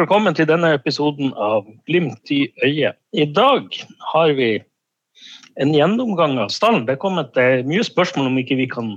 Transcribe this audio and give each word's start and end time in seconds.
velkommen 0.00 0.32
til 0.32 0.46
denne 0.48 0.70
episoden 0.72 1.34
av 1.36 1.66
Glimt 1.88 2.30
i 2.32 2.46
øyet. 2.64 2.96
I 3.12 3.26
dag 3.36 3.66
har 4.12 4.30
vi 4.38 4.50
en 5.60 5.72
gjennomgang 5.76 6.38
av 6.40 6.52
stallen. 6.54 6.86
Det 6.88 6.94
er 6.94 7.02
kommet 7.02 7.36
mye 7.68 7.84
spørsmål 7.84 8.30
om 8.30 8.38
ikke 8.40 8.56
vi 8.62 8.68
kan 8.70 8.94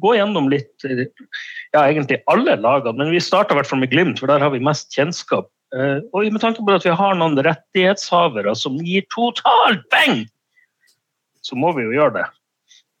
gå 0.00 0.14
gjennom 0.16 0.48
litt 0.48 0.86
ja, 0.86 1.82
egentlig 1.82 2.22
alle 2.32 2.54
lagene, 2.56 3.02
men 3.02 3.12
vi 3.12 3.20
starter 3.20 3.52
i 3.52 3.58
hvert 3.58 3.68
fall 3.68 3.82
med 3.82 3.92
Glimt, 3.92 4.22
for 4.22 4.32
der 4.32 4.40
har 4.40 4.54
vi 4.54 4.62
mest 4.64 4.88
kjennskap. 4.96 5.50
Eh, 5.76 5.98
og 6.16 6.30
med 6.32 6.40
tanke 6.40 6.64
på 6.64 6.72
at 6.72 6.86
vi 6.86 6.94
har 7.02 7.18
noen 7.20 7.36
rettighetshavere 7.44 8.54
som 8.56 8.78
gir 8.80 9.04
totalt 9.12 9.84
beng, 9.92 10.24
så 11.44 11.58
må 11.58 11.74
vi 11.76 11.84
jo 11.84 11.98
gjøre 11.98 12.14
det. 12.22 12.24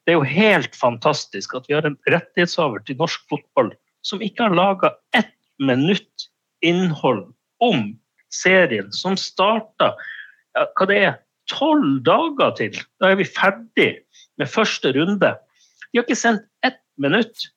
Det 0.04 0.12
er 0.12 0.18
jo 0.18 0.28
helt 0.28 0.76
fantastisk 0.76 1.56
at 1.56 1.70
vi 1.70 1.78
har 1.78 1.88
en 1.88 1.96
rettighetshaver 2.12 2.84
til 2.84 3.00
norsk 3.00 3.24
fotball 3.32 3.72
som 4.04 4.20
ikke 4.20 4.44
har 4.44 4.60
laga 4.60 4.92
ett 5.16 5.32
minutt 5.56 6.28
innhold 6.60 7.24
om 7.62 7.94
serien, 8.32 8.90
som 8.92 9.16
starta 9.20 9.92
ja, 10.56 10.66
hva 10.76 10.88
det 10.90 10.98
er, 11.02 11.14
tolv 11.50 12.00
dager 12.06 12.54
til. 12.58 12.78
Da 13.00 13.12
er 13.12 13.20
vi 13.20 13.28
ferdig 13.28 13.90
med 14.40 14.50
første 14.50 14.92
runde. 14.96 15.32
De 15.92 16.00
har 16.00 16.06
ikke 16.06 16.18
sendt 16.18 16.46
ett 16.66 16.82
minutt. 17.00 17.48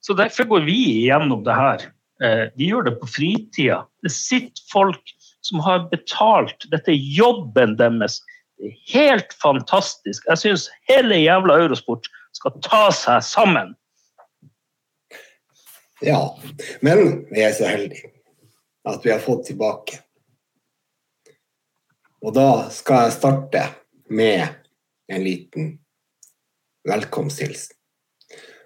Så 0.00 0.16
derfor 0.18 0.48
går 0.50 0.66
vi 0.66 0.78
igjennom 1.04 1.44
det 1.46 1.56
her. 1.56 1.86
Eh, 2.24 2.46
vi 2.56 2.70
gjør 2.72 2.88
det 2.88 2.96
på 3.00 3.08
fritida. 3.08 3.84
Det 4.02 4.12
sitter 4.12 4.64
folk 4.72 5.14
som 5.46 5.62
har 5.64 5.86
betalt. 5.92 6.66
Dette 6.72 6.92
er 6.92 7.10
jobben 7.16 7.76
deres. 7.78 8.20
Det 8.58 8.72
er 8.72 8.80
helt 8.92 9.36
fantastisk. 9.42 10.24
Jeg 10.28 10.42
syns 10.42 10.68
hele 10.90 11.20
jævla 11.20 11.60
Eurosport 11.62 12.08
skal 12.36 12.56
ta 12.64 12.88
seg 12.94 13.22
sammen. 13.24 13.74
Ja, 16.04 16.20
men 16.80 17.26
vi 17.28 17.44
er 17.44 17.52
så 17.56 17.68
heldige 17.68 18.19
at 18.88 19.06
vi 19.06 19.10
har 19.10 19.18
fått 19.18 19.44
tilbake. 19.50 19.98
Og 22.20 22.34
da 22.36 22.68
skal 22.72 23.06
jeg 23.06 23.16
starte 23.16 23.66
med 24.12 24.48
en 25.12 25.22
liten 25.24 25.70
velkomsthilsen. 26.88 27.76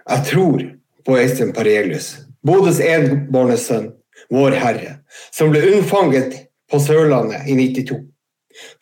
Jeg 0.04 0.24
tror 0.28 0.64
på 1.04 1.18
Øystein 1.18 1.52
Parelius, 1.56 2.16
Bodøs 2.44 2.80
enbårne 2.80 3.56
sønn, 3.60 3.92
vår 4.32 4.56
Herre, 4.60 4.98
som 5.32 5.52
ble 5.52 5.62
unnfanget 5.70 6.34
på 6.70 6.80
Sørlandet 6.80 7.48
i 7.48 7.56
92. 7.56 8.02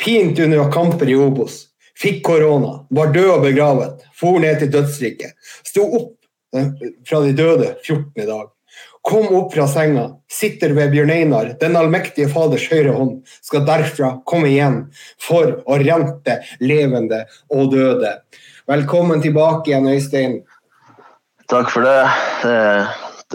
Pint 0.02 0.40
under 0.42 0.72
kamper 0.72 1.10
i 1.10 1.14
Obos, 1.18 1.68
fikk 1.98 2.22
korona, 2.26 2.82
var 2.90 3.12
død 3.14 3.30
og 3.36 3.46
begravet, 3.46 4.02
for 4.18 4.40
ned 4.42 4.58
til 4.60 4.72
dødsriket, 4.72 5.36
sto 5.66 5.86
opp 5.86 6.56
eh, 6.56 6.72
fra 7.08 7.22
de 7.24 7.36
døde 7.36 7.74
14. 7.84 8.26
dag 8.26 8.50
Kom 9.02 9.26
opp 9.34 9.54
fra 9.54 9.66
senga, 9.66 10.04
sitter 10.30 10.70
ved 10.76 10.92
Bjørn 10.92 11.10
Einar, 11.10 11.48
den 11.58 11.74
allmektige 11.74 12.28
Faders 12.30 12.68
høyre 12.70 12.92
hånd, 12.94 13.16
skal 13.42 13.64
derfra 13.66 14.12
komme 14.30 14.52
igjen 14.52 14.76
for 15.18 15.56
å 15.66 15.78
rente 15.82 16.36
levende 16.62 17.24
og 17.50 17.72
døde. 17.74 18.12
Velkommen 18.70 19.24
tilbake 19.24 19.72
igjen, 19.72 19.88
Øystein. 19.90 20.36
Takk 21.50 21.72
for 21.74 21.82
det. 21.82 21.96
Det, 22.44 22.60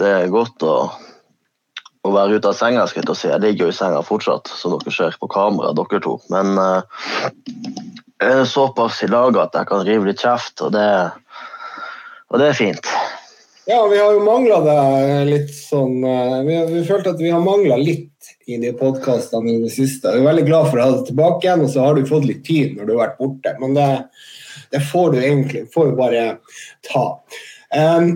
det 0.00 0.08
er 0.22 0.32
godt 0.32 0.64
å, 0.64 0.72
å, 0.88 2.14
være 2.16 2.40
ute 2.40 2.48
av 2.48 2.56
senga. 2.56 2.86
skal 2.88 3.04
Jeg 3.04 3.18
si. 3.20 3.28
Jeg 3.28 3.44
ligger 3.44 3.68
jo 3.68 3.74
i 3.74 3.76
senga 3.76 4.00
fortsatt, 4.06 4.48
som 4.48 4.72
dere 4.72 4.94
ser 4.94 5.20
på 5.20 5.28
kamera, 5.36 5.74
dere 5.76 6.00
to. 6.00 6.16
Men 6.32 6.56
uh, 6.56 6.80
jeg 8.16 8.40
er 8.40 8.48
såpass 8.48 9.04
i 9.04 9.12
lag 9.12 9.36
at 9.36 9.60
jeg 9.60 9.68
kan 9.68 9.84
rive 9.84 10.08
litt 10.08 10.24
kjeft, 10.24 10.64
og 10.64 10.72
det, 10.74 10.88
og 12.32 12.40
det 12.40 12.48
er 12.48 12.60
fint. 12.64 12.88
Ja, 13.70 13.86
vi 13.86 13.98
har 13.98 14.12
jo 14.12 14.20
mangla 14.24 14.58
det 14.64 15.24
litt 15.28 15.50
sånn 15.52 15.98
eh, 16.00 16.36
Vi, 16.46 16.54
vi 16.70 16.84
følte 16.88 17.10
at 17.12 17.18
vi 17.20 17.28
har 17.28 17.42
mangla 17.44 17.76
litt 17.76 18.30
i 18.48 18.56
de 18.62 18.70
podkastene 18.72 19.50
i 19.52 19.58
det 19.60 19.72
siste. 19.74 20.08
Vi 20.14 20.22
er 20.22 20.24
veldig 20.24 20.44
glad 20.46 20.70
for 20.70 20.80
å 20.80 20.86
ha 20.86 20.94
det 20.94 21.10
tilbake 21.10 21.44
igjen, 21.44 21.64
og 21.66 21.68
så 21.74 21.82
har 21.84 21.98
du 21.98 22.08
fått 22.08 22.24
litt 22.24 22.40
tid 22.46 22.78
når 22.78 22.88
du 22.88 22.92
har 22.94 23.02
vært 23.02 23.18
borte. 23.20 23.52
Men 23.60 23.74
det, 23.76 23.88
det 24.72 24.80
får 24.88 25.10
du 25.12 25.18
egentlig 25.18 25.62
får 25.74 25.90
du 25.90 25.98
bare 25.98 26.22
ta. 26.88 27.02
Um, 27.76 28.08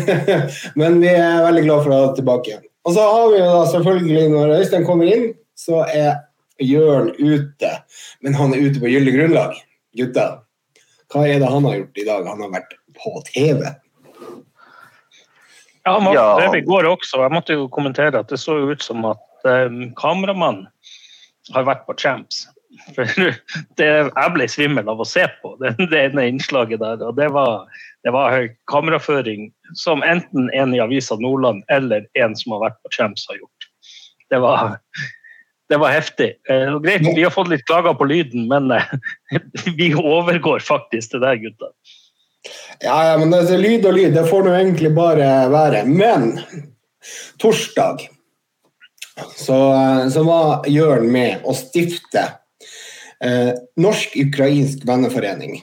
men 0.82 1.00
vi 1.00 1.14
er 1.14 1.46
veldig 1.46 1.64
glad 1.70 1.80
for 1.86 1.88
å 1.88 2.02
ha 2.02 2.10
det 2.10 2.20
tilbake 2.20 2.52
igjen. 2.52 2.68
Og 2.84 2.98
så 2.98 3.08
har 3.14 3.32
vi 3.32 3.40
jo 3.40 3.48
da 3.48 3.64
selvfølgelig, 3.72 4.26
når 4.34 4.54
Øystein 4.58 4.86
kommer 4.90 5.14
inn, 5.14 5.26
så 5.56 5.86
er 5.88 6.20
Jørn 6.60 7.14
ute. 7.16 7.72
Men 8.20 8.36
han 8.36 8.52
er 8.52 8.68
ute 8.68 8.84
på 8.84 8.92
gyldig 8.92 9.16
grunnlag. 9.16 9.56
Gutta, 9.96 10.28
hva 11.08 11.24
er 11.24 11.40
det 11.40 11.48
han 11.56 11.64
har 11.64 11.80
gjort 11.80 12.04
i 12.04 12.08
dag? 12.12 12.28
Han 12.28 12.44
har 12.44 12.54
vært 12.60 12.76
på 13.00 13.16
TV. 13.32 13.64
Ja, 15.86 15.92
han 15.92 16.04
var 16.04 16.14
ja. 16.42 16.56
i 16.56 16.64
går 16.66 16.88
også. 16.90 17.20
Jeg 17.22 17.30
måtte 17.30 17.54
jo 17.54 17.68
kommentere 17.70 18.18
at 18.18 18.32
det 18.32 18.40
så 18.42 18.56
ut 18.58 18.82
som 18.82 19.04
at 19.06 19.46
um, 19.46 19.92
kameramannen 19.94 20.66
har 21.54 21.66
vært 21.68 21.84
på 21.86 21.94
Champs. 22.02 22.40
For 22.96 23.06
det, 23.78 23.86
jeg 23.86 24.32
ble 24.34 24.48
svimmel 24.50 24.90
av 24.90 24.98
å 24.98 25.06
se 25.06 25.28
på 25.42 25.54
det, 25.62 25.76
det 25.92 26.00
ene 26.08 26.26
innslaget 26.32 26.82
der. 26.82 27.04
og 27.06 27.14
Det 27.20 27.28
var, 27.36 27.68
det 28.02 28.14
var 28.16 28.34
høy 28.34 28.48
kameraføring 28.72 29.52
som 29.78 30.02
enten 30.02 30.50
en 30.58 30.74
i 30.74 30.82
Avisa 30.82 31.18
Nordland 31.22 31.62
eller 31.72 32.08
en 32.18 32.34
som 32.38 32.56
har 32.56 32.66
vært 32.66 32.82
på 32.82 32.96
Champs, 32.98 33.28
har 33.30 33.38
gjort. 33.38 33.70
Det 34.34 34.42
var, 34.42 34.74
det 35.70 35.78
var 35.82 35.94
heftig. 35.94 36.32
Eh, 36.50 36.80
greit, 36.82 37.06
vi 37.06 37.22
har 37.22 37.34
fått 37.34 37.52
litt 37.54 37.66
klager 37.70 37.94
på 37.94 38.10
lyden, 38.10 38.50
men 38.50 38.74
eh, 38.74 38.90
vi 39.78 39.92
overgår 39.94 40.66
faktisk 40.66 41.14
det, 41.22 41.36
gutta. 41.46 41.70
Ja, 42.84 42.96
ja, 43.10 43.14
men 43.18 43.32
det 43.32 43.46
er 43.48 43.62
lyd 43.62 43.86
og 43.88 43.96
lyd, 43.96 44.12
det 44.16 44.26
får 44.28 44.44
nå 44.44 44.56
egentlig 44.56 44.92
bare 44.96 45.30
være. 45.52 45.84
Men 45.88 46.34
torsdag 47.40 48.08
så, 49.36 49.60
så 50.12 50.24
var 50.26 50.66
Jørn 50.68 51.08
med 51.12 51.46
å 51.48 51.54
stifte 51.56 52.26
eh, 53.24 53.54
Norsk-ukrainsk 53.80 54.84
venneforening. 54.88 55.62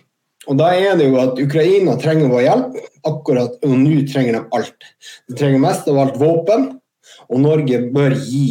Og 0.50 0.58
da 0.60 0.74
er 0.76 0.98
det 1.00 1.08
jo 1.08 1.20
at 1.22 1.40
Ukraina 1.40 1.96
trenger 2.02 2.32
vår 2.32 2.46
hjelp, 2.48 2.78
akkurat 3.08 3.62
og 3.64 3.76
nå 3.80 4.02
trenger 4.12 4.40
de 4.40 4.44
alt. 4.58 4.88
De 5.30 5.38
trenger 5.40 5.62
mest 5.64 5.88
av 5.92 6.00
alt 6.02 6.18
våpen, 6.20 6.72
og 7.30 7.44
Norge 7.44 7.80
bør 7.94 8.16
gi 8.18 8.48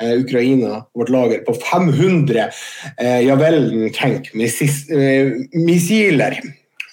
eh, 0.00 0.14
Ukraina 0.22 0.84
vårt 0.96 1.12
lager 1.12 1.42
på 1.46 1.56
500 1.58 2.46
eh, 2.46 3.20
Javelin-tank 3.26 4.30
eh, 4.32 5.34
missiler 5.58 6.38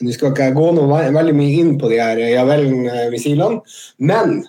nå 0.03 0.15
skal 0.15 0.33
ikke 0.33 0.51
gå 0.55 0.71
noe 0.75 1.03
veldig 1.15 1.35
mye 1.37 1.61
inn 1.61 1.77
på 1.79 1.91
de 1.91 2.01
her 2.01 2.19
Javellen-missilene, 2.19 3.61
men 4.03 4.41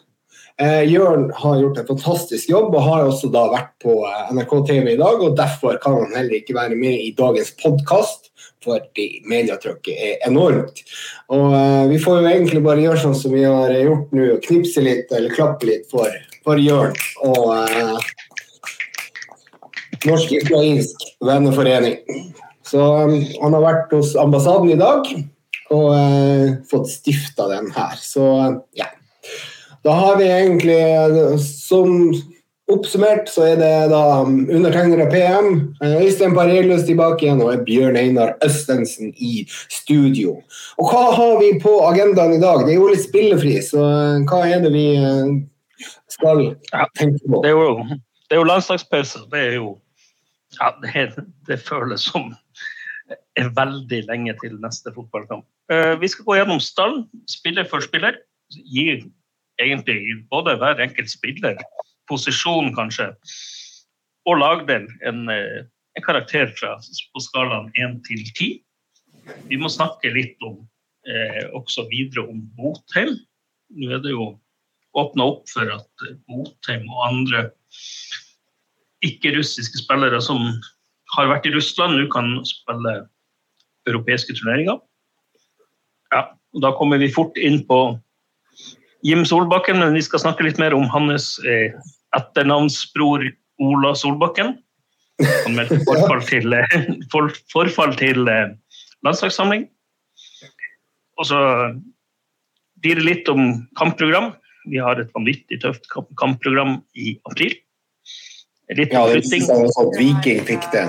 eh, 0.59 0.82
Jørn 0.91 1.28
har 1.38 1.60
gjort 1.60 1.81
en 1.81 1.88
fantastisk 1.88 2.50
jobb 2.50 2.75
og 2.75 2.87
har 2.87 3.06
også 3.09 3.31
da 3.34 3.47
vært 3.53 3.72
på 3.84 3.97
eh, 4.09 4.34
NRK 4.34 4.54
TV 4.69 4.93
i 4.94 5.00
dag. 5.00 5.22
og 5.22 5.37
Derfor 5.38 5.78
kan 5.82 5.98
han 6.00 6.14
heller 6.16 6.38
ikke 6.41 6.56
være 6.56 6.78
med 6.78 7.00
i 7.00 7.14
dagens 7.16 7.54
podkast, 7.62 8.31
fordi 8.64 9.09
mediatrykket 9.28 10.04
er 10.09 10.28
enormt. 10.28 10.84
Og 11.34 11.54
eh, 11.54 11.84
Vi 11.93 12.03
får 12.03 12.20
jo 12.20 12.31
egentlig 12.32 12.64
bare 12.66 12.84
gjøre 12.84 13.03
sånn 13.06 13.19
som 13.19 13.34
vi 13.37 13.44
har 13.47 13.75
gjort 13.78 14.14
nå, 14.14 14.31
og 14.37 14.47
knipse 14.47 14.84
litt 14.84 15.12
eller 15.12 15.34
klappe 15.34 15.70
litt 15.70 15.91
for, 15.93 16.22
for 16.47 16.60
Jørn. 16.60 16.97
og 17.26 17.50
eh, 17.66 18.14
Norsk-israelsk 20.04 21.00
venneforening. 21.25 21.94
Så 22.64 22.81
um, 22.81 23.14
Han 23.41 23.54
har 23.56 23.62
vært 23.64 23.94
hos 23.97 24.12
ambassaden 24.20 24.72
i 24.75 24.81
dag 24.81 25.06
og 25.72 25.88
eh, 25.97 26.54
fått 26.70 26.91
stifta 26.92 27.48
den 27.52 27.70
her. 27.75 27.97
Så 28.00 28.26
ja. 28.76 28.91
Da 29.84 29.92
har 29.92 30.16
vi 30.16 30.28
egentlig, 30.32 31.41
som 31.44 32.14
oppsummert, 32.72 33.28
så 33.28 33.44
er 33.50 33.58
det 33.60 33.72
da 33.92 34.22
undertegnere 34.25 35.10
PM, 35.12 35.50
Øystein 35.84 36.32
Parelius 36.37 36.87
tilbake 36.88 37.26
igjen 37.26 37.43
og 37.44 37.66
Bjørn 37.66 37.99
Einar 38.00 38.32
Østensen 38.44 39.12
i 39.20 39.44
studio. 39.69 40.38
Og 40.81 40.88
hva 40.88 41.02
har 41.19 41.37
vi 41.43 41.50
på 41.61 41.75
agendaen 41.84 42.38
i 42.38 42.40
dag? 42.40 42.64
Det 42.64 42.72
er 42.72 42.81
jo 42.81 42.88
litt 42.88 43.05
spillefri, 43.05 43.58
så 43.64 43.84
hva 44.25 44.40
er 44.49 44.64
det 44.64 44.72
vi 44.72 44.88
skal 46.12 46.46
tenke 46.96 47.20
på? 47.28 47.43
Det 47.44 47.52
er 47.52 47.58
jo, 47.58 48.00
det 48.25 48.38
er 48.38 48.40
jo 48.40 48.49
landslagspause. 48.49 49.26
Det 49.32 49.44
er 49.50 49.58
jo 49.58 49.75
ja, 50.56 50.72
det, 50.81 51.26
det 51.49 51.61
føles 51.66 52.08
som 52.08 52.32
er 53.40 53.50
veldig 53.56 54.04
lenge 54.08 54.34
til 54.40 54.56
neste 54.62 54.92
fotballkamp. 54.94 55.46
Eh, 55.72 55.94
vi 56.00 56.10
skal 56.10 56.26
gå 56.26 56.36
gjennom 56.38 56.60
stallen, 56.62 57.04
spiller 57.31 57.66
for 57.70 57.84
spiller. 57.84 58.19
Gi 58.50 59.02
egentlig 59.62 60.00
både 60.31 60.56
hver 60.60 60.82
enkelt 60.82 61.10
spiller, 61.10 61.58
posisjon 62.10 62.72
kanskje, 62.76 63.10
og 64.28 64.38
lagdel 64.40 64.86
en, 65.06 65.28
eh, 65.28 65.64
en 65.96 66.06
karakter 66.06 66.52
fra, 66.58 66.76
på 67.14 67.20
skalaen 67.20 67.72
1 67.75 68.02
til 68.06 68.22
10. 68.34 68.62
Vi 69.48 69.56
må 69.56 69.70
snakke 69.72 70.12
litt 70.12 70.37
om 70.42 70.66
eh, 71.08 71.44
også 71.54 71.88
videre 71.90 72.28
om 72.28 72.42
Botheim. 72.56 73.16
Nå 73.75 73.90
er 73.90 74.02
det 74.04 74.12
jo 74.12 74.38
åpna 74.94 75.26
opp 75.26 75.48
for 75.50 75.69
at 75.75 76.06
Botheim 76.28 76.87
og 76.90 77.06
andre 77.08 77.50
ikke-russiske 79.04 79.82
spillere 79.82 80.20
som 80.22 80.38
har 81.16 81.28
vært 81.30 81.48
i 81.48 81.54
Russland, 81.54 81.98
nå 81.98 82.08
kan 82.12 82.38
spille 82.48 82.94
europeiske 83.88 84.36
turneringer. 84.38 84.81
Ja, 86.14 86.26
og 86.54 86.62
Da 86.62 86.72
kommer 86.78 87.00
vi 87.02 87.12
fort 87.12 87.38
inn 87.38 87.62
på 87.69 87.98
Jim 89.04 89.25
Solbakken, 89.28 89.81
men 89.82 89.96
vi 89.96 90.02
skal 90.04 90.22
snakke 90.22 90.46
litt 90.46 90.60
mer 90.62 90.75
om 90.76 90.86
hans 90.92 91.38
eh, 91.44 91.75
etternavnsbror 92.16 93.26
Ola 93.62 93.94
Solbakken. 93.94 94.54
Han 95.22 95.58
meldte 95.58 95.82
forfall 95.88 96.22
til, 96.26 96.56
for, 97.12 97.32
forfall 97.52 97.94
til 98.00 98.25
landslagssamling. 99.04 99.69
Og 101.20 101.28
så 101.28 101.40
blir 102.82 102.98
det 102.98 103.06
litt 103.06 103.30
om 103.32 103.66
kampprogram. 103.78 104.32
Vi 104.69 104.80
har 104.80 104.98
et 105.00 105.12
vanvittig 105.14 105.60
tøft 105.62 105.87
kampprogram 106.20 106.78
i 106.96 107.16
april. 107.28 107.54
Litt 108.72 108.94
ja, 108.96 109.04
det 109.04 109.20
flytting. 109.20 109.44
Sånn 109.44 109.69
at 109.69 109.98
Viking 110.00 110.44
fikk 110.48 110.70
det. 110.72 110.84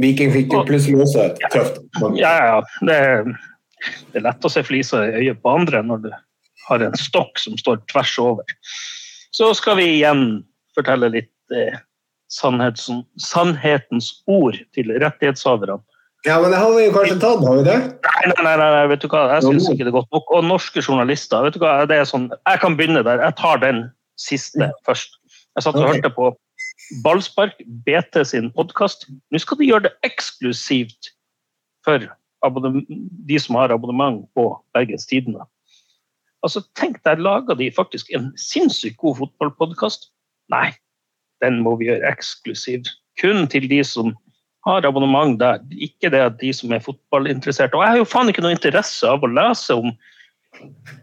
Viking 0.00 0.32
fikk 0.34 0.52
jo 0.52 0.62
plutselig 0.68 1.02
også 1.06 1.30
tøft. 1.52 1.80
Ja, 2.18 2.34
ja. 2.50 2.60
Det, 2.84 2.98
det 4.12 4.20
er 4.20 4.26
lett 4.28 4.46
å 4.46 4.52
se 4.52 4.62
fliser 4.66 5.08
i 5.08 5.24
øyet 5.24 5.42
på 5.42 5.56
andre 5.56 5.82
når 5.86 6.04
du 6.06 6.10
har 6.66 6.84
en 6.84 6.96
stokk 6.98 7.38
som 7.40 7.56
står 7.60 7.80
tvers 7.92 8.14
over. 8.22 8.56
Så 9.36 9.52
skal 9.56 9.78
vi 9.80 9.88
igjen 9.98 10.24
fortelle 10.76 11.10
litt 11.12 11.54
eh, 11.54 11.76
sannhets, 12.32 12.88
sannhetens 13.22 14.10
ord 14.26 14.58
til 14.76 14.92
rettighetshaverne. 15.02 15.78
Ja, 16.26 16.40
men 16.42 16.50
det 16.50 16.58
har 16.58 16.72
vi 16.74 16.86
jo 16.88 16.94
kanskje 16.94 17.18
tatt, 17.22 17.44
har 17.46 17.58
vi 17.60 17.66
det? 17.68 17.76
Nei, 18.02 18.22
nei, 18.32 18.54
nei, 18.58 18.70
nei 18.74 18.86
vet 18.90 19.04
du 19.04 19.06
hva, 19.12 19.26
jeg 19.36 19.44
syns 19.44 19.68
ikke 19.70 19.84
det 19.84 19.92
er 19.92 19.98
godt 20.00 20.16
nok. 20.16 20.32
Og 20.34 20.48
norske 20.48 20.82
journalister, 20.82 21.44
vet 21.46 21.54
du 21.54 21.62
hva, 21.62 21.76
det 21.86 22.00
er 22.00 22.08
sånn, 22.08 22.26
jeg 22.34 22.62
kan 22.64 22.74
begynne 22.78 23.04
der. 23.06 23.22
Jeg 23.22 23.36
tar 23.38 23.60
den 23.62 23.84
siste 24.18 24.72
først. 24.88 25.20
Jeg 25.54 25.66
satt 25.66 25.76
og 25.76 25.84
okay. 25.84 26.00
hørte 26.00 26.10
på 26.16 26.32
Ballspark, 27.02 27.58
BT 27.86 28.22
sin 28.28 28.50
podkast. 28.54 29.08
Nå 29.30 29.40
skal 29.42 29.58
de 29.58 29.68
gjøre 29.70 29.88
det 29.88 29.94
eksklusivt 30.06 31.10
for 31.86 32.02
de 33.26 33.38
som 33.42 33.58
har 33.58 33.74
abonnement 33.74 34.22
på 34.36 34.48
Bergens 34.76 35.06
Tidende. 35.10 35.46
Altså, 36.46 36.62
tenk, 36.78 37.00
der 37.04 37.18
lager 37.18 37.58
de 37.58 37.72
faktisk 37.74 38.10
en 38.14 38.30
sinnssykt 38.38 39.00
god 39.02 39.16
fotballpodkast. 39.18 40.10
Nei, 40.52 40.70
den 41.42 41.58
må 41.64 41.74
vi 41.80 41.88
gjøre 41.90 42.06
eksklusiv. 42.12 42.86
Kun 43.20 43.48
til 43.50 43.66
de 43.70 43.80
som 43.84 44.12
har 44.66 44.86
abonnement 44.86 45.38
der. 45.40 45.62
Ikke 45.72 46.10
det 46.12 46.22
at 46.22 46.38
de 46.40 46.52
som 46.54 46.72
er 46.74 46.84
fotballinteresserte. 46.84 47.74
Og 47.74 47.82
jeg 47.82 47.94
har 47.94 48.02
jo 48.02 48.10
faen 48.12 48.30
ikke 48.30 48.44
noe 48.44 48.54
interesse 48.54 49.08
av 49.10 49.26
å 49.26 49.32
lese 49.32 49.74
om 49.74 49.90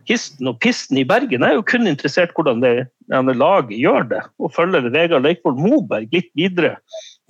histen 0.09 0.49
og 0.49 0.59
pisten 0.63 0.99
i 0.99 1.05
Bergen. 1.07 1.45
Er 1.45 1.57
jo 1.57 1.65
kun 1.67 1.89
interessert 1.89 2.33
hvordan 2.37 2.63
det 2.63 2.87
laget 3.09 3.75
gjør 3.77 4.07
det, 4.11 4.21
og 4.39 4.53
følger 4.55 4.89
Vegard 4.93 5.25
Leikvoll 5.25 5.59
Moberg 5.59 6.13
litt 6.15 6.31
videre 6.39 6.75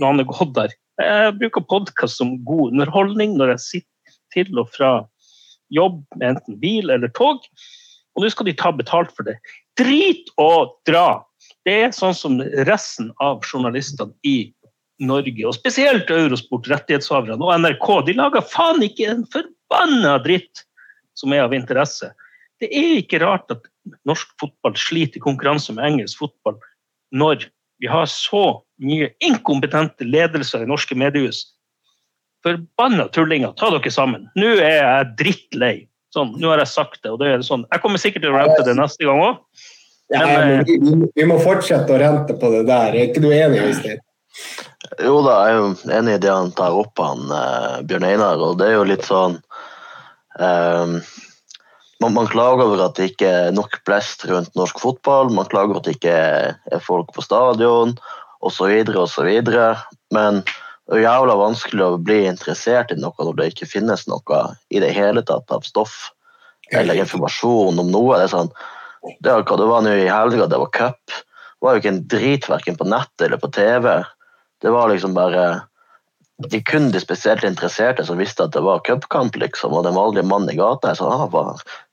når 0.01 0.07
han 0.07 0.23
er 0.23 0.29
gått 0.29 0.55
der. 0.57 0.75
Jeg 1.01 1.35
bruker 1.39 1.65
podkast 1.69 2.21
som 2.21 2.37
god 2.45 2.73
underholdning 2.73 3.37
når 3.39 3.55
jeg 3.55 3.65
sitter 3.67 4.17
til 4.33 4.59
og 4.61 4.69
fra 4.73 4.91
jobb 5.73 6.01
med 6.19 6.35
enten 6.35 6.59
bil 6.61 6.93
eller 6.93 7.11
tog. 7.17 7.41
Og 8.13 8.25
nå 8.25 8.29
skal 8.29 8.49
de 8.49 8.57
ta 8.57 8.69
betalt 8.75 9.13
for 9.17 9.25
det. 9.25 9.39
Drit 9.79 10.29
og 10.41 10.75
dra! 10.87 11.23
Det 11.65 11.73
er 11.85 11.95
sånn 11.95 12.15
som 12.15 12.41
resten 12.67 13.09
av 13.23 13.41
journalistene 13.47 14.13
i 14.27 14.53
Norge, 15.03 15.41
og 15.47 15.55
spesielt 15.57 16.11
Eurosport, 16.13 16.67
rettighetshaverne 16.69 17.41
og 17.41 17.55
NRK, 17.63 17.87
de 18.07 18.15
lager 18.15 18.45
faen 18.45 18.83
ikke 18.85 19.07
en 19.09 19.23
forbanna 19.33 20.19
dritt 20.23 20.63
som 21.19 21.33
er 21.35 21.45
av 21.45 21.55
interesse. 21.55 22.11
Det 22.61 22.69
er 22.71 22.99
ikke 23.01 23.21
rart 23.23 23.51
at 23.53 23.65
norsk 24.07 24.29
fotball 24.41 24.77
sliter 24.79 25.19
i 25.19 25.23
konkurranse 25.23 25.75
med 25.75 25.85
engelsk 25.87 26.21
fotball 26.23 26.59
når 27.13 27.47
vi 27.83 27.89
har 27.91 28.07
så 28.09 28.61
mye 28.81 29.09
inkompetente 29.23 30.07
ledelser 30.07 30.63
i 30.63 30.69
norske 30.69 30.95
mediehus. 30.97 31.43
Forbanna 32.43 33.07
tullinger, 33.15 33.53
ta 33.59 33.69
dere 33.73 33.91
sammen. 33.91 34.27
Nå 34.39 34.55
er 34.55 34.79
jeg 34.79 35.11
drittlei. 35.19 35.75
Sånn, 36.13 36.35
nå 36.37 36.51
har 36.51 36.61
jeg 36.61 36.69
sagt 36.69 36.99
det, 37.01 37.11
og 37.13 37.21
det 37.21 37.31
er 37.31 37.45
sånn. 37.45 37.65
Jeg 37.73 37.81
kommer 37.83 38.01
sikkert 38.01 38.25
til 38.25 38.33
å 38.33 38.37
rente 38.37 38.65
det 38.67 38.75
neste 38.77 39.07
gang 39.07 39.21
òg. 39.23 39.39
Ja, 40.13 40.25
men 40.27 40.65
vi, 40.67 40.77
vi, 41.15 41.25
må 41.25 41.39
fortsette 41.41 41.95
å 41.95 41.97
rente 41.97 42.35
på 42.37 42.51
det 42.53 42.65
der. 42.69 42.93
Er 42.93 43.09
ikke 43.09 43.23
du 43.23 43.31
enig, 43.33 43.63
Øystein? 43.63 44.03
Jo 45.01 45.21
da, 45.25 45.37
jeg 45.47 45.53
er 45.53 45.59
jo 45.59 45.93
enig 45.97 46.17
i 46.17 46.21
det 46.21 46.31
han 46.33 46.51
tar 46.57 46.75
opp, 46.77 46.99
han 47.01 47.31
eh, 47.33 47.79
Bjørn 47.89 48.05
Einar. 48.11 48.43
Og 48.45 48.59
det 48.59 48.69
er 48.69 48.77
jo 48.77 48.85
litt 48.91 49.07
sånn 49.07 49.39
eh, 50.39 50.97
man, 52.03 52.13
man, 52.13 52.27
klager 52.27 52.65
over 52.65 52.85
at 52.87 52.97
det 52.99 53.13
ikke 53.13 53.29
er 53.29 53.55
nok 53.55 53.79
blest 53.87 54.25
rundt 54.29 54.55
norsk 54.59 54.81
fotball. 54.81 55.31
Man 55.33 55.47
klager 55.51 55.71
over 55.71 55.83
at 55.83 55.87
det 55.87 55.97
ikke 55.99 56.17
er 56.73 56.83
folk 56.83 57.13
på 57.15 57.23
stadion 57.25 57.95
osv. 58.43 58.73
osv. 58.99 59.29
Men 60.13 60.41
det 60.43 60.97
er 60.97 61.05
jævla 61.05 61.37
vanskelig 61.39 61.85
å 61.85 62.01
bli 62.01 62.23
interessert 62.27 62.91
i 62.91 62.99
noe 62.99 63.15
når 63.27 63.37
det 63.39 63.51
ikke 63.53 63.69
finnes 63.71 64.03
noe 64.11 64.41
i 64.73 64.81
det 64.83 64.91
hele 64.95 65.23
tatt 65.23 65.51
av 65.55 65.63
stoff 65.67 66.11
eller 66.73 66.99
informasjon 66.99 67.79
om 67.79 67.91
noe. 67.93 68.17
Det 68.17 68.27
er 68.27 68.33
sånn, 68.33 68.51
det, 69.19 69.29
var, 69.29 69.45
det 69.47 69.69
var 69.69 69.85
nå 69.85 69.93
i 70.01 70.09
helga 70.11 70.49
det 70.51 70.59
var 70.59 70.73
cup. 70.75 71.03
Det 71.07 71.63
var 71.63 71.77
jo 71.77 71.83
ikke 71.83 71.93
en 71.93 72.03
drit 72.11 72.49
verken 72.51 72.79
på 72.79 72.89
nett 72.91 73.23
eller 73.23 73.39
på 73.39 73.51
TV. 73.55 73.93
Det 74.59 74.71
var 74.75 74.91
liksom 74.91 75.15
bare 75.15 75.45
de 76.37 76.63
kun 76.63 76.91
de 76.91 76.99
spesielt 76.99 77.43
interesserte 77.43 78.05
som 78.05 78.17
visste 78.17 78.43
at 78.43 78.53
det 78.55 78.63
var 78.65 78.81
cupkamp, 78.87 79.35
liksom, 79.35 79.73
og 79.73 79.85
den 79.85 79.95
vanlige 79.95 80.25
mannen 80.27 80.51
i 80.53 80.57
gata. 80.57 80.91
Jeg 80.91 81.01
sa 81.01 81.09
ah, 81.13 81.25
hva, 81.29 81.45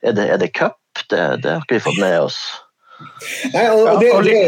er, 0.02 0.16
det, 0.16 0.26
er 0.32 0.40
det 0.40 0.52
cup? 0.56 0.78
Det, 1.10 1.20
det, 1.44 1.54
har 1.54 1.64
ikke 1.64 1.78
vi 1.78 1.84
fått 1.84 2.00
med 2.00 2.16
oss. 2.26 2.38
Nei, 3.54 3.66
og 3.70 4.00
det, 4.02 4.10
det, 4.26 4.38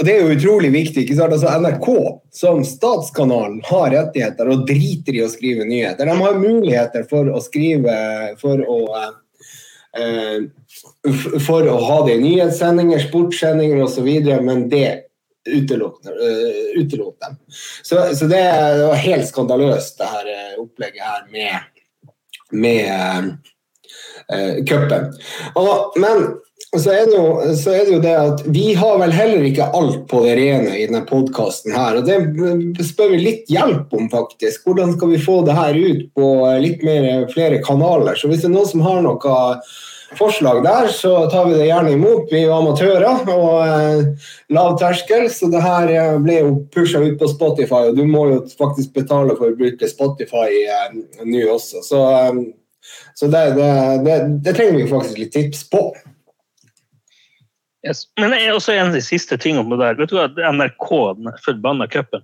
det, 0.00 0.14
er 0.14 0.22
jo 0.22 0.36
utrolig 0.36 0.70
viktig. 0.74 1.04
ikke 1.04 1.18
sant? 1.18 1.34
Altså, 1.36 1.52
NRK 1.60 1.90
som 2.34 2.62
statskanalen 2.66 3.60
har 3.68 3.90
rettigheter 3.92 4.50
og 4.52 4.64
driter 4.68 5.18
i 5.18 5.24
å 5.26 5.30
skrive 5.30 5.66
nyheter. 5.68 6.08
De 6.08 6.16
har 6.22 6.40
muligheter 6.40 7.06
for 7.10 7.30
å 7.30 7.42
skrive 7.44 7.96
for 8.40 8.62
å 8.62 8.80
eh, 8.96 10.46
for 11.46 11.66
å 11.70 11.76
ha 11.86 11.98
det 12.06 12.16
i 12.18 12.22
nyhetssendinger, 12.22 13.04
sportssendinger 13.06 13.84
osv., 13.84 14.08
men 14.44 14.66
det 14.72 15.05
utelot 15.46 16.06
uh, 16.06 17.18
dem. 17.26 17.36
Så, 17.82 18.14
så, 18.16 18.26
det 18.30 18.42
var 18.82 18.94
helt 18.94 19.28
skandaløst, 19.28 19.98
det 19.98 20.10
her 20.12 20.32
uh, 20.32 20.64
opplegget 20.64 21.04
her 21.06 21.22
med, 21.32 21.54
med 22.52 23.30
uh, 24.32 24.64
cupen. 24.66 25.12
Men 25.96 26.26
så 26.76 26.92
er, 26.92 27.06
jo, 27.14 27.54
så 27.56 27.72
er, 27.72 27.86
det 27.86 27.94
jo, 27.94 28.00
det 28.02 28.14
at 28.18 28.42
vi 28.52 28.74
har 28.76 28.98
vel 29.00 29.12
heller 29.14 29.44
ikke 29.48 29.68
alt 29.76 30.02
på 30.10 30.22
det 30.24 30.34
rene 30.36 30.74
i 30.76 30.84
denne 30.88 31.04
podkasten 31.08 31.72
her. 31.76 32.00
Og 32.00 32.08
det 32.08 32.84
spør 32.84 33.14
vi 33.14 33.22
litt 33.22 33.52
hjelp 33.52 33.94
om, 33.96 34.10
faktisk. 34.12 34.66
Hvordan 34.66 34.96
skal 34.96 35.14
vi 35.14 35.22
få 35.22 35.40
det 35.46 35.56
her 35.56 35.78
ut 35.78 36.08
på 36.18 36.30
litt 36.60 36.84
mer, 36.84 37.28
flere 37.32 37.62
kanaler? 37.64 38.18
Så 38.18 38.28
hvis 38.28 38.42
det 38.44 38.50
er 38.50 38.56
noen 38.58 38.72
som 38.72 38.84
har 38.84 39.00
noe 39.06 39.36
forslag 40.14 40.62
der, 40.64 40.88
så 40.88 41.30
tar 41.30 41.48
vi 41.48 41.54
det 41.58 41.66
gjerne 41.66 41.92
imot. 41.96 42.28
Vi 42.30 42.38
er 42.40 42.46
jo 42.46 42.56
amatører 42.56 43.30
og 43.32 43.54
eh, 43.66 44.28
lav 44.54 44.76
terskel, 44.78 45.26
så 45.32 45.48
det 45.50 45.62
her 45.64 45.90
eh, 45.90 46.18
ble 46.22 46.38
jo 46.38 46.52
pusha 46.74 47.02
ut 47.02 47.18
på 47.18 47.30
Spotify. 47.32 47.88
Og 47.90 47.98
du 47.98 48.04
må 48.08 48.26
jo 48.30 48.40
faktisk 48.58 48.94
betale 48.94 49.34
for 49.38 49.50
å 49.50 49.58
bruke 49.58 49.90
Spotify 49.90 50.62
eh, 50.62 50.98
nå 51.26 51.46
også. 51.56 51.82
Så, 51.86 52.02
eh, 52.20 52.42
så 53.18 53.30
det, 53.32 53.44
det, 53.58 53.70
det, 54.06 54.18
det, 54.46 54.54
trenger 54.54 54.78
vi 54.78 54.90
faktisk 54.90 55.22
litt 55.22 55.34
tips 55.34 55.64
på. 55.72 55.88
Yes. 57.86 58.06
Men 58.18 58.34
det 58.34 58.42
er 58.42 58.54
også 58.54 58.74
en 58.74 58.94
siste 59.02 59.38
tingene 59.38 59.66
om 59.66 59.74
det 59.74 59.82
der. 59.82 59.98
Vet 59.98 60.12
du 60.12 60.18
hva, 60.18 60.28
NRK, 60.30 60.90
den 61.18 61.34
forbanna 61.44 61.90
cupen. 61.90 62.22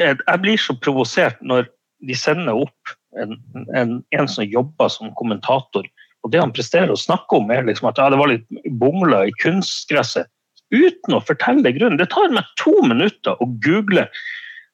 Jeg 0.00 0.40
blir 0.42 0.58
så 0.58 0.74
provosert 0.82 1.40
når 1.44 1.68
de 2.04 2.16
sender 2.18 2.64
opp 2.64 2.94
en, 3.20 3.36
en, 3.76 3.98
en 4.10 4.28
som 4.28 4.44
jobber 4.44 4.90
som 4.90 5.12
kommentator 5.14 5.86
og 6.24 6.32
det 6.32 6.40
han 6.40 6.54
presterer 6.56 6.92
å 6.92 6.98
snakke 6.98 7.36
om, 7.36 7.50
er 7.52 7.66
liksom 7.68 7.90
at 7.90 8.00
ja, 8.00 8.08
det 8.12 8.20
var 8.20 8.32
litt 8.32 8.46
bomler 8.80 9.28
i 9.28 9.34
kunstgresset. 9.42 10.30
Uten 10.72 11.14
å 11.14 11.22
fortelle 11.22 11.74
grunnen. 11.76 12.00
Det 12.00 12.08
tar 12.10 12.32
meg 12.32 12.48
to 12.58 12.72
minutter 12.88 13.36
å 13.38 13.48
google 13.62 14.06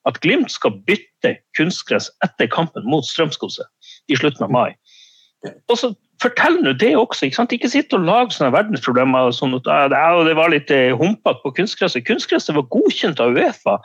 at 0.09 0.17
Glimt 0.23 0.49
skal 0.49 0.79
bytte 0.87 1.35
kunstgress 1.57 2.07
etter 2.25 2.49
kampen 2.49 2.87
mot 2.89 3.05
Strømskose 3.05 3.67
i 4.09 4.17
slutten 4.17 4.47
av 4.47 4.55
mai. 4.55 4.71
Og 5.69 5.77
så 5.77 5.91
Fortell 6.21 6.59
nå 6.61 6.75
det 6.77 6.91
også. 6.97 7.25
Ikke, 7.27 7.39
sant? 7.39 7.53
ikke 7.55 7.71
sitt 7.71 7.93
og 7.97 8.03
lag 8.05 8.29
sånne 8.33 8.53
verdensproblemer. 8.53 9.31
Sånn 9.33 9.55
at, 9.57 9.65
ja, 9.65 10.09
det 10.21 10.35
var 10.37 10.51
litt 10.53 10.69
eh, 10.73 10.93
humpete 10.93 11.41
på 11.41 11.53
kunstgresset. 11.57 12.05
Kunstgresset 12.05 12.53
var 12.57 12.67
godkjent 12.73 13.21
av 13.23 13.33
Uefa 13.33 13.79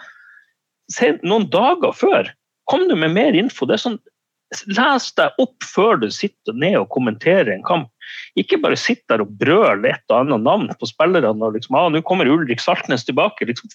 noen 1.24 1.48
dager 1.50 1.96
før. 1.96 2.28
Kom 2.70 2.84
du 2.90 2.96
med 2.98 3.14
mer 3.16 3.36
info? 3.38 3.66
Det 3.66 3.78
er 3.78 3.84
sånn, 3.86 3.96
Les 4.70 5.06
deg 5.18 5.40
opp 5.42 5.66
før 5.66 5.98
du 6.02 6.06
sitter 6.14 6.54
ned 6.54 6.76
og 6.78 6.90
kommenterer 6.94 7.50
en 7.50 7.64
kamp. 7.66 7.90
Ikke 8.38 8.60
bare 8.62 8.78
sitt 8.78 9.02
der 9.10 9.24
og 9.24 9.32
brøl 9.40 9.82
et 9.88 10.04
og 10.12 10.20
annet 10.20 10.44
navn 10.44 10.68
på 10.78 10.86
spillerne. 10.86 11.42
og 11.42 11.54
liksom, 11.54 11.74
ah, 11.74 11.88
'Nå 11.90 12.02
kommer 12.06 12.30
Ulrik 12.30 12.60
Saltnes 12.60 13.04
tilbake.' 13.04 13.46
Liksom. 13.46 13.70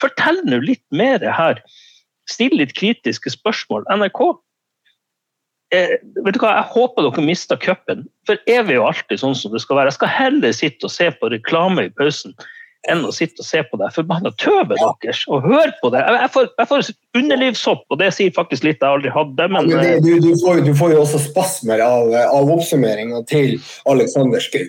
Fortell 0.00 0.38
nå 0.46 0.60
litt 0.62 0.84
mer 0.92 1.18
her. 1.18 1.62
Still 2.30 2.54
litt 2.54 2.74
kritiske 2.78 3.30
spørsmål. 3.30 3.84
NRK 3.90 4.38
eh, 5.72 5.98
vet 6.24 6.34
du 6.34 6.38
hva, 6.38 6.54
Jeg 6.62 6.70
håper 6.70 7.02
dere 7.02 7.24
mister 7.24 7.56
cupen, 7.56 8.06
for 8.26 8.38
er 8.46 8.62
vi 8.62 8.74
jo 8.78 8.86
alltid 8.86 9.18
sånn 9.18 9.34
som 9.34 9.52
det 9.52 9.60
skal 9.64 9.76
være. 9.76 9.90
Jeg 9.90 9.98
skal 9.98 10.14
heller 10.14 10.52
sitte 10.52 10.86
og 10.86 10.94
se 10.94 11.10
på 11.10 11.32
reklame 11.32 11.88
i 11.88 11.90
pausen 11.90 12.36
enn 12.86 13.02
å 13.04 13.10
sitte 13.14 13.42
og 13.42 13.48
se 13.48 13.62
på 13.66 13.78
det 13.80 13.90
forbanna 13.94 14.30
tøvet 14.38 14.78
deres 14.78 15.24
og 15.26 15.46
høre 15.48 15.74
på 15.82 15.90
det. 15.94 16.04
Jeg 16.04 16.30
får, 16.34 16.48
jeg 16.60 16.70
får 16.70 16.90
underlivshopp, 17.18 17.84
og 17.90 18.00
det 18.00 18.12
sier 18.14 18.34
faktisk 18.36 18.66
litt 18.68 18.82
jeg 18.84 18.98
aldri 18.98 19.12
hadde. 19.12 19.48
Men, 19.50 19.70
men 19.72 19.82
det, 19.82 19.94
du, 20.06 20.12
du, 20.22 20.32
får, 20.40 20.62
du, 20.66 20.72
får, 20.78 20.94
jo 20.94 21.04
også 21.04 21.22
spasmer 21.26 21.82
av, 21.84 22.14
av 22.28 22.52
oppsummeringa 22.54 23.24
til 23.28 23.58
Alexander 23.90 24.42
Schou. 24.44 24.68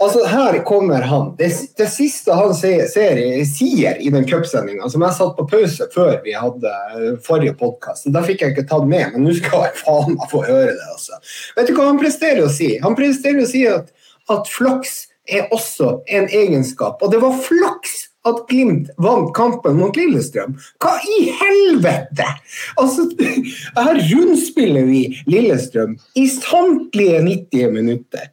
Altså, 0.00 0.22
her 0.24 0.56
kommer 0.64 1.04
han. 1.04 1.34
Det, 1.36 1.50
det 1.76 1.86
siste 1.92 2.32
han 2.32 2.54
ser, 2.56 2.86
ser, 2.88 3.18
sier 3.44 3.98
i 4.00 4.12
den 4.12 4.24
cupsendinga, 4.28 4.88
som 4.88 5.04
jeg 5.04 5.16
satt 5.18 5.34
på 5.36 5.44
pause 5.50 5.88
før 5.92 6.14
vi 6.24 6.32
hadde 6.36 6.72
eh, 6.96 7.18
forrige 7.24 7.52
podkast, 7.60 8.08
da 8.14 8.22
fikk 8.24 8.44
jeg 8.44 8.54
ikke 8.54 8.68
tatt 8.70 8.88
med, 8.88 9.12
men 9.12 9.26
nå 9.26 9.36
skal 9.36 9.66
jeg 9.68 9.76
faen 9.82 10.16
meg 10.16 10.32
få 10.32 10.42
høre 10.46 10.72
det. 10.72 10.88
Altså. 10.94 11.20
Vet 11.58 11.68
du 11.68 11.76
hva 11.76 11.90
han 11.90 12.00
presterer 12.00 12.46
å 12.46 12.52
si? 12.52 12.72
Han 12.80 12.96
presterer 12.96 13.44
å 13.44 13.50
si 13.50 13.66
at, 13.68 13.92
at 14.32 14.48
flaks 14.48 15.09
er 15.28 15.50
også 15.54 16.00
en 16.08 16.28
egenskap. 16.28 17.02
Og 17.02 17.12
det 17.12 17.20
var 17.22 17.36
flaks 17.44 18.06
at 18.28 18.42
Glimt 18.50 18.90
vant 19.00 19.30
kampen 19.36 19.78
mot 19.80 19.96
Lillestrøm. 19.96 20.58
Hva 20.82 20.96
i 21.00 21.30
helvete?! 21.40 22.26
Altså, 22.80 23.08
her 23.78 24.00
rundspiller 24.10 24.84
vi 24.88 25.02
Lillestrøm 25.30 25.96
i 26.20 26.28
samtlige 26.28 27.22
90 27.24 27.74
minutter. 27.76 28.28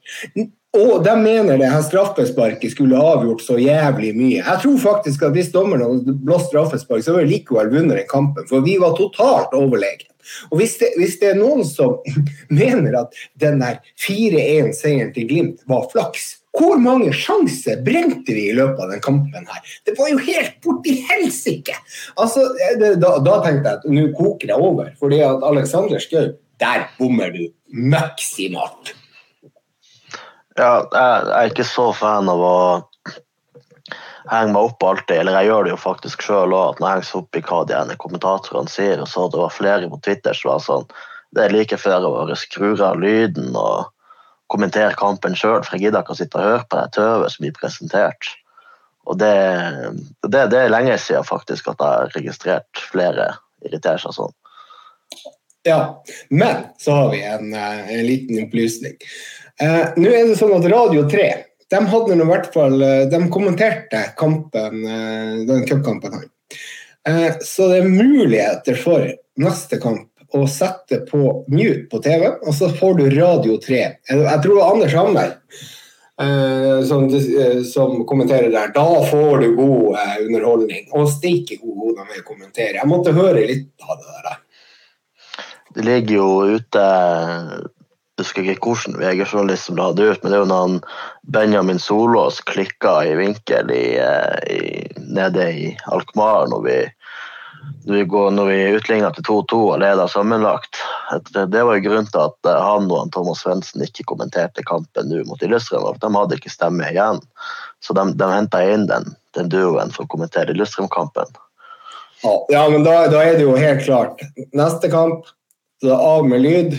Og 0.78 1.00
de 1.06 1.14
mener 1.18 1.58
det 1.58 1.70
her 1.72 1.82
straffesparket 1.82 2.74
skulle 2.74 3.00
avgjort 3.00 3.42
så 3.42 3.56
jævlig 3.58 4.12
mye. 4.18 4.42
Jeg 4.44 4.60
tror 4.62 4.78
faktisk 4.78 5.24
at 5.26 5.34
hvis 5.34 5.50
dommeren 5.54 5.86
hadde 5.86 6.18
blåst 6.26 6.52
straffespark, 6.52 7.02
så 7.02 7.16
hadde 7.16 7.24
vi 7.26 7.38
likevel 7.38 7.72
vunnet 7.72 7.98
den 7.98 8.10
kampen. 8.12 8.46
For 8.50 8.66
vi 8.66 8.76
var 8.82 8.98
totalt 9.00 9.56
overlegne. 9.58 10.12
Og 10.52 10.60
hvis 10.60 10.76
det, 10.82 10.92
hvis 11.00 11.16
det, 11.22 11.32
er 11.32 11.40
noen 11.40 11.64
som 11.66 12.02
mener 12.62 13.00
at 13.00 13.16
den 13.40 13.62
der 13.64 13.80
4-1-seieren 14.04 15.14
til 15.16 15.30
Glimt 15.30 15.64
var 15.72 15.88
flaks, 15.94 16.36
hvor 16.58 16.80
mange 16.82 17.12
sjanser 17.14 17.82
brente 17.86 18.34
vi 18.34 18.48
i 18.50 18.56
løpet 18.58 18.82
av 18.84 18.92
den 18.94 19.04
kampen 19.04 19.48
her? 19.50 19.74
Det 19.86 19.94
var 19.98 20.12
jo 20.12 20.20
helt 20.26 20.58
borti 20.66 20.96
helsike! 21.10 21.76
Altså, 22.18 22.48
da, 22.80 23.18
da, 23.22 23.40
tenkte 23.46 23.74
jeg 23.74 23.80
at 23.80 23.90
nå 23.92 24.08
koker 24.18 24.52
det 24.52 24.58
over. 24.58 24.92
Fordi 25.00 25.22
at 25.26 25.46
Alexander 25.46 26.02
Schou, 26.02 26.34
der 26.62 26.88
bommer 26.98 27.34
du 27.34 27.44
maksimalt. 27.70 28.96
Ja, 30.58 30.88
jeg 30.90 31.34
er 31.38 31.52
ikke 31.52 31.68
så 31.68 31.92
fan 31.94 32.30
av 32.32 32.42
å 32.42 32.58
henge 34.32 34.54
meg 34.56 34.72
opp 34.72 34.84
alltid, 34.84 35.20
eller 35.22 35.38
jeg 35.38 35.52
gjør 35.52 35.68
det 35.68 35.72
jo 35.72 35.82
faktisk 35.82 36.24
sjøl 36.26 36.56
òg, 36.56 36.74
at 36.74 36.82
når 36.82 36.88
jeg 36.88 36.98
henger 36.98 37.20
opp 37.22 37.38
i 37.38 37.44
hva 37.50 37.60
de 37.68 37.76
ene 37.78 38.00
kommentatorene 38.02 38.72
sier, 38.72 39.04
og 39.04 39.12
så 39.12 39.28
det 39.32 39.40
var 39.40 39.54
flere 39.54 39.92
på 39.92 40.02
Twitter 40.04 40.38
som 40.38 40.52
var 40.54 40.66
sånn 40.66 40.90
Det 41.36 41.44
er 41.44 41.54
like 41.54 41.78
før 41.78 42.08
å 42.08 42.36
skru 42.40 42.74
av 42.82 43.00
lyden 43.04 43.56
og 43.56 43.92
kommentere 44.52 44.96
kampen 45.00 45.36
sjøl, 45.38 45.64
for 45.64 45.76
jeg 45.76 45.88
gidder 45.88 46.04
ikke 46.04 46.16
å 46.16 46.20
sitte 46.20 46.40
og 46.40 46.46
høre 46.46 46.68
på 46.70 46.80
det 46.80 46.92
tøvet 46.98 47.34
som 47.34 47.46
blir 47.46 47.56
presentert. 47.58 48.30
Og 49.08 49.20
det, 49.22 49.34
det, 50.28 50.46
det, 50.52 50.60
er 50.60 50.74
lenge 50.74 50.98
siden 51.00 51.28
faktisk 51.28 51.70
at 51.72 51.80
jeg 51.80 51.88
har 51.88 52.16
registrert 52.16 52.86
flere 52.92 53.32
irritere 53.66 54.00
seg 54.04 54.16
sånn. 54.16 54.36
Ja, 55.68 55.80
men 56.30 56.70
så 56.80 56.96
har 56.96 57.12
vi 57.12 57.22
en, 57.28 57.52
eh, 57.56 57.92
en 57.98 58.06
liten 58.08 58.40
opplysning. 58.46 58.96
Eh, 59.60 59.96
Nå 60.00 60.12
er 60.12 60.30
det 60.30 60.40
sånn 60.40 60.56
at 60.56 60.68
Radio 60.72 61.04
3 61.10 61.28
de 61.68 61.80
hadde 61.92 62.16
i 62.16 62.28
hvert 62.30 62.54
fall, 62.54 62.82
eh, 62.82 63.06
de 63.12 63.20
kommenterte 63.32 64.04
kampen, 64.20 64.86
eh, 64.88 65.46
den 65.48 65.66
cupkampen. 65.68 66.30
Eh, 67.08 67.34
så 67.42 67.68
det 67.72 67.82
er 67.82 67.90
muligheter 67.90 68.76
for 68.80 69.04
neste 69.38 69.80
kamp 69.82 70.08
å 70.36 70.44
sette 70.52 71.04
på 71.08 71.22
mute 71.48 71.88
på 71.92 72.02
TV, 72.04 72.28
og 72.44 72.54
så 72.56 72.70
får 72.76 72.98
du 73.00 73.04
Radio 73.16 73.58
3. 73.64 73.82
Jeg 74.10 74.42
tror 74.44 74.52
det 74.52 74.60
var 74.60 74.74
Anders 74.74 74.96
Hammer 74.98 75.36
som, 76.88 77.06
som, 77.70 78.00
kommenterer 78.10 78.50
der. 78.50 78.72
Da 78.74 78.86
får 79.06 79.44
du 79.44 79.52
god 79.56 80.00
underholdning. 80.26 80.88
Og 80.98 81.12
steike 81.14 81.60
god 81.62 81.78
god 81.88 82.16
de 82.16 82.26
kommentere 82.26 82.80
Jeg 82.80 82.90
måtte 82.90 83.16
høre 83.16 83.48
litt 83.48 83.88
av 83.88 83.98
det 84.02 84.22
der. 84.26 84.38
Det 85.78 85.86
ligger 85.86 86.16
jo 86.16 86.30
ute 86.58 86.86
jeg 88.18 88.26
husker 88.26 88.48
ikke 88.50 88.72
hvilken 88.72 88.96
VG-journalist 88.98 89.68
som 89.68 89.76
la 89.78 89.92
det 89.94 90.08
ut, 90.10 90.24
men 90.24 90.32
det 90.34 90.38
er 90.40 90.42
jo 90.42 90.50
når 90.50 90.78
Benjamin 91.36 91.78
Solås 91.78 92.40
klikka 92.50 92.96
i 93.06 93.12
vinkel 93.20 93.70
i, 93.70 94.00
eh, 94.02 94.38
i, 94.50 94.62
nede 94.98 95.44
i 95.54 95.68
Alkmaar 95.94 96.50
når 96.50 96.64
vi, 96.66 96.78
når 97.88 98.46
vi 98.46 98.76
utligna 98.76 99.10
til 99.16 99.24
2-2 99.24 99.60
og 99.74 99.80
leda 99.80 100.08
sammenlagt. 100.12 100.80
Det 101.34 101.64
var 101.64 101.78
jo 101.78 101.84
grunnen 101.86 102.10
til 102.12 102.24
at 102.26 102.50
eh, 102.50 102.62
han 102.64 102.90
og 102.92 103.12
Thomas 103.16 103.44
Svendsen 103.44 103.84
ikke 103.86 104.06
kommenterte 104.12 104.66
kampen 104.68 105.10
nå 105.10 105.24
mot 105.28 105.42
Lillestrøm. 105.42 105.98
De 106.02 106.12
hadde 106.16 106.38
ikke 106.38 106.52
stemme 106.52 106.90
igjen, 106.92 107.22
så 107.84 107.96
de, 107.98 108.06
de 108.20 108.30
henta 108.32 108.62
inn 108.66 108.88
den, 108.90 109.14
den 109.38 109.50
duoen 109.54 109.94
for 109.96 110.06
å 110.06 110.12
kommentere 110.12 110.56
Lillestrøm-kampen. 110.56 111.32
Ja, 112.50 112.70
men 112.70 112.84
da, 112.84 113.06
da, 113.12 113.22
er 113.22 113.38
det 113.38 113.46
jo 113.46 113.56
helt 113.56 113.84
klart. 113.86 114.22
Neste 114.58 114.90
kamp, 114.92 115.28
det 115.84 115.92
er 115.94 116.02
av 116.02 116.28
med 116.28 116.42
lyd. 116.42 116.78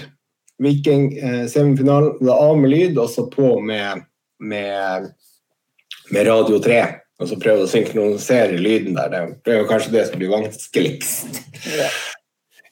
Viking 0.59 1.13
eh, 1.15 1.45
semifinalen. 1.47 2.17
er 2.27 2.35
av 2.35 2.57
med 2.59 2.73
lyd, 2.73 2.99
og 2.99 3.11
så 3.13 3.29
på 3.31 3.59
med, 3.63 4.03
med, 4.43 5.13
med 6.11 6.27
Radio 6.27 6.59
3. 6.63 6.81
Og 7.19 7.27
så 7.27 7.39
prøve 7.43 7.65
å 7.65 7.71
synkronisere 7.71 8.61
lyden 8.61 8.95
der. 8.95 9.33
Det 9.43 9.55
er 9.55 9.65
jo 9.65 9.71
kanskje 9.71 9.95
det 9.97 10.05
som 10.07 10.21
blir 10.21 10.31
vanskeligst. 10.31 11.41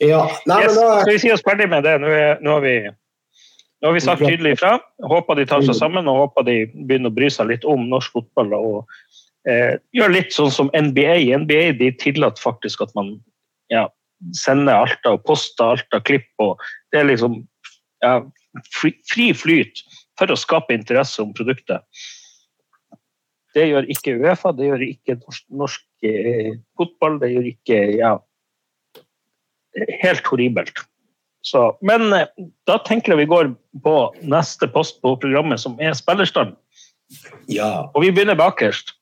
Ja. 0.03 0.21
Nei, 0.47 0.61
yes. 0.63 0.77
da... 0.77 1.01
Skal 1.01 1.13
vi 1.17 1.23
si 1.25 1.33
oss 1.35 1.43
ferdig 1.47 1.67
med 1.73 1.87
det? 1.87 1.97
Nå, 2.03 2.13
er, 2.13 2.39
nå, 2.45 2.59
har, 2.59 2.63
vi, 2.63 2.77
nå 3.81 3.89
har 3.89 3.97
vi 3.97 4.05
sagt 4.05 4.23
tydelig 4.23 4.55
ifra. 4.55 4.77
Håper 5.09 5.41
de 5.41 5.49
tar 5.51 5.65
seg 5.67 5.79
sammen 5.79 6.07
og 6.11 6.21
håper 6.21 6.47
de 6.47 6.57
begynner 6.77 7.11
å 7.11 7.17
bry 7.17 7.31
seg 7.33 7.51
litt 7.51 7.67
om 7.67 7.89
norsk 7.91 8.15
fotball. 8.19 8.55
og 8.55 9.51
eh, 9.51 9.81
Gjør 9.97 10.15
litt 10.15 10.37
sånn 10.37 10.53
som 10.55 10.71
NBA. 10.77 11.19
NBA 11.43 11.79
de 11.81 11.91
tillater 12.03 12.45
faktisk 12.45 12.85
at 12.87 12.95
man 12.99 13.17
ja, 13.73 13.89
sender 14.37 14.85
alt 14.85 15.11
og 15.11 15.25
poster 15.27 15.75
alt 15.75 15.97
av 15.97 16.05
klipp. 16.07 16.29
og 16.45 16.63
Det 16.93 17.03
er 17.03 17.11
liksom 17.11 17.41
ja, 18.05 18.21
fri, 18.77 18.95
fri 19.11 19.33
flyt 19.35 19.83
for 20.21 20.31
å 20.31 20.39
skape 20.39 20.77
interesse 20.77 21.25
om 21.25 21.35
produktet. 21.37 21.83
Det 23.57 23.65
gjør 23.71 23.87
ikke 23.93 24.19
Uefa, 24.21 24.53
det 24.53 24.69
gjør 24.69 24.83
ikke 24.85 25.17
norsk, 25.23 25.45
norsk 25.63 26.05
eh, 26.05 26.53
fotball, 26.77 27.17
det 27.23 27.33
gjør 27.33 27.49
ikke 27.55 27.79
ja, 27.97 28.13
Helt 30.03 30.29
horribelt. 30.29 30.83
Så, 31.47 31.63
men 31.85 32.11
eh, 32.13 32.29
da 32.69 32.77
tenker 32.85 33.15
jeg 33.15 33.23
vi 33.23 33.31
går 33.31 33.51
på 33.85 33.97
neste 34.29 34.69
post 34.73 35.01
på 35.05 35.15
programmet, 35.23 35.63
som 35.63 35.77
er 35.81 35.97
spillerstand. 35.97 36.57
Ja. 37.49 37.87
Og 37.95 38.03
vi 38.05 38.13
begynner 38.13 38.39
bakerst. 38.39 38.97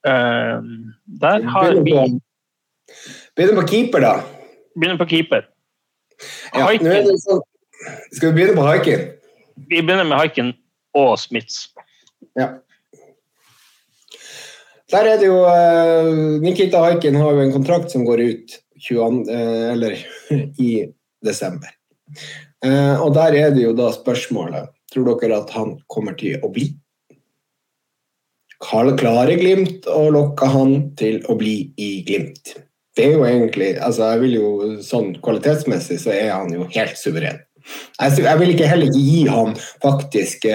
Uh, 0.00 0.64
der 1.20 1.44
har 1.52 1.76
vi 1.84 1.92
Begynner 3.36 3.60
på 3.60 3.66
keeper, 3.68 4.00
da. 4.00 4.14
Begynner 4.74 4.98
på 4.98 5.06
keeper. 5.12 5.44
Ja, 6.56 6.66
sånn. 7.20 7.44
Skal 8.16 8.32
vi 8.32 8.40
begynne 8.40 8.56
på 8.56 8.64
haiken? 8.66 9.04
Vi 9.68 9.78
begynner 9.78 10.08
med 10.08 10.18
haiken 10.18 10.50
og 10.96 11.14
Smiths. 11.20 11.68
Ja. 12.36 12.56
Der 14.90 15.06
er 15.06 15.20
det 15.20 15.28
jo 15.28 15.42
uh, 15.46 16.40
Nikita 16.42 16.82
Haiken 16.82 17.18
har 17.20 17.36
jo 17.36 17.44
en 17.44 17.54
kontrakt 17.54 17.92
som 17.92 18.04
går 18.06 18.22
ut 18.26 18.56
20, 18.88 19.20
uh, 19.30 19.72
eller, 19.72 19.98
i 20.68 20.70
desember. 21.24 21.70
Uh, 22.64 22.96
og 23.00 23.14
der 23.14 23.36
er 23.38 23.54
det 23.54 23.64
jo 23.64 23.74
da 23.76 23.92
spørsmålet 23.94 24.72
Tror 24.90 25.06
dere 25.20 25.36
at 25.38 25.52
han 25.54 25.76
kommer 25.86 26.16
til 26.18 26.42
å 26.42 26.48
bli? 26.50 26.64
Klarer 28.60 29.38
Glimt 29.38 29.86
å 29.86 30.08
lokke 30.10 30.48
han 30.50 30.74
til 30.98 31.22
å 31.30 31.36
bli 31.38 31.54
i 31.78 31.92
Glimt? 32.08 32.56
det 33.00 33.06
er 33.06 33.14
jo 33.14 33.26
egentlig 33.26 33.70
altså 33.80 34.10
jeg 34.12 34.22
vil 34.24 34.34
jo 34.34 34.48
sånn 34.84 35.14
Kvalitetsmessig 35.24 36.00
så 36.02 36.12
er 36.14 36.32
han 36.34 36.52
jo 36.54 36.66
helt 36.74 36.98
suveren. 36.98 37.40
Jeg 38.00 38.38
vil 38.40 38.54
ikke 38.54 38.68
heller 38.68 38.88
ikke 38.88 39.04
gi 39.04 39.22
han 39.28 39.52
faktisk 39.84 40.46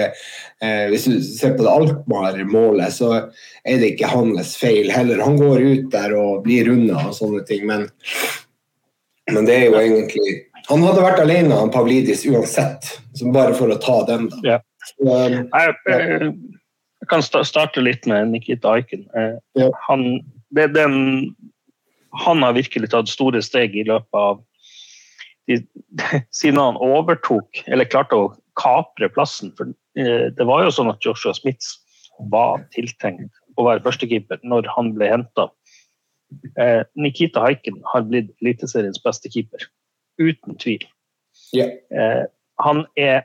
eh, 0.62 0.86
Hvis 0.92 1.06
du 1.08 1.16
ser 1.22 1.56
på 1.56 1.66
det 1.66 1.72
Alkmaar-målet, 1.72 2.94
så 2.94 3.12
er 3.16 3.80
det 3.80 3.94
ikke 3.94 4.12
hans 4.12 4.56
feil 4.60 4.90
heller. 4.92 5.22
Han 5.24 5.38
går 5.40 5.64
ut 5.64 5.88
der 5.94 6.16
og 6.18 6.44
blir 6.46 6.70
unna 6.72 7.08
og 7.08 7.16
sånne 7.16 7.44
ting, 7.48 7.66
men, 7.68 7.88
men 9.32 9.48
det 9.48 9.60
er 9.60 9.66
jo 9.70 9.80
egentlig 9.80 10.42
Han 10.66 10.82
hadde 10.82 11.02
vært 11.04 11.20
alene, 11.22 11.54
han 11.54 11.70
Pavlidis, 11.70 12.24
uansett. 12.26 12.88
Så 13.14 13.30
bare 13.30 13.54
for 13.54 13.70
å 13.70 13.78
ta 13.78 14.00
den, 14.08 14.26
da. 14.32 14.40
Ja. 14.42 14.56
Så, 14.86 15.18
jeg, 15.30 15.44
jeg, 15.86 16.30
jeg, 16.98 17.08
kan 17.10 17.22
starte 17.22 17.82
litt 17.82 18.06
med 18.10 18.32
Nikita 18.32 18.72
Aiken. 18.74 19.04
Eh, 19.14 19.36
ja. 19.58 19.68
Han, 19.86 20.08
det, 20.54 20.72
den 20.74 20.96
han 22.24 22.42
har 22.42 22.52
virkelig 22.56 22.90
tatt 22.90 23.10
store 23.10 23.42
steg 23.44 23.76
i 23.76 23.84
løpet 23.86 24.18
av 24.18 24.42
de, 25.46 25.60
Siden 26.34 26.60
han 26.60 26.80
overtok, 26.82 27.62
eller 27.66 27.88
klarte 27.90 28.18
å 28.18 28.30
kapre 28.58 29.10
plassen. 29.12 29.52
For 29.58 29.70
eh, 29.70 29.74
det 29.96 30.44
var 30.44 30.66
jo 30.66 30.72
sånn 30.76 30.90
at 30.92 31.00
Joshua 31.04 31.32
Smiths 31.32 31.70
var 32.32 32.64
tiltenkt 32.74 33.32
å 33.56 33.66
være 33.66 33.84
førstekeeper 33.84 34.42
når 34.44 34.68
han 34.74 34.92
ble 34.96 35.08
henta. 35.10 35.48
Eh, 36.60 36.82
Nikita 36.98 37.44
Haiken 37.44 37.78
har 37.92 38.04
blitt 38.08 38.32
Eliteseriens 38.42 39.00
beste 39.04 39.30
keeper. 39.32 39.64
Uten 40.20 40.58
tvil. 40.60 40.84
Yeah. 41.56 41.76
Eh, 41.92 42.24
han 42.64 42.84
er 42.98 43.24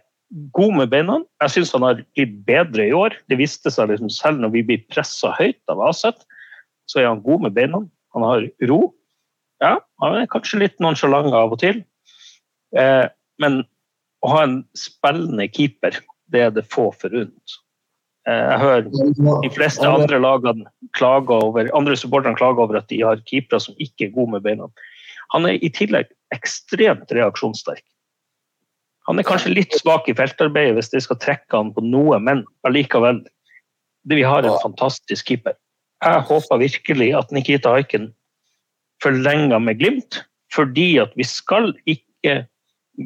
god 0.55 0.77
med 0.77 0.91
beina. 0.93 1.19
Jeg 1.43 1.55
syns 1.55 1.73
han 1.75 1.85
har 1.87 2.03
blitt 2.15 2.37
bedre 2.47 2.87
i 2.87 2.95
år. 2.95 3.15
Det 3.31 3.39
viste 3.41 3.73
seg 3.73 3.91
liksom 3.91 4.11
selv 4.13 4.43
når 4.43 4.55
vi 4.55 4.65
blir 4.69 4.85
pressa 4.91 5.33
høyt 5.39 5.61
av 5.71 5.83
Aset, 5.89 6.23
så 6.89 7.01
er 7.01 7.09
han 7.09 7.23
god 7.25 7.47
med 7.47 7.55
beina. 7.57 7.83
Han 8.15 8.27
har 8.27 8.47
ro. 8.69 8.81
Ja, 9.61 9.77
han 10.01 10.17
er 10.17 10.29
kanskje 10.31 10.63
litt 10.63 10.79
nonsjalant 10.81 11.33
av 11.37 11.53
og 11.53 11.61
til. 11.61 11.83
Eh, 12.77 13.07
men 13.41 13.61
å 14.21 14.31
ha 14.31 14.45
en 14.45 14.61
spillende 14.77 15.47
keeper, 15.49 15.97
det 16.31 16.45
er 16.47 16.55
det 16.55 16.67
få 16.71 16.89
forunt. 17.01 17.57
Eh, 18.29 18.47
jeg 18.51 18.59
hører 18.61 18.89
de 19.43 19.51
fleste 19.53 19.87
andre 19.87 20.19
lagene 20.21 20.69
klage 20.97 21.33
over, 21.33 21.69
andre 21.77 21.97
supporterne 21.97 22.37
klager 22.37 22.65
over 22.65 22.77
at 22.81 22.89
de 22.91 23.01
har 23.01 23.23
keepere 23.29 23.61
som 23.63 23.77
ikke 23.81 24.07
er 24.07 24.15
gode 24.15 24.35
med 24.35 24.45
beina. 24.45 24.69
Han 25.33 25.47
er 25.47 25.57
i 25.63 25.71
tillegg 25.73 26.11
ekstremt 26.35 27.11
reaksjonssterk. 27.15 27.83
Han 29.09 29.19
er 29.19 29.25
kanskje 29.25 29.55
litt 29.55 29.73
svak 29.79 30.07
i 30.11 30.15
feltarbeidet 30.15 30.75
hvis 30.77 30.91
de 30.93 31.01
skal 31.03 31.19
trekke 31.23 31.57
han 31.57 31.71
på 31.73 31.83
noe, 31.83 32.19
men 32.21 32.45
allikevel. 32.67 33.23
Vi 34.09 34.21
har 34.25 34.45
en 34.45 34.59
fantastisk 34.63 35.27
keeper. 35.29 35.57
Jeg 36.01 36.25
håper 36.29 36.61
virkelig 36.61 37.11
at 37.17 37.33
Nikita 37.33 37.73
Haiken 37.75 38.11
forlenger 39.01 39.61
med 39.61 39.81
Glimt, 39.81 40.21
fordi 40.53 40.95
at 41.01 41.13
vi 41.17 41.25
skal 41.25 41.71
ikke 41.89 42.43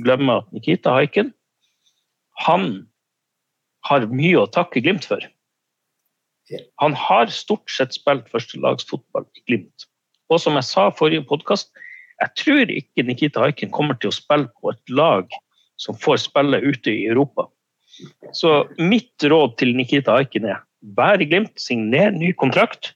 glemme 0.03 0.39
at 0.41 0.51
Nikita 0.55 0.95
Haiken 0.95 1.31
han 2.43 2.85
har 3.85 4.07
mye 4.11 4.41
å 4.41 4.49
takke 4.51 4.83
Glimt 4.83 5.07
for. 5.07 5.23
Han 6.81 6.93
har 6.97 7.31
stort 7.33 7.71
sett 7.73 7.95
spilt 7.95 8.29
førstelagsfotball 8.33 9.25
i 9.37 9.43
Glimt. 9.49 9.87
Og 10.29 10.41
som 10.41 10.57
jeg 10.57 10.67
sa 10.67 10.87
i 10.89 10.97
forrige 10.97 11.25
podkast, 11.29 11.71
jeg 12.21 12.31
tror 12.39 12.71
ikke 12.71 13.05
Nikita 13.05 13.43
Haiken 13.43 13.73
kommer 13.75 13.97
til 13.99 14.11
å 14.11 14.15
spille 14.15 14.49
på 14.61 14.71
et 14.71 14.93
lag 14.93 15.29
som 15.81 15.97
får 15.99 16.23
spille 16.23 16.61
ute 16.63 16.93
i 16.93 17.07
Europa. 17.09 17.49
Så 18.35 18.65
mitt 18.79 19.23
råd 19.23 19.57
til 19.59 19.75
Nikita 19.75 20.15
Haiken 20.17 20.47
er 20.49 20.61
vær 20.95 21.21
i 21.21 21.27
Glimt, 21.29 21.53
signer 21.59 22.13
ny 22.13 22.31
kontrakt, 22.37 22.93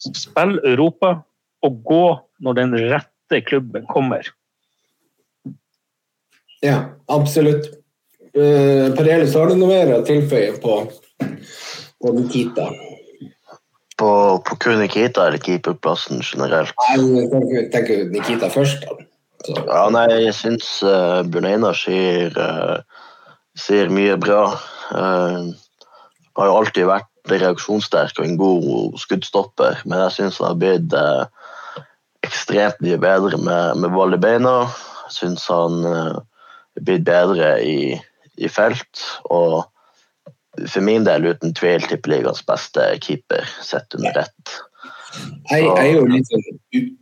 spill 0.00 0.58
Europa 0.64 1.16
og 1.64 1.80
gå 1.86 2.06
når 2.44 2.58
den 2.60 2.76
rette 2.92 3.40
klubben 3.46 3.86
kommer. 3.90 4.26
Ja, 6.64 6.96
absolutt. 7.12 7.83
Uh, 8.34 8.90
per 8.96 9.06
Elis, 9.14 9.36
har 9.38 9.50
du 9.50 9.58
noe 9.60 9.70
mer 9.70 9.92
å 9.94 10.02
tilføye 10.06 10.56
på, 10.62 10.80
på 12.02 12.14
Nikita? 12.16 12.66
På, 13.94 14.10
på 14.42 14.56
kun 14.58 14.80
Nikita 14.82 15.28
eller 15.28 15.38
keeperplassen 15.38 16.24
generelt? 16.26 16.74
Nei, 16.96 17.28
tenker, 17.30 17.68
tenker 17.70 18.06
Nikita 18.10 18.50
først. 18.50 18.82
da. 18.88 18.96
Så. 19.44 19.54
Ja, 19.68 19.84
nei, 19.92 20.08
jeg 20.24 20.34
syns 20.38 20.66
uh, 20.82 21.20
Bjørn 21.28 21.46
Einar 21.50 21.76
sier, 21.76 22.32
uh, 22.34 22.80
sier 23.60 23.92
mye 23.92 24.16
bra. 24.18 24.46
Uh, 24.88 25.52
har 26.34 26.48
jo 26.48 26.56
alltid 26.58 26.88
vært 26.88 27.10
reaksjonssterk 27.30 28.18
og 28.18 28.26
en 28.26 28.38
god 28.40 28.96
skuddstopper, 29.00 29.82
men 29.84 30.00
jeg 30.06 30.16
syns 30.16 30.40
han 30.40 30.48
har 30.50 30.58
blitt 30.60 30.96
uh, 30.96 31.84
ekstremt 32.26 32.80
mye 32.84 32.98
bedre 33.00 33.38
med, 33.38 33.78
med 33.78 33.94
ball 33.94 34.16
i 34.16 34.20
beina. 34.20 34.56
Jeg 35.06 35.16
syns 35.18 35.46
han 35.52 35.84
uh, 35.86 36.18
er 36.74 36.88
blitt 36.88 37.06
bedre 37.06 37.54
i 37.62 37.78
i 38.36 38.50
felt. 38.50 39.04
Og 39.30 39.62
for 40.68 40.84
min 40.86 41.06
del 41.06 41.26
uten 41.32 41.54
tvil 41.56 41.86
tippeligaens 41.88 42.44
beste 42.46 42.92
keeper 43.02 43.46
sett 43.62 43.96
under 43.98 44.24
ett. 44.24 44.58
Jeg, 45.50 45.64
jeg, 45.64 45.88
er 45.88 45.92
jo 45.94 46.06
litt 46.10 46.30
sånn 46.30 46.94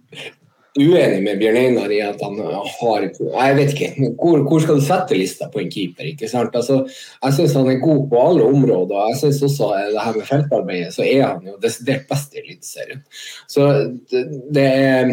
uenig 0.72 1.18
med 1.20 1.40
Bjørn 1.40 1.58
Einar 1.60 1.92
i 1.92 1.98
at 2.00 2.20
han 2.24 2.38
har 2.40 3.02
Jeg 3.04 3.56
vet 3.58 3.72
ikke. 3.74 3.88
Hvor, 4.20 4.44
hvor 4.48 4.62
skal 4.62 4.78
du 4.80 4.84
sette 4.84 5.18
lista 5.18 5.48
på 5.52 5.60
en 5.60 5.72
keeper? 5.72 6.06
ikke 6.08 6.30
sant? 6.30 6.54
Altså, 6.56 6.82
jeg 7.22 7.36
syns 7.36 7.56
han 7.58 7.68
er 7.68 7.82
god 7.82 8.06
på 8.08 8.22
alle 8.22 8.46
områder. 8.48 8.96
og 8.96 9.12
Jeg 9.12 9.20
syns 9.20 9.42
også 9.48 9.72
det 9.92 10.06
her 10.06 10.16
med 10.16 10.28
feltarbeidet, 10.28 10.94
så 10.94 11.04
er 11.04 11.26
han 11.26 11.50
jo 11.50 11.58
desidert 11.62 12.08
best 12.08 12.32
i 12.32 12.40
Eliteserien. 12.44 13.04
Så 13.48 13.68
det, 14.12 14.24
det 14.54 14.66
er 14.70 15.12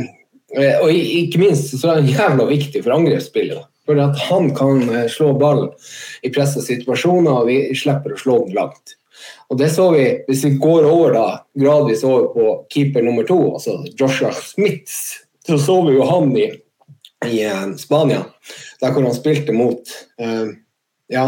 Og 0.81 0.89
ikke 0.89 1.43
minst 1.43 1.75
så 1.77 1.91
er 1.91 1.99
han 1.99 2.07
jævla 2.09 2.47
viktig 2.49 2.79
for 2.81 2.95
angrepsspillet. 2.95 3.67
For 3.89 3.97
at 3.97 4.19
han 4.19 4.51
kan 4.55 4.83
eh, 4.93 5.07
slå 5.09 5.31
ball 5.33 5.63
i 6.21 6.29
pressa 6.29 6.61
situasjoner, 6.61 7.39
og 7.41 7.47
vi 7.49 7.55
slipper 7.73 8.13
å 8.13 8.19
slå 8.21 8.35
den 8.43 8.53
langt. 8.53 8.93
Og 9.49 9.57
det 9.57 9.71
så 9.73 9.87
vi, 9.95 10.03
Hvis 10.27 10.43
vi 10.45 10.51
går 10.61 10.85
over 10.85 11.15
da, 11.15 11.23
gradvis 11.57 12.03
over 12.05 12.27
på 12.35 12.51
keeper 12.69 13.01
nummer 13.01 13.25
to, 13.25 13.39
altså 13.57 13.79
Joshua 13.97 14.29
Smiths, 14.37 15.23
så 15.47 15.57
så 15.57 15.79
vi 15.87 15.95
jo 15.95 16.05
han 16.05 16.29
i, 16.37 16.51
i 17.25 17.39
uh, 17.49 17.73
Spania, 17.81 18.27
der 18.77 18.93
hvor 18.93 19.09
han 19.09 19.17
spilte 19.17 19.57
mot 19.57 19.95
uh, 20.21 20.53
Ja. 21.09 21.25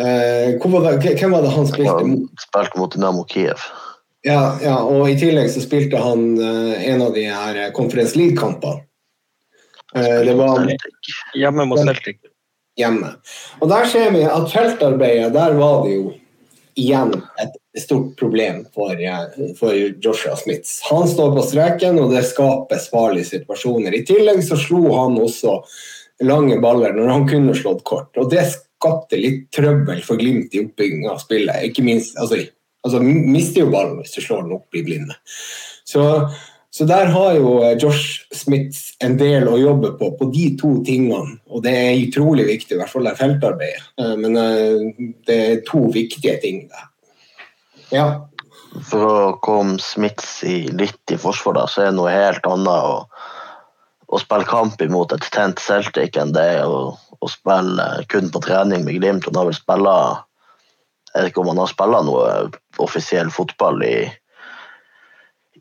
Uh, 0.00 0.56
var 0.64 0.96
det, 0.96 1.12
hvem 1.20 1.36
var 1.36 1.44
det 1.44 1.52
han 1.52 1.68
spilte 1.68 2.08
mot? 2.08 2.24
Han 2.24 2.46
spilte 2.48 2.80
mot 2.80 2.96
Dynamo 2.96 3.28
Kiev. 3.28 3.68
Ja, 4.24 4.56
ja, 4.64 4.80
og 4.80 5.10
i 5.12 5.20
tillegg 5.20 5.52
så 5.52 5.60
spilte 5.60 6.00
han 6.00 6.40
en 6.40 7.02
av 7.04 7.12
de 7.14 7.28
her 7.28 7.60
Conference 7.76 8.16
League-kampene. 8.18 8.80
Eh, 9.94 10.20
det 10.26 10.34
var 10.34 10.66
hjemme 11.34 11.64
mot 11.64 11.78
Celtic. 11.78 12.18
Hjemme. 12.76 13.14
Og 13.60 13.70
der 13.70 13.88
ser 13.88 14.10
vi 14.12 14.24
at 14.28 14.50
feltarbeidet, 14.52 15.32
der 15.32 15.54
var 15.56 15.84
det 15.86 15.94
jo 15.94 16.14
igjen 16.76 17.14
et 17.40 17.54
stort 17.80 18.16
problem 18.20 18.64
for, 18.74 18.92
eh, 18.92 19.54
for 19.58 19.72
Joshua 19.72 20.36
Smith. 20.36 20.68
Han 20.90 21.08
står 21.08 21.36
på 21.36 21.46
streken, 21.46 21.98
og 21.98 22.12
det 22.12 22.26
skapes 22.28 22.90
farlige 22.90 23.30
situasjoner. 23.30 23.94
I 23.94 24.04
tillegg 24.04 24.42
så 24.44 24.58
slo 24.60 24.82
han 24.92 25.16
også 25.20 25.62
lange 26.20 26.60
baller 26.60 26.92
når 26.92 27.08
han 27.12 27.28
kunne 27.28 27.54
slått 27.56 27.84
kort. 27.84 28.12
Og 28.16 28.30
det 28.30 28.44
skapte 28.52 29.20
litt 29.20 29.50
trøbbel 29.52 30.02
for 30.04 30.20
Glimt 30.20 30.54
i 30.54 30.64
oppbygging 30.64 31.08
av 31.08 31.20
spillet. 31.22 31.64
Ikke 31.70 31.84
minst, 31.84 32.16
altså, 32.20 32.42
altså 32.84 33.00
mister 33.00 33.64
jo 33.64 33.72
ballen 33.72 34.00
hvis 34.02 34.16
du 34.16 34.20
slår 34.20 34.44
den 34.44 34.56
opp 34.58 34.76
i 34.76 34.84
blinde. 34.84 35.16
Så 35.86 36.28
så 36.76 36.84
der 36.84 37.08
har 37.08 37.32
jo 37.38 37.52
eh, 37.64 37.78
Josh 37.80 38.26
Smith 38.36 38.98
en 39.00 39.14
del 39.16 39.46
å 39.48 39.56
jobbe 39.56 39.94
på, 39.96 40.10
på 40.18 40.26
de 40.28 40.50
to 40.60 40.74
tingene. 40.84 41.38
Og 41.48 41.62
det 41.64 41.72
er 41.72 42.02
utrolig 42.02 42.44
viktig, 42.50 42.74
i 42.76 42.80
hvert 42.82 42.92
fall 42.92 43.08
det 43.08 43.14
feltarbeidet. 43.16 43.86
Eh, 43.96 44.12
men 44.20 44.36
eh, 44.36 45.06
det 45.24 45.36
er 45.46 45.62
to 45.64 45.86
viktige 45.94 46.34
ting 46.42 46.66
der. 46.68 46.90
Ja. 47.94 48.04
For 48.90 49.06
å 49.08 49.30
komme 49.40 49.78
Smiths 49.80 50.42
i, 50.44 50.66
litt 50.68 51.14
i 51.14 51.16
forsvar, 51.16 51.56
da, 51.56 51.64
så 51.64 51.86
er 51.86 51.88
det 51.88 51.96
noe 51.96 52.12
helt 52.12 52.44
annet 52.50 52.68
å, 52.92 53.00
å 54.12 54.20
spille 54.20 54.50
kamp 54.50 54.84
imot 54.84 55.16
et 55.16 55.30
tent 55.32 55.62
Celtic 55.64 56.20
enn 56.20 56.36
det 56.36 56.60
å, 56.68 56.92
å 56.92 57.32
spille 57.32 57.88
kun 58.12 58.28
på 58.34 58.44
trening 58.44 58.84
med 58.84 59.00
Glimt. 59.00 59.30
Han 59.30 59.40
har 59.40 59.48
vel 59.48 59.56
spilla 59.56 59.96
Jeg 61.14 61.22
vet 61.22 61.32
ikke 61.32 61.40
om 61.46 61.54
han 61.54 61.64
har 61.64 61.72
spilla 61.72 62.04
noe 62.04 62.30
offisiell 62.84 63.32
fotball 63.32 63.80
i 63.80 63.96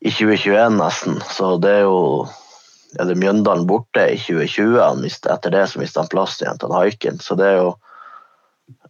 i 0.05 0.11
2021, 0.11 0.77
nesten. 0.77 1.21
Så 1.33 1.55
det 1.57 1.71
er 1.79 1.87
jo 1.87 2.27
er 2.95 3.09
det 3.09 3.17
Mjøndalen 3.19 3.65
borte 3.67 4.03
i 4.13 4.19
2020. 4.21 4.77
Han 4.77 5.01
miste, 5.03 5.31
etter 5.33 5.51
det 5.51 5.65
så 5.71 5.81
mister 5.81 6.03
han 6.03 6.11
plass 6.11 6.37
igjen 6.41 6.61
til 6.61 6.73
Haiken. 6.75 7.17
Så 7.23 7.35
det 7.39 7.47
er 7.49 7.57
jo 7.63 7.71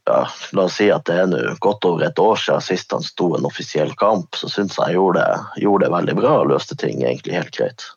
ja, 0.06 0.20
La 0.54 0.66
oss 0.68 0.76
si 0.78 0.92
at 0.94 1.08
det 1.08 1.16
er 1.18 1.30
nå 1.32 1.40
godt 1.64 1.88
over 1.88 2.04
et 2.06 2.20
år 2.22 2.36
siden 2.38 2.62
sist 2.62 2.92
han 2.94 3.06
sto 3.06 3.32
en 3.38 3.48
offisiell 3.48 3.96
kamp. 3.98 4.36
Så 4.38 4.52
syns 4.52 4.76
jeg 4.78 4.98
gjorde 4.98 5.24
det, 5.24 5.64
gjorde 5.64 5.88
det 5.88 5.94
veldig 5.96 6.18
bra 6.20 6.36
og 6.42 6.52
løste 6.52 6.78
ting 6.78 7.02
egentlig 7.02 7.40
helt 7.40 7.56
greit. 7.56 7.88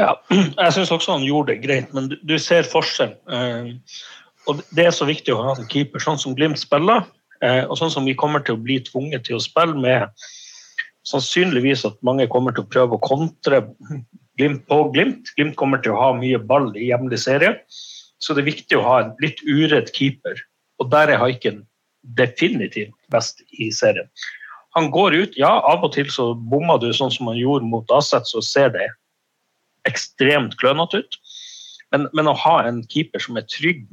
Ja, 0.00 0.16
jeg 0.64 0.74
syns 0.74 0.96
også 0.96 1.18
han 1.18 1.28
gjorde 1.28 1.52
det 1.52 1.60
greit, 1.68 1.94
men 1.94 2.08
du, 2.10 2.16
du 2.24 2.36
ser 2.40 2.66
forskjell. 2.66 3.14
Eh, 3.30 3.70
og 4.48 4.64
det 4.74 4.88
er 4.88 4.96
så 4.96 5.06
viktig 5.06 5.36
å 5.36 5.44
ha 5.44 5.54
en 5.54 5.68
keeper 5.70 6.02
sånn 6.02 6.18
som 6.18 6.34
Glimt 6.34 6.58
spiller, 6.58 7.04
eh, 7.44 7.62
og 7.68 7.76
sånn 7.78 7.92
som 7.92 8.08
vi 8.08 8.16
kommer 8.18 8.42
til 8.42 8.56
å 8.56 8.64
bli 8.64 8.80
tvunget 8.88 9.28
til 9.28 9.36
å 9.36 9.44
spille 9.44 9.76
med 9.76 10.08
sannsynligvis 11.08 11.84
at 11.88 11.98
mange 12.06 12.28
kommer 12.30 12.54
til 12.54 12.64
å 12.64 12.70
prøve 12.72 12.96
å 12.96 13.04
kontre 13.04 13.62
Glimt 14.40 14.62
på 14.70 14.82
Glimt. 14.94 15.32
Glimt 15.36 15.56
kommer 15.60 15.82
til 15.84 15.92
å 15.92 16.00
ha 16.00 16.10
mye 16.16 16.38
ball 16.40 16.70
i 16.78 16.88
hjemlig 16.88 17.18
serie, 17.20 17.56
så 18.20 18.32
det 18.32 18.44
er 18.44 18.52
viktig 18.52 18.78
å 18.78 18.84
ha 18.86 18.96
en 19.02 19.10
litt 19.20 19.40
uredd 19.44 19.90
keeper. 19.96 20.38
Og 20.80 20.88
der 20.92 21.12
er 21.12 21.20
Haiken 21.20 21.64
definitivt 22.16 22.94
best 23.12 23.42
i 23.60 23.68
serien. 23.74 24.08
Han 24.78 24.88
går 24.94 25.16
ut, 25.18 25.36
ja, 25.36 25.50
av 25.66 25.84
og 25.84 25.92
til 25.96 26.08
så 26.14 26.30
bommer 26.34 26.78
du 26.80 26.88
sånn 26.94 27.12
som 27.12 27.28
han 27.28 27.40
gjorde 27.40 27.68
mot 27.68 27.90
Aset, 27.92 28.28
så 28.30 28.40
ser 28.44 28.70
det 28.76 28.86
ekstremt 29.88 30.54
klønete 30.60 31.02
ut. 31.02 31.18
Men, 31.90 32.06
men, 32.14 32.30
å 32.30 32.36
ha 32.38 32.60
en 32.68 32.84
keeper 32.92 33.22
som 33.22 33.36
er 33.40 33.48
trygg, 33.50 33.88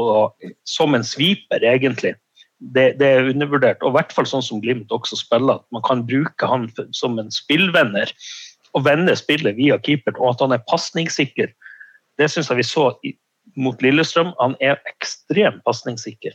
og, 0.00 0.32
som 0.66 0.96
en 0.96 1.04
sviper, 1.04 1.64
egentlig, 1.66 2.14
det, 2.58 2.98
det, 3.00 3.06
er 3.06 3.30
undervurdert. 3.30 3.82
Og 3.82 3.92
i 3.92 3.96
hvert 3.98 4.12
fall 4.14 4.26
sånn 4.28 4.44
som 4.44 4.62
Glimt 4.62 4.92
også 4.94 5.18
spiller, 5.20 5.60
at 5.60 5.66
man 5.74 5.84
kan 5.86 6.04
bruke 6.08 6.50
han 6.50 6.68
som 6.96 7.18
en 7.20 7.30
spillvenner 7.34 8.12
og 8.76 8.84
vende 8.84 9.14
spillet 9.16 9.56
via 9.56 9.78
keeperen, 9.80 10.18
og 10.20 10.34
at 10.34 10.44
han 10.44 10.54
er 10.56 10.66
pasningssikker. 10.68 11.52
Det 12.18 12.28
syns 12.30 12.50
jeg 12.50 12.60
vi 12.60 12.66
så 12.66 12.90
mot 13.58 13.80
Lillestrøm. 13.82 14.34
Han 14.42 14.58
er 14.64 14.80
ekstremt 14.90 15.62
pasningssikker. 15.66 16.34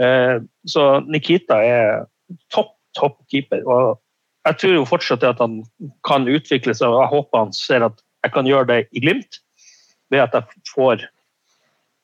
Eh, 0.00 0.38
så 0.68 0.86
Nikita 1.08 1.58
er 1.64 2.06
topp, 2.54 2.76
topp 2.96 3.18
keeper. 3.32 3.64
og 3.66 3.98
jeg 4.42 4.58
tror 4.58 4.72
jo 4.74 4.86
fortsatt 4.88 5.24
at 5.26 5.40
han 5.42 5.60
kan 6.06 6.26
utvikle 6.26 6.74
seg, 6.74 6.90
og 6.90 7.02
jeg 7.02 7.12
håper 7.12 7.44
han 7.44 7.52
ser 7.54 7.86
at 7.86 8.00
jeg 8.22 8.34
kan 8.34 8.46
gjøre 8.46 8.68
det 8.70 8.78
i 8.90 9.02
Glimt, 9.04 9.38
ved 10.10 10.24
at 10.24 10.34
jeg 10.34 10.64
får 10.74 11.04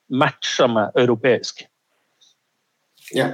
matcha 0.09 0.69
meg 0.71 0.95
europeisk. 0.99 1.65
Ja. 3.11 3.27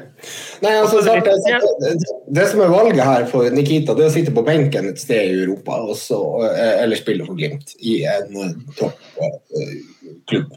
Nei, 0.61 0.73
altså, 0.79 1.01
det, 1.03 1.97
det, 2.29 2.47
som 2.47 2.61
er 2.63 2.71
valget 2.71 3.03
her 3.05 3.27
for 3.31 3.51
Nikita, 3.51 3.97
det 3.97 4.07
er 4.07 4.13
å 4.13 4.15
sitte 4.15 4.35
på 4.35 4.45
benken 4.47 4.93
et 4.93 5.01
sted 5.03 5.33
i 5.33 5.41
Europa 5.43 5.81
også, 5.83 6.21
eh, 6.53 6.77
eller 6.85 7.01
spille 7.01 7.27
for 7.27 7.39
Glimt 7.39 7.75
i 7.83 7.99
en 8.07 8.39
eh, 8.45 8.55
toppklubb. 8.79 10.55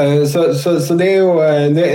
Eh, 0.00 0.22
så, 0.24 0.48
så, 0.56 0.78
så, 0.80 0.96
det 0.96 1.10
er 1.12 1.18
jo 1.20 1.34
det, 1.76 1.88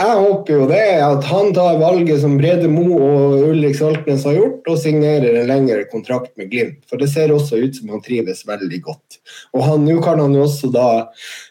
Jeg 0.00 0.20
håper 0.20 0.58
jo 0.58 0.68
det 0.68 0.84
at 1.06 1.24
han 1.30 1.54
tar 1.56 1.80
valget 1.80 2.20
som 2.20 2.36
Brede 2.40 2.68
Mo 2.68 3.00
og 3.00 3.48
Ulrik 3.48 3.78
Saltnes 3.80 4.26
har 4.28 4.36
gjort, 4.36 4.68
og 4.68 4.80
signerer 4.84 5.40
en 5.40 5.48
lengre 5.48 5.86
kontrakt 5.88 6.34
med 6.36 6.52
Glimt. 6.52 6.82
For 6.92 7.00
det 7.00 7.08
ser 7.14 7.32
også 7.32 7.62
ut 7.64 7.80
som 7.80 7.96
han 7.96 8.04
trives 8.04 8.44
veldig 8.48 8.84
godt. 8.84 9.22
Og 9.56 9.78
nå 9.80 9.96
kan 10.04 10.20
han 10.20 10.36
jo 10.36 10.44
også 10.44 10.68
da 10.76 10.90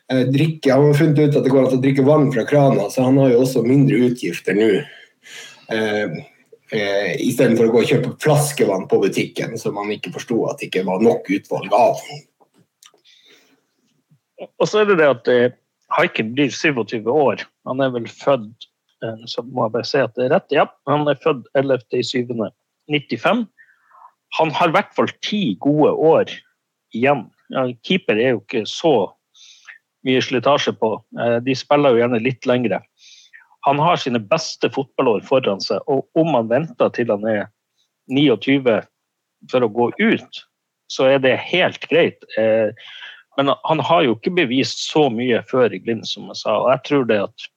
drikke 0.10 0.74
Han 0.74 0.88
har 0.90 0.98
funnet 0.98 1.20
ut 1.20 1.36
at 1.38 1.46
det 1.46 1.52
går 1.54 1.68
an 1.68 1.76
å 1.78 1.82
drikke 1.84 2.06
vann 2.08 2.32
fra 2.34 2.46
krana, 2.50 2.88
så 2.90 3.06
han 3.06 3.20
har 3.22 3.34
jo 3.34 3.44
også 3.44 3.62
mindre 3.66 4.00
utgifter 4.10 4.58
nå. 4.58 4.70
Eh, 5.70 6.16
eh, 6.74 7.12
Istedenfor 7.22 7.70
å 7.70 7.74
gå 7.74 7.84
og 7.84 7.92
kjøpe 7.92 8.16
flaskevann 8.24 8.88
på 8.90 9.02
butikken, 9.04 9.58
som 9.62 9.78
han 9.78 9.94
ikke 9.94 10.14
forsto 10.16 10.42
at 10.50 10.62
det 10.62 10.70
ikke 10.70 10.88
var 10.88 11.04
nok 11.06 11.30
utvalg 11.36 11.76
av. 11.76 12.02
Og 14.50 14.70
så 14.70 14.82
er 14.82 14.90
det 14.90 15.00
det 15.02 15.12
at 15.12 15.32
eh, 15.32 15.56
Haiken 15.94 16.34
blir 16.36 16.52
27 16.54 17.08
år. 17.10 17.46
Han 17.70 17.82
er 17.82 17.94
vel 17.94 18.10
født 18.10 18.70
eh, 19.04 19.24
så 19.30 19.44
må 19.46 19.68
jeg 19.68 19.76
bare 19.78 19.90
si 19.90 20.02
at 20.02 20.14
det 20.18 20.28
er 20.28 20.36
rett. 20.38 20.54
Ja, 20.54 20.68
han 20.90 21.08
er 21.10 21.22
født 21.22 21.50
11.7.95. 21.58 23.46
Han 24.38 24.54
har 24.54 24.70
i 24.70 24.76
hvert 24.76 24.94
fall 24.98 25.10
ti 25.26 25.58
gode 25.62 25.94
år 25.94 26.34
igjen. 26.94 27.28
Ja, 27.54 27.66
keeper 27.86 28.20
er 28.22 28.36
jo 28.36 28.44
ikke 28.44 28.66
så 28.70 28.94
mye 30.08 30.22
slitasje 30.24 30.74
på. 30.80 30.94
Eh, 31.20 31.38
de 31.46 31.56
spiller 31.58 31.96
jo 31.96 32.04
gjerne 32.04 32.22
litt 32.24 32.48
lengre. 32.50 32.82
Han 33.68 33.82
har 33.84 34.00
sine 34.00 34.22
beste 34.24 34.70
fotballår 34.72 35.26
foran 35.28 35.62
seg, 35.64 35.84
og 35.92 36.08
om 36.20 36.32
han 36.38 36.52
venter 36.52 36.92
til 36.96 37.12
han 37.12 37.26
er 37.28 37.48
29 38.10 38.80
for 39.52 39.66
å 39.66 39.72
gå 39.72 39.92
ut, 40.00 40.42
så 40.90 41.12
er 41.12 41.22
det 41.24 41.36
helt 41.44 41.86
greit. 41.92 42.24
Eh, 42.40 42.72
men 43.38 43.54
han 43.64 43.80
har 43.86 44.04
jo 44.04 44.18
ikke 44.18 44.34
bevist 44.36 44.82
så 44.90 45.06
mye 45.14 45.40
før 45.48 45.72
i 45.76 45.80
Glimt, 45.80 46.08
som 46.10 46.28
jeg 46.32 46.42
sa. 46.42 46.58
og 46.60 46.72
jeg 46.74 46.86
tror 46.90 47.06
det 47.08 47.22
at 47.30 47.50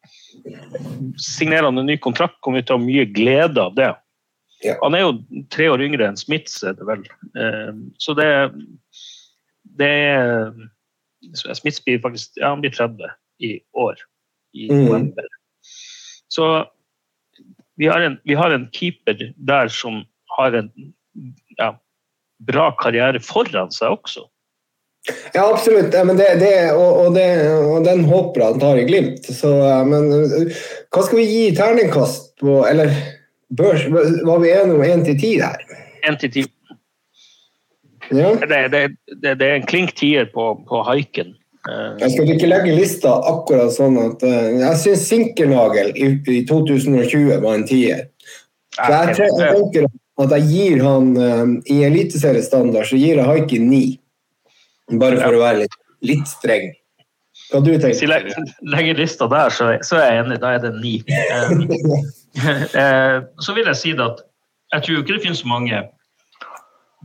Signerer 1.20 1.66
han 1.66 1.76
en 1.76 1.90
ny 1.90 1.98
kontrakt, 2.00 2.38
kommer 2.40 2.62
vi 2.62 2.64
til 2.64 2.76
å 2.76 2.78
ha 2.78 2.84
mye 2.84 3.02
glede 3.12 3.60
av 3.60 3.74
det. 3.76 3.90
Ja. 4.64 4.76
Han 4.80 4.94
er 4.96 5.02
jo 5.02 5.42
tre 5.52 5.66
år 5.68 5.82
yngre 5.84 6.06
enn 6.08 6.16
Smits, 6.16 6.62
er 6.64 6.76
det 6.78 6.86
vel. 6.88 7.02
Eh, 7.36 7.72
så 8.00 8.14
det, 8.16 8.28
det 9.76 9.90
er 9.90 10.54
Smiths 11.54 11.84
blir 11.84 12.00
faktisk 12.02 12.38
ja, 12.40 12.50
han 12.52 12.62
blir 12.64 12.72
30 12.74 13.12
i 13.42 13.52
år, 13.72 14.00
i 14.52 14.68
mm. 14.70 14.84
november. 14.84 15.26
Så 16.28 16.48
vi 17.76 17.88
har, 17.88 18.00
en, 18.00 18.18
vi 18.24 18.34
har 18.34 18.50
en 18.50 18.68
keeper 18.72 19.32
der 19.36 19.68
som 19.68 20.02
har 20.36 20.52
en 20.52 20.70
ja, 21.58 21.72
bra 22.46 22.70
karriere 22.80 23.20
foran 23.22 23.72
seg 23.74 23.96
også. 23.96 24.26
Ja, 25.34 25.48
absolutt. 25.48 25.94
Ja, 25.94 26.04
det, 26.04 26.28
det, 26.38 26.72
og, 26.72 27.06
og, 27.06 27.14
det, 27.16 27.26
og, 27.58 27.80
den 27.84 28.04
håper 28.06 28.44
han 28.44 28.60
tar 28.62 28.78
i 28.78 28.84
Glimt. 28.86 29.26
Så, 29.26 29.50
men 29.88 30.12
hva 30.12 31.02
skal 31.02 31.18
vi 31.18 31.26
gi 31.26 31.48
terningkast 31.58 32.36
på 32.42 32.60
Eller 32.68 32.92
børs, 33.58 33.88
var 33.90 34.42
vi 34.44 34.52
enige 34.54 34.76
om 34.78 34.84
én 34.86 35.02
til 35.06 35.18
ti 35.18 35.32
her? 35.40 35.58
Én 36.06 36.18
til 36.22 36.30
ti. 36.36 36.46
Ja. 38.12 38.32
Det, 38.36 38.82
det, 39.22 39.32
er 39.42 39.54
en 39.56 39.66
klink 39.68 39.94
tier 39.98 40.28
på, 40.34 40.52
på 40.68 40.82
haiken. 40.88 41.34
Jeg 41.62 42.10
skal 42.10 42.30
ikke 42.34 42.48
legge 42.50 42.74
lista 42.74 43.12
akkurat 43.30 43.70
sånn 43.70 43.94
at 44.02 44.24
uh, 44.26 44.46
Jeg 44.64 44.78
syns 44.80 45.04
Sinkernagel 45.06 45.92
i, 45.94 46.08
i, 46.26 46.40
2020 46.48 47.36
var 47.44 47.54
en 47.54 47.66
tier. 47.68 48.08
Så 48.74 48.88
jeg, 48.90 49.14
jeg 49.14 49.36
tenker 49.38 49.86
at 50.22 50.34
jeg 50.36 50.48
gir 50.50 50.82
han 50.82 51.12
um, 51.14 51.52
I 51.70 51.82
eliteseriestandard 51.86 52.88
så 52.90 52.98
gir 52.98 53.20
jeg 53.20 53.28
haiken 53.28 53.68
ni. 53.70 53.84
Bare 54.98 55.20
for 55.20 55.38
å 55.38 55.44
være 55.44 55.62
litt, 55.62 55.78
litt, 56.04 56.26
streng. 56.28 56.72
Hva 57.52 57.62
du 57.62 57.70
tenker 57.70 57.92
Hvis 57.92 58.02
jeg 58.04 58.44
legger 58.74 58.98
lista 58.98 59.28
der, 59.30 59.54
så, 59.54 59.70
så, 59.86 60.00
er 60.02 60.16
jeg 60.16 60.24
enig. 60.24 60.40
Da 60.42 60.56
er 60.56 60.66
det 60.66 60.74
ni. 60.80 60.98
Eh, 62.32 63.18
så 63.44 63.52
vil 63.52 63.66
jeg 63.68 63.76
si 63.76 63.90
det 63.92 64.04
at 64.06 64.22
jeg 64.72 64.84
tror 64.86 65.02
ikke 65.02 65.16
det 65.18 65.24
finnes 65.26 65.42
mange 65.44 65.82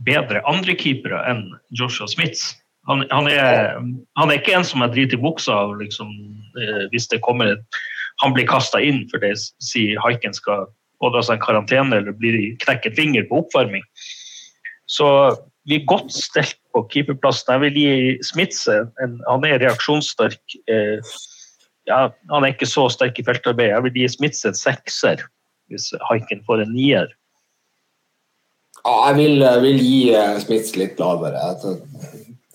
bedre 0.06 0.42
andrekeepere 0.48 1.20
enn 1.30 1.44
Joshua 1.74 2.08
Smiths. 2.10 2.52
Han, 2.88 3.04
han, 3.10 3.28
er, 3.28 3.76
han, 4.16 4.30
er, 4.30 4.38
ikke 4.38 4.54
en 4.56 4.64
som 4.64 4.82
er 4.84 4.92
drit 4.94 5.12
i 5.12 5.20
buksa 5.20 5.52
av 5.66 5.74
liksom, 5.80 6.12
eh, 6.56 6.84
hvis 6.92 7.10
det 7.12 7.20
kommer 7.26 7.58
han 8.22 8.34
blir 8.34 8.48
kasta 8.48 8.80
inn 8.82 9.04
for 9.10 9.22
det 9.22 9.34
sier 9.62 9.98
haiken 10.02 10.34
skal 10.34 10.66
pådra 11.02 11.22
seg 11.22 11.36
en 11.36 11.44
karantene 11.44 12.00
eller 12.00 12.16
blir 12.18 12.56
knekket 12.64 12.96
finger 12.98 13.26
på 13.28 13.44
oppvarming. 13.44 13.84
Så 14.90 15.06
vi 15.68 15.78
er 15.78 15.90
godt 15.90 16.10
stelt 16.16 16.56
på 16.74 16.82
keeperplassen. 16.90 17.52
Jeg 17.54 17.64
vil 17.66 17.78
gi 17.78 17.92
Smiths 18.26 18.64
Han 18.68 19.44
er 19.46 19.60
reaksjonssterk. 19.62 20.40
Eh, 20.70 20.98
ja, 21.88 22.08
han 22.32 22.44
er 22.44 22.54
ikke 22.54 22.68
så 22.68 22.88
sterk 22.92 23.20
i 23.20 23.24
feltarbeid. 23.24 23.70
Jeg 23.70 23.84
vil 23.86 24.00
gi 24.02 24.08
Smiths 24.16 24.48
en 24.48 24.56
sekser 24.56 25.22
hvis 25.68 25.90
Haiken 26.08 26.40
får 26.48 26.64
en 26.64 26.72
nier. 26.72 27.10
Ja, 28.88 29.10
jeg 29.10 29.18
vil, 29.18 29.42
vil 29.60 29.82
gi 29.84 29.96
eh, 30.16 30.36
Smits 30.40 30.72
litt 30.80 31.00
lavere. 31.02 31.50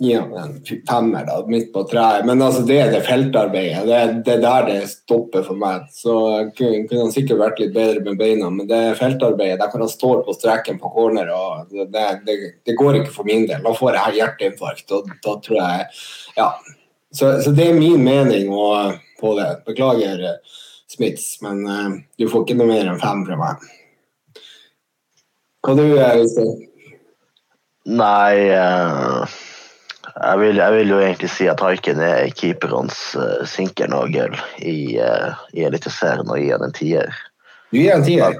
Gi 0.01 0.15
ham 0.15 0.31
en 0.39 0.55
femmer 0.89 1.27
da, 1.27 1.35
midt 1.45 1.69
på 1.75 1.83
treet. 1.91 2.25
Men 2.25 2.41
altså, 2.41 2.63
det 2.65 2.79
er 2.81 2.89
det 2.95 3.03
feltarbeidet. 3.05 3.83
Det, 3.85 3.99
det, 4.25 4.37
er 4.39 4.41
der 4.41 4.65
det 4.71 4.89
stopper 4.89 5.45
for 5.45 5.59
meg. 5.59 5.85
Så 5.93 6.15
kunne 6.57 7.03
han 7.03 7.13
sikkert 7.13 7.41
vært 7.43 7.61
litt 7.61 7.75
bedre 7.75 8.01
med 8.07 8.17
beina, 8.17 8.49
men 8.49 8.65
det 8.71 8.79
er 8.79 8.97
feltarbeidet. 8.97 9.59
Der 9.61 9.69
kan 9.69 9.85
han 9.85 9.91
stå 9.91 10.15
på 10.25 10.35
streken 10.35 10.81
på 10.81 10.91
corner. 10.95 11.29
og 11.35 11.69
det, 11.69 12.07
det, 12.25 12.39
det, 12.65 12.77
går 12.81 13.03
ikke 13.03 13.13
for 13.13 13.29
min 13.29 13.45
del. 13.51 13.61
Da 13.61 13.75
får 13.77 13.99
jeg 13.99 14.17
hjerteinfarkt. 14.23 14.89
og 14.97 15.13
da 15.13 15.37
tror 15.45 15.61
jeg, 15.61 15.87
ja. 16.39 16.49
Så, 17.13 17.35
så 17.45 17.53
det 17.53 17.69
er 17.69 17.77
min 17.77 18.01
mening 18.01 18.49
på 19.21 19.37
det. 19.37 19.51
Beklager, 19.69 20.25
Smiths, 20.89 21.37
men 21.45 21.63
uh, 21.69 21.93
du 22.17 22.25
får 22.29 22.43
ikke 22.43 22.57
noe 22.57 22.69
mer 22.69 22.89
enn 22.89 23.01
fem 23.01 23.21
fra 23.29 23.37
meg. 23.37 23.61
Hva 25.63 25.75
du, 25.79 25.87
Øystein? 25.95 26.53
Nei 27.83 28.51
uh 28.53 29.41
jeg 30.13 30.39
vil, 30.39 30.55
jeg 30.55 30.73
vil, 30.73 30.89
jo 30.89 30.99
egentlig 31.01 31.29
si 31.33 31.47
at 31.49 31.61
Haiken 31.63 32.01
er 32.03 32.29
keeperens 32.37 32.99
uh, 33.17 33.41
sinkernagel 33.49 34.35
i, 34.61 34.99
uh, 35.01 35.39
i 35.57 35.65
Eliteserien 35.65 36.29
og 36.29 36.37
gir 36.37 36.53
han 36.53 36.67
en 36.67 36.75
tier. 36.75 37.15
Du 37.71 37.79
gir 37.79 37.95
en 37.95 38.05
tier? 38.05 38.37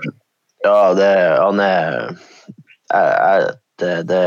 Ja, 0.63 0.93
det, 0.97 1.09
han 1.39 1.61
er 1.63 1.97
jeg, 2.93 3.09
jeg, 3.09 3.47
det, 3.81 3.93
det, 4.07 4.25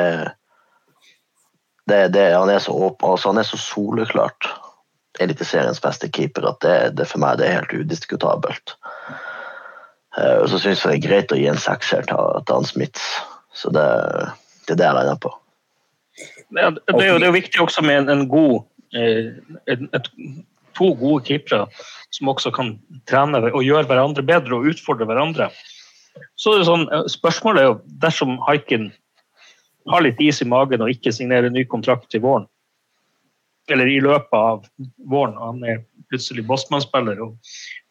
det, 1.87 2.01
det, 2.17 2.25
Han 2.35 2.51
er 2.51 2.59
så 2.65 2.75
åpen, 2.75 3.13
altså 3.13 3.31
han 3.31 3.39
er 3.39 3.47
så 3.47 3.61
soleklart 3.61 4.51
Eliteseriens 5.23 5.81
beste 5.81 6.11
keeper 6.13 6.49
at 6.51 6.59
det, 6.65 6.79
det 6.99 7.07
for 7.09 7.23
meg 7.23 7.39
det 7.39 7.47
er 7.47 7.61
helt 7.61 7.87
udiskutabelt. 7.87 8.75
Uh, 10.17 10.43
og 10.43 10.49
så 10.49 10.61
syns 10.63 10.85
jeg 10.85 10.93
det 10.93 10.97
er 10.97 11.09
greit 11.09 11.35
å 11.35 11.41
gi 11.41 11.49
en 11.51 11.61
sekser 11.61 12.07
til, 12.09 12.39
til 12.47 12.59
han 12.61 12.69
Smiths. 12.69 13.09
Så 13.57 13.73
det, 13.73 13.87
det 14.67 14.77
er 14.77 14.81
det 14.81 14.89
jeg 14.89 14.99
lander 14.99 15.21
på. 15.21 15.33
Det 16.17 16.63
er, 16.63 16.73
jo, 16.73 17.19
det 17.19 17.27
er 17.27 17.31
jo 17.31 17.37
viktig 17.37 17.61
også 17.61 17.83
med 17.85 18.05
en, 18.05 18.13
en 18.13 18.29
god 18.31 18.63
en, 18.97 19.59
et, 19.67 19.83
et, 19.97 20.13
to 20.77 20.91
gode 21.01 21.25
keepere 21.25 21.65
som 22.15 22.31
også 22.31 22.53
kan 22.55 22.75
trene 23.09 23.41
og 23.49 23.65
gjøre 23.65 23.89
hverandre 23.89 24.25
bedre 24.27 24.59
og 24.59 24.69
utfordre 24.73 25.09
hverandre. 25.09 25.49
Så 26.37 26.53
er 26.53 26.61
det 26.61 26.69
sånn, 26.69 26.87
eh, 26.93 27.07
Spørsmålet 27.13 27.63
er 27.63 27.71
jo 27.71 27.79
dersom 28.05 28.37
Haiken 28.47 28.91
har 29.91 30.05
litt 30.05 30.21
is 30.21 30.43
i 30.43 30.49
magen 30.49 30.85
og 30.85 30.93
ikke 30.93 31.15
signerer 31.15 31.53
ny 31.53 31.65
kontrakt 31.71 32.11
til 32.13 32.25
våren, 32.25 32.47
eller 33.71 33.89
i 33.89 34.01
løpet 34.03 34.37
av 34.37 34.67
våren, 35.09 35.37
og 35.39 35.55
han 35.55 35.65
er 35.65 35.83
plutselig 36.11 36.47
Bossmann-spiller 36.47 37.23
og 37.23 37.37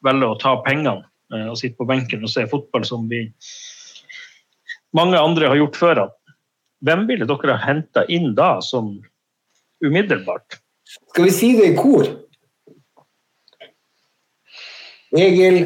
velger 0.05 0.29
å 0.29 0.39
ta 0.41 0.55
pengene 0.65 1.01
eh, 1.01 1.09
og 1.49 1.57
sitte 1.59 1.79
på 1.79 1.87
benken 1.89 2.23
og 2.25 2.31
se 2.31 2.45
fotball 2.51 2.85
som 2.87 3.07
vi 3.11 3.25
mange 4.95 5.19
andre 5.19 5.51
har 5.51 5.59
gjort 5.59 5.79
før. 5.79 6.03
Hvem 6.85 7.07
ville 7.09 7.27
dere 7.27 7.55
ha 7.55 7.63
henta 7.65 8.05
inn 8.11 8.33
da, 8.37 8.59
som 8.63 8.93
umiddelbart? 9.83 10.59
Skal 11.11 11.27
vi 11.27 11.33
si 11.33 11.51
det 11.57 11.73
i 11.73 11.77
kor? 11.77 12.07
Egil 15.15 15.59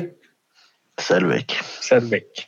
Selvik. 1.00 1.56
Selvik. 1.80 2.46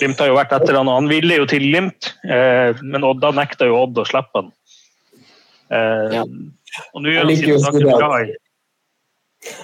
Glimt 0.00 0.20
har 0.22 0.30
jo 0.30 0.38
vært 0.38 0.54
etter 0.56 0.74
han, 0.78 0.88
og 0.90 1.02
han 1.02 1.10
ville 1.10 1.36
jo 1.38 1.46
til 1.50 1.62
Glimt, 1.68 2.12
eh, 2.24 2.72
men 2.82 3.06
Odda 3.06 3.30
nekta 3.36 3.68
jo 3.68 3.78
Odd 3.84 4.00
å 4.00 4.06
slippe 4.08 4.42
han. 4.42 4.50
Eh, 5.70 6.16
ja. 6.16 6.24
Og 6.94 7.04
nå 7.04 7.12
gjør 7.12 7.28
han 7.28 7.38
sine 7.38 7.58
saker 7.62 7.86
bra. 7.86 8.10
i 8.24 8.34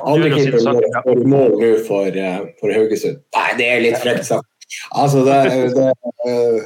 Andre 0.00 0.30
keeper 0.32 0.62
får 1.04 1.24
mål 1.28 1.56
nå 1.60 1.72
for, 1.86 2.08
uh, 2.08 2.44
for 2.60 2.72
Haugesund. 2.72 3.18
Nei, 3.36 3.48
det 3.58 3.66
er 3.70 3.82
litt 3.84 3.98
frekt 4.00 4.28
sagt. 4.28 4.48
Altså, 4.98 5.22
det, 5.24 5.36
det, 5.76 5.90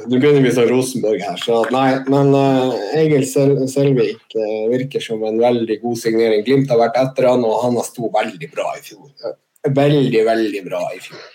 Nå 0.09 0.17
begynner 0.17 0.41
vi 0.41 0.53
som 0.55 0.65
Rosenborg 0.69 1.21
her, 1.21 1.37
så 1.41 1.59
nei. 1.73 1.89
Men 2.09 2.31
uh, 2.33 2.73
Egil 2.97 3.27
Selvik 3.29 4.23
uh, 4.37 4.71
virker 4.71 5.03
som 5.03 5.21
en 5.27 5.37
veldig 5.41 5.77
god 5.83 5.99
signering. 6.01 6.45
Glimt 6.47 6.71
har 6.73 6.81
vært 6.81 6.97
etter 7.01 7.29
han, 7.29 7.45
og 7.45 7.61
han 7.65 7.77
har 7.77 7.85
sto 7.87 8.09
veldig 8.13 8.49
bra 8.53 8.71
i 8.79 8.83
fjor. 8.85 9.35
Veldig, 9.67 10.23
veldig 10.31 10.63
bra 10.65 10.81
i 10.95 11.01
fjor. 11.03 11.27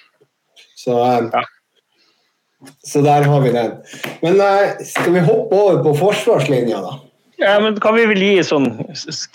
Så, 0.76 0.96
uh, 0.98 2.72
så 2.82 3.04
der 3.04 3.28
har 3.30 3.46
vi 3.46 3.54
den. 3.54 3.74
Men 4.24 4.42
skal 4.82 5.14
vi 5.14 5.26
hoppe 5.28 5.60
over 5.60 5.82
på 5.86 5.94
forsvarslinja, 6.02 6.82
da? 6.82 6.96
Ja, 7.38 7.58
men 7.60 7.74
Hva 7.82 7.90
vi 7.92 8.06
vil 8.08 8.22
gi 8.22 8.42
sånn 8.48 8.66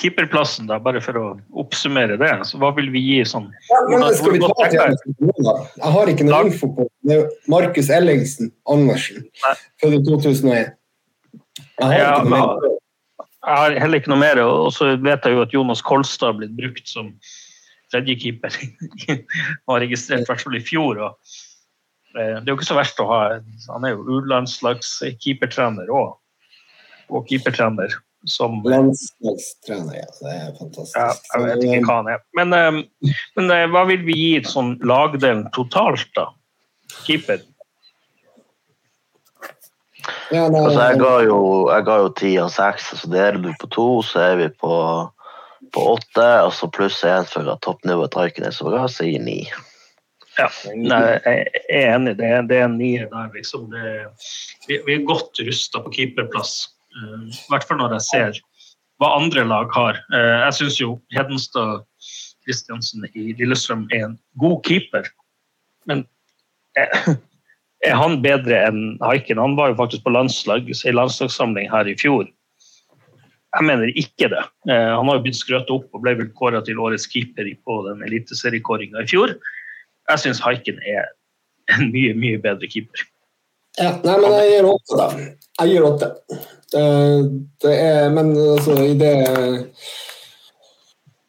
keeperplassen, 0.01 0.65
da, 0.71 0.79
bare 0.81 1.01
for 1.05 1.17
å 1.19 1.25
oppsummere 1.61 2.17
det? 2.17 2.31
Så 2.49 2.57
hva 2.61 2.71
vil 2.77 2.89
vi 2.93 3.01
gi 3.03 3.19
sånn? 3.29 3.45
Ja, 3.69 3.81
men 3.91 4.05
skal 4.17 4.33
vi 4.33 4.39
ta 4.41 4.69
til 4.71 4.79
Jeg 5.37 5.91
har 5.95 6.11
ikke 6.13 6.25
noe 6.25 6.39
info 6.49 6.71
på 6.79 6.87
det. 7.05 7.19
Markus 7.51 7.91
Ellingsen 7.93 8.49
Andersen, 8.69 9.27
født 9.83 9.99
i 9.99 10.01
2001. 10.07 10.73
Jeg 11.31 11.85
har, 11.85 11.93
Ja, 11.97 12.09
ikke 12.17 12.29
noe 12.29 12.39
men- 12.39 12.77
Jeg 13.41 13.57
har 13.57 13.71
heller 13.81 13.97
ikke 13.99 14.11
noe 14.13 14.21
mer. 14.21 14.37
Og 14.45 14.71
så 14.73 14.95
vet 15.01 15.23
jeg 15.25 15.33
jo 15.33 15.41
at 15.41 15.53
Jonas 15.53 15.81
Kolstad 15.81 16.27
har 16.27 16.33
blitt 16.37 16.55
brukt 16.57 16.87
som 16.87 17.13
tredje 17.91 18.15
keeper. 18.21 18.49
Han 19.09 19.25
var 19.67 19.81
registrert 19.81 20.21
i 20.21 20.29
hvert 20.29 20.41
fall 20.45 20.55
i 20.57 20.61
fjor. 20.61 20.99
Og 21.01 21.15
eh, 22.17 22.37
det 22.37 22.45
er 22.45 22.51
jo 22.53 22.57
ikke 22.59 22.69
så 22.69 22.77
verst 22.77 23.01
å 23.01 23.07
ha 23.09 23.21
Han 23.73 23.85
er 23.85 23.95
jo 23.95 24.05
U-landslagskeepertrener 24.19 25.89
òg. 25.89 26.17
Og 27.11 27.27
keepertrener 27.27 27.99
som 28.29 28.61
Landslagstrener, 28.65 29.95
ja. 29.95 30.09
Det 30.21 30.33
er 30.33 30.51
fantastisk. 30.59 30.97
ja, 30.97 31.13
Jeg 31.33 31.45
vet 31.47 31.63
ikke 31.65 31.87
hva 31.87 31.95
han 32.01 32.09
er. 32.13 32.19
Men, 32.37 32.53
eh, 32.53 33.13
men 33.37 33.53
eh, 33.53 33.69
hva 33.73 33.85
vil 33.89 34.03
vi 34.05 34.17
gi 34.17 34.33
sånn 34.45 34.75
lagdelen 34.85 35.47
totalt, 35.55 36.09
da? 36.17 36.27
Keeper? 37.05 37.41
Ja, 40.31 40.47
nei, 40.49 40.61
Altså, 40.61 40.83
jeg 40.91 40.99
ga 41.01 41.15
jo, 41.25 41.39
jeg 41.71 41.87
ga 41.87 41.97
jo 42.03 42.13
ti 42.17 42.35
og 42.41 42.53
seks, 42.53 42.91
så 43.01 43.09
deler 43.11 43.41
du 43.41 43.49
på 43.61 43.69
to, 43.73 43.87
så 44.05 44.23
er 44.31 44.37
vi 44.39 44.47
på, 44.63 44.77
på 45.73 45.87
åtte. 45.95 46.29
Og 46.45 46.53
så 46.57 46.69
pluss 46.73 47.01
én 47.07 47.27
for 47.29 47.49
at 47.51 47.61
toppnivået 47.65 48.17
er 48.17 48.31
ikke 48.31 48.45
det 48.45 48.53
så 48.57 48.69
bra, 48.69 48.85
så 48.89 49.07
gir 49.09 49.21
ni. 49.23 49.41
Ja, 50.39 50.47
nei, 50.77 51.01
jeg 51.25 51.49
er 51.67 51.95
enig. 51.97 52.15
Det 52.21 52.29
er, 52.29 52.45
det 52.47 52.61
er 52.61 52.69
en 52.69 52.77
nier 52.79 53.09
der, 53.11 53.33
liksom. 53.33 53.67
Det, 53.73 54.05
vi, 54.69 54.79
vi 54.85 54.95
er 54.95 55.09
godt 55.09 55.41
rusta 55.43 55.81
på 55.83 55.91
keeperplass. 55.97 56.69
Eh, 56.97 57.23
I 57.29 57.51
hvert 57.51 57.67
fall 57.67 57.79
når 57.81 57.97
jeg 57.97 58.07
ser 58.09 58.41
hva 59.01 59.15
andre 59.17 59.45
lag 59.47 59.71
har. 59.75 59.99
Eh, 60.13 60.37
jeg 60.45 60.57
syns 60.59 60.79
jo 60.81 60.95
Hedenstad 61.15 61.85
Kristiansen 62.45 63.07
i 63.13 63.31
Lillestrøm 63.39 63.87
er 63.93 64.09
en 64.09 64.17
god 64.41 64.61
keeper. 64.67 65.07
Men 65.89 66.05
eh, 66.79 67.15
er 67.87 67.97
han 67.97 68.19
bedre 68.25 68.59
enn 68.67 68.83
Haiken? 69.03 69.41
Han 69.41 69.57
var 69.59 69.71
jo 69.71 69.79
faktisk 69.81 70.05
på 70.05 70.13
landslag, 70.13 70.69
i 70.69 70.95
landslagssamling 70.95 71.71
her 71.71 71.89
i 71.89 71.97
fjor. 71.99 72.29
Jeg 73.51 73.67
mener 73.67 73.91
ikke 73.99 74.29
det. 74.31 74.41
Han 74.63 75.09
har 75.09 75.17
jo 75.17 75.23
blitt 75.25 75.35
skrøt 75.35 75.71
opp 75.73 75.89
og 75.91 76.05
ble 76.05 76.13
vel 76.15 76.29
kåra 76.37 76.61
til 76.63 76.77
årets 76.79 77.03
keeper 77.11 77.49
på 77.67 77.81
den 77.83 77.99
eliteseriekåringa 78.07 79.03
i 79.03 79.09
fjor. 79.11 79.33
Jeg 80.07 80.21
syns 80.23 80.39
Haiken 80.39 80.79
er 80.87 81.09
en 81.75 81.89
mye, 81.91 82.13
mye 82.15 82.39
bedre 82.39 82.69
keeper. 82.71 83.03
Ja, 83.79 83.93
nei, 84.03 84.15
men 84.19 84.33
jeg 84.35 84.49
gir 84.51 84.67
åtte, 84.67 84.97
da. 84.99 85.07
Jeg 85.61 85.69
gir 85.71 85.85
åtte. 85.87 86.09
Det, 86.71 86.81
det 87.63 87.71
er 87.83 88.09
Men 88.15 88.31
altså, 88.37 88.75
i 88.83 88.93
det 88.99 89.11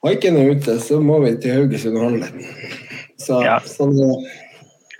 Haiken 0.03 0.37
er 0.39 0.51
ute, 0.57 0.79
så 0.83 0.99
må 1.03 1.21
vi 1.23 1.37
til 1.43 1.55
Haugesund 1.55 1.99
og 1.99 2.09
handle. 2.09 2.47
Så, 3.23 3.39
Ja. 3.45 3.59
sånn 3.63 3.95
er. 4.03 4.25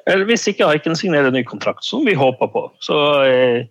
Eller 0.07 0.27
hvis 0.27 0.47
ikke 0.51 0.67
Haiken 0.67 0.95
signerer 0.99 1.31
ny 1.35 1.43
kontrakt, 1.47 1.85
som 1.87 2.05
vi 2.07 2.15
håper 2.19 2.47
på. 2.51 2.63
Så 2.83 2.99
eh, 3.27 3.65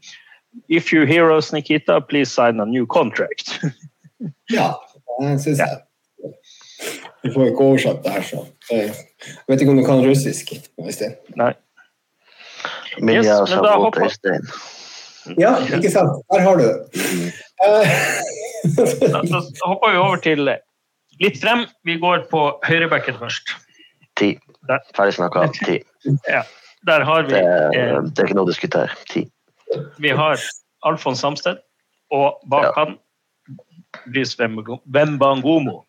if 0.69 0.91
you 0.93 1.05
hear 1.07 1.31
us, 1.31 1.51
Nikita, 1.53 1.99
please 2.01 2.31
sign 2.31 2.59
a 2.59 2.65
new 2.65 2.85
contract. 2.85 3.55
Ja, 4.53 4.75
det 5.19 5.39
syns 5.41 5.57
jeg. 5.63 5.77
Vi 7.23 7.31
får 7.33 7.47
ikke 7.47 7.63
oversatt 7.71 8.03
det 8.03 8.11
her, 8.13 8.21
så 8.27 8.43
jeg 8.69 8.91
vet 9.47 9.61
ikke 9.63 9.71
om 9.73 9.79
du 9.79 9.85
kan 9.87 10.03
russisk. 10.05 10.51
Øystein. 10.77 11.15
Nei. 11.39 11.53
Yes, 12.99 13.49
men 13.49 13.63
da 13.63 13.75
hopper- 13.79 14.03
Øystein. 14.05 14.47
Ja, 15.37 15.51
ikke 15.77 15.91
sant? 15.93 16.17
Der 16.33 16.41
har 16.41 16.55
du 16.57 16.63
det. 16.65 17.33
så 18.75 18.85
Da, 19.11 19.21
da 19.31 19.41
hopper 19.67 19.91
vi 19.93 19.97
over 20.01 20.17
til 20.23 20.41
litt 21.21 21.37
frem. 21.41 21.65
Vi 21.85 21.97
går 22.01 22.25
på 22.31 22.41
høyrebacken 22.67 23.17
først. 23.19 23.53
Ti. 24.17 24.33
Ferdig 24.97 25.13
snakka. 25.17 25.47
Ti. 25.65 25.79
Ja, 26.27 26.41
der 26.87 27.05
har 27.07 27.23
vi, 27.29 27.35
Det, 27.37 27.43
eh, 27.77 28.01
det 28.01 28.19
er 28.19 28.27
ikke 28.29 28.37
noe 28.39 28.47
å 28.49 28.51
diskutere. 28.51 28.89
Ti. 29.09 29.27
vi 30.03 30.09
har 30.11 30.37
Alfons 30.83 31.19
Samsted, 31.23 31.57
og 32.11 32.41
bak 32.51 32.63
Ja. 32.65 32.71
han 32.75 32.97
Brys 34.11 34.33
Wembangomo. 34.39 35.85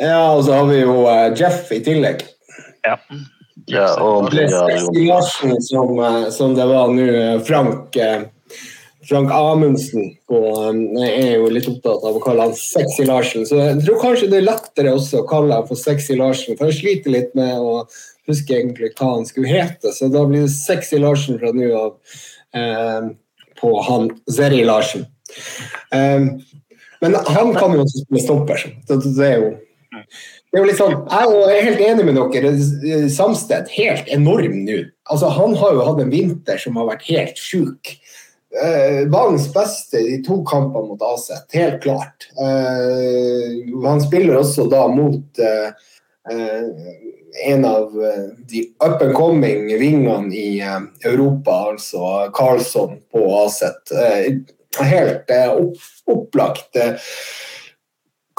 ja, 0.00 0.30
og 0.32 0.44
så 0.44 0.52
har 0.54 0.66
vi 0.70 0.80
jo 0.80 0.94
eh, 1.10 1.34
Jeff 1.36 1.72
i 1.72 1.80
tillegg. 1.84 2.22
Ja. 2.86 2.96
Ja, 3.68 3.92
og 4.00 4.30
Det 4.32 4.48
ja, 4.48 4.64
Sexy 4.66 5.04
Larsen 5.06 5.62
som, 5.62 5.94
eh, 6.00 6.28
som 6.34 6.54
det 6.56 6.66
var 6.68 6.92
nå. 6.92 7.04
eh, 7.04 7.40
Frank, 7.44 7.96
eh, 7.96 8.24
Frank 9.08 9.30
Amundsen 9.32 10.10
på, 10.28 10.38
jeg 11.00 11.20
er 11.24 11.36
jo 11.38 11.48
litt 11.52 11.68
opptatt 11.70 12.04
av 12.04 12.16
å 12.16 12.22
kalle 12.24 12.48
han 12.48 12.56
Sexy 12.56 13.06
Larsen. 13.08 13.46
Så 13.48 13.60
jeg 13.60 13.78
tror 13.84 14.00
kanskje 14.02 14.28
det 14.32 14.40
er 14.42 14.48
lettere 14.50 14.92
også 14.96 15.22
å 15.22 15.28
kalle 15.28 15.56
han 15.56 15.68
for 15.68 15.80
Sexy 15.80 16.16
Larsen. 16.18 16.58
For 16.58 16.68
jeg 16.68 16.80
sliter 16.80 17.14
litt 17.14 17.36
med 17.38 17.56
å 17.56 17.86
huske 18.28 18.58
egentlig 18.58 18.92
hva 18.98 19.14
han 19.14 19.24
skulle 19.28 19.48
hete. 19.48 19.94
Så 19.96 20.10
da 20.12 20.24
blir 20.28 20.44
det 20.44 20.52
Sexy 20.52 21.00
Larsen 21.00 21.40
fra 21.40 21.54
nå 21.56 21.70
av 21.78 22.18
eh, 22.58 23.08
på 23.60 23.72
han 23.88 24.10
Zeri 24.28 24.60
Larsen. 24.68 25.06
Eh, 25.94 26.28
men 27.00 27.14
han 27.14 27.54
kan 27.54 27.76
jo 27.76 27.84
også 27.86 28.04
spille 28.04 28.24
stopper. 28.24 28.68
så 28.88 28.98
det, 28.98 29.14
det 29.16 29.30
er 29.30 29.40
jo 29.40 29.50
det 30.48 30.56
er 30.56 30.62
jo 30.62 30.68
litt 30.70 30.78
sånn, 30.78 30.94
Jeg 31.12 31.56
er 31.58 31.66
helt 31.66 31.82
enig 31.84 32.04
med 32.08 32.16
dere. 32.32 32.52
Samsted 33.12 33.68
helt 33.74 34.08
enorm 34.08 34.62
nå. 34.64 34.78
Altså, 35.12 35.28
Han 35.36 35.56
har 35.60 35.74
jo 35.76 35.84
hatt 35.84 36.00
en 36.00 36.12
vinter 36.12 36.60
som 36.62 36.78
har 36.80 36.88
vært 36.88 37.04
helt 37.10 37.36
sjuk. 37.36 37.98
Eh, 38.48 39.04
banens 39.12 39.50
beste 39.52 40.00
i 40.00 40.22
to 40.24 40.40
kamper 40.48 40.86
mot 40.88 41.02
Aset, 41.04 41.44
helt 41.52 41.82
klart. 41.82 42.30
Eh, 42.40 43.58
han 43.84 44.00
spiller 44.00 44.40
også 44.40 44.64
da 44.72 44.86
mot 44.88 45.42
eh, 45.44 45.68
eh, 46.32 46.94
en 47.52 47.66
av 47.68 47.92
eh, 47.92 48.24
de 48.48 48.64
up 48.80 49.04
and 49.04 49.12
coming 49.14 49.68
vingene 49.78 50.32
i 50.32 50.62
eh, 50.64 50.80
Europa, 51.04 51.74
altså 51.74 52.30
Karlsson 52.32 53.02
på 53.12 53.26
Aset. 53.44 53.92
Eh, 53.92 54.40
helt 54.80 55.30
eh, 55.30 55.52
opp, 55.52 55.76
opplagt 56.08 56.80
eh, 56.80 56.96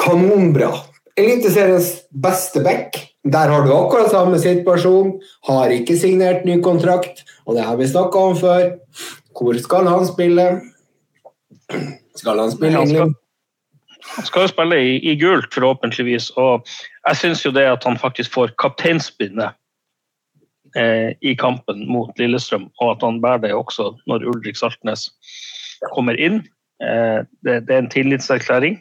kanonbra. 0.02 0.74
Eliteseriens 1.20 1.90
beste 2.24 2.64
back. 2.66 2.98
Der 3.28 3.52
har 3.52 3.66
du 3.66 3.74
akkurat 3.76 4.12
samme 4.14 4.40
situasjon. 4.40 5.14
Har 5.50 5.74
ikke 5.76 5.98
signert 6.00 6.46
ny 6.48 6.60
kontrakt, 6.64 7.24
og 7.46 7.58
det 7.58 7.66
har 7.68 7.78
vi 7.80 7.88
snakka 7.92 8.26
om 8.32 8.38
før. 8.40 8.70
Hvor 9.36 9.58
skal 9.62 9.88
han 9.88 10.08
spille? 10.08 10.46
Skal 12.16 12.40
han 12.40 12.52
spille 12.52 12.78
Han 12.78 12.88
skal- 12.88 13.16
Han 14.16 14.26
skal 14.26 14.42
jo 14.42 14.48
spille 14.48 14.76
i, 14.82 14.96
i 15.12 15.16
gult, 15.20 15.54
forhåpentligvis. 15.54 16.32
Og 16.36 16.66
jeg 17.08 17.16
syns 17.20 17.44
jo 17.46 17.52
det 17.52 17.66
at 17.70 17.84
han 17.84 17.98
faktisk 18.00 18.34
får 18.34 18.56
kapteinspinnet 18.58 19.54
eh, 20.76 21.14
i 21.22 21.36
kampen 21.36 21.86
mot 21.88 22.10
Lillestrøm, 22.18 22.70
og 22.82 22.92
at 22.96 23.06
han 23.06 23.22
bærer 23.22 23.44
det 23.44 23.54
også 23.54 23.92
når 24.08 24.26
Ulrik 24.32 24.58
Saltnes 24.58 25.10
kommer 25.94 26.18
inn, 26.20 26.42
eh, 26.82 27.22
det, 27.46 27.68
det 27.68 27.76
er 27.76 27.84
en 27.84 27.90
tillitserklæring. 27.94 28.80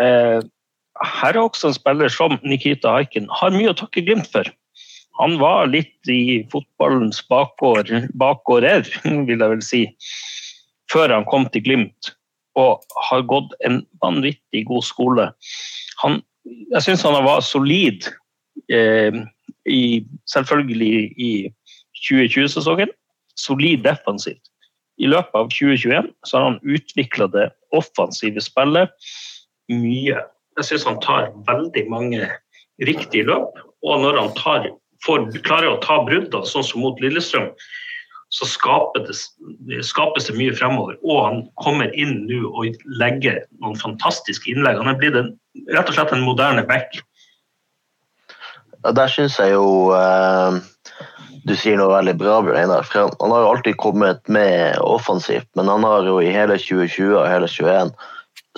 Eh, 0.00 0.40
her 1.00 1.34
er 1.34 1.42
også 1.42 1.70
en 1.70 1.76
spiller 1.76 2.12
som 2.12 2.38
Nikita 2.44 2.92
Haiken 2.96 3.28
har 3.40 3.54
mye 3.54 3.72
å 3.72 3.76
takke 3.78 4.04
Glimt 4.04 4.28
for. 4.32 4.48
Han 5.20 5.36
var 5.40 5.68
litt 5.68 6.08
i 6.08 6.42
fotballens 6.52 7.20
bakgård, 7.28 7.90
bakgårder, 8.20 8.86
vil 9.28 9.36
jeg 9.36 9.52
vel 9.54 9.64
si, 9.64 9.82
før 10.92 11.12
han 11.14 11.28
kom 11.28 11.48
til 11.52 11.64
Glimt 11.66 12.14
og 12.58 12.82
har 13.08 13.22
gått 13.30 13.52
en 13.66 13.80
vanvittig 14.02 14.64
god 14.68 14.84
skole. 14.84 15.28
Han, 16.02 16.18
jeg 16.74 16.82
syns 16.84 17.04
han 17.06 17.20
var 17.24 17.44
solid, 17.46 18.08
eh, 18.72 19.20
i, 19.70 20.02
selvfølgelig 20.28 21.12
i 21.16 21.32
2020-sesongen. 22.08 22.90
Solid 23.38 23.84
defensivt. 23.86 24.42
I 25.00 25.08
løpet 25.08 25.36
av 25.36 25.48
2021 25.54 26.10
så 26.26 26.36
har 26.36 26.46
han 26.50 26.58
utvikla 26.66 27.30
det 27.32 27.46
offensive 27.76 28.42
spillet 28.44 28.92
mye. 29.72 30.18
Jeg 30.58 30.68
syns 30.68 30.86
han 30.88 31.00
tar 31.04 31.30
veldig 31.46 31.84
mange 31.92 32.30
riktige 32.86 33.28
løp, 33.28 33.60
og 33.86 34.02
når 34.02 34.18
han 34.18 34.32
tar, 34.38 34.66
får, 35.04 35.28
klarer 35.46 35.74
å 35.74 35.82
ta 35.84 36.00
bruddene, 36.06 36.48
sånn 36.48 36.66
som 36.66 36.82
mot 36.84 36.98
Lillestrøm, 37.02 37.52
så 38.30 38.46
skapes 38.46 39.24
det, 39.66 39.80
skapes 39.86 40.28
det 40.28 40.36
mye 40.38 40.54
fremover. 40.54 40.98
Og 41.02 41.22
han 41.24 41.40
kommer 41.62 41.90
inn 41.98 42.28
nå 42.28 42.44
og 42.50 42.76
legger 43.00 43.40
noen 43.58 43.78
fantastiske 43.80 44.52
innlegg. 44.52 44.78
Han 44.78 44.92
er 44.92 45.00
blitt 45.00 45.18
en, 45.18 45.32
rett 45.74 45.90
og 45.90 45.96
slett 45.96 46.14
en 46.14 46.22
moderne 46.22 46.62
back. 46.68 47.00
Ja, 48.84 48.92
der 48.96 49.10
syns 49.12 49.36
jeg 49.42 49.56
jo 49.56 49.90
eh, 49.96 50.60
du 51.48 51.56
sier 51.58 51.78
noe 51.80 51.90
veldig 51.92 52.14
bra, 52.20 52.38
Bjørn 52.44 52.62
Einar. 52.62 52.86
For 52.86 53.02
han, 53.04 53.14
han 53.20 53.34
har 53.34 53.44
jo 53.44 53.52
alltid 53.54 53.78
kommet 53.82 54.22
med 54.30 54.78
offensivt, 54.84 55.48
men 55.58 55.70
han 55.72 55.84
har 55.86 56.06
jo 56.06 56.20
i 56.22 56.32
hele 56.32 56.58
2020 56.60 57.16
og 57.16 57.28
hele 57.28 57.50
2021 57.50 57.94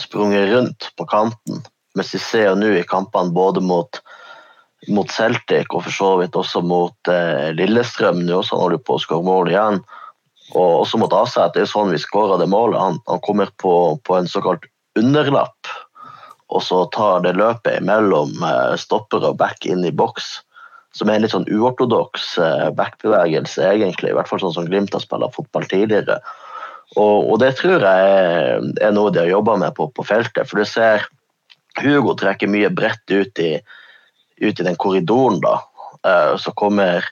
sprunget 0.01 0.49
rundt 0.53 0.89
på 0.99 1.07
kanten. 1.09 1.63
Mens 1.99 2.15
vi 2.15 2.21
ser 2.23 2.55
nå 2.57 2.71
i 2.77 2.85
kampene 2.89 3.35
både 3.35 3.61
mot, 3.65 4.01
mot 4.89 5.11
Celtic 5.13 5.69
og 5.71 5.85
for 5.87 5.95
så 5.95 6.11
vidt 6.23 6.39
også 6.39 6.63
mot 6.65 7.13
eh, 7.13 7.51
Lillestrøm 7.57 8.23
nå, 8.25 8.41
så 8.43 8.57
han 8.57 8.67
holder 8.67 8.85
på 8.87 8.97
å 8.97 9.03
skåre 9.03 9.27
mål 9.27 9.53
igjen. 9.53 9.83
Og 10.53 10.83
også 10.83 11.01
mot 11.01 11.13
Aset. 11.17 11.55
Det 11.55 11.65
er 11.65 11.71
sånn 11.71 11.93
vi 11.93 12.01
skårer 12.01 12.41
det 12.41 12.51
målet. 12.53 12.81
Han, 12.81 13.01
han 13.09 13.21
kommer 13.25 13.53
på, 13.63 13.75
på 14.05 14.17
en 14.19 14.29
såkalt 14.29 14.67
underlapp, 14.99 15.69
og 16.53 16.61
så 16.65 16.83
tar 16.93 17.23
det 17.25 17.39
løpet 17.39 17.85
mellom 17.85 18.35
eh, 18.45 18.75
stopper 18.81 19.25
og 19.31 19.39
back 19.41 19.65
inn 19.69 19.85
i 19.89 19.95
boks. 19.95 20.41
Som 20.93 21.09
er 21.09 21.17
en 21.17 21.25
litt 21.25 21.33
sånn 21.33 21.49
uortodoks 21.49 22.35
eh, 22.41 22.69
backbevegelse, 22.77 23.65
egentlig. 23.65 24.13
I 24.13 24.17
hvert 24.19 24.29
fall 24.29 24.43
sånn 24.43 24.57
som 24.59 24.69
Glimt 24.69 24.93
har 24.93 25.05
spilt 25.05 25.33
fotball 25.37 25.65
tidligere. 25.71 26.19
Og, 26.93 27.31
og, 27.31 27.39
det 27.41 27.55
tror 27.57 27.81
jeg 27.81 28.73
er 28.85 28.93
noe 28.93 29.13
de 29.13 29.23
har 29.23 29.31
jobba 29.31 29.57
med 29.63 29.73
på, 29.79 29.89
på, 29.97 30.05
feltet. 30.05 30.45
For 30.51 30.61
du 30.61 30.69
ser 30.69 31.07
Hugo 31.81 32.15
trekker 32.19 32.51
mye 32.51 32.69
bredt 32.75 33.11
ut 33.11 33.39
i, 33.41 33.55
ut 34.43 34.61
i 34.61 34.67
den 34.67 34.77
korridoren, 34.77 35.41
da. 35.45 35.61
Uh, 36.03 36.37
så 36.37 36.53
kommer 36.59 37.07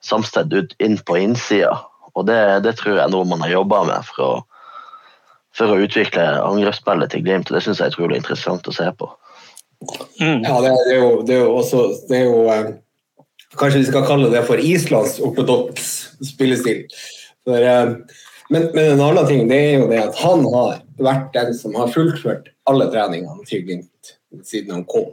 Samsted 0.00 0.52
ut 0.52 0.74
inn 0.80 0.96
på 1.04 1.18
innsida. 1.20 1.74
Og 2.16 2.26
det, 2.26 2.40
det, 2.64 2.76
tror 2.78 2.96
jeg 2.96 3.04
er 3.04 3.12
noe 3.12 3.28
man 3.28 3.42
har 3.44 3.52
jobba 3.52 3.82
med 3.88 4.06
for 4.08 4.22
å, 4.24 4.30
for 5.56 5.74
å 5.74 5.80
utvikle 5.84 6.24
angrepsspillet 6.40 7.12
til 7.12 7.24
Glimt. 7.26 7.50
Og 7.50 7.58
det 7.58 7.64
syns 7.66 7.82
jeg 7.82 7.90
er 7.90 7.94
utrolig 7.94 8.20
interessant 8.20 8.68
å 8.68 8.74
se 8.74 8.86
på. 8.96 9.10
Mm. 10.20 10.40
Ja, 10.44 10.56
det, 10.64 10.72
det, 10.86 10.94
er 10.94 10.98
jo, 10.98 11.10
det, 11.24 11.36
er 11.36 11.44
jo, 11.44 11.52
også 11.60 11.84
det 12.08 12.18
er 12.18 12.26
jo, 12.28 12.40
eh, 12.52 12.70
Kanskje 13.58 13.80
vi 13.80 13.86
skal 13.88 14.04
kalle 14.06 14.28
det 14.30 14.44
for 14.46 14.60
Islands 14.62 15.16
ortodoks 15.26 15.86
spillestil. 16.28 16.84
For, 17.48 17.56
eh, 17.58 17.94
men, 18.50 18.68
men, 18.74 18.92
en 18.92 19.02
annen 19.04 19.26
ting 19.26 19.48
det 19.50 19.58
er 19.58 19.72
jo 19.80 19.88
det 19.90 20.02
at 20.04 20.20
han 20.20 20.44
har 20.52 20.82
vært 21.00 21.32
den 21.34 21.54
som 21.56 21.74
har 21.78 21.90
fullført 21.92 22.52
alle 22.70 22.86
treningene 22.92 23.48
til 23.48 23.64
Glimt 23.66 23.89
siden 24.44 24.74
han 24.74 24.84
kom. 24.88 25.10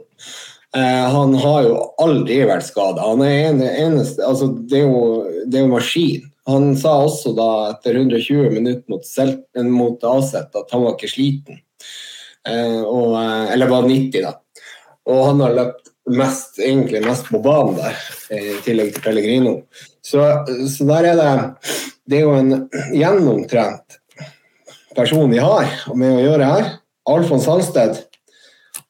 Eh, 0.76 1.06
han 1.12 1.34
har 1.34 1.62
jo 1.64 1.76
aldri 2.02 2.42
vært 2.48 2.66
skada. 2.66 3.06
Han 3.08 3.22
er 3.24 3.50
en, 3.50 3.62
eneste 3.62 4.24
altså, 4.24 4.50
det, 4.52 4.82
er 4.82 4.88
jo, 4.88 5.44
det 5.46 5.60
er 5.60 5.64
jo 5.66 5.72
maskin. 5.72 6.26
Han 6.48 6.70
sa 6.80 6.94
også 7.04 7.34
da 7.36 7.48
etter 7.74 7.98
120 8.00 8.52
minutter 8.54 8.84
mot, 8.88 9.04
selv, 9.04 9.42
mot 9.68 10.04
Aset 10.08 10.54
at 10.56 10.72
han 10.72 10.84
var 10.84 10.96
ikke 10.96 11.12
sliten. 11.12 11.60
Eh, 12.48 12.80
og, 12.82 13.14
eh, 13.20 13.52
eller 13.54 13.72
var 13.72 13.88
90, 13.88 14.24
da. 14.24 14.34
Og 15.08 15.22
han 15.30 15.44
har 15.44 15.56
løpt 15.56 15.92
mest, 16.08 16.58
egentlig 16.60 17.02
mest 17.04 17.28
på 17.28 17.40
banen 17.44 17.76
der, 17.76 17.96
i 18.32 18.56
tillegg 18.64 18.94
til 18.94 19.04
Pellegrino. 19.04 19.54
Så, 20.04 20.24
så 20.72 20.86
der 20.88 21.10
er 21.10 21.18
det 21.18 21.32
Det 22.08 22.16
er 22.16 22.24
jo 22.24 22.36
en 22.38 22.68
gjennomtrent 22.96 23.98
person 24.96 25.28
vi 25.30 25.40
har 25.42 25.68
med 25.94 26.16
å 26.16 26.22
gjøre 26.24 26.48
her. 26.48 26.70
Alfons 27.08 27.48
Halsted. 27.48 28.07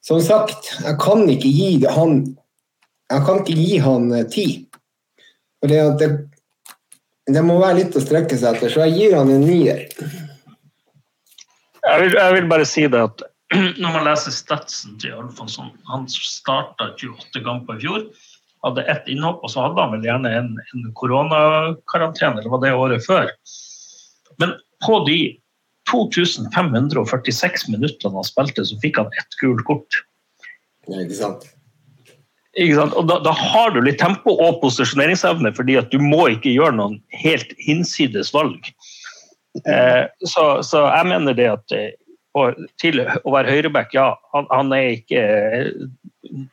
Som 0.09 0.21
sagt, 0.25 0.71
jeg 0.81 0.97
kan 1.03 1.27
ikke 1.29 1.51
gi 1.53 1.73
han 1.93 2.23
jeg 3.09 3.25
kan 3.25 3.41
ikke 3.41 3.57
gi 3.57 3.79
han 3.81 4.11
eh, 4.13 4.27
tid. 4.29 4.67
For 5.59 5.73
det, 5.73 5.81
det, 6.01 6.09
det 7.33 7.43
må 7.45 7.59
være 7.61 7.81
litt 7.81 7.97
å 7.97 8.05
strekke 8.05 8.37
seg 8.37 8.57
etter, 8.59 8.73
så 8.73 8.85
jeg 8.87 8.97
gir 8.99 9.17
han 9.17 9.33
en 9.33 9.47
nier. 9.49 9.87
Jeg 11.89 12.01
vil, 12.03 12.17
jeg 12.19 12.35
vil 12.37 12.49
bare 12.51 12.67
si 12.69 12.85
det 12.91 13.01
at 13.01 13.25
når 13.81 13.95
man 13.95 14.05
leser 14.05 14.35
statsen 14.35 14.99
til 15.01 15.15
Alfonsson 15.17 15.71
Han 15.89 16.03
starta 16.13 16.91
28 17.01 17.41
kamper 17.47 17.79
i 17.79 17.85
fjor. 17.87 18.05
Hadde 18.67 18.85
ett 18.91 19.09
innhopp, 19.09 19.41
og 19.47 19.53
så 19.53 19.65
hadde 19.65 19.81
han 19.81 19.95
vel 19.95 20.05
gjerne 20.05 20.33
en, 20.35 20.49
en 20.59 20.89
koronakarantene, 20.99 22.43
eller 22.43 22.53
var 22.53 22.65
det 22.65 22.75
året 22.77 23.05
før. 23.07 23.31
Men 24.43 24.57
på 24.85 24.99
de 25.07 25.21
2546 25.91 27.69
minuttene 27.73 28.17
han 28.17 28.27
spilte, 28.27 28.65
så 28.67 28.79
fikk 28.83 29.01
han 29.01 29.13
ett 29.21 29.39
gult 29.41 29.65
kort. 29.69 30.03
Ja, 30.89 31.03
ikke 31.03 31.19
sant? 31.19 31.49
Ikke 32.59 32.79
sant? 32.81 32.97
Og 32.99 33.09
da, 33.11 33.19
da, 33.25 33.33
har 33.37 33.75
du 33.75 33.81
litt 33.85 34.01
tempo 34.01 34.35
og 34.43 34.61
posisjoneringsevne, 34.63 35.53
fordi 35.57 35.79
at 35.81 35.93
du 35.93 36.01
må 36.03 36.27
ikke 36.35 36.55
gjøre 36.55 36.77
noen 36.79 36.99
helt 37.23 37.53
hinsides 37.63 38.33
valg. 38.35 38.71
Eh, 39.65 40.05
så, 40.27 40.47
så, 40.67 40.85
jeg 40.93 41.09
mener 41.11 41.37
det 41.39 41.49
at 41.53 41.77
eh, 41.77 41.93
til 42.81 43.03
å 43.03 43.35
være 43.35 43.51
høyreback, 43.51 43.95
ja, 43.97 44.13
han, 44.35 44.49
han, 44.53 44.73
er 44.77 44.97
ikke 44.99 45.23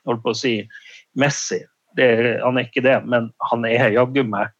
holdt 0.07 0.23
på 0.23 0.33
å 0.33 0.37
si 0.37 0.55
Messi. 1.19 1.61
Det, 1.95 2.07
han 2.41 2.57
er 2.59 2.67
ikke 2.67 2.83
det, 2.83 2.97
men 3.07 3.29
han 3.51 3.67
er 3.67 3.93
jaggu 3.95 4.25
meg 4.27 4.51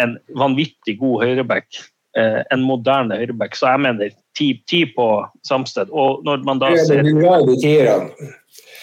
en 0.00 0.16
vanvittig 0.38 0.96
god 1.00 1.26
høyreback. 1.26 1.68
Eh, 2.12 2.42
en 2.52 2.60
moderne 2.60 3.16
høyreback. 3.16 3.54
Så 3.56 3.70
jeg 3.72 3.80
mener 3.80 4.10
ti, 4.36 4.50
ti 4.68 4.82
på 4.96 5.06
Samsted. 5.48 5.88
Og 5.88 6.20
når 6.26 6.42
man 6.44 6.58
da 6.60 6.68
ser 6.84 7.06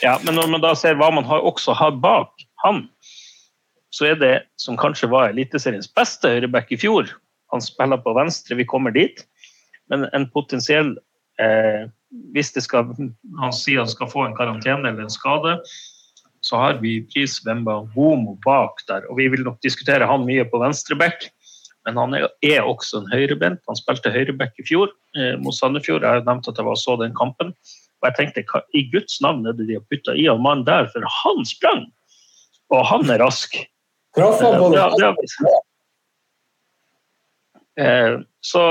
ja, 0.01 0.15
men 0.23 0.33
når 0.33 0.47
man 0.49 0.63
da 0.63 0.71
ser 0.77 0.97
hva 0.97 1.11
man 1.13 1.27
har, 1.29 1.43
også 1.45 1.75
har 1.77 1.99
bak 2.01 2.31
han, 2.63 2.87
så 3.93 4.09
er 4.09 4.17
det 4.17 4.33
som 4.57 4.79
kanskje 4.79 5.11
var 5.11 5.29
Eliteseriens 5.29 5.91
beste 5.93 6.31
høyreback 6.31 6.73
i 6.73 6.79
fjor. 6.81 7.11
Han 7.53 7.61
spiller 7.61 8.01
på 8.01 8.15
venstre, 8.17 8.57
vi 8.57 8.65
kommer 8.65 8.93
dit. 8.95 9.21
Men 9.93 10.07
en 10.13 10.25
potensiell 10.33 10.95
eh, 11.41 11.85
Hvis 12.33 12.49
det 12.55 12.63
skal, 12.65 12.89
han 13.37 13.51
sier 13.53 13.83
han 13.83 13.89
skal 13.89 14.09
få 14.09 14.23
en 14.25 14.33
karantene 14.33 14.89
eller 14.89 15.05
en 15.05 15.13
skade, 15.13 15.59
så 16.41 16.57
har 16.57 16.79
vi 16.81 17.03
Pris 17.05 17.35
Wemba 17.45 17.83
Bomo 17.93 18.33
bak 18.41 18.81
der. 18.89 19.05
Og 19.11 19.19
vi 19.19 19.27
vil 19.29 19.45
nok 19.45 19.59
diskutere 19.61 20.07
han 20.09 20.25
mye 20.25 20.47
på 20.49 20.57
venstreback, 20.57 21.27
men 21.93 22.01
han 22.01 22.29
er, 22.45 22.61
også 22.63 23.01
en 23.01 23.11
høyrebent. 23.11 23.61
Han 23.69 23.77
spilte 23.79 24.13
høyreback 24.13 24.57
i 24.61 24.65
fjor 24.67 24.91
eh, 25.17 25.35
mot 25.41 25.55
Sandefjord. 25.55 26.05
Jeg 26.05 26.19
har 26.19 26.27
nevnt 26.27 26.49
at 26.49 26.59
jeg 26.59 26.67
var 26.67 26.79
så 26.79 26.95
den 27.01 27.15
kampen. 27.17 27.53
Og 27.99 28.07
jeg 28.07 28.17
tenkte 28.17 28.45
hva 28.51 28.61
i 28.77 28.85
Guds 28.93 29.19
navn 29.23 29.47
er 29.49 29.57
det 29.57 29.67
de 29.67 29.79
har 29.79 29.85
putta 29.91 30.15
i 30.15 30.27
han 30.29 30.41
mann 30.43 30.63
der, 30.67 30.87
for 30.93 31.03
han 31.23 31.43
sprang! 31.47 31.87
Og 32.69 32.85
han 32.85 33.09
er 33.09 33.21
rask. 33.23 33.57
Traff 34.17 34.41
han 34.41 34.57
på 34.61 34.69
eh, 37.79 38.15
så 38.45 38.63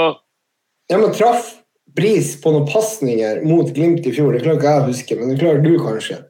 ja, 0.88 0.98
men 0.98 1.12
traff 1.12 1.54
Bris 1.98 2.34
på 2.40 2.52
noen 2.52 2.66
pasninger 2.68 3.42
mot 3.48 3.70
Glimt 3.74 4.06
i 4.06 4.12
fjor? 4.14 4.32
Det 4.34 4.44
klarer 4.44 4.58
ikke 4.58 4.72
jeg 4.72 4.82
å 4.82 4.88
huske, 4.88 5.16
men 5.18 5.32
det 5.32 5.40
klarer 5.40 5.64
du 5.64 5.72
kanskje? 5.82 6.20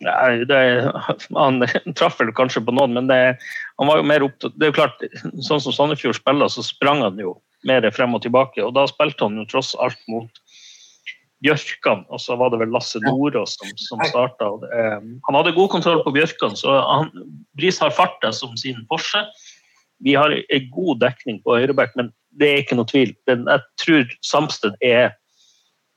Nei, 0.00 0.44
det, 0.48 0.60
Han 1.36 1.60
traff 1.98 2.20
vel 2.20 2.32
kanskje 2.36 2.62
på 2.64 2.74
noen, 2.76 2.94
men 2.96 3.10
det, 3.10 3.18
han 3.80 3.90
var 3.90 4.00
jo 4.00 4.06
mer 4.08 4.24
opptatt 4.24 4.54
Det 4.56 4.68
er 4.68 4.72
jo 4.72 4.78
klart, 4.78 5.02
sånn 5.44 5.60
som 5.60 5.74
Sandefjord 5.76 6.16
spiller, 6.16 6.48
så 6.52 6.64
sprang 6.64 7.04
han 7.04 7.20
jo 7.20 7.36
mer 7.68 7.84
frem 7.92 8.16
og 8.16 8.22
tilbake. 8.24 8.62
Og 8.64 8.72
da 8.76 8.86
spilte 8.88 9.26
han 9.26 9.36
jo 9.36 9.48
tross 9.50 9.74
alt 9.84 10.00
mot 10.08 10.40
Bjørkan, 11.44 12.02
og 12.12 12.20
så 12.20 12.36
var 12.36 12.52
det 12.52 12.58
vel 12.60 12.72
Lasse 12.72 13.00
Nordås 13.00 13.54
som, 13.56 13.70
som 13.80 14.00
starta. 14.08 14.48
Han 15.24 15.38
hadde 15.38 15.54
god 15.56 15.70
kontroll 15.72 16.02
på 16.04 16.12
Bjørkan, 16.12 16.56
så 16.56 16.74
han, 16.84 17.08
Bris 17.56 17.80
har 17.80 17.94
farta 17.96 18.32
som 18.36 18.52
sin 18.60 18.82
Porsche. 18.90 19.22
Vi 20.04 20.16
har 20.16 20.32
en 20.32 20.68
god 20.72 21.00
dekning 21.00 21.40
på 21.44 21.56
høyreback, 21.56 21.96
men 21.96 22.12
det 22.40 22.48
er 22.48 22.60
ikke 22.62 22.76
noe 22.76 22.88
tvil. 22.88 23.14
Jeg 23.28 23.64
tror 23.80 24.12
Samsted 24.24 24.76
er 24.84 25.14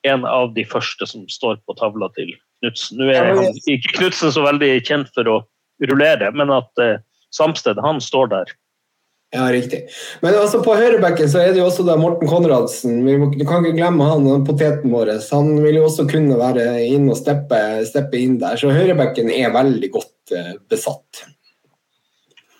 en 0.07 0.23
av 0.27 0.51
de 0.55 0.63
første 0.67 1.07
som 1.07 1.27
står 1.31 1.59
på 1.67 1.75
tavla 1.79 2.09
til 2.15 2.31
Knutsen. 2.63 2.99
Nå 2.99 3.11
er 3.11 3.29
han, 3.29 3.61
ikke 3.67 3.97
Knutsen 3.99 4.31
så 4.31 4.43
veldig 4.45 4.71
kjent 4.87 5.11
for 5.15 5.27
å 5.27 5.39
rullere, 5.83 6.31
men 6.31 6.53
at 6.55 6.83
eh, 6.83 7.01
Samsted 7.33 7.79
han 7.81 7.99
står 8.01 8.29
der. 8.31 8.51
Ja, 9.33 9.47
riktig. 9.49 9.79
Men 10.21 10.35
altså 10.37 10.59
på 10.61 10.75
høyrebekken 10.77 11.29
så 11.31 11.39
er 11.41 11.55
det 11.55 11.61
jo 11.63 11.65
også 11.65 11.81
da 11.87 11.95
Morten 11.97 12.29
Konradsen. 12.29 12.99
Må, 13.01 13.31
du 13.33 13.41
kan 13.49 13.65
ikke 13.65 13.79
glemme 13.79 14.05
han, 14.05 14.27
poteten 14.45 14.93
vår. 14.93 15.09
Han 15.33 15.55
vil 15.63 15.79
jo 15.79 15.87
også 15.87 16.05
kunne 16.11 16.37
være 16.37 16.67
inn 16.85 17.07
og 17.09 17.17
steppe, 17.17 17.57
steppe 17.89 18.19
inn 18.21 18.37
der. 18.43 18.59
Så 18.61 18.69
høyrebekken 18.69 19.31
er 19.33 19.55
veldig 19.55 19.89
godt 19.95 20.35
eh, 20.37 20.53
besatt. 20.69 21.23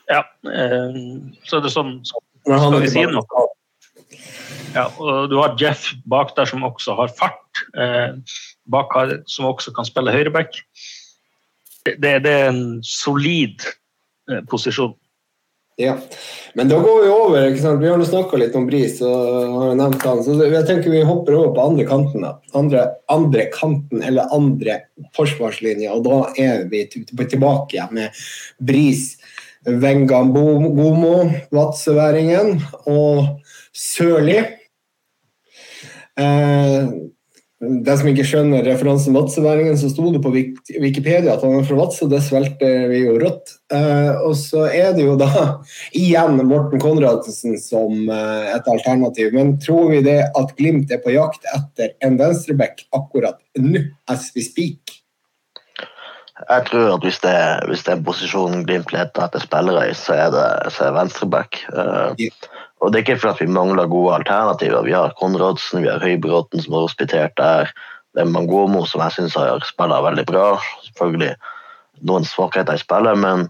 Ja, 0.10 0.24
eh, 0.50 0.98
så 1.46 1.60
er 1.60 1.63
det 1.63 1.72
sånn 1.72 2.00
Skal 2.10 2.82
vi 2.82 2.89
si 2.92 3.06
noe? 3.06 3.46
Ja, 4.74 4.88
og 4.98 5.30
du 5.30 5.38
har 5.38 5.54
Jeff 5.62 5.92
bak 6.10 6.34
der 6.34 6.50
som 6.50 6.66
også 6.66 6.98
har 6.98 7.13
fart. 7.13 7.63
Eh, 7.78 8.18
bak 8.71 8.93
her, 8.95 9.15
som 9.30 9.49
også 9.49 9.73
kan 9.76 9.88
spille 9.88 10.13
høyreback. 10.15 10.60
Det, 11.84 11.97
det, 11.99 12.32
er 12.32 12.49
en 12.51 12.80
solid 12.88 13.64
eh, 14.32 14.43
posisjon. 14.49 14.93
Ja, 15.82 15.95
men 16.53 16.70
da 16.70 16.78
går 16.80 16.99
vi 17.01 17.09
over. 17.09 17.45
ikke 17.49 17.61
sant? 17.64 17.82
Vi 17.82 17.89
har 17.89 17.97
nå 17.97 18.05
snakka 18.05 18.38
litt 18.38 18.55
om 18.55 18.68
Bris, 18.70 18.99
og 19.01 19.55
har 19.57 19.78
nevnt 19.80 20.05
han, 20.05 20.22
så 20.22 20.36
jeg 20.38 20.68
tenker 20.70 20.93
vi 20.93 21.01
hopper 21.07 21.38
over 21.39 21.55
på 21.55 21.66
andre 21.72 21.86
kanten. 21.89 22.28
Andre, 22.53 22.86
andre 23.11 23.47
kanten, 23.53 24.03
eller 24.05 24.30
andre 24.36 24.84
forsvarslinja, 25.18 25.95
og 25.95 26.05
da 26.05 26.20
er 26.39 26.68
vi 26.70 26.86
tilbake 26.93 27.74
igjen 27.74 27.97
med 27.97 28.22
Bris, 28.61 29.16
Vengambomo, 29.66 31.16
Vadsøværingen 31.55 32.59
og 32.91 33.41
Sørli. 33.74 34.38
Eh, 36.22 36.93
de 37.64 37.95
som 37.99 38.07
ikke 38.09 38.26
skjønner 38.28 38.66
referansen 38.68 39.16
Vadsøværingen, 39.16 39.78
så 39.80 39.89
sto 39.91 40.09
det 40.11 40.22
på 40.24 40.32
Wikipedia 40.34 41.36
at 41.36 41.43
han 41.45 41.59
er 41.59 41.68
fra 41.68 41.78
Vadsø, 41.80 42.07
det 42.11 42.20
svelgte 42.26 42.70
vi 42.91 43.03
jo 43.05 43.16
rått. 43.22 43.55
Eh, 43.74 44.11
og 44.26 44.36
så 44.39 44.66
er 44.68 44.91
det 44.97 45.05
jo 45.05 45.16
da 45.20 45.30
igjen 46.03 46.41
Morten 46.49 46.82
Konradsen 46.84 47.55
som 47.61 48.09
eh, 48.11 48.49
et 48.55 48.68
alternativ. 48.70 49.32
Men 49.36 49.55
tror 49.64 49.93
vi 49.93 50.01
det 50.05 50.20
at 50.28 50.57
Glimt 50.59 50.91
er 50.91 51.01
på 51.03 51.16
jakt 51.16 51.47
etter 51.55 51.95
en 52.03 52.20
venstreback 52.20 52.86
akkurat 52.95 53.39
nå, 53.59 53.86
as 54.11 54.32
we 54.36 54.43
speak? 54.45 54.99
Jeg 56.43 56.66
tror 56.68 56.95
at 56.97 57.05
hvis 57.05 57.22
det, 57.24 57.38
hvis 57.70 57.86
det 57.86 57.93
er 57.93 57.99
en 57.99 58.07
posisjon 58.07 58.66
Glimt 58.68 58.91
leter 58.91 59.28
etter 59.28 59.43
spillere 59.43 59.88
i, 59.91 59.95
så 59.95 60.18
er 60.26 60.34
det, 60.34 60.47
så 60.74 60.89
er 60.89 60.97
venstreback. 60.97 61.61
Uh, 61.72 62.11
Og 62.84 62.92
det 62.92 63.00
er 63.00 63.06
ikke 63.06 63.22
fordi 63.22 63.46
vi 63.48 63.56
mangler 63.56 63.88
gode 63.88 64.18
alternativer. 64.18 64.84
Vi 64.84 64.92
har 64.92 65.16
Konradsen, 65.20 65.86
vi 65.86 65.92
har 65.92 66.04
Høybråten 66.04 66.60
som 66.62 66.76
har 66.76 66.84
hospitert 66.84 67.36
der. 67.40 67.72
Det 68.14 68.26
er 68.26 68.30
Mangomo 68.30 68.84
som 68.86 69.02
jeg 69.06 69.16
syns 69.16 69.38
har 69.40 69.64
spilla 69.64 70.02
veldig 70.04 70.26
bra. 70.28 70.48
Selvfølgelig 70.90 71.32
noen 72.04 72.28
svakheter 72.28 72.76
i 72.76 72.82
spillet, 72.82 73.16
men 73.24 73.48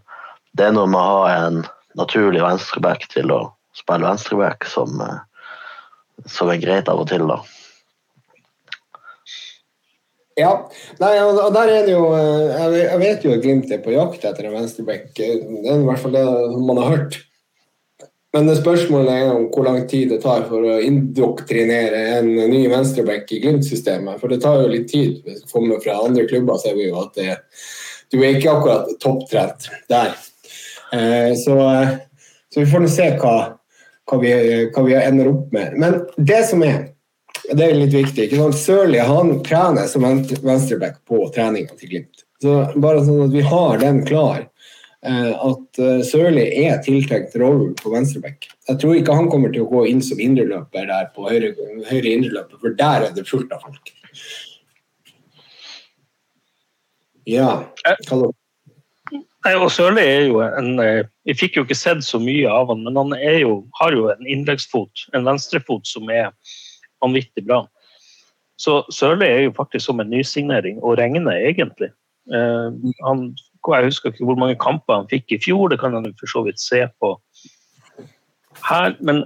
det 0.54 0.68
er 0.68 0.76
noe 0.76 0.86
med 0.92 1.02
å 1.02 1.18
ha 1.18 1.48
en 1.48 1.64
naturlig 1.98 2.44
venstreback 2.44 3.08
til 3.10 3.34
å 3.34 3.42
spille 3.74 4.06
venstreback 4.06 4.70
som, 4.70 5.02
eh, 5.02 5.20
som 6.30 6.54
er 6.54 6.62
greit 6.62 6.92
av 6.92 7.02
og 7.02 7.10
til, 7.10 7.26
da. 7.26 7.42
Ja. 10.38 10.54
Nei, 11.02 11.12
og 11.22 11.54
der 11.54 11.70
er 11.70 11.84
det 11.86 11.94
jo 11.94 12.08
eh, 12.18 12.80
Jeg 12.80 13.02
vet 13.02 13.26
jo 13.26 13.34
at 13.36 13.44
Glimt 13.44 13.70
er 13.70 13.84
på 13.84 13.94
jakt 13.94 14.24
etter 14.26 14.48
en 14.50 14.56
venstreback. 14.58 15.12
Det 15.18 15.28
er 15.30 15.78
i 15.78 15.86
hvert 15.86 16.02
fall 16.02 16.16
det 16.16 16.26
man 16.70 16.82
har 16.82 16.96
hørt. 16.96 17.20
Men 18.34 18.48
det 18.50 18.56
spørsmålet 18.58 19.14
er 19.14 19.28
om 19.30 19.44
hvor 19.54 19.68
lang 19.68 19.84
tid 19.90 20.10
det 20.10 20.24
tar 20.24 20.48
for 20.50 20.66
å 20.66 20.80
indoktrinere 20.82 22.00
en 22.18 22.32
ny 22.50 22.64
venstreback 22.72 23.30
i 23.36 23.42
Glimt-systemet. 23.44 24.18
For 24.22 24.34
det 24.34 24.40
tar 24.42 24.64
jo 24.64 24.72
litt 24.72 24.88
tid. 24.90 25.20
Hvis 25.22 25.44
du 25.44 25.52
kommer 25.54 25.82
fra 25.84 26.00
andre 26.02 26.26
klubber, 26.30 26.58
ser 26.62 26.74
vi 26.80 26.88
jo 26.88 26.98
at 27.04 27.14
det, 27.20 27.36
du 28.10 28.18
er 28.24 28.40
ikke 28.40 28.56
akkurat 28.56 28.90
topptrent 29.04 29.70
der. 29.92 30.16
Eh, 30.98 31.30
så, 31.38 31.60
så, 32.50 32.64
vi 32.64 32.66
får 32.72 32.82
nå 32.82 32.90
se 32.90 33.12
hva, 33.22 33.36
hva, 34.10 34.20
vi, 34.22 34.34
hva 34.74 34.86
vi 34.88 34.98
ender 34.98 35.30
opp 35.30 35.54
med. 35.54 35.78
Men 35.78 36.02
det 36.18 36.42
som 36.50 36.66
er 36.66 36.90
det 37.52 37.66
er 37.66 37.76
litt 37.76 37.94
viktig. 37.94 38.28
ikke 38.28 38.40
sant? 38.40 38.58
Sørli 38.58 39.02
han 39.04 39.36
trener 39.46 39.90
som 39.92 40.06
venstreback 40.06 41.02
på 41.10 41.26
treninga 41.36 41.76
til 41.78 41.92
Glimt. 41.92 42.24
Så 42.42 42.56
bare 42.80 43.04
sånn 43.04 43.26
at 43.28 43.34
vi 43.36 43.44
har 43.46 43.82
den 43.82 44.02
klar. 44.08 44.46
Eh, 45.04 45.32
at 45.36 45.80
eh, 45.84 46.01
Sørli 46.08 46.45
er 46.64 46.78
tiltenkt 46.84 47.36
rollen 47.39 47.74
på 47.76 47.91
venstreback. 47.91 48.47
Jeg 48.70 48.80
tror 48.80 48.95
ikke 48.95 49.16
han 49.18 49.28
kommer 49.32 49.51
til 49.51 49.66
å 49.66 49.72
gå 49.72 49.82
inn 49.89 49.99
som 50.06 50.22
indreløper 50.24 50.88
der 50.88 51.10
på 51.16 51.28
høyre, 51.28 51.51
høyre 51.89 52.14
indreløper, 52.14 52.62
for 52.62 52.78
der 52.80 53.10
er 53.10 53.18
det 53.18 53.26
fullt 53.28 53.51
av 53.51 53.66
folk. 53.66 53.91
Ja. 57.28 57.51
Hva 58.08 58.32
Nei, 59.43 59.58
og 59.60 59.68
Sørli 59.76 60.04
er 60.08 60.30
jo 60.30 60.39
en 60.45 60.78
eh, 60.80 61.04
Vi 61.28 61.36
fikk 61.36 61.58
jo 61.58 61.66
ikke 61.66 61.76
sett 61.76 62.04
så 62.08 62.20
mye 62.24 62.47
av 62.47 62.72
han, 62.72 62.86
men 62.88 62.95
han 62.95 63.12
jo, 63.41 63.58
har 63.82 63.95
jo 63.95 64.08
en 64.12 64.24
innleggsfot, 64.24 65.10
en 65.16 65.28
venstrefot, 65.28 65.84
som 65.88 66.08
er 66.12 66.32
vanvittig 67.04 67.43
bra. 67.43 67.66
Så 68.56 68.82
Sørli 68.93 69.28
er 69.28 69.41
jo 69.49 69.56
faktisk 69.58 69.89
som 69.89 69.99
en 69.99 70.12
nysignering, 70.12 70.80
og 70.80 70.95
regner 71.01 71.43
egentlig. 71.43 71.91
Eh, 72.32 72.93
han, 73.04 73.34
jeg 73.72 73.88
husker 73.88 74.11
ikke 74.11 74.28
hvor 74.28 74.39
mange 74.39 74.59
kamper 74.59 74.99
han 74.99 75.09
fikk 75.11 75.32
i 75.32 75.39
fjor, 75.39 75.70
det 75.72 75.80
kan 75.80 75.95
han 75.95 76.09
for 76.20 76.28
så 76.30 76.43
vidt 76.47 76.59
se 76.59 76.84
på 76.99 77.14
her. 78.68 78.97
Men 78.99 79.24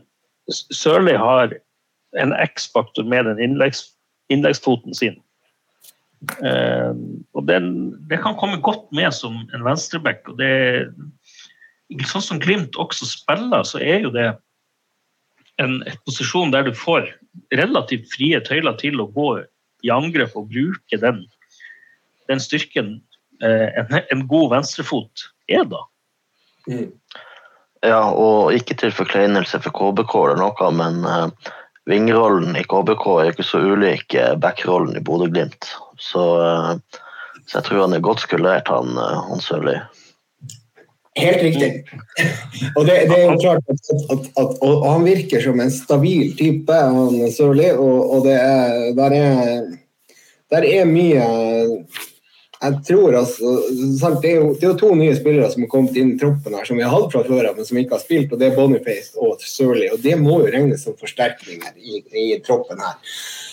Sørli 0.48 1.16
har 1.18 1.56
en 2.22 2.34
X-faktor 2.46 3.08
med 3.10 3.26
den 3.28 3.42
innleggs, 3.44 3.84
innleggsfoten 4.30 4.96
sin. 4.96 5.18
Eh, 6.42 6.94
og 7.38 7.48
den, 7.50 7.72
det 8.10 8.22
kan 8.24 8.38
komme 8.40 8.62
godt 8.64 8.88
med 8.96 9.14
som 9.14 9.42
en 9.54 9.66
venstreback. 9.66 10.24
og 10.30 10.40
det 10.42 10.90
Sånn 12.08 12.26
som 12.26 12.40
Glimt 12.44 12.76
også 12.76 13.08
spiller, 13.08 13.64
så 13.64 13.80
er 13.80 14.02
jo 14.04 14.12
det 14.12 14.32
en, 15.64 15.80
posisjon 16.06 16.52
der 16.52 16.68
du 16.68 16.74
får 16.76 17.08
relativt 17.56 18.10
frie 18.12 18.40
tøyler 18.44 18.76
til 18.82 19.00
å 19.00 19.08
gå 19.14 19.30
i 19.86 19.92
angrep 19.94 20.36
og 20.36 20.50
bruke 20.52 21.00
den, 21.00 21.22
den 22.28 22.42
styrken 22.44 22.98
en, 23.46 23.92
en, 24.00 24.22
god 24.28 24.50
venstrefot 24.56 25.28
er, 25.48 25.66
da. 25.70 25.84
Mm. 26.68 26.88
Ja, 27.86 28.02
og 28.10 28.56
ikke 28.58 28.76
til 28.78 28.94
forkleinelse 28.96 29.60
for 29.62 29.76
KBK 29.76 30.16
eller 30.24 30.40
noe, 30.42 30.70
men 30.74 31.04
uh, 31.06 31.52
vingrollen 31.90 32.58
i 32.58 32.66
KBK 32.66 33.06
er 33.14 33.30
ikke 33.32 33.46
så 33.46 33.62
ulik 33.62 34.16
uh, 34.18 34.34
backrollen 34.42 34.98
i 34.98 35.04
Bodø-Glimt. 35.04 35.70
Så, 36.02 36.24
uh, 36.42 37.04
så, 37.46 37.60
jeg 37.60 37.68
tror 37.68 37.86
han 37.86 37.96
er 37.98 38.04
godt 38.04 38.26
skulert, 38.26 38.72
han, 38.74 38.98
uh, 38.98 39.30
han 39.30 39.44
Sørli. 39.44 39.78
Helt 41.18 41.42
riktig. 41.42 41.70
Og 42.78 42.84
det, 42.86 42.98
det, 43.10 43.18
er 43.18 43.24
jo 43.26 43.38
klart 43.42 43.72
at, 43.74 43.88
at, 44.14 44.28
at, 44.38 44.60
og 44.62 44.84
han 44.86 45.06
virker 45.06 45.42
som 45.42 45.62
en 45.62 45.74
stabil 45.74 46.34
type, 46.38 46.74
han 46.74 47.32
Sørli, 47.34 47.72
og, 47.74 47.98
og 48.18 48.28
det 48.28 48.36
er 48.38 48.92
der, 48.98 49.16
er 49.18 49.64
der 50.54 50.68
er 50.68 50.86
mye 50.90 51.24
Jeg 52.58 52.78
tror 52.88 53.14
altså 53.20 53.52
det 54.18 54.32
er, 54.32 54.40
jo, 54.40 54.54
det 54.58 54.64
er, 54.64 54.72
jo, 54.72 54.78
to 54.82 54.90
nye 54.98 55.14
spillere 55.14 55.50
som 55.54 55.62
har 55.62 55.70
kommet 55.70 55.98
inn 56.00 56.16
i 56.16 56.18
troppen 56.18 56.56
her, 56.58 56.66
som 56.66 56.80
vi 56.80 56.86
har 56.86 56.94
hatt 56.94 57.12
fra 57.14 57.22
før 57.28 57.52
men 57.54 57.68
som 57.68 57.78
ikke 57.78 57.94
har 57.94 58.02
spilt, 58.02 58.34
og 58.34 58.42
det 58.42 58.48
er 58.48 58.56
Boniface 58.58 59.14
og 59.22 59.44
Sørli. 59.46 59.92
Og 59.94 60.02
det 60.02 60.16
må 60.18 60.40
jo 60.42 60.50
regnes 60.56 60.88
som 60.88 60.98
forsterkninger 60.98 61.76
i, 61.78 62.02
i 62.18 62.26
troppen 62.46 62.82
her. 62.82 62.98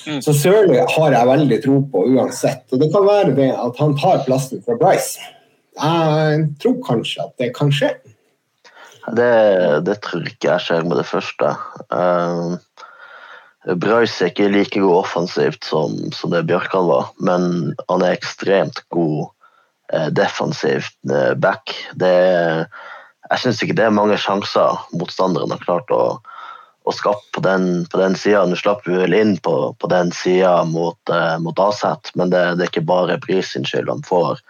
Mm. 0.09 0.23
Så 0.25 0.33
Sørli 0.39 0.81
har 0.81 1.19
jeg 1.19 1.31
veldig 1.35 1.61
tro 1.67 1.77
på 1.93 2.07
uansett. 2.15 2.65
Og 2.73 2.81
det 2.81 2.89
kan 2.95 3.05
være 3.09 3.37
det 3.37 3.51
at 3.53 3.81
han 3.83 3.97
tar 4.01 4.25
plassen 4.25 4.65
fra 4.65 4.79
Bryce. 4.81 5.31
Jeg 5.75 6.49
tror 6.63 6.81
kanskje 6.87 7.29
at 7.29 7.37
det 7.43 7.53
kan 7.57 7.73
skje. 7.75 7.93
Det, 9.13 9.33
det 9.85 9.99
tror 10.05 10.25
ikke 10.31 10.49
jeg 10.49 10.65
skjer 10.65 10.89
med 10.89 10.97
det 11.03 11.09
første. 11.11 11.53
Uh, 11.93 12.57
Braus 13.65 14.19
er 14.21 14.29
ikke 14.29 14.51
like 14.53 14.81
god 14.81 14.99
offensivt 14.99 15.65
som, 15.65 15.97
som 16.13 16.33
det 16.35 16.45
Bjørkan 16.49 16.89
var, 16.91 17.09
men 17.17 17.73
han 17.89 18.05
er 18.05 18.13
ekstremt 18.13 18.83
god 18.93 19.31
uh, 19.95 20.11
defensivt 20.13 20.97
uh, 21.09 21.33
back. 21.41 21.73
Det, 21.97 22.13
jeg 23.31 23.41
syns 23.41 23.63
ikke 23.65 23.77
det 23.79 23.87
er 23.89 23.97
mange 23.97 24.21
sjanser 24.21 24.83
motstanderen 24.93 25.55
har 25.55 25.63
klart 25.65 25.93
å, 25.97 26.03
å 26.85 26.93
skape 26.93 27.25
på 27.33 27.45
den, 27.47 27.87
på 27.89 28.03
den 28.03 28.19
sida. 28.21 28.45
Nå 28.45 28.59
slapp 28.61 28.85
vi 28.85 28.99
vel 29.01 29.17
inn 29.17 29.39
på, 29.41 29.57
på 29.81 29.91
den 29.93 30.13
sida 30.13 30.59
mot, 30.69 31.01
uh, 31.09 31.39
mot 31.41 31.65
Aset, 31.65 32.13
men 32.21 32.35
det, 32.35 32.45
det, 32.59 32.67
er 32.67 32.73
ikke 32.75 32.85
bare 32.91 33.17
Bris 33.25 33.55
sin 33.55 33.65
skyld. 33.65 33.89
Han 33.89 34.05
får 34.05 34.45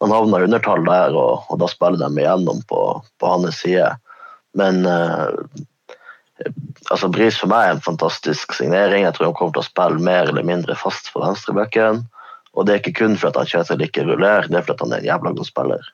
han 0.00 0.14
havner 0.14 0.46
undertall 0.46 0.86
der, 0.86 1.18
og, 1.18 1.42
og, 1.50 1.58
da 1.60 1.66
spiller 1.68 2.06
de 2.06 2.22
igjennom 2.22 2.62
på, 2.70 2.84
på 3.18 3.34
hans 3.34 3.58
side. 3.64 3.90
Men 4.56 4.86
uh, 4.86 5.34
altså 6.90 7.10
Bris 7.12 7.38
for 7.40 7.50
meg 7.52 7.66
er 7.66 7.76
en 7.76 7.84
fantastisk 7.84 8.54
signering. 8.56 9.04
Jeg 9.06 9.16
tror 9.16 9.30
han 9.30 9.38
kommer 9.38 9.56
til 9.56 9.64
å 9.64 9.68
spille 9.68 10.04
mer 10.04 10.30
eller 10.30 10.46
mindre 10.46 10.76
fast 10.78 11.12
på 11.14 11.22
venstrebacken. 11.22 12.04
Og 12.58 12.66
det 12.66 12.74
er 12.74 12.82
ikke 12.82 12.98
kun 13.04 13.16
fordi 13.20 13.42
han 13.42 13.50
Kjetil 13.50 13.80
like 13.80 14.04
ruller, 14.06 14.48
det 14.50 14.58
er 14.58 14.66
fordi 14.66 14.86
han 14.86 14.94
er 14.94 15.02
en 15.02 15.10
jævla 15.12 15.34
god 15.38 15.48
spiller. 15.48 15.90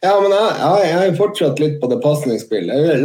Ja, 0.00 0.14
men 0.20 0.32
jeg, 0.32 0.52
jeg, 0.58 0.88
jeg 0.90 1.08
er 1.08 1.16
fortsatt 1.16 1.60
litt 1.60 1.76
på 1.80 1.88
det 1.90 2.00
pasningsspillet. 2.02 3.02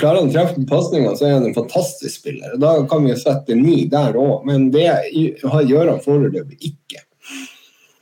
Klarer 0.00 0.20
han 0.20 0.30
å 0.30 0.32
treffe 0.32 0.64
pasninga, 0.68 1.14
så 1.16 1.26
er 1.26 1.34
han 1.38 1.46
en 1.48 1.56
fantastisk 1.56 2.22
spiller. 2.22 2.56
Da 2.60 2.74
kan 2.88 3.06
vi 3.08 3.16
sette 3.18 3.56
ni 3.56 3.82
der 3.90 4.18
òg, 4.20 4.44
men 4.48 4.68
det 4.74 4.86
gjør 5.12 5.94
han 5.94 6.02
foreløpig 6.04 6.60
ikke. 6.70 7.04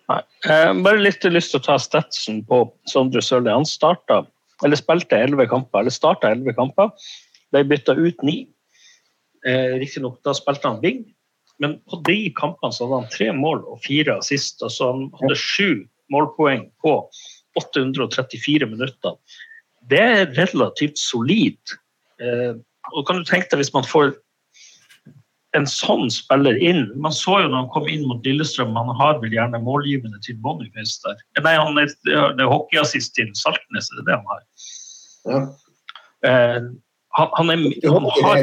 Nei. 0.09 0.21
Eh, 0.49 0.73
bare 0.85 1.03
litt 1.03 1.25
lyst 1.29 1.55
til 1.55 1.63
å 1.63 1.67
ta 1.67 1.79
statsen 1.81 2.43
på 2.49 2.65
Sondre 2.91 3.23
Sørli. 3.25 3.53
Han 3.53 3.67
starta, 3.69 4.23
eller 4.65 4.81
spilte 4.81 5.19
elleve 5.19 5.49
kamper, 5.51 5.85
eller 5.85 5.95
starta 5.95 6.33
elleve 6.33 6.57
kamper. 6.59 6.93
Ble 7.53 7.65
bytta 7.69 7.95
ut 7.99 8.25
ni. 8.27 8.39
Eh, 9.47 9.79
Riktignok, 9.81 10.21
da 10.27 10.35
spilte 10.37 10.69
han 10.69 10.81
wing, 10.83 11.05
men 11.63 11.79
på 11.91 12.01
de 12.07 12.19
kampene 12.39 12.75
så 12.75 12.87
hadde 12.87 13.03
han 13.03 13.13
tre 13.15 13.29
mål 13.35 13.65
og 13.67 13.83
fire 13.87 14.19
assist. 14.19 14.63
Altså 14.63 14.93
han 14.93 15.09
hadde 15.21 15.39
sju 15.39 15.71
målpoeng 16.13 16.69
på 16.83 16.95
834 17.59 18.69
minutter. 18.71 19.19
Det 19.91 20.01
er 20.01 20.33
relativt 20.39 20.99
solid. 21.01 21.59
Eh, 22.23 22.57
og 22.95 23.05
kan 23.07 23.21
du 23.21 23.29
tenke 23.29 23.51
deg 23.53 23.63
hvis 23.63 23.75
man 23.75 23.87
får 23.87 24.15
en 25.57 25.65
sånn 25.69 26.11
spiller 26.13 26.59
inn 26.61 26.91
Man 27.01 27.15
så 27.15 27.39
jo 27.41 27.49
når 27.49 27.63
han 27.63 27.71
kom 27.73 27.87
inn 27.89 28.05
mot 28.09 28.27
Lillestrøm, 28.27 28.77
han 28.77 28.91
har 28.99 29.17
vel 29.23 29.33
gjerne 29.33 29.61
målgivende 29.65 30.21
til 30.25 30.37
Boniface 30.45 31.01
der. 31.07 31.23
Nei, 31.41 31.55
han 31.57 31.81
er, 31.81 31.89
det 32.05 32.45
er 32.45 32.51
hockeyassist 32.51 33.15
til 33.17 33.31
Saltnes, 33.39 33.89
det 33.95 34.03
er 34.03 34.09
det 34.11 34.19
han 34.19 34.29
har. 34.33 34.45
Ja. 35.29 35.41
Eh, 36.29 36.69
han, 37.17 37.31
han, 37.39 37.51
er, 37.51 37.63
han 37.89 38.09
har 38.23 38.43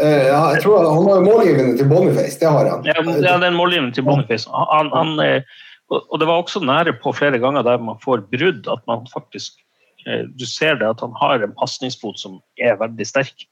ja, 0.00 0.42
jeg 0.54 0.62
tror 0.62 0.86
Han 0.86 1.08
har 1.10 1.24
målgivende 1.26 1.76
til 1.76 1.88
Boniface, 1.90 2.38
det 2.40 2.48
har 2.48 2.68
han. 2.70 2.86
Ja, 2.86 3.02
det 3.02 3.26
er 3.26 3.42
en 3.50 3.58
målgivende 3.58 3.92
til 3.92 4.06
Boniface. 4.06 4.48
Han, 4.48 4.88
han, 4.94 5.42
og 5.90 6.20
det 6.22 6.28
var 6.28 6.38
også 6.38 6.62
nære 6.62 6.94
på 7.02 7.12
flere 7.16 7.40
ganger 7.42 7.66
der 7.66 7.82
man 7.82 7.98
får 8.04 8.22
brudd, 8.30 8.68
at 8.70 8.82
man 8.88 9.06
faktisk 9.12 9.58
eh, 10.06 10.24
Du 10.38 10.46
ser 10.46 10.78
det 10.78 10.88
at 10.88 11.02
han 11.02 11.14
har 11.20 11.42
en 11.42 11.56
pasningsfot 11.58 12.18
som 12.20 12.38
er 12.58 12.78
veldig 12.80 13.06
sterk. 13.06 13.46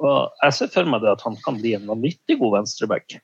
Og 0.00 0.32
jeg 0.42 0.56
ser 0.56 0.72
for 0.72 0.88
meg 0.88 1.04
det 1.04 1.12
at 1.12 1.24
han 1.24 1.36
kan 1.44 1.60
bli 1.60 1.74
en 1.76 1.88
vanvittig 1.88 2.38
god 2.40 2.58
venstreback. 2.58 3.18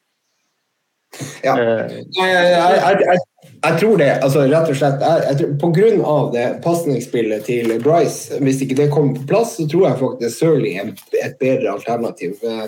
Ja, 1.42 1.54
eh, 1.60 1.90
jeg, 2.16 2.28
jeg, 2.32 3.00
jeg, 3.04 3.18
jeg, 3.64 3.78
tror 3.80 3.98
det. 4.00 4.10
altså 4.24 4.44
rett 4.48 4.70
og 4.72 4.78
slett, 4.78 5.42
På 5.60 5.68
grunn 5.76 6.00
av 6.08 6.30
det 6.32 6.46
pasningsspillet 6.64 7.44
til 7.48 7.74
Bryce, 7.84 8.38
hvis 8.40 8.62
ikke 8.64 8.78
det 8.78 8.90
kommer 8.94 9.18
på 9.18 9.26
plass, 9.34 9.56
så 9.58 9.66
tror 9.68 9.88
jeg 9.88 10.00
faktisk 10.00 10.38
Sørli 10.38 10.76
er 10.80 10.94
et 11.20 11.36
bedre 11.40 11.74
alternativ. 11.74 12.38
Uh, 12.42 12.64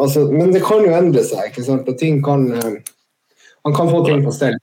altså, 0.00 0.26
men 0.32 0.52
det 0.52 0.64
kan 0.64 0.84
jo 0.84 0.92
endre 0.96 1.24
seg. 1.24 1.48
ikke 1.48 1.64
sant, 1.64 1.88
og 1.88 1.98
ting 2.00 2.20
kan 2.24 2.50
Han 3.62 3.74
kan 3.76 3.88
få 3.88 4.04
ting 4.04 4.24
på 4.26 4.34
stell. 4.34 4.58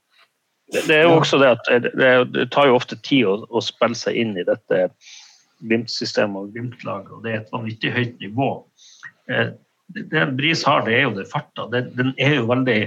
Det, 0.70 0.84
det 0.86 0.96
er 1.00 1.08
jo 1.08 1.18
også 1.18 1.40
det 1.42 1.54
at 1.56 1.70
det, 1.98 2.10
det 2.36 2.50
tar 2.54 2.68
jo 2.70 2.76
ofte 2.78 2.98
tid 3.02 3.26
å, 3.26 3.40
å 3.50 3.62
spille 3.64 3.98
seg 3.98 4.18
inn 4.20 4.36
i 4.38 4.46
dette 4.46 4.90
Glimt-systemet 5.66 6.38
og 6.44 6.52
Glimt-laget, 6.54 7.12
og 7.16 7.24
det 7.26 7.32
er 7.32 7.40
et 7.42 7.54
vanvittig 7.54 7.92
høyt 7.96 8.22
nivå. 8.22 8.50
Eh, 9.32 9.50
det, 9.96 10.18
en 10.18 10.36
Bris 10.38 10.64
har, 10.68 10.86
det 10.86 10.98
er 10.98 11.08
jo 11.08 11.16
det 11.18 11.28
farta. 11.32 11.68
Den 11.72 12.14
er 12.18 12.40
jo 12.40 12.50
veldig 12.50 12.80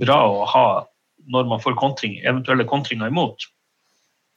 bra 0.00 0.20
å 0.28 0.44
ha 0.50 0.66
når 1.30 1.46
man 1.50 1.62
får 1.62 1.76
kontring, 1.78 2.18
eventuelle 2.24 2.66
kontringer 2.68 3.10
imot. 3.10 3.46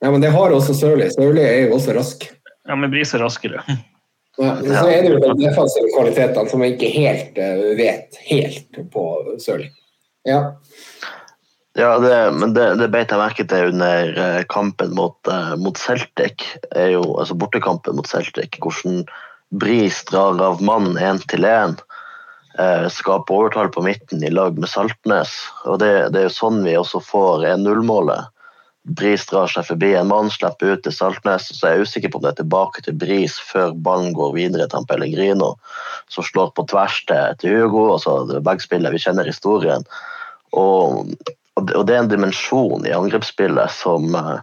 Ja, 0.03 0.11
men 0.11 0.21
det 0.21 0.33
har 0.35 0.51
også 0.51 0.75
Sørli. 0.75 1.07
Sørli 1.13 1.43
er 1.43 1.59
jo 1.65 1.77
også 1.77 1.95
rask. 1.95 2.25
Ja, 2.67 2.75
men 2.75 2.91
Bris 2.91 3.13
er 3.15 3.23
raskere. 3.23 3.63
Ja, 4.37 4.55
så 4.57 4.87
er 4.89 5.03
det 5.05 5.13
jo 5.13 5.19
de 5.21 5.33
defensive 5.43 5.91
kvalitetene 5.93 6.49
som 6.49 6.63
jeg 6.65 6.75
ikke 6.75 6.91
helt 6.95 7.39
uh, 7.39 7.65
vet 7.77 8.19
helt 8.27 8.79
på 8.93 9.03
Sørli. 9.41 9.69
Ja. 10.27 10.41
Ja, 11.77 11.95
det, 12.01 12.17
men 12.37 12.53
det, 12.53 12.65
det 12.77 12.89
beit 12.93 13.13
jeg 13.13 13.21
merke 13.21 13.45
til 13.49 13.71
under 13.71 14.11
uh, 14.17 14.41
kampen 14.51 14.93
mot, 14.97 15.17
uh, 15.29 15.53
mot, 15.61 15.77
Celtic, 15.79 16.45
er 16.75 16.93
jo, 16.93 17.01
altså 17.17 17.37
bortekampen 17.37 17.97
mot 17.97 18.09
Celtic, 18.09 18.59
hvordan 18.61 19.05
Bris 19.53 20.03
drar 20.09 20.39
av 20.41 20.61
mann 20.65 20.95
én 20.97 21.21
til 21.29 21.45
én. 21.45 21.77
Uh, 22.53 22.85
skaper 22.93 23.33
overtall 23.33 23.69
på 23.73 23.81
midten 23.85 24.21
i 24.25 24.29
lag 24.29 24.57
med 24.57 24.69
Saltnes. 24.69 25.33
og 25.65 25.79
Det, 25.81 25.91
det 26.13 26.21
er 26.21 26.27
jo 26.29 26.37
sånn 26.37 26.61
vi 26.65 26.77
også 26.77 27.01
får 27.05 27.45
1-0-målet. 27.55 28.29
Bris 28.83 29.23
drar 29.29 29.47
seg 29.47 29.63
forbi 29.69 29.93
en 29.95 30.09
mann, 30.09 30.31
slipper 30.33 30.75
ut 30.75 30.81
til 30.83 30.95
Saltnes. 30.95 31.47
Så 31.55 31.67
er 31.67 31.77
jeg 31.77 31.87
usikker 31.87 32.11
på 32.11 32.19
om 32.19 32.25
det 32.25 32.33
er 32.33 32.41
tilbake 32.41 32.83
til 32.83 32.97
Bris 32.99 33.37
før 33.51 33.71
ballen 33.85 34.11
går 34.17 34.33
videre 34.35 34.67
til 34.71 34.87
Pellegrino, 34.89 35.53
som 36.11 36.25
slår 36.27 36.51
på 36.57 36.65
tvers 36.71 36.97
til, 37.07 37.37
til 37.39 37.55
Hugo. 37.61 37.85
altså 37.93 38.41
Begge 38.43 38.91
vi 38.91 39.03
kjenner 39.05 39.29
historien. 39.29 39.87
Og, 40.51 41.13
og, 41.55 41.69
det 41.87 41.95
er 41.95 42.01
en 42.03 42.11
dimensjon 42.11 42.85
i 42.85 42.93
angrepsspillet 42.93 43.71
som, 43.73 44.09
eh, 44.19 44.41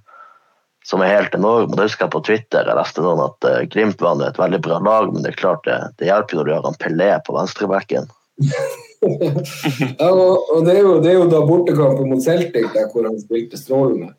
som 0.90 1.02
er 1.04 1.12
helt 1.14 1.34
enorm. 1.34 1.70
Det 1.70 1.86
husker 1.86 2.08
jeg 2.08 2.14
på 2.16 2.22
Twitter. 2.26 2.66
Jeg 2.66 2.78
leste 2.78 3.04
noen 3.04 3.22
at 3.22 3.46
uh, 3.46 3.60
Glimt 3.70 4.02
var 4.02 4.22
et 4.26 4.40
veldig 4.40 4.58
bra 4.64 4.80
lag, 4.82 5.12
men 5.12 5.22
det 5.22 5.34
er 5.34 5.38
klart 5.38 5.62
det, 5.68 5.78
det 6.02 6.08
hjelper 6.10 6.40
når 6.40 6.48
du 6.48 6.54
har 6.56 6.66
han 6.66 6.80
Pelé 6.82 7.10
på 7.26 7.36
venstrebekken. 7.36 8.10
ja, 10.00 10.08
og 10.10 10.64
det 10.64 10.72
er, 10.72 10.80
jo, 10.80 10.94
det 11.04 11.12
er 11.12 11.18
jo 11.18 11.28
da 11.30 11.42
bortekampen 11.44 12.08
mot 12.10 12.24
Celtic 12.24 12.70
der 12.74 12.88
hvor 12.90 13.06
han 13.06 13.18
spilte 13.20 13.60
strålende. 13.60 14.14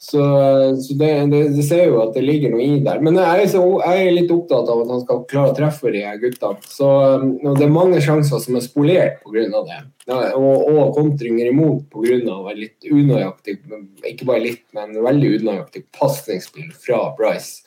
Så, 0.00 0.22
så 0.78 0.94
det, 0.94 1.08
det, 1.26 1.40
det, 1.56 1.62
ser 1.66 1.88
jo 1.88 1.96
at 2.04 2.12
det 2.14 2.22
ligger 2.22 2.52
noe 2.52 2.62
i 2.62 2.76
der. 2.86 3.00
Men 3.02 3.16
jeg 3.18 3.42
er, 3.42 3.48
så, 3.50 3.62
jeg 3.82 4.04
er, 4.04 4.12
litt 4.14 4.30
opptatt 4.30 4.70
av 4.70 4.84
at 4.84 4.92
han 4.94 5.00
skal 5.02 5.24
klare 5.32 5.50
å 5.50 5.56
treffe 5.56 5.90
de 5.90 6.04
guttene. 6.22 6.68
Så 6.70 6.90
Det 7.42 7.66
er 7.66 7.72
mange 7.74 8.02
sjanser 8.04 8.42
som 8.44 8.58
er 8.58 8.62
spolert 8.62 9.18
pga. 9.24 9.64
det. 9.66 9.80
Og, 10.38 10.68
og 10.70 10.92
kontringer 10.94 11.50
imot 11.50 11.88
pga. 11.90 12.20
litt 12.54 12.86
unøyaktig, 12.86 13.58
ikke 14.06 14.28
bare 14.28 14.44
litt, 14.44 14.62
men 14.78 14.94
veldig 15.02 15.32
unøyaktig 15.42 15.88
pasningsspill 15.98 16.70
fra 16.78 17.08
Bryce. 17.18 17.66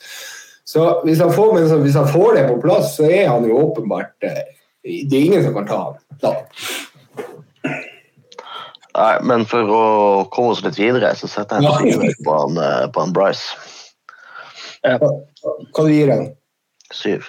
Så 0.72 0.86
hvis 1.04 1.20
han, 1.20 1.34
får, 1.36 1.52
hvis 1.84 2.00
han, 2.00 2.08
får, 2.08 2.34
det 2.38 2.46
på 2.48 2.56
plass, 2.64 2.94
så 2.96 3.10
er 3.12 3.28
han 3.28 3.44
jo 3.44 3.60
åpenbart 3.60 4.24
eh, 4.24 4.40
Det 4.80 5.18
er 5.18 5.26
ingen 5.26 5.44
som 5.44 5.58
kan 5.58 5.68
ta 5.68 5.82
ham. 5.84 6.00
Nei, 8.92 9.12
men 9.24 9.46
for 9.48 9.70
å 9.72 9.84
komme 10.34 10.52
oss 10.52 10.62
litt 10.64 10.76
videre, 10.76 11.14
så 11.16 11.28
setter 11.30 11.62
jeg 11.62 11.70
en 11.72 11.94
syver 11.94 12.16
på, 12.26 12.34
han, 12.36 12.58
eh, 12.60 12.88
på 12.92 13.04
han 13.04 13.14
Bryce. 13.16 13.56
Ja. 14.84 14.98
Hva 15.00 15.84
du 15.86 15.92
gir 15.92 16.12
han? 16.12 16.26
Syv. 16.92 17.28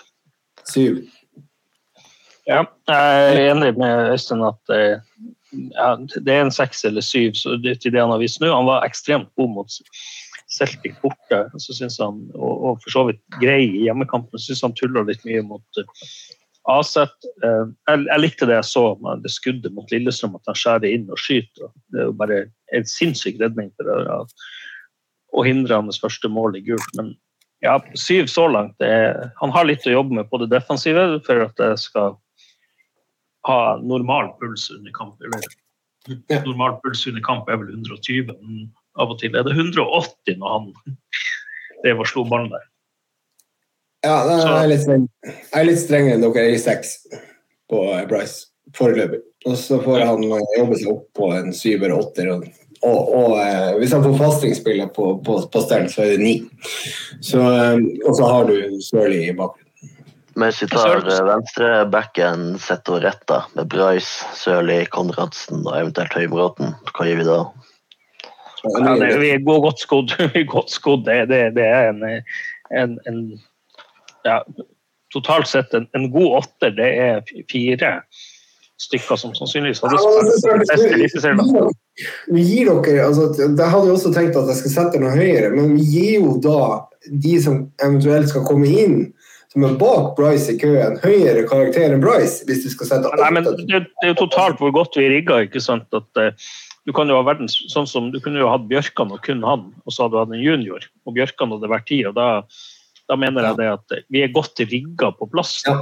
Syv. 0.68 1.04
Ja, 2.50 2.66
jeg 2.90 3.38
er 3.38 3.54
enig 3.54 3.72
med 3.80 4.12
Øystein 4.12 4.44
at 4.44 4.74
eh, 4.76 5.00
ja, 5.54 5.94
det 5.96 6.34
er 6.34 6.44
en 6.44 6.52
seks 6.52 6.84
eller 6.88 7.06
syv 7.06 7.38
så 7.40 7.56
det, 7.62 7.78
til 7.82 7.94
det 7.94 8.02
han 8.02 8.12
har 8.12 8.20
vist 8.20 8.42
nå. 8.42 8.52
Han 8.52 8.68
var 8.68 8.84
ekstremt 8.84 9.30
god 9.40 9.54
mot 9.56 9.80
Celtic 10.54 10.98
borte, 11.02 11.40
så 11.62 11.76
synes 11.78 11.96
han, 12.02 12.20
og, 12.36 12.54
og 12.54 12.84
for 12.84 12.94
så 12.94 13.06
vidt 13.08 13.22
grei 13.42 13.62
i 13.70 13.86
hjemmekampen. 13.88 14.42
Syns 14.42 14.66
han 14.66 14.76
tuller 14.78 15.08
litt 15.08 15.24
mye 15.28 15.46
mot 15.48 15.84
Aset, 16.72 17.26
eh, 17.44 17.66
jeg, 17.90 18.06
jeg, 18.08 18.20
likte 18.22 18.48
det 18.48 18.56
jeg 18.56 18.70
så 18.70 18.84
med 19.04 19.24
det 19.26 19.34
skuddet 19.34 19.74
mot 19.76 19.90
Lillestrøm, 19.92 20.38
at 20.38 20.48
han 20.48 20.60
skjærer 20.60 20.94
inn 20.96 21.10
og 21.12 21.20
skyter. 21.20 21.74
Det 21.92 22.00
er 22.00 22.08
jo 22.08 22.16
bare 22.22 22.38
en 22.76 22.88
sinnssyk 22.88 23.42
redning 23.42 23.72
for 23.76 23.92
å, 23.92 24.22
å 25.36 25.44
hindre 25.44 25.82
hans 25.82 26.00
første 26.00 26.32
mål 26.32 26.56
i 26.60 26.64
gult. 26.64 26.88
Men 27.00 27.12
ja, 27.66 27.76
syv 28.00 28.32
så 28.32 28.48
langt. 28.52 28.80
Er, 28.84 29.30
han 29.42 29.52
har 29.56 29.68
litt 29.68 29.88
å 29.88 29.98
jobbe 29.98 30.16
med 30.22 30.30
på 30.32 30.40
det 30.40 30.52
defensive 30.54 31.04
for 31.28 31.44
at 31.44 31.60
jeg 31.68 31.84
skal 31.84 32.16
ha 33.48 33.60
normal 33.84 34.32
puls 34.40 34.70
under 34.72 34.96
kamp. 34.96 35.20
Eller, 35.24 35.44
normal 36.48 36.80
puls 36.84 37.04
under 37.12 37.24
kamp 37.24 37.52
er 37.52 37.60
vel 37.60 37.72
120, 37.76 38.32
men 38.32 38.70
av 39.00 39.12
og 39.12 39.20
til 39.20 39.36
er 39.36 39.44
det 39.48 39.56
180 39.56 40.40
når 40.40 40.56
han 40.56 40.72
drev 41.84 42.04
og 42.04 42.12
slo 42.12 42.24
ballen 42.30 42.54
der. 42.54 42.68
Ja, 44.04 44.18
jeg 44.28 44.48
er, 44.52 44.68
litt, 44.68 44.90
jeg 45.24 45.60
er 45.62 45.68
litt 45.70 45.80
strengere 45.80 46.18
enn 46.18 46.26
dere 46.26 46.50
i 46.52 46.60
seks 46.60 46.98
på 47.72 47.86
Bryce 48.10 48.50
foreløpig. 48.76 49.22
Og 49.46 49.58
så 49.60 49.80
får 49.84 50.06
han 50.08 50.24
jobbe 50.24 50.78
seg 50.80 50.92
opp 50.92 51.08
på 51.18 51.32
en 51.36 51.52
syver 51.56 51.94
og 51.96 52.06
åtter. 52.08 52.32
Og, 52.34 52.46
og, 52.84 53.02
og 53.16 53.36
eh, 53.44 53.74
hvis 53.80 53.96
han 53.96 54.06
får 54.06 54.16
fastingsspillet 54.20 54.94
på, 54.96 55.10
på, 55.26 55.38
på 55.52 55.64
stell, 55.66 55.90
så 55.92 56.06
er 56.06 56.16
det 56.16 56.24
ni. 56.24 56.36
Så, 57.20 57.42
eh, 57.42 57.84
og 58.08 58.16
så 58.20 58.32
har 58.32 58.48
du 58.50 58.80
Sørli 58.84 59.26
i 59.28 59.36
bakgrunnen. 59.36 59.60
Mens 60.40 60.64
vi 60.64 60.68
tar 60.72 61.04
eh, 61.04 61.26
venstrebacken 61.28 62.54
sett 62.62 62.90
og 62.90 63.04
retta 63.04 63.44
med 63.54 63.70
Bryce, 63.70 64.26
Sørli, 64.40 64.80
Konradsen 64.92 65.62
og 65.68 65.76
eventuelt 65.78 66.16
Høybråten, 66.18 66.74
hva 66.90 67.08
gir 67.08 67.20
vi 67.22 67.28
da? 67.28 67.44
Ja, 68.64 68.94
det, 68.96 69.12
vi 69.20 69.34
er 69.36 69.44
godt 69.44 69.84
skodd. 69.84 70.16
godt 70.56 70.72
skodd. 70.72 71.04
Det, 71.06 71.28
det, 71.30 71.42
det 71.60 71.68
er 71.68 71.92
en, 71.92 72.06
en, 72.72 72.96
en 73.12 73.26
ja, 74.28 74.40
totalt 75.14 75.50
sett 75.50 75.74
en, 75.78 75.88
en, 75.98 76.10
god 76.14 76.44
åtter, 76.44 76.76
det 76.78 76.92
er 77.06 77.34
fire 77.52 77.96
stykker 78.82 79.20
som 79.20 79.34
sannsynligvis 79.38 79.84
hadde 79.84 80.00
spilt 80.02 80.64
best 80.68 80.88
eliteserien. 80.90 81.74
Vi 82.34 82.42
gir 82.42 82.72
dere, 82.72 83.06
altså, 83.06 83.30
Jeg 83.38 83.70
hadde 83.70 83.90
jo 83.90 83.98
også 83.98 84.14
tenkt 84.16 84.38
at 84.40 84.50
jeg 84.50 84.60
skulle 84.60 84.76
sette 84.76 85.02
noe 85.02 85.14
høyere, 85.14 85.54
men 85.54 85.76
vi 85.78 85.86
gir 85.86 86.16
jo 86.24 86.38
da 86.44 86.64
de 87.12 87.36
som 87.44 87.68
eventuelt 87.84 88.32
skal 88.32 88.46
komme 88.48 88.70
inn, 88.70 88.98
som 89.54 89.66
er 89.68 89.78
bak 89.78 90.16
Bryce 90.18 90.56
i 90.56 90.58
køen, 90.58 90.98
høyere 91.04 91.46
karakter 91.50 91.94
enn 91.94 92.02
Bryce, 92.02 92.42
hvis 92.48 92.64
du 92.66 92.72
skal 92.74 92.90
sette 92.90 93.12
Nei, 93.22 93.32
men 93.36 93.46
det, 93.46 93.68
det, 93.70 93.84
er 94.02 94.14
jo 94.16 94.22
totalt 94.24 94.62
hvor 94.62 94.74
godt 94.74 94.98
vi 94.98 95.12
rigga. 95.12 95.44
ikke 95.46 95.62
sant, 95.62 95.86
at 95.94 96.22
uh, 96.22 96.32
du 96.90 96.94
kan 96.96 97.12
jo 97.12 97.20
ha 97.20 97.28
verdens, 97.28 97.60
sånn 97.72 97.88
som 97.88 98.10
du 98.12 98.18
kunne 98.24 98.42
jo 98.42 98.50
hatt 98.50 98.66
Bjørkan 98.72 99.14
og 99.14 99.22
kun 99.24 99.46
han, 99.46 99.70
og 99.86 99.94
så 99.94 100.06
hadde 100.06 100.16
du 100.16 100.22
hatt 100.24 100.34
en 100.34 100.42
junior, 100.42 100.88
og 101.06 101.16
Bjørkan 101.20 101.54
hadde 101.54 101.70
vært 101.72 101.88
ti, 101.92 102.02
og 102.10 102.18
da 102.18 102.30
da 103.10 103.18
mener 103.20 103.50
jeg 103.50 103.60
det 103.60 103.72
at 103.74 103.98
vi 104.12 104.24
er 104.24 104.36
godt 104.36 104.60
rigga 104.70 105.12
på 105.18 105.28
plass. 105.32 105.60
Ja. 105.68 105.80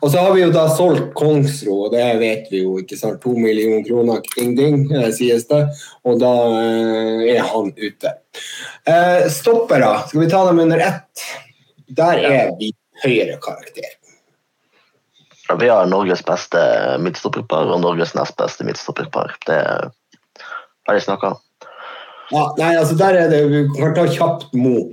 Og 0.00 0.10
så 0.12 0.20
har 0.20 0.34
vi 0.34 0.42
jo 0.42 0.50
da 0.52 0.66
solgt 0.72 1.12
Kongsro, 1.16 1.76
og 1.86 1.94
det 1.94 2.04
vet 2.20 2.50
vi 2.52 2.62
jo, 2.64 2.74
ikke 2.82 2.98
sant. 3.00 3.20
To 3.24 3.32
millioner 3.36 3.84
kroner, 3.86 4.20
ding, 4.34 4.52
ding, 4.58 4.82
eh, 4.92 5.08
sies 5.16 5.46
det. 5.48 5.62
Og 6.04 6.20
da 6.20 6.32
eh, 6.58 7.22
er 7.36 7.46
han 7.48 7.72
ute. 7.76 8.12
Eh, 8.84 9.28
stoppere, 9.32 9.94
skal 10.08 10.24
vi 10.24 10.28
ta 10.32 10.44
dem 10.48 10.60
under 10.66 10.84
ett? 10.84 11.24
Der 11.88 12.20
er 12.28 12.52
vi 12.60 12.74
høyere 13.04 13.40
karakter. 13.42 13.96
Vi 15.58 15.66
har 15.66 15.88
Norges 15.90 16.22
beste 16.22 16.60
midtstopperpar 17.02 17.72
og 17.74 17.80
Norges 17.82 18.12
nest 18.14 18.36
beste 18.38 18.66
midtstopperpar. 18.68 19.34
Det 19.48 19.56
har 19.58 20.94
de 20.94 21.02
snakka 21.02 21.32
om. 21.32 21.40
Ja, 22.30 22.44
nei, 22.60 22.74
altså 22.78 22.94
der 22.94 23.16
er 23.18 23.32
det 23.32 23.40
Vi 23.50 23.64
kan 23.74 23.90
ta 23.96 24.04
kjapt 24.06 24.52
Mo 24.54 24.92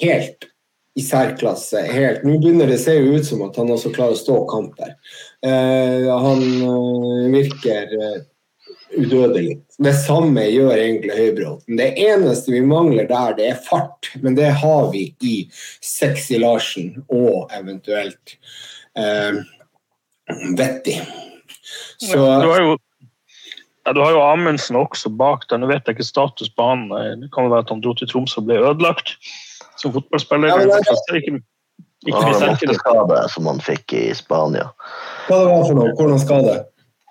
helt 0.00 0.48
i 0.94 1.02
særklasse. 1.04 1.80
Helt. 1.88 2.24
Nå 2.26 2.36
begynner 2.40 2.68
det 2.68 2.76
å 2.80 2.84
se 2.84 2.96
ut 3.00 3.26
som 3.26 3.44
at 3.46 3.56
han 3.60 3.72
også 3.72 3.92
klarer 3.94 4.16
å 4.16 4.20
stå 4.20 4.42
kamper. 4.50 4.92
Uh, 5.44 6.10
han 6.20 6.44
uh, 6.66 7.30
virker 7.32 7.94
uh, 7.96 8.18
udødelig. 8.92 9.56
Det 9.82 9.94
samme 10.02 10.44
gjør 10.52 10.74
egentlig 10.76 11.16
Høybråten. 11.16 11.80
Det 11.80 11.88
eneste 12.04 12.52
vi 12.52 12.60
mangler 12.66 13.08
der, 13.08 13.32
det 13.38 13.48
er 13.54 13.64
fart. 13.64 14.12
Men 14.20 14.36
det 14.36 14.52
har 14.60 14.90
vi 14.92 15.08
i 15.24 15.34
Sexy 15.80 16.42
Larsen 16.42 16.98
og 17.08 17.52
eventuelt 17.56 18.36
uh, 18.98 19.40
Vettig. 20.56 21.00
Så, 22.00 22.16
du 22.16 22.48
har 22.48 22.60
jo 22.62 22.76
ja, 23.82 23.90
du 23.92 23.98
har 23.98 24.12
jo 24.14 24.20
Amundsen 24.22 24.76
også 24.78 25.10
bak 25.18 25.48
der. 25.50 25.58
Nå 25.58 25.66
vet 25.66 25.88
jeg 25.88 25.96
ikke 25.96 26.06
status 26.06 26.52
på 26.54 26.66
han. 26.68 26.84
Det 27.18 27.32
kan 27.34 27.48
være 27.50 27.64
at 27.64 27.72
han 27.72 27.82
dro 27.82 27.96
til 27.98 28.06
Tromsø 28.08 28.38
og 28.38 28.46
ble 28.46 28.60
ødelagt 28.60 29.16
som 29.80 29.94
fotballspiller. 29.94 30.52
Ja, 30.52 30.60
det 30.66 30.78
er 30.82 31.20
ikke, 31.20 31.40
ikke 32.06 32.22
Hofteskade 32.42 33.24
som 33.32 33.48
han 33.50 33.60
fikk 33.62 33.94
i 33.98 34.04
Spania. 34.16 34.70
Hva 35.28 35.42
det 35.42 35.50
var 35.50 35.66
for 35.68 35.78
noe? 35.78 35.96
Hvordan 35.98 36.22
skade? 36.22 36.56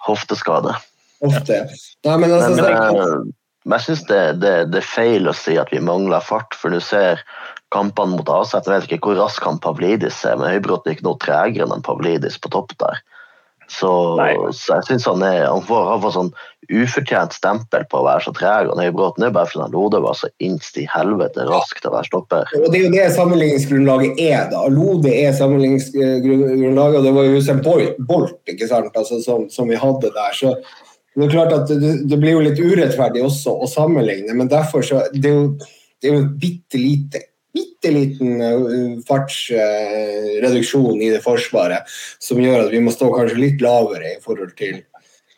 Hofteskade. 0.07 0.75
Hofte. 1.21 1.61
Nei, 2.05 2.17
men, 2.17 2.31
altså, 2.33 2.55
men, 2.57 3.31
men, 3.63 3.75
jeg 3.77 3.85
syns 3.85 4.03
det, 4.09 4.21
det, 4.41 4.53
det, 4.73 4.81
er 4.81 4.89
feil 4.89 5.29
å 5.29 5.35
si 5.37 5.57
at 5.61 5.69
vi 5.73 5.81
mangler 5.83 6.23
fart, 6.25 6.57
for 6.57 6.73
du 6.73 6.81
ser 6.81 7.21
kampene 7.71 8.17
mot 8.17 8.31
AZ. 8.33 8.55
Jeg 8.57 8.67
vet 8.67 8.89
ikke 8.97 9.11
hvor 9.11 9.21
rask 9.21 9.45
han 9.45 9.61
Pavlidis 9.61 10.23
er, 10.27 10.39
men 10.39 10.49
Høybråten 10.55 10.95
ikke 10.95 11.05
noe 11.07 11.21
tregere 11.21 11.69
enn 11.69 11.85
Pavlidis 11.85 12.39
på 12.41 12.51
topp 12.53 12.73
der. 12.81 13.03
Så, 13.71 13.89
så 14.51 14.77
jeg 14.79 14.87
syns 14.89 15.05
han, 15.07 15.21
er, 15.23 15.45
han 15.47 15.61
får, 15.63 15.85
han 15.87 16.01
får 16.03 16.13
sånn 16.17 16.31
ufortjent 16.71 17.35
stempel 17.35 17.85
på 17.89 18.01
å 18.01 18.03
være 18.05 18.25
så 18.25 18.33
treg. 18.35 18.67
Og 18.67 18.81
Høybråten 18.81 19.25
er 19.25 19.33
bare 19.35 19.47
fordi 19.47 19.71
Lode 19.71 20.01
var 20.03 20.17
så 20.19 20.27
innst 20.43 20.79
i 20.81 20.83
helvete 20.91 21.45
rask 21.47 21.79
til 21.79 21.91
å 21.91 21.93
være 21.95 22.09
stopper. 22.09 22.51
Og 22.59 22.67
Det 22.67 22.81
er 22.81 22.85
jo 22.85 22.91
det 22.97 23.07
sammenligningsgrunnlaget 23.15 24.21
er. 24.25 24.43
da. 24.51 24.65
Lode 24.75 25.13
er 25.15 25.31
sammenligningsgrunnlaget, 25.39 26.99
og 26.99 27.07
det 27.07 27.15
var 27.15 27.29
jo 27.29 27.39
Usain 27.39 27.63
Bolt 27.63 28.51
ikke 28.51 28.67
sant? 28.69 28.91
Altså, 28.91 29.21
som, 29.23 29.47
som, 29.53 29.71
vi 29.71 29.79
hadde 29.79 30.11
der. 30.11 30.35
så 30.35 30.55
det 31.15 31.27
er 31.27 31.33
klart 31.33 31.55
at 31.55 31.71
det, 31.71 31.95
det, 32.07 32.19
blir 32.19 32.37
jo 32.37 32.43
litt 32.43 32.59
urettferdig 32.59 33.23
også 33.27 33.55
å 33.63 33.67
sammenligne, 33.67 34.35
men 34.35 34.51
derfor 34.51 34.83
så 34.85 35.01
Det 35.11 35.27
er 35.27 35.35
jo, 35.35 35.47
det 36.01 36.11
er 36.11 36.19
jo 36.19 36.27
bitte 36.39 36.79
lite 36.79 37.25
bitte 37.53 37.91
liten 37.91 38.41
uh, 38.41 39.01
fartsreduksjon 39.07 41.01
i 41.01 41.11
det 41.13 41.21
forsvaret 41.25 41.89
som 42.21 42.39
gjør 42.41 42.67
at 42.67 42.71
vi 42.73 42.81
må 42.83 42.93
stå 42.93 43.11
kanskje 43.13 43.41
litt 43.41 43.63
lavere 43.63 44.15
i 44.15 44.21
forhold 44.23 44.53
til 44.59 44.79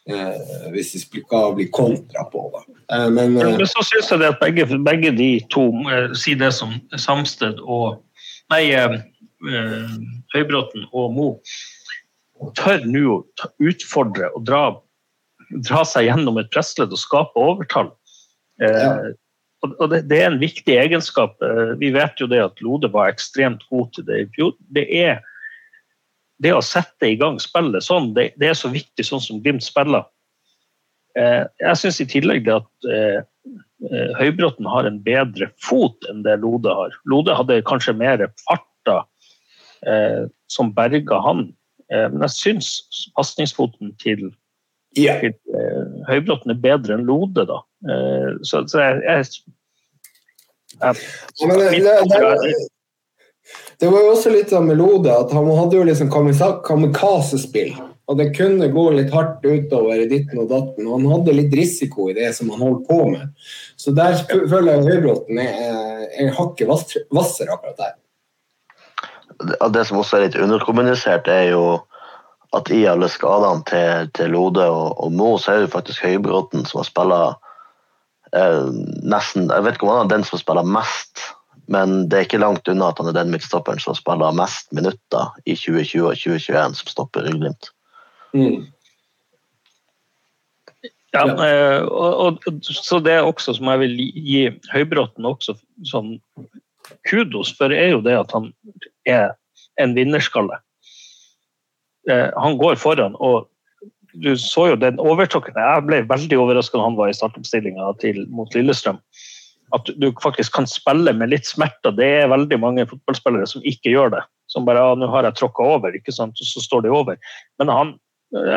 eh, 0.09 0.69
hvis 0.73 0.93
vi 0.97 1.03
skal 1.03 1.55
bli 1.57 1.69
kontra 1.73 2.25
på. 2.31 2.45
Da. 2.53 2.63
Eh, 2.95 3.09
men, 3.15 3.37
men, 3.37 3.65
så 3.69 3.85
syns 3.87 4.11
jeg 4.11 4.21
det 4.21 4.33
at 4.35 4.41
begge, 4.43 4.67
begge 4.85 5.13
de 5.15 5.31
to, 5.53 5.69
si 6.19 6.35
det 6.39 6.51
som 6.55 6.75
Samsted 6.99 7.61
og 7.63 8.01
Nei, 8.51 8.67
Høybråten 10.35 10.83
og 10.91 11.13
Mo, 11.15 11.27
tør 12.59 12.83
nå 12.85 13.03
å 13.15 13.49
utfordre 13.63 14.29
og 14.35 14.43
dra, 14.45 14.63
dra 15.63 15.83
seg 15.87 16.09
gjennom 16.09 16.37
et 16.41 16.51
pressledd 16.53 16.93
og 16.93 17.01
skape 17.01 17.39
overtall. 17.39 17.93
Ja. 18.61 19.13
Og 19.63 19.85
det, 19.91 20.03
det, 20.11 20.19
er 20.19 20.31
en 20.31 20.41
viktig 20.41 20.75
egenskap. 20.75 21.37
Eh, 21.43 21.75
vi 21.79 21.93
vet 21.95 22.19
jo 22.19 22.27
det 22.27 22.41
at 22.43 22.59
Lode 22.63 22.89
var 22.91 23.11
ekstremt 23.11 23.63
god 23.71 23.93
til 23.95 24.07
det 24.09 24.19
i 24.19 24.27
fjor. 24.35 24.51
Det 24.75 24.83
er 24.99 25.21
det 26.43 26.51
å 26.51 26.63
sette 26.65 27.07
i 27.07 27.15
gang 27.19 27.37
spillet 27.39 27.85
sånn, 27.85 28.11
det, 28.17 28.33
det 28.41 28.49
er 28.51 28.57
så 28.59 28.71
viktig 28.73 29.05
sånn 29.07 29.23
som 29.23 29.39
Glimt 29.43 29.63
spiller. 29.63 30.03
Eh, 31.19 31.43
jeg 31.63 31.79
syns 31.79 32.01
i 32.03 32.09
tillegg 32.11 32.49
at 32.51 32.89
eh, 32.91 33.23
Høybråten 34.19 34.67
har 34.67 34.87
en 34.87 35.01
bedre 35.03 35.49
fot 35.59 36.05
enn 36.11 36.21
det 36.23 36.37
Lode 36.39 36.71
har. 36.71 36.93
Lode 37.09 37.35
hadde 37.35 37.63
kanskje 37.67 37.95
mer 37.99 38.21
farta 38.45 39.03
som 40.47 40.69
berga 40.71 41.17
han, 41.19 41.41
men 41.91 42.23
jeg 42.23 42.31
syns 42.37 42.69
pasningsfoten 43.17 43.91
til 43.99 44.29
Yeah. 44.95 45.33
Høybråten 46.07 46.53
er 46.53 46.59
bedre 46.63 46.95
enn 46.95 47.07
Lode, 47.09 47.43
da. 47.49 47.57
Så, 48.41 48.61
så 48.71 48.79
jeg, 48.79 48.99
jeg, 49.03 49.25
jeg, 50.79 50.95
Men 51.47 51.59
det, 51.59 51.69
det, 51.75 52.53
det, 53.79 53.87
var 53.89 53.97
jo 53.99 54.11
også 54.13 54.31
litt 54.31 54.53
av 54.55 54.63
Melode 54.63 55.11
at 55.11 55.33
han 55.35 55.49
hadde 55.51 55.79
jo 55.79 55.87
liksom 55.89 56.11
kamikaze-spill. 56.13 57.73
Og 58.11 58.17
det 58.19 58.33
kunne 58.35 58.67
gå 58.67 58.83
litt 58.91 59.13
hardt 59.15 59.45
utover 59.45 60.01
i 60.03 60.07
ditten 60.11 60.41
og 60.43 60.49
datten. 60.51 60.87
Og 60.87 60.97
han 60.97 61.11
hadde 61.13 61.35
litt 61.37 61.53
risiko 61.55 62.09
i 62.11 62.15
det 62.17 62.33
som 62.35 62.51
han 62.51 62.63
holdt 62.65 62.87
på 62.89 62.99
med. 63.13 63.29
Så 63.79 63.93
der 63.95 64.17
føler 64.27 64.73
jeg 64.73 64.87
Høybråten 64.89 65.39
er, 65.39 66.03
er 66.19 66.33
hakket 66.35 66.67
hvassere 67.11 67.55
akkurat 67.55 67.79
der. 67.79 67.95
Det 69.71 69.85
som 69.87 69.99
også 69.99 70.17
er 70.17 70.27
litt 70.27 70.39
underkommunisert, 70.39 71.27
er 71.31 71.53
jo 71.53 71.63
at 72.53 72.69
i 72.71 72.83
alle 72.87 73.09
skadene 73.09 73.65
til, 73.65 74.11
til 74.13 74.35
Lode 74.35 74.65
og, 74.69 74.99
og 75.01 75.15
Mo, 75.15 75.31
så 75.41 75.55
er 75.55 75.63
det 75.63 75.73
faktisk 75.73 76.03
Høybråten 76.05 76.67
som 76.69 76.83
har 76.83 76.89
spilla 76.89 77.21
eh, 78.35 78.67
nesten 79.03 79.49
Jeg 79.49 79.65
vet 79.65 79.77
ikke 79.77 79.87
om 79.87 79.93
han 79.95 80.05
er 80.05 80.17
den 80.17 80.27
som 80.27 80.41
spiller 80.41 80.67
mest, 80.67 81.23
men 81.71 82.09
det 82.09 82.17
er 82.17 82.27
ikke 82.27 82.41
langt 82.43 82.67
unna 82.67 82.91
at 82.91 82.99
han 83.01 83.11
er 83.11 83.17
den 83.17 83.31
midtstopperen 83.33 83.81
som 83.81 83.97
spiller 83.97 84.35
mest 84.35 84.71
minutter 84.75 85.33
i 85.45 85.55
2020 85.55 86.09
og 86.09 86.17
2021 86.19 86.79
som 86.81 86.91
stopper 86.91 87.29
i 87.29 87.35
Glimt. 87.37 87.71
Mm. 88.33 88.65
Ja, 91.13 91.27
eh, 91.29 91.83
og, 91.85 92.41
og, 92.41 92.59
så 92.65 92.97
det 93.05 93.13
er 93.13 93.27
også 93.27 93.53
som 93.53 93.69
jeg 93.69 93.83
vil 93.83 93.99
gi 94.01 94.43
Høybråten 94.73 95.27
også 95.29 95.53
sånn 95.85 96.15
kudos 97.07 97.53
for, 97.57 97.71
er 97.71 97.93
jo 97.93 98.01
det 98.03 98.15
at 98.17 98.33
han 98.33 98.49
er 99.07 99.35
en 99.81 99.93
vinnerskalle. 99.95 100.57
Eh, 102.09 102.29
han 102.33 102.57
går 102.57 102.81
foran. 102.81 103.15
og 103.19 103.47
du 104.13 104.33
så 104.37 104.67
jo 104.71 104.79
den 104.79 104.99
overtråkken. 105.01 105.57
Jeg 105.57 105.85
ble 105.87 106.03
veldig 106.09 106.39
overraska 106.39 106.77
da 106.77 106.85
han 106.85 106.97
var 106.97 107.09
i 107.09 107.17
startoppstillinga 107.17 107.93
mot 108.33 108.55
Lillestrøm. 108.55 108.99
At 109.73 109.89
du 109.97 110.11
faktisk 110.21 110.53
kan 110.53 110.69
spille 110.69 111.15
med 111.17 111.31
litt 111.33 111.49
smerter. 111.49 111.95
Det 111.97 112.09
er 112.21 112.31
veldig 112.31 112.59
mange 112.61 112.85
fotballspillere 112.89 113.47
som 113.49 113.65
ikke 113.65 113.93
gjør 113.95 114.13
det. 114.17 114.21
Som 114.51 114.67
bare 114.67 114.83
ja, 114.83 114.95
'Nå 114.95 115.09
har 115.09 115.25
jeg 115.25 115.39
tråkka 115.39 115.65
over', 115.65 115.95
ikke 115.97 116.13
sant? 116.13 116.37
og 116.37 116.45
så 116.45 116.61
står 116.61 116.85
de 116.85 116.93
over. 116.93 117.17
Men 117.57 117.73
han, 117.73 117.95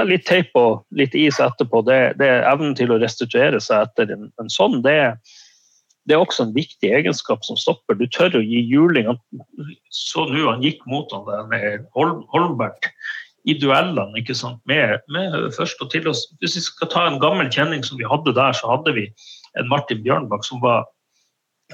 litt 0.04 0.26
teip 0.26 0.52
og 0.54 0.84
litt 0.92 1.14
is 1.14 1.40
etterpå, 1.40 1.80
det, 1.88 2.18
det 2.20 2.28
er 2.28 2.48
evnen 2.52 2.76
til 2.76 2.92
å 2.92 3.00
restituere 3.00 3.60
seg 3.60 3.88
etter 3.88 4.12
en, 4.12 4.28
en 4.40 4.52
sånn, 4.52 4.82
det, 4.84 5.16
det, 6.04 6.16
er 6.16 6.20
også 6.20 6.44
en 6.44 6.54
viktig 6.56 6.92
egenskap 6.92 7.44
som 7.48 7.56
stopper. 7.56 7.96
Du 7.96 8.04
tør 8.12 8.36
å 8.36 8.44
gi 8.44 8.60
juling. 8.68 9.08
Så 9.88 10.28
nå 10.28 10.50
han 10.50 10.64
gikk 10.64 10.84
mot 10.84 11.08
han 11.16 11.24
der 11.24 11.48
med 11.48 11.88
Holmbert 11.96 12.92
i 13.46 13.54
duellene. 13.60 14.18
ikke 14.18 14.34
sant, 14.34 14.58
med, 14.66 14.98
med 15.12 15.34
først 15.54 15.80
og 15.82 15.92
til 15.92 16.08
oss. 16.10 16.24
Hvis 16.42 16.56
vi 16.58 16.64
skal 16.66 16.90
ta 16.92 17.06
en 17.06 17.20
gammel 17.22 17.50
kjenning 17.52 17.84
som 17.86 17.98
vi 18.00 18.08
hadde 18.08 18.34
der, 18.34 18.56
så 18.56 18.72
hadde 18.74 18.94
vi 18.96 19.06
en 19.56 19.70
Martin 19.70 20.02
Bjørnbakk 20.04 20.44
som 20.46 20.62
var 20.64 20.84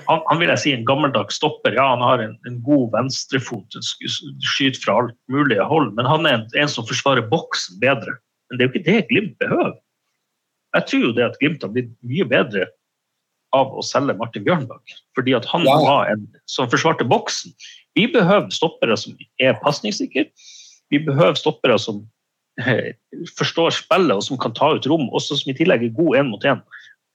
han, 0.07 0.23
han, 0.25 0.39
vil 0.41 0.49
jeg 0.49 0.61
si 0.63 0.71
en 0.73 0.87
gammeldags 0.89 1.37
stopper. 1.37 1.75
Ja, 1.77 1.91
han 1.91 2.05
har 2.05 2.23
en, 2.25 2.39
en 2.49 2.59
god 2.65 2.95
venstrefot, 2.95 3.77
skyter 3.77 4.81
fra 4.81 4.95
alt 5.03 5.17
mulig 5.33 5.59
hold, 5.69 5.91
men 5.99 6.09
han 6.09 6.29
er 6.29 6.39
en, 6.39 6.47
en, 6.57 6.71
som 6.71 6.87
forsvarer 6.89 7.27
boksen 7.29 7.81
bedre. 7.83 8.17
Men 8.49 8.59
det 8.59 8.65
er 8.65 8.71
jo 8.71 8.73
ikke 8.73 8.87
det 8.89 9.09
Glimt 9.11 9.35
behøver. 9.43 9.75
Jeg 10.73 10.89
tror 10.89 11.05
jo 11.05 11.13
det 11.19 11.27
at 11.27 11.37
Glimt 11.43 11.67
har 11.67 11.75
blitt 11.75 11.93
mye 12.09 12.25
bedre 12.29 12.71
av 13.53 13.75
å 13.77 13.85
selge 13.85 14.17
Martin 14.17 14.47
Bjørnbakk, 14.47 14.97
fordi 15.17 15.37
at 15.37 15.45
han 15.53 15.69
ja. 15.69 15.77
var 15.85 16.09
en 16.09 16.25
som 16.49 16.71
forsvarte 16.73 17.05
boksen. 17.09 17.53
Vi 17.93 18.07
behøver 18.09 18.49
stoppere 18.55 18.97
som 18.97 19.19
er 19.37 19.59
pasningssikre, 19.61 20.31
vi 20.93 21.01
behøver 21.01 21.39
stoppere 21.39 21.79
som 21.81 22.03
eh, 22.61 22.93
forstår 23.39 23.75
spillet 23.75 24.15
og 24.15 24.25
som 24.27 24.41
kan 24.41 24.55
ta 24.57 24.75
ut 24.77 24.89
rom, 24.91 25.09
også 25.17 25.41
som 25.41 25.53
i 25.53 25.57
tillegg 25.57 25.87
er 25.87 25.99
god 25.99 26.21
én 26.21 26.33
mot 26.33 26.45
én. 26.49 26.61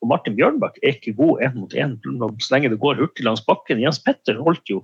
Og 0.01 0.11
Martin 0.11 0.35
Bjørnbakk 0.37 0.77
er 0.83 0.97
ikke 0.97 1.15
god 1.17 1.43
én 1.45 1.57
mot 1.57 1.73
én 1.73 1.97
så 2.03 2.53
lenge 2.53 2.69
det 2.73 2.81
går 2.81 2.99
hurtig 3.01 3.25
langs 3.25 3.43
bakken. 3.45 3.81
Jens 3.81 4.01
Petter 4.01 4.37
holdt 4.41 4.69
jo 4.69 4.83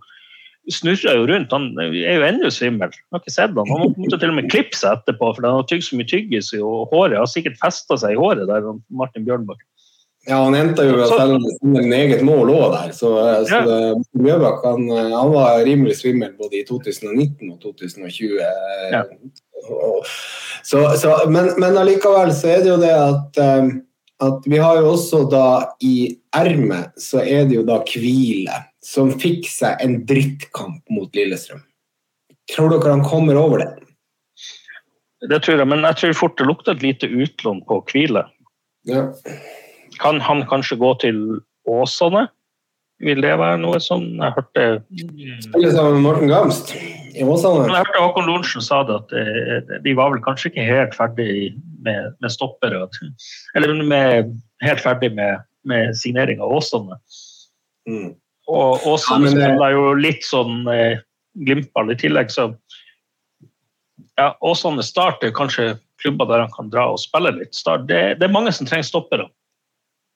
snurra 0.72 1.16
jo 1.18 1.28
rundt. 1.28 1.52
Han 1.52 1.74
er 1.82 1.92
jo 1.92 2.26
ennå 2.26 2.50
svimmel. 2.54 2.94
Har 3.12 3.22
ikke 3.22 3.36
sett 3.36 3.54
han. 3.58 3.70
Han 3.70 3.94
måtte 3.98 4.20
til 4.22 4.32
og 4.32 4.38
med 4.40 4.50
klippe 4.54 4.78
seg 4.78 5.00
etterpå, 5.00 5.34
for 5.36 5.46
han 5.46 5.60
har 5.60 5.68
tygd 5.70 5.86
så 5.90 6.00
mye 6.00 6.10
tyggis, 6.10 6.54
og 6.58 6.94
håret 6.94 7.20
har 7.20 7.30
sikkert 7.30 7.60
festa 7.62 8.00
seg 8.00 8.16
i 8.16 8.22
håret 8.22 8.48
der, 8.50 8.70
Martin 8.94 9.28
Bjørnbakk. 9.28 9.62
Ja, 10.26 10.38
han 10.40 10.56
endte 10.56 10.86
jo 10.88 11.04
selv 11.10 11.42
med 11.68 11.94
eget 11.98 12.22
mål 12.24 12.54
òg 12.54 12.68
der. 12.72 12.92
Så, 12.96 13.10
så 13.50 13.60
ja. 13.60 13.88
Mjøbakk 14.16 14.62
han, 14.64 14.86
han, 14.88 15.32
var 15.34 15.64
rimelig 15.68 15.98
svimmel 16.00 16.32
både 16.40 16.62
i 16.62 16.68
2019 16.68 17.50
og 17.52 17.58
2020. 17.66 18.38
Ja. 18.94 19.04
Så, 20.64 20.86
så, 21.00 21.16
men, 21.28 21.50
men 21.60 21.80
allikevel 21.80 22.32
så 22.36 22.54
er 22.54 22.64
det 22.64 22.72
jo 22.72 22.80
det 22.80 22.94
at, 22.96 23.42
um, 23.60 23.74
at 24.24 24.48
vi 24.48 24.62
har 24.64 24.80
jo 24.80 24.94
også 24.94 25.26
da 25.32 25.48
i 25.84 26.14
ermet 26.36 26.96
så 27.00 27.20
er 27.24 27.50
det 27.50 27.60
jo 27.60 27.66
da 27.68 27.82
Hvile 27.84 28.62
som 28.84 29.12
fikk 29.20 29.50
seg 29.52 29.84
en 29.84 30.02
drittkamp 30.08 30.84
mot 30.92 31.12
Lillestrøm. 31.16 31.64
Tror 32.52 32.72
dere 32.72 32.96
han 32.96 33.04
kommer 33.08 33.40
over 33.40 33.64
det? 33.64 33.72
Det 35.32 35.40
tror 35.44 35.62
jeg, 35.62 35.68
men 35.72 35.84
jeg 35.88 36.00
tror 36.00 36.16
fort 36.20 36.40
det 36.40 36.48
lukter 36.48 36.76
et 36.76 36.84
lite 36.84 37.12
utlån 37.12 37.62
på 37.68 37.80
Hvile. 37.92 38.26
Ja. 38.88 39.06
Kan 40.02 40.22
han 40.22 40.46
kanskje 40.50 40.80
gå 40.82 40.94
til 41.04 41.20
Åsane? 41.70 42.28
Vil 43.04 43.24
det 43.26 43.34
være 43.40 43.60
noe 43.60 43.80
som 43.84 44.04
jeg 44.06 44.36
hørte 44.36 44.66
Spille 45.44 45.72
sammen 45.74 45.98
med 45.98 46.06
Morten 46.06 46.30
Gamst 46.32 46.74
i 46.78 47.26
Åsane? 47.26 47.66
Jeg 47.68 47.82
hørte 47.82 48.04
Håkon 48.04 48.30
Lorentzen 48.30 48.64
sa 48.64 48.84
det, 48.88 49.00
at 49.02 49.16
eh, 49.20 49.78
de 49.84 49.96
var 49.98 50.14
vel 50.14 50.24
kanskje 50.24 50.52
ikke 50.52 50.68
helt 50.68 50.96
ferdig 50.98 51.30
med, 51.84 52.14
med 52.22 52.34
stoppere. 52.34 52.86
Eller 53.58 53.84
med, 53.84 54.34
helt 54.64 54.84
ferdig 54.84 55.12
med, 55.18 55.44
med 55.68 55.98
signering 56.00 56.42
av 56.44 56.54
Åsane. 56.60 57.00
Mm. 57.90 58.14
Og 58.52 58.88
Åsane 58.88 59.32
ja, 59.32 59.36
spiller 59.36 59.76
jo 59.76 59.90
litt 60.00 60.24
sånn 60.28 60.64
eh, 60.72 61.02
Glimt-ball 61.44 61.90
i 61.90 61.98
tillegg, 61.98 62.30
så 62.30 62.52
ja, 64.20 64.34
Åsane 64.46 64.84
Start 64.86 65.24
er 65.26 65.34
kanskje 65.34 65.74
klubber 66.02 66.30
der 66.30 66.44
han 66.44 66.52
kan 66.54 66.70
dra 66.70 66.92
og 66.94 67.02
spille 67.02 67.32
litt. 67.40 67.56
Start, 67.58 67.88
det, 67.90 68.20
det 68.20 68.28
er 68.28 68.36
mange 68.36 68.54
som 68.54 68.70
trenger 68.70 68.86
stoppere. 68.86 69.26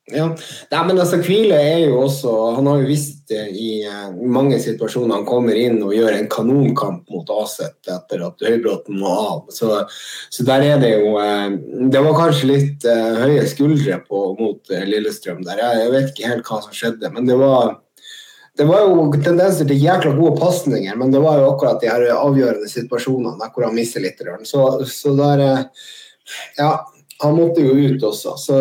Ja, 0.07 0.29
Nei, 0.71 0.81
men 0.87 0.99
altså 1.01 1.17
Kvile 1.19 1.57
er 1.59 1.81
jo 1.89 1.97
også 2.05 2.31
Han 2.55 2.69
har 2.69 2.77
jo 2.79 2.87
visst 2.87 3.25
det 3.27 3.41
i 3.59 3.81
uh, 3.83 4.13
mange 4.31 4.55
situasjoner 4.63 5.17
han 5.17 5.25
kommer 5.27 5.57
inn 5.59 5.81
og 5.83 5.91
gjør 5.91 6.15
en 6.15 6.29
kanonkamp 6.31 7.09
mot 7.11 7.33
Aset 7.41 7.89
etter 7.91 8.23
at 8.23 8.45
Høybråten 8.47 9.01
må 9.01 9.11
av. 9.11 9.41
Så, 9.51 9.81
så, 10.31 10.45
der 10.47 10.63
er 10.63 10.79
det 10.79 10.93
jo 10.93 11.17
uh, 11.19 11.51
Det 11.91 12.05
var 12.05 12.15
kanskje 12.21 12.53
litt 12.53 12.87
høye 12.87 13.43
skuldre 13.51 13.99
på, 14.07 14.21
mot 14.39 14.71
Lillestrøm 14.71 15.43
der. 15.43 15.59
Jeg, 15.59 15.91
vet 15.91 16.13
ikke 16.13 16.31
helt 16.31 16.47
hva 16.47 16.61
som 16.63 16.79
skjedde, 16.79 17.11
men 17.11 17.27
det 17.27 17.35
var 17.41 17.75
det 18.57 18.65
var 18.65 18.87
jo 18.87 19.11
tendenser 19.21 19.67
til 19.69 19.83
jækla 19.83 20.15
gode 20.17 20.39
pasninger, 20.41 20.95
men 20.97 21.11
det 21.13 21.19
var 21.21 21.37
jo 21.37 21.49
akkurat 21.51 21.81
de 21.81 21.91
her 21.91 22.07
avgjørende 22.15 22.69
situasjonene 22.71 23.37
der 23.37 23.51
hvor 23.53 23.67
han 23.67 23.75
mister 23.77 24.01
litt. 24.01 24.21
Så, 24.49 24.63
så 24.89 25.13
der 25.17 25.43
eh, 25.45 25.89
Ja, 26.57 26.71
han 27.23 27.37
måtte 27.37 27.63
jo 27.65 27.73
ut 27.73 28.03
også. 28.03 28.35
Så 28.37 28.59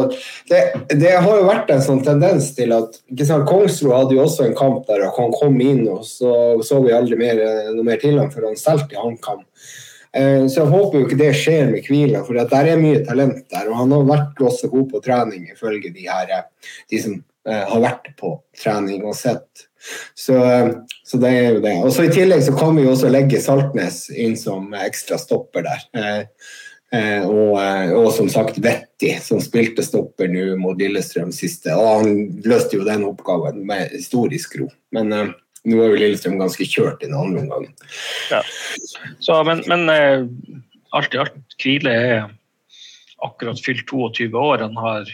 det, 0.49 0.63
det, 0.93 1.13
har 1.13 1.33
jo 1.33 1.49
vært 1.49 1.73
en 1.75 1.83
sånn 1.85 2.03
tendens 2.07 2.53
til 2.57 2.73
at 2.77 3.01
Kongsro 3.49 3.93
hadde 3.93 4.17
jo 4.17 4.25
også 4.25 4.47
en 4.47 4.57
kamp 4.57 4.87
der 4.89 5.05
han 5.13 5.35
kom 5.37 5.59
inn, 5.61 5.85
og 5.93 6.07
så 6.09 6.57
så 6.65 6.81
vi 6.85 6.95
aldri 6.97 7.19
mer, 7.21 7.43
noe 7.75 7.87
mer 7.87 8.01
til 8.01 8.17
ham 8.21 8.31
før 8.33 8.51
han 8.51 8.61
solgte 8.61 9.01
HamKam. 9.01 9.45
Eh, 10.17 10.47
så 10.49 10.63
jeg 10.63 10.73
håper 10.73 10.99
jo 10.99 11.07
ikke 11.07 11.21
det 11.21 11.33
skjer 11.37 11.71
med 11.71 11.85
Kvila, 11.85 12.23
for 12.25 12.39
der 12.39 12.73
er 12.73 12.81
mye 12.81 13.05
talent 13.05 13.45
der. 13.53 13.69
Og 13.71 13.81
han 13.83 13.93
har 13.93 14.09
vært 14.09 14.45
også 14.49 14.71
god 14.73 14.91
på 14.93 15.03
trening, 15.05 15.49
ifølge 15.53 15.93
de 15.93 16.07
her 16.09 16.33
eh, 16.33 16.77
de 16.93 17.01
som 17.03 17.17
eh, 17.19 17.65
har 17.69 17.83
vært 17.85 18.13
på 18.21 18.33
trening 18.57 19.05
og 19.05 19.17
sett. 19.19 19.67
Så, 20.19 20.39
så 21.07 21.19
det 21.23 21.31
er 21.31 21.51
jo 21.55 21.61
det. 21.63 21.75
Og 21.85 21.93
så 21.95 22.07
I 22.07 22.15
tillegg 22.15 22.41
så 22.47 22.57
kan 22.57 22.75
vi 22.79 22.87
jo 22.87 22.95
også 22.95 23.13
legge 23.13 23.43
Saltnes 23.43 24.07
inn 24.11 24.35
som 24.41 24.73
ekstra 24.75 25.19
stopper 25.21 25.67
der. 25.69 25.85
Eh, 26.95 27.24
og, 27.26 27.57
eh, 27.59 27.91
og, 27.97 28.12
som 28.14 28.28
sagt 28.30 28.61
Vetti, 28.62 29.11
som 29.22 29.41
spilte 29.43 29.82
stopper 29.82 30.30
nå 30.30 30.53
mot 30.61 30.78
Lillestrøm 30.78 31.32
siste. 31.34 31.74
Og 31.74 32.05
han 32.05 32.20
løste 32.47 32.78
jo 32.78 32.87
den 32.87 33.07
oppgaven 33.09 33.64
med 33.66 33.91
historisk 33.97 34.59
ro. 34.61 34.68
Men 34.95 35.11
uh, 35.12 35.32
nå 35.66 35.80
er 35.82 35.91
jo 35.91 35.99
Lillestrøm 36.05 36.39
ganske 36.41 36.68
kjørt 36.68 37.03
i 37.03 37.11
den 37.11 37.18
andre 37.18 37.43
omgangen. 37.43 37.74
Ja. 38.30 38.45
Så, 39.18 39.41
men, 39.49 39.64
men 39.70 39.91
uh, 39.91 40.62
alt 40.97 41.16
i 41.16 41.22
alt, 41.24 41.43
Kvile 41.59 41.97
er 42.07 42.16
akkurat 43.24 43.61
fylt 43.64 43.89
22 43.91 44.30
år. 44.39 44.62
Han 44.62 44.78
har 44.78 45.11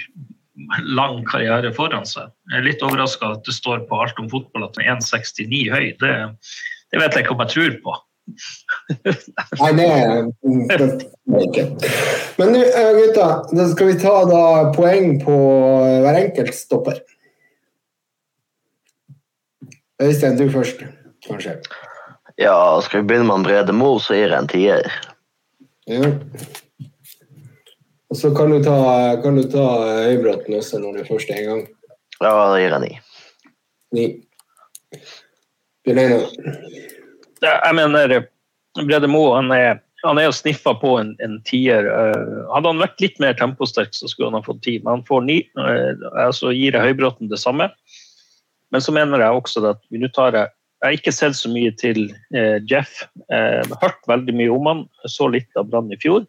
lang 0.84 1.22
karriere 1.24 1.72
foran 1.74 2.04
seg. 2.08 2.30
Jeg 2.52 2.60
er 2.60 2.68
litt 2.68 2.84
overraska 2.84 3.32
at 3.38 3.46
det 3.48 3.56
står 3.56 3.86
på 3.88 4.02
alt 4.04 4.18
om 4.20 4.28
fotball 4.30 4.68
at 4.68 4.76
han 4.76 4.98
er 4.98 5.00
1,69 5.00 5.72
høy. 5.72 5.86
Det, 6.02 6.14
det 6.92 7.00
vet 7.00 7.16
jeg 7.16 7.24
ikke 7.24 7.36
om 7.38 7.44
jeg 7.46 7.54
tror 7.56 7.78
på. 7.86 8.00
Nei, 9.60 9.70
det 9.76 9.86
er 9.86 10.28
ikke. 11.42 11.64
Men 12.38 12.52
nå, 12.54 12.62
eh, 12.62 12.90
gutta, 12.98 13.28
da 13.52 13.66
skal 13.72 13.90
vi 13.90 13.98
ta 14.00 14.14
da 14.28 14.42
poeng 14.76 15.18
på 15.22 15.36
hver 16.04 16.18
enkelt 16.20 16.54
stopper. 16.56 17.02
Øystein, 20.02 20.38
du 20.38 20.48
først, 20.50 20.82
kanskje. 21.26 21.58
Ja, 22.40 22.54
skal 22.82 23.02
vi 23.02 23.10
begynne 23.10 23.28
med 23.28 23.46
Brede 23.46 23.74
Mo, 23.76 23.98
så 24.02 24.16
gir 24.16 24.32
jeg 24.32 24.38
en 24.38 24.50
tier. 24.50 24.88
Ja. 25.90 26.12
Og 28.12 28.18
så 28.18 28.32
kan 28.36 28.50
du 28.52 28.58
ta, 28.64 28.76
kan 29.22 29.36
du 29.38 29.44
ta 29.50 29.66
Høybråten 30.08 30.58
også 30.58 30.80
når 30.82 31.00
du 31.00 31.06
først 31.10 31.30
er 31.32 31.42
i 31.42 31.46
gang. 31.48 31.62
Ja, 32.20 32.32
da 32.32 32.58
gir 32.60 32.74
jeg 32.74 32.82
ni. 32.86 32.92
Ni. 33.92 34.06
Bjørn 35.82 36.02
Einar 36.02 36.26
jeg 37.42 37.74
mener 37.78 38.22
Brede 38.80 39.08
Moe 39.10 39.34
han 39.36 39.50
er, 39.54 39.80
han 40.02 40.18
er 40.18 40.28
jo 40.28 40.36
sniffa 40.36 40.74
på 40.80 40.94
en, 40.98 41.12
en 41.24 41.38
tier. 41.48 41.86
Uh, 41.86 42.48
hadde 42.54 42.72
han 42.72 42.82
vært 42.82 43.02
litt 43.04 43.20
mer 43.22 43.36
temposterk, 43.38 43.92
så 43.94 44.10
skulle 44.10 44.30
han 44.30 44.40
ha 44.40 44.46
fått 44.46 44.62
ti. 44.66 44.78
Men 44.82 44.98
han 44.98 45.06
får 45.08 45.26
ni. 45.28 45.38
Så 45.54 46.14
altså 46.24 46.54
gir 46.56 46.74
jeg 46.74 46.88
Høybråten 46.88 47.30
det 47.30 47.40
samme. 47.42 47.68
Men 48.72 48.84
så 48.84 48.94
mener 48.96 49.20
jeg 49.20 49.38
også 49.38 49.64
at 49.68 49.82
nå 49.92 50.10
tar 50.16 50.38
jeg 50.38 50.50
har 50.82 50.96
ikke 50.96 51.12
sett 51.14 51.36
så 51.38 51.46
mye 51.52 51.70
til 51.78 52.08
uh, 52.34 52.58
Jeff. 52.66 53.04
Jeg 53.30 53.68
har 53.68 53.82
hørt 53.84 54.08
veldig 54.10 54.34
mye 54.40 54.54
om 54.54 54.70
han. 54.70 54.80
Så 55.06 55.28
litt 55.30 55.60
av 55.60 55.68
Brann 55.70 55.92
i 55.94 56.00
fjor. 56.02 56.24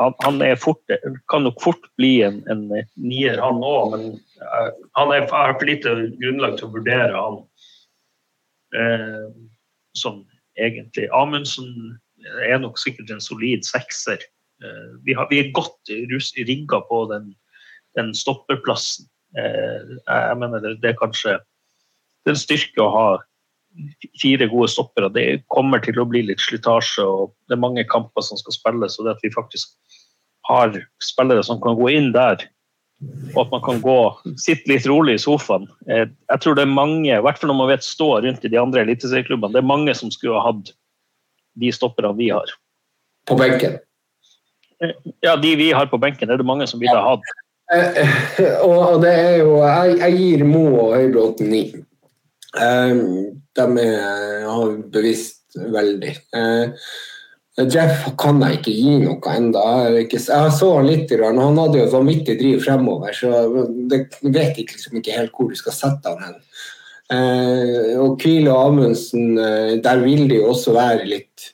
Han, 0.00 0.12
han 0.24 0.40
fort, 0.60 0.92
kan 1.32 1.44
nok 1.44 1.60
fort 1.64 1.84
bli 1.96 2.18
en, 2.24 2.42
en 2.52 2.66
nier, 3.00 3.38
han 3.40 3.62
òg, 3.64 3.94
men 3.94 4.02
han 4.92 5.12
er, 5.14 5.24
har 5.30 5.54
for 5.56 5.64
lite 5.64 5.94
grunnlag 6.20 6.58
til 6.58 6.66
å 6.66 6.74
vurdere 6.74 7.16
han 7.16 7.38
som 9.96 10.24
egentlig 10.60 11.08
Amundsen 11.14 11.98
er 12.44 12.60
nok 12.62 12.78
sikkert 12.80 13.10
en 13.12 13.22
solid 13.22 13.64
sekser. 13.66 14.22
Eh, 14.64 14.88
vi, 15.04 15.16
har, 15.16 15.28
vi 15.30 15.40
er 15.42 15.52
godt 15.56 15.92
rigga 16.48 16.80
på 16.88 17.02
den, 17.12 17.32
den 17.98 18.14
stopperplassen. 18.16 19.08
Eh, 19.36 19.96
jeg 20.06 20.40
mener 20.40 20.62
det, 20.64 20.78
det 20.82 20.92
er 20.92 21.00
kanskje 21.00 21.38
det 22.26 22.32
er 22.32 22.34
en 22.34 22.42
styrke 22.42 22.82
å 22.82 22.90
ha 22.90 23.08
fire 24.18 24.48
gode 24.50 24.70
stoppere. 24.72 25.12
Det 25.14 25.44
kommer 25.52 25.82
til 25.84 26.00
å 26.02 26.08
bli 26.08 26.24
litt 26.26 26.42
slitasje, 26.42 27.04
og 27.04 27.34
det 27.46 27.54
er 27.54 27.62
mange 27.62 27.84
kamper 27.86 28.24
som 28.24 28.40
skal 28.40 28.56
spilles. 28.56 28.96
Og 28.98 29.06
det 29.06 29.14
at 29.14 29.22
vi 29.22 29.30
faktisk 29.34 29.76
har 30.48 30.74
spillere 31.02 31.44
som 31.46 31.60
kan 31.62 31.78
gå 31.78 31.92
inn 31.94 32.10
der 32.16 32.42
og 33.04 33.40
at 33.42 33.50
man 33.52 33.62
kan 33.64 33.80
gå, 33.84 33.96
sitte 34.40 34.70
litt 34.70 34.86
rolig 34.88 35.18
i 35.18 35.20
sofaen. 35.20 35.66
Eh, 35.90 36.06
jeg 36.08 36.42
tror 36.42 36.56
det 36.56 36.64
er 36.64 36.72
mange, 36.72 37.10
i 37.12 37.24
hvert 37.24 37.40
fall 37.40 37.52
når 37.52 37.58
man 37.58 37.72
vet 37.74 37.84
stå 37.84 38.08
rundt 38.24 38.44
i 38.46 38.52
de 38.52 38.60
andre 38.60 38.86
eliteserieklubbene, 38.86 39.52
det 39.52 39.60
er 39.60 39.68
mange 39.68 39.94
som 39.98 40.12
skulle 40.12 40.38
ha 40.38 40.48
hatt 40.48 40.72
de 41.60 41.72
stopperne 41.72 42.14
vi 42.16 42.30
har. 42.32 42.54
På 43.28 43.36
benken? 43.40 43.78
Eh, 44.80 44.94
ja, 45.24 45.36
de 45.40 45.52
vi 45.60 45.72
har 45.76 45.90
på 45.92 46.00
benken, 46.00 46.32
er 46.32 46.40
det 46.40 46.48
mange 46.48 46.68
som 46.70 46.80
ville 46.80 46.96
ha 46.96 47.16
hatt. 47.16 47.34
Eh, 47.74 48.16
og 48.62 49.02
det 49.02 49.10
er 49.10 49.32
jo 49.40 49.56
Jeg, 49.58 49.96
jeg 49.98 50.18
gir 50.20 50.44
Mo 50.46 50.66
og 50.84 50.92
Høybråten 50.94 51.48
ni. 51.50 51.64
De 52.56 53.64
har 54.46 54.76
bevisst 54.94 55.58
veldig. 55.74 56.12
Jeff 57.56 58.10
kan 58.20 58.42
jeg 58.44 58.58
ikke 58.58 58.72
gi 58.76 58.96
noe 59.00 59.32
ennå. 59.32 59.60
Jeg, 59.96 60.20
så 60.20 60.72
han 60.76 60.88
litt, 60.88 61.12
han 61.16 61.40
hadde 61.40 61.80
jo 61.80 61.86
vanvittig 61.94 62.36
driv 62.40 62.60
fremover, 62.66 63.14
så 63.16 63.30
jeg 63.32 64.02
vet 64.34 64.60
ikke, 64.60 64.76
liksom 64.76 64.98
ikke 65.00 65.16
helt 65.16 65.32
hvor 65.32 65.48
du 65.48 65.56
skal 65.56 65.76
sette 65.76 66.12
han 66.12 66.26
hen. 66.26 66.36
Eh, 67.16 67.94
og 68.02 68.18
Kvile 68.20 68.52
og 68.52 68.72
Amundsen, 68.72 69.38
eh, 69.38 69.76
der 69.80 70.02
vil 70.02 70.26
det 70.28 70.40
jo 70.40 70.50
også 70.50 70.72
være 70.74 71.04
litt 71.06 71.44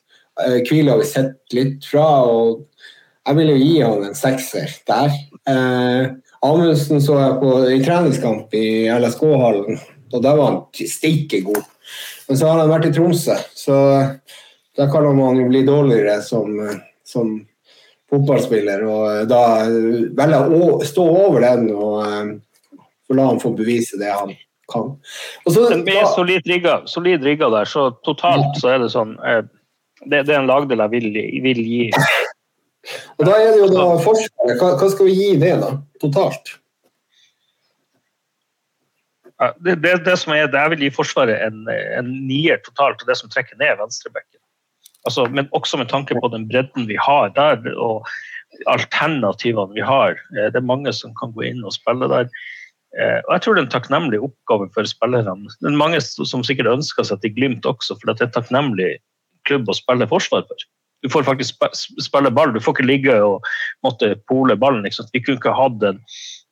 eh, 0.40 0.62
Kvile 0.64 0.94
har 0.94 1.02
vi 1.02 1.08
sett 1.10 1.52
litt 1.52 1.84
fra, 1.84 2.06
og 2.24 2.62
jeg 3.28 3.36
vil 3.36 3.52
jo 3.52 3.58
gi 3.60 3.74
han 3.84 4.06
en 4.08 4.16
sekser 4.16 4.72
der. 4.88 5.12
Eh, 5.52 6.06
Amundsen 6.42 7.04
så 7.04 7.18
jeg 7.20 7.36
på 7.42 7.52
i 7.68 7.82
treningskamp 7.84 8.56
i 8.58 8.66
LSK-hallen, 8.90 9.78
og 10.10 10.24
der 10.24 10.40
var 10.40 10.48
han 10.48 10.88
steike 10.88 11.44
god. 11.46 11.62
Men 12.26 12.40
så 12.40 12.48
har 12.48 12.64
han 12.64 12.72
vært 12.72 12.88
i 12.88 12.94
Tromsø, 12.96 13.36
så 13.54 13.76
da 14.76 14.88
kan 14.92 15.08
man 15.16 15.40
jo 15.40 15.48
bli 15.48 15.62
dårligere 15.66 16.20
som, 16.24 16.54
som 17.04 17.34
fotballspiller. 18.10 18.84
Og 18.88 19.28
da 19.30 19.42
velger 19.68 20.56
å 20.56 20.78
stå 20.86 21.04
over 21.26 21.44
den 21.44 21.68
og 21.74 21.98
uh, 22.04 22.32
la 23.12 23.28
han 23.28 23.40
få 23.42 23.52
bevise 23.56 24.00
det 24.00 24.12
han 24.12 24.32
kan. 24.72 24.94
Så, 25.44 25.68
den 25.68 25.84
er 25.90 26.06
solid 26.14 26.46
rigga, 26.48 26.80
solid 26.88 27.24
rigga 27.26 27.50
der, 27.52 27.68
så 27.68 27.90
totalt 28.06 28.56
så 28.60 28.72
er 28.72 28.80
det 28.84 28.92
sånn 28.94 29.18
det, 29.20 30.22
det, 30.24 30.32
er 30.32 30.40
en 30.40 30.48
lagdel 30.48 30.80
jeg 30.80 30.92
vil, 30.94 31.20
vil, 31.44 31.60
gi. 31.66 31.84
Og 33.20 33.26
Da 33.28 33.36
er 33.38 33.52
det 33.54 33.60
jo 33.60 33.68
da 33.70 33.84
Forsvaret. 34.02 34.56
Hva, 34.58 34.72
hva 34.80 34.88
skal 34.90 35.06
vi 35.06 35.12
gi 35.14 35.30
det, 35.38 35.52
da? 35.60 35.76
Totalt? 36.02 36.56
Det, 39.62 39.76
det, 39.82 39.92
det, 40.06 40.16
som 40.18 40.34
er, 40.34 40.48
det 40.50 40.58
Jeg 40.58 40.72
vil 40.72 40.84
gi 40.86 40.90
Forsvaret 40.94 41.44
en, 41.44 41.62
en 41.68 42.10
nier 42.26 42.58
totalt, 42.64 43.02
og 43.02 43.10
det 43.10 43.18
som 43.18 43.30
trekker 43.30 43.58
ned 43.60 43.78
venstrebekken. 43.78 44.31
Altså, 45.08 45.26
men 45.26 45.48
også 45.56 45.80
med 45.80 45.90
tanke 45.90 46.14
på 46.14 46.30
den 46.30 46.46
bredden 46.48 46.86
vi 46.86 46.96
har 47.00 47.32
der, 47.34 47.62
og 47.76 48.06
alternativene 48.70 49.74
vi 49.74 49.84
har. 49.86 50.18
Eh, 50.36 50.50
det 50.52 50.60
er 50.60 50.68
mange 50.72 50.92
som 50.94 51.14
kan 51.18 51.32
gå 51.34 51.48
inn 51.48 51.64
og 51.66 51.74
spille 51.74 52.08
der. 52.10 52.28
Eh, 53.00 53.18
og 53.24 53.32
jeg 53.34 53.44
tror 53.44 53.56
det 53.56 53.62
er 53.62 53.66
en 53.66 53.72
takknemlig 53.72 54.20
oppgave 54.22 54.68
for 54.74 54.88
spillerne. 54.88 55.48
Det 55.60 55.70
er 55.70 55.80
mange 55.80 56.00
som 56.02 56.44
sikkert 56.44 56.70
ønsker 56.74 57.08
seg 57.08 57.22
til 57.22 57.34
Glimt 57.38 57.66
også, 57.68 57.96
for 57.96 58.10
det 58.10 58.20
er 58.20 58.28
en 58.28 58.36
takknemlig 58.36 58.92
klubb 59.48 59.70
å 59.70 59.76
spille 59.76 60.08
forsvar 60.10 60.44
for. 60.48 60.68
Du 61.02 61.08
får 61.10 61.24
faktisk 61.26 61.64
spille 61.98 62.30
ball, 62.30 62.52
du 62.54 62.60
får 62.62 62.76
ikke 62.76 62.86
ligge 62.86 63.16
og 63.26 63.48
måtte 63.82 64.12
pole 64.30 64.54
ballen. 64.54 64.84
Liksom. 64.86 65.08
Vi 65.10 65.22
kunne 65.24 65.40
ikke 65.40 65.56
hatt 65.56 65.82
en 65.88 65.98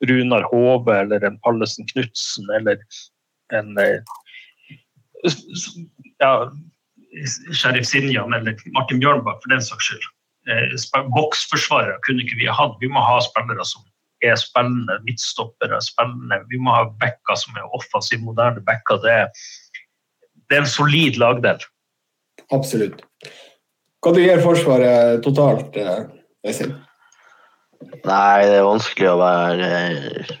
Runar 0.09 0.43
Hove 0.49 0.97
eller 0.97 1.23
en 1.23 1.37
Pallesen 1.45 1.87
Knutsen 1.93 2.49
eller 2.57 2.81
en 3.55 3.77
eh, 3.79 4.01
ja, 6.19 6.49
Sheriff 7.51 7.87
Sinjan 7.89 8.33
eller 8.33 8.55
Martin 8.75 9.01
Bjørnbakk 9.03 9.41
for 9.43 9.53
den 9.53 9.63
saks 9.63 9.89
skyld. 9.89 10.05
Eh, 10.49 11.03
boksforsvarere 11.15 11.99
kunne 12.05 12.23
ikke 12.23 12.39
vi 12.39 12.49
ha 12.49 12.55
hatt. 12.57 12.77
Vi 12.81 12.89
må 12.91 13.03
ha 13.03 13.19
spillere 13.23 13.65
som 13.67 13.83
er 14.25 14.37
spillende, 14.39 14.99
midtstoppere 15.05 15.81
spillende. 15.83 16.41
Vi 16.49 16.59
må 16.61 16.73
ha 16.75 16.85
backer 17.01 17.37
som 17.37 17.57
er 17.57 17.75
offensive, 17.77 18.23
moderne 18.25 18.63
backer. 18.65 19.01
Det 19.03 19.17
det 20.51 20.57
er 20.57 20.65
en 20.65 20.67
solid 20.67 21.15
lagdel. 21.15 21.61
Absolutt. 22.51 22.97
Hva 24.03 24.11
du 24.11 24.17
gir 24.19 24.41
Forsvaret 24.43 25.21
totalt, 25.23 25.77
eh, 25.79 26.01
Øystein? 26.43 26.73
Nei, 28.03 28.41
det 28.49 28.57
er 28.57 28.67
vanskelig 28.67 29.07
å 29.13 29.19
være 29.21 29.69
eh, 29.69 30.33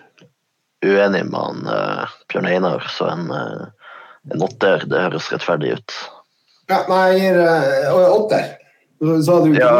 uenig 0.83 1.23
med 1.29 1.37
han 1.39 2.11
Bjørn 2.27 2.49
Einar. 2.49 2.83
Så 2.91 3.07
en, 3.07 3.31
en 3.31 4.43
åtter, 4.43 4.83
det 4.91 5.05
høres 5.05 5.31
rettferdig 5.31 5.77
ut. 5.79 5.95
Ja, 6.71 6.81
nei, 6.87 7.05
jeg 7.11 7.21
gir 7.25 7.39
uh, 7.43 8.11
åtter. 8.15 8.51
Sa 9.25 9.39
du 9.43 9.55
ja, 9.57 9.71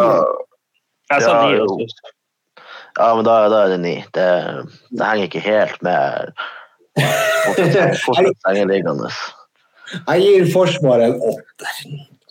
Jeg 1.14 1.24
sa 1.24 1.36
ni. 1.46 1.60
Ja, 1.62 3.06
ja, 3.06 3.12
men 3.16 3.24
da, 3.24 3.36
da, 3.48 3.62
er 3.64 3.76
det 3.76 3.82
ni. 3.84 3.94
Det, 4.12 4.30
det, 4.92 5.04
henger 5.06 5.30
ikke 5.30 5.44
helt 5.46 5.84
med 5.86 6.34
Fortsatt 6.98 8.42
sengeliggende. 8.46 9.12
Jeg 10.02 10.26
gir 10.26 10.50
Forsvaret 10.52 11.14
en 11.14 11.22
åtter. 11.32 11.78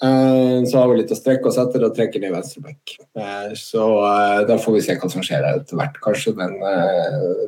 Eh, 0.00 0.58
Så 0.68 0.78
har 0.80 0.90
vi 0.90 0.98
litt 0.98 1.12
å 1.12 1.16
strekke 1.16 1.48
oss 1.48 1.58
etter 1.60 1.86
og 1.86 1.96
trekker 1.96 2.20
ned 2.20 2.34
venstreback. 2.34 2.94
Eh, 3.16 3.50
Så 3.56 3.86
da 4.48 4.58
får 4.60 4.76
vi 4.76 4.84
se 4.84 4.96
hva 5.00 5.10
som 5.12 5.24
skjer 5.24 5.48
etter 5.54 5.80
hvert. 5.80 5.96
Kanskje 6.04 6.36
den 6.36 6.56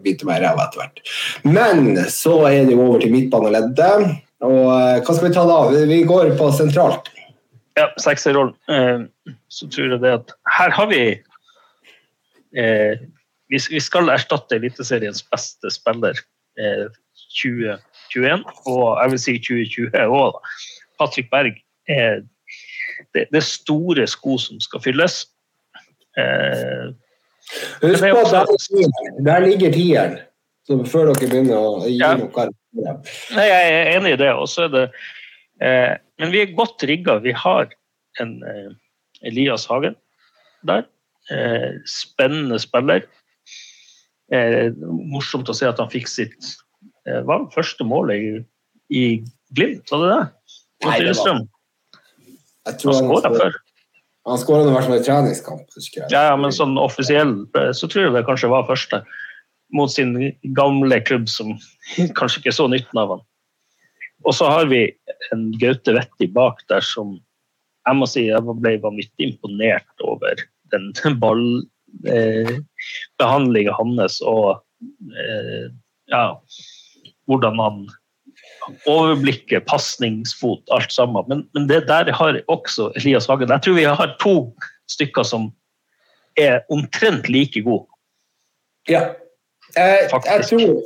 biter 0.04 0.28
meg 0.28 0.40
i 0.40 0.46
ræva 0.46 0.68
etter 0.68 0.84
hvert. 0.84 1.04
Men 1.44 1.96
så 2.12 2.38
er 2.48 2.64
det 2.68 2.76
jo 2.76 2.86
over 2.86 3.04
til 3.04 3.12
midtbaneleddet. 3.12 4.12
Og 4.42 4.66
eh, 4.74 5.00
hva 5.04 5.14
skal 5.14 5.28
vi 5.28 5.34
ta 5.34 5.44
da? 5.46 5.58
Vi- 5.86 6.02
går 6.08 6.32
på 6.38 6.48
sentralt. 6.56 7.08
Ja, 7.78 7.86
sekserrollen. 8.02 8.54
Eh, 8.68 9.04
så 9.48 9.68
tror 9.70 9.94
jeg 9.94 10.00
det 10.02 10.12
at 10.18 10.32
her 10.58 10.70
har 10.76 10.86
vi 10.90 11.02
eh, 12.56 12.98
vi, 13.48 13.80
skal 13.80 14.08
erstatte 14.12 14.56
Eliteseriens 14.58 15.22
beste 15.32 15.70
spiller 15.72 16.16
eh, 16.58 16.88
2021, 17.42 18.44
og 18.66 18.84
jeg 19.02 19.10
vil 19.14 19.20
si 19.22 19.34
2020 19.38 20.16
òg. 20.18 20.40
Patrick 21.00 21.30
Berg. 21.32 21.56
er 21.88 22.20
det, 23.14 23.26
det 23.32 23.42
store 23.42 24.04
sko 24.06 24.36
som 24.38 24.60
skal 24.62 24.80
fylles. 24.84 25.22
Eh, 26.18 26.92
Husk 27.82 28.04
på 28.04 28.20
at 28.22 28.30
der, 28.32 28.52
ligger- 28.76 29.24
der 29.26 29.46
ligger 29.46 29.72
tieren. 29.74 30.18
Før 30.86 31.08
dere 31.10 31.26
begynner 31.28 31.56
å 31.58 31.72
gi 31.88 31.96
Ja. 31.98 32.14
noe 32.16 32.30
Nei, 33.36 33.46
jeg 33.48 33.72
er 33.76 33.90
enig 33.98 34.14
i 34.16 34.20
det. 34.22 34.30
Også 34.32 34.66
er 34.66 34.72
det 34.72 34.84
eh, 35.62 35.94
men 36.22 36.32
vi 36.32 36.40
er 36.44 36.54
godt 36.56 36.82
rigga. 36.88 37.18
Vi 37.24 37.32
har 37.36 37.68
en 38.22 38.34
eh, 38.48 38.70
Elias 39.28 39.66
Hagen 39.70 39.96
der. 40.68 40.86
Eh, 41.30 41.72
spennende 41.88 42.58
spiller. 42.62 43.04
Eh, 44.32 44.70
morsomt 45.12 45.50
å 45.52 45.56
se 45.56 45.68
at 45.68 45.80
han 45.82 45.90
fikk 45.92 46.08
sitt 46.08 46.52
eh, 47.06 47.20
var 47.28 47.48
første 47.52 47.84
målet 47.84 48.16
i, 48.22 48.30
i 48.96 49.04
Glimt, 49.52 49.90
var 49.92 50.00
det 50.00 50.12
det? 50.14 50.22
Nei, 50.86 50.94
det 51.04 51.16
var- 51.18 51.42
Jeg 52.64 52.78
tror 52.80 52.94
Han 52.94 53.02
skåra 53.10 53.30
før. 53.36 53.56
Han 54.30 54.38
skåra 54.38 54.62
i 54.64 54.72
hvert 54.72 54.86
fall 54.86 54.96
i 55.00 55.02
treningskamp. 55.04 55.66
Ja, 56.14 56.22
ja, 56.30 56.36
men 56.38 56.54
sånn 56.54 56.78
offisiell 56.80 57.34
eh, 57.58 57.72
så 57.76 57.88
tror 57.90 58.06
jeg 58.06 58.14
det 58.14 58.24
kanskje 58.28 58.48
var 58.52 58.64
første. 58.70 59.02
Mot 59.72 59.92
sin 59.92 60.32
gamle 60.56 61.00
klubb, 61.00 61.28
som 61.32 61.48
kanskje 62.18 62.38
ikke 62.42 62.58
så 62.58 62.66
nytten 62.70 62.98
av 63.00 63.08
han. 63.16 63.22
Og 64.28 64.32
så 64.38 64.44
har 64.50 64.64
vi 64.70 64.82
en 65.34 65.42
Gaute 65.58 65.92
Vetti 65.96 66.26
bak 66.30 66.56
der 66.70 66.82
som 66.86 67.08
jeg 67.82 67.94
må 67.98 68.06
si 68.06 68.28
jeg 68.28 68.42
ble 68.62 68.72
vanvittig 68.82 69.24
imponert 69.32 69.94
over 70.06 70.34
den 70.70 70.84
ballbehandlinga 71.22 73.72
hans 73.78 74.14
og 74.22 74.48
eh, 75.18 75.66
ja, 76.12 76.24
hvordan 77.30 77.56
han 77.62 77.76
overblikket, 78.86 79.66
pasningsfot, 79.66 80.62
alt 80.74 80.92
sammen. 80.92 81.24
Men, 81.28 81.42
men 81.54 81.66
det 81.70 81.86
der 81.88 82.12
har 82.14 82.38
også 82.52 82.90
Elias 82.98 83.26
Hagen. 83.26 83.50
Jeg 83.50 83.64
tror 83.64 83.78
vi 83.78 83.84
har 83.84 84.16
to 84.22 84.36
stykker 84.90 85.26
som 85.26 85.50
er 86.38 86.62
omtrent 86.72 87.28
like 87.28 87.62
gode. 87.62 87.86
Ja. 88.90 89.12
Jeg, 89.76 90.08
jeg 90.12 90.48
tror 90.48 90.82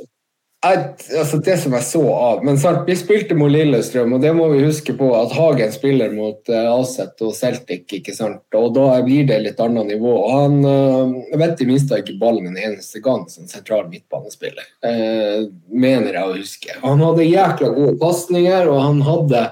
jeg, 0.65 0.85
altså 1.19 1.37
Det 1.45 1.55
som 1.61 1.75
jeg 1.77 1.85
så 1.85 2.01
av 2.11 2.45
Men 2.45 2.57
sant, 2.61 2.87
vi 2.87 2.95
spilte 2.97 3.35
mot 3.37 3.51
Lillestrøm, 3.51 4.15
og 4.17 4.23
det 4.23 4.31
må 4.35 4.47
vi 4.53 4.63
huske 4.65 4.95
på 4.97 5.09
at 5.17 5.35
Hagen 5.37 5.73
spiller 5.73 6.13
mot 6.15 6.49
uh, 6.49 6.71
Aset 6.73 7.21
og 7.25 7.35
Celtic, 7.37 7.85
ikke 7.99 8.15
sant? 8.15 8.41
og 8.57 8.71
da 8.75 8.87
blir 9.05 9.27
det 9.29 9.37
litt 9.43 9.61
annet 9.61 9.91
nivå. 9.91 10.15
Og 10.17 10.33
Han 10.33 10.57
uh, 10.65 11.37
vet 11.37 11.61
i 11.61 11.69
minste 11.69 12.01
ikke 12.01 12.17
ballen 12.21 12.49
en 12.49 12.57
eneste 12.57 13.01
gang 13.05 13.27
som 13.29 13.45
sentral 13.49 13.85
midtbanespiller, 13.91 14.65
uh, 14.85 15.45
mener 15.69 16.17
jeg 16.17 16.25
å 16.25 16.39
huske. 16.39 16.79
Han 16.81 17.05
hadde 17.05 17.29
jækla 17.29 17.71
gode 17.77 17.95
pasninger, 18.01 18.73
og 18.73 18.83
han 18.87 19.05
hadde 19.05 19.45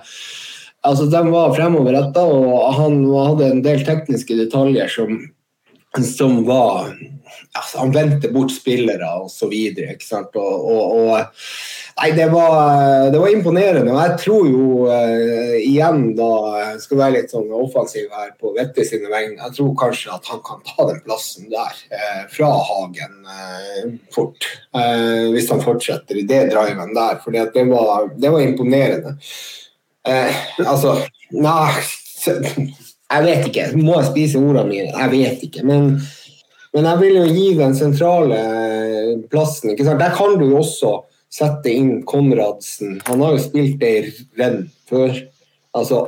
Altså, 0.85 1.07
De 1.09 1.17
var 1.33 1.55
fremoverretta, 1.55 2.21
og 2.29 2.75
han 2.77 2.99
hadde 3.09 3.47
en 3.49 3.61
del 3.65 3.79
tekniske 3.87 4.35
detaljer 4.37 4.91
som 4.93 5.15
som 6.03 6.41
var 6.47 6.89
altså, 7.55 7.77
Han 7.79 7.93
vendte 7.95 8.31
bort 8.33 8.51
spillere 8.51 9.07
sant? 10.03 10.35
Og, 10.35 10.65
og, 10.71 10.95
og, 11.05 11.41
nei, 12.01 12.09
det 12.17 12.27
var, 12.33 13.09
det 13.13 13.21
var 13.21 13.31
imponerende. 13.31 13.93
Og 13.93 14.01
jeg 14.01 14.17
tror 14.23 14.49
jo 14.49 14.67
uh, 14.89 15.55
igjen, 15.61 16.03
da 16.17 16.29
skal 16.83 17.01
være 17.01 17.15
litt 17.17 17.33
sånn 17.33 17.51
offensiv 17.55 18.11
her 18.11 18.33
på 18.39 18.53
Vette 18.57 18.85
sine 18.87 19.09
vegne, 19.11 19.39
jeg 19.39 19.57
tror 19.57 19.73
kanskje 19.85 20.13
at 20.17 20.31
han 20.31 20.43
kan 20.45 20.63
ta 20.67 20.89
den 20.91 21.01
plassen 21.05 21.49
der 21.53 21.81
uh, 21.95 22.23
fra 22.33 22.51
Hagen 22.69 23.17
uh, 23.25 23.91
fort. 24.15 24.49
Hvis 24.75 25.49
han 25.51 25.63
fortsetter 25.63 26.17
i 26.19 26.25
det 26.27 26.49
driven 26.51 26.91
der. 26.95 27.19
For 27.23 27.31
det, 27.35 27.67
var- 27.71 28.09
det 28.19 28.31
var 28.33 28.43
imponerende. 28.43 29.15
Altså 30.61 30.99
Nei 31.33 31.71
jeg 33.13 33.25
vet 33.25 33.49
ikke. 33.49 33.65
Må 33.77 33.99
jeg 33.99 34.09
spise 34.11 34.41
ordene 34.41 34.65
mine? 34.69 34.93
Jeg 34.93 35.11
vet 35.13 35.43
ikke. 35.47 35.65
Men, 35.67 35.91
men 36.73 36.87
jeg 36.89 37.01
vil 37.03 37.19
jo 37.19 37.25
gi 37.29 37.49
den 37.59 37.75
sentrale 37.77 38.39
plassen. 39.31 39.73
ikke 39.73 39.85
sant? 39.87 40.01
Der 40.01 40.15
kan 40.15 40.39
du 40.39 40.47
jo 40.49 40.61
også 40.63 40.97
sette 41.35 41.71
inn 41.71 41.99
Konradsen. 42.07 42.99
Han 43.09 43.23
har 43.23 43.35
jo 43.35 43.43
spilt 43.43 43.83
ei 43.85 44.09
renn 44.39 44.65
før. 44.89 45.13
Altså 45.75 46.05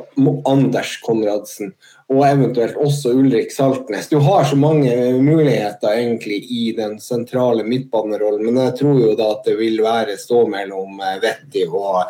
Anders 0.48 0.96
Konradsen. 1.04 1.74
Og 2.08 2.22
eventuelt 2.24 2.78
også 2.80 3.12
Ulrik 3.20 3.52
Saltnes. 3.52 4.08
Du 4.08 4.22
har 4.24 4.46
så 4.48 4.56
mange 4.56 4.94
muligheter 5.20 5.92
egentlig 5.92 6.40
i 6.48 6.70
den 6.78 6.96
sentrale 7.04 7.66
midtbanerollen, 7.68 8.46
men 8.48 8.62
jeg 8.64 8.78
tror 8.80 9.02
jo 9.02 9.12
da 9.20 9.34
at 9.34 9.44
det 9.50 9.58
vil 9.60 9.82
være 9.84 10.16
stå 10.16 10.46
mellom 10.48 11.02
eh, 11.04 11.18
Vetti 11.20 11.66
og, 11.68 12.08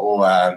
og, 0.00 0.24
eh, 0.24 0.56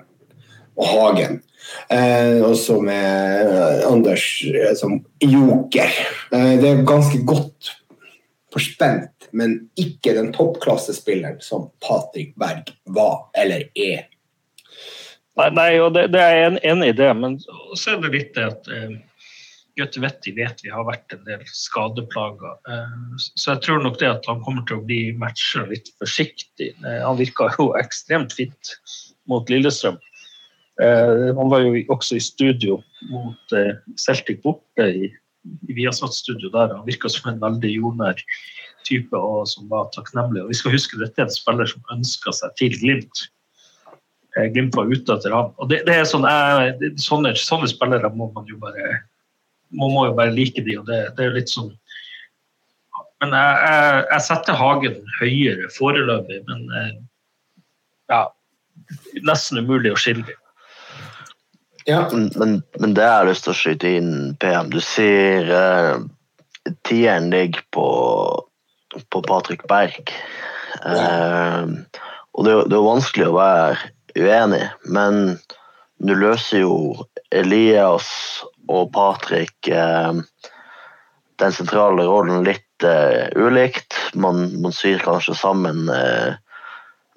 og 0.79 0.93
Hagen. 0.93 1.41
Eh, 1.89 2.39
også 2.45 2.79
med 2.85 3.49
eh, 3.49 3.83
Anders 3.89 4.25
eh, 4.45 4.73
som 4.77 4.99
joker. 5.23 5.91
Eh, 6.33 6.53
det 6.61 6.69
er 6.71 6.85
ganske 6.87 7.21
godt 7.27 7.73
forspent, 8.53 9.27
men 9.37 9.57
ikke 9.77 10.15
den 10.17 10.31
toppklassespilleren 10.33 11.37
som 11.45 11.67
Patrick 11.85 12.33
Berg 12.39 12.71
var 12.89 13.27
eller 13.37 13.67
er. 13.77 14.07
Nei, 15.39 15.49
nei 15.55 15.69
og 15.79 15.93
det, 15.95 16.07
det 16.11 16.19
er 16.23 16.47
en- 16.47 16.59
enig 16.67 16.89
i 16.93 16.97
det, 16.97 17.11
men 17.15 17.37
så 17.77 17.93
er 17.93 18.01
det 18.03 18.11
litt 18.15 18.33
det 18.35 18.47
at 18.49 18.71
eh, 18.73 18.97
Gaute 19.79 20.01
Vetti 20.03 20.33
vet 20.35 20.59
vi 20.65 20.73
har 20.73 20.83
vært 20.83 21.13
en 21.15 21.21
del 21.27 21.45
skadeplager. 21.47 22.57
Eh, 22.67 22.97
så 23.37 23.53
jeg 23.53 23.61
tror 23.63 23.85
nok 23.85 23.99
det 24.01 24.09
at 24.11 24.27
han 24.27 24.41
kommer 24.43 24.65
til 24.67 24.81
å 24.81 24.85
bli 24.89 25.13
matcha 25.15 25.63
litt 25.69 25.93
forsiktig. 26.01 26.73
Eh, 26.81 26.99
han 27.05 27.19
virka 27.21 27.47
jo 27.55 27.69
ekstremt 27.79 28.33
fint 28.35 28.73
mot 29.29 29.47
Lillestrøm. 29.53 30.01
Eh, 30.79 31.35
han 31.35 31.49
var 31.51 31.65
jo 31.65 31.81
også 31.91 32.15
i 32.15 32.23
studio 32.23 32.79
mot 33.09 33.55
eh, 33.55 33.73
Celtic 33.99 34.39
borte 34.45 34.85
i, 34.87 35.09
i 35.67 35.75
Viasat-studio 35.75 36.51
der. 36.53 36.71
Han 36.71 36.87
virka 36.87 37.11
som 37.11 37.33
en 37.33 37.41
veldig 37.41 37.73
jordnær 37.73 38.21
type 38.87 39.17
og 39.17 39.43
som 39.51 39.67
var 39.71 39.89
takknemlig. 39.95 40.45
Og 40.45 40.53
vi 40.53 40.59
skal 40.61 40.77
huske 40.77 41.01
dette 41.01 41.19
er 41.19 41.27
en 41.27 41.35
spiller 41.35 41.67
som 41.67 41.83
ønska 41.97 42.33
seg 42.37 42.55
til 42.61 42.79
Glimt. 42.79 43.25
Eh, 44.37 44.47
Glimt 44.55 44.77
var 44.79 44.87
ute 44.87 45.17
etter 45.17 45.35
ham. 45.35 45.51
Og 45.59 45.71
det, 45.71 45.83
det 45.89 45.99
er 45.99 46.07
sånn, 46.07 46.27
det, 46.79 46.93
sånne, 47.03 47.35
sånne 47.35 47.71
spillere 47.71 48.13
må 48.15 48.31
man 48.35 48.47
jo 48.49 48.59
bare 48.63 49.01
man 49.69 49.91
må 49.93 50.07
jo 50.07 50.15
bare 50.17 50.33
like 50.33 50.63
de, 50.65 50.79
og 50.79 50.87
det, 50.87 51.03
det 51.13 51.27
er 51.27 51.35
litt 51.35 51.51
sånn 51.51 51.67
Men 53.21 53.35
jeg, 53.35 53.57
jeg, 53.61 53.99
jeg 54.07 54.23
setter 54.25 54.57
Hagen 54.57 54.95
høyere 55.19 55.67
foreløpig, 55.75 56.39
men 56.47 56.63
ja 58.09 58.23
Nesten 59.27 59.59
umulig 59.61 59.91
å 59.93 59.99
skille 59.99 60.23
dem. 60.25 60.39
Ja, 61.89 62.03
Men, 62.13 62.29
men, 62.37 62.55
men 62.79 62.93
det 62.97 63.07
jeg 63.07 63.29
lyst 63.29 63.47
til 63.47 63.53
å 63.53 63.57
skyte 63.57 63.93
inn, 63.97 64.13
PM 64.41 64.69
Du 64.69 64.77
sier 64.83 65.49
uh, 65.49 66.01
tieren 66.85 67.31
ligger 67.33 67.63
på, 67.73 67.87
på 69.09 69.21
Patrick 69.25 69.65
Berg. 69.69 70.11
Eh, 70.85 71.63
og 72.37 72.45
det, 72.45 72.53
det 72.69 72.77
er 72.77 72.85
vanskelig 72.85 73.25
å 73.29 73.37
være 73.39 73.89
uenig, 74.19 74.67
men 74.85 75.39
du 75.97 76.13
løser 76.13 76.61
jo 76.61 76.75
Elias 77.33 78.11
og 78.69 78.91
Patrick 78.93 79.71
uh, 79.73 80.13
den 81.39 81.55
sentrale 81.55 82.05
rollen 82.07 82.43
litt 82.47 82.83
eh, 82.85 83.29
ulikt. 83.35 83.95
Man, 84.13 84.49
man 84.61 84.75
syr 84.75 85.01
kanskje 85.03 85.37
sammen 85.39 85.87
eh, 85.93 86.35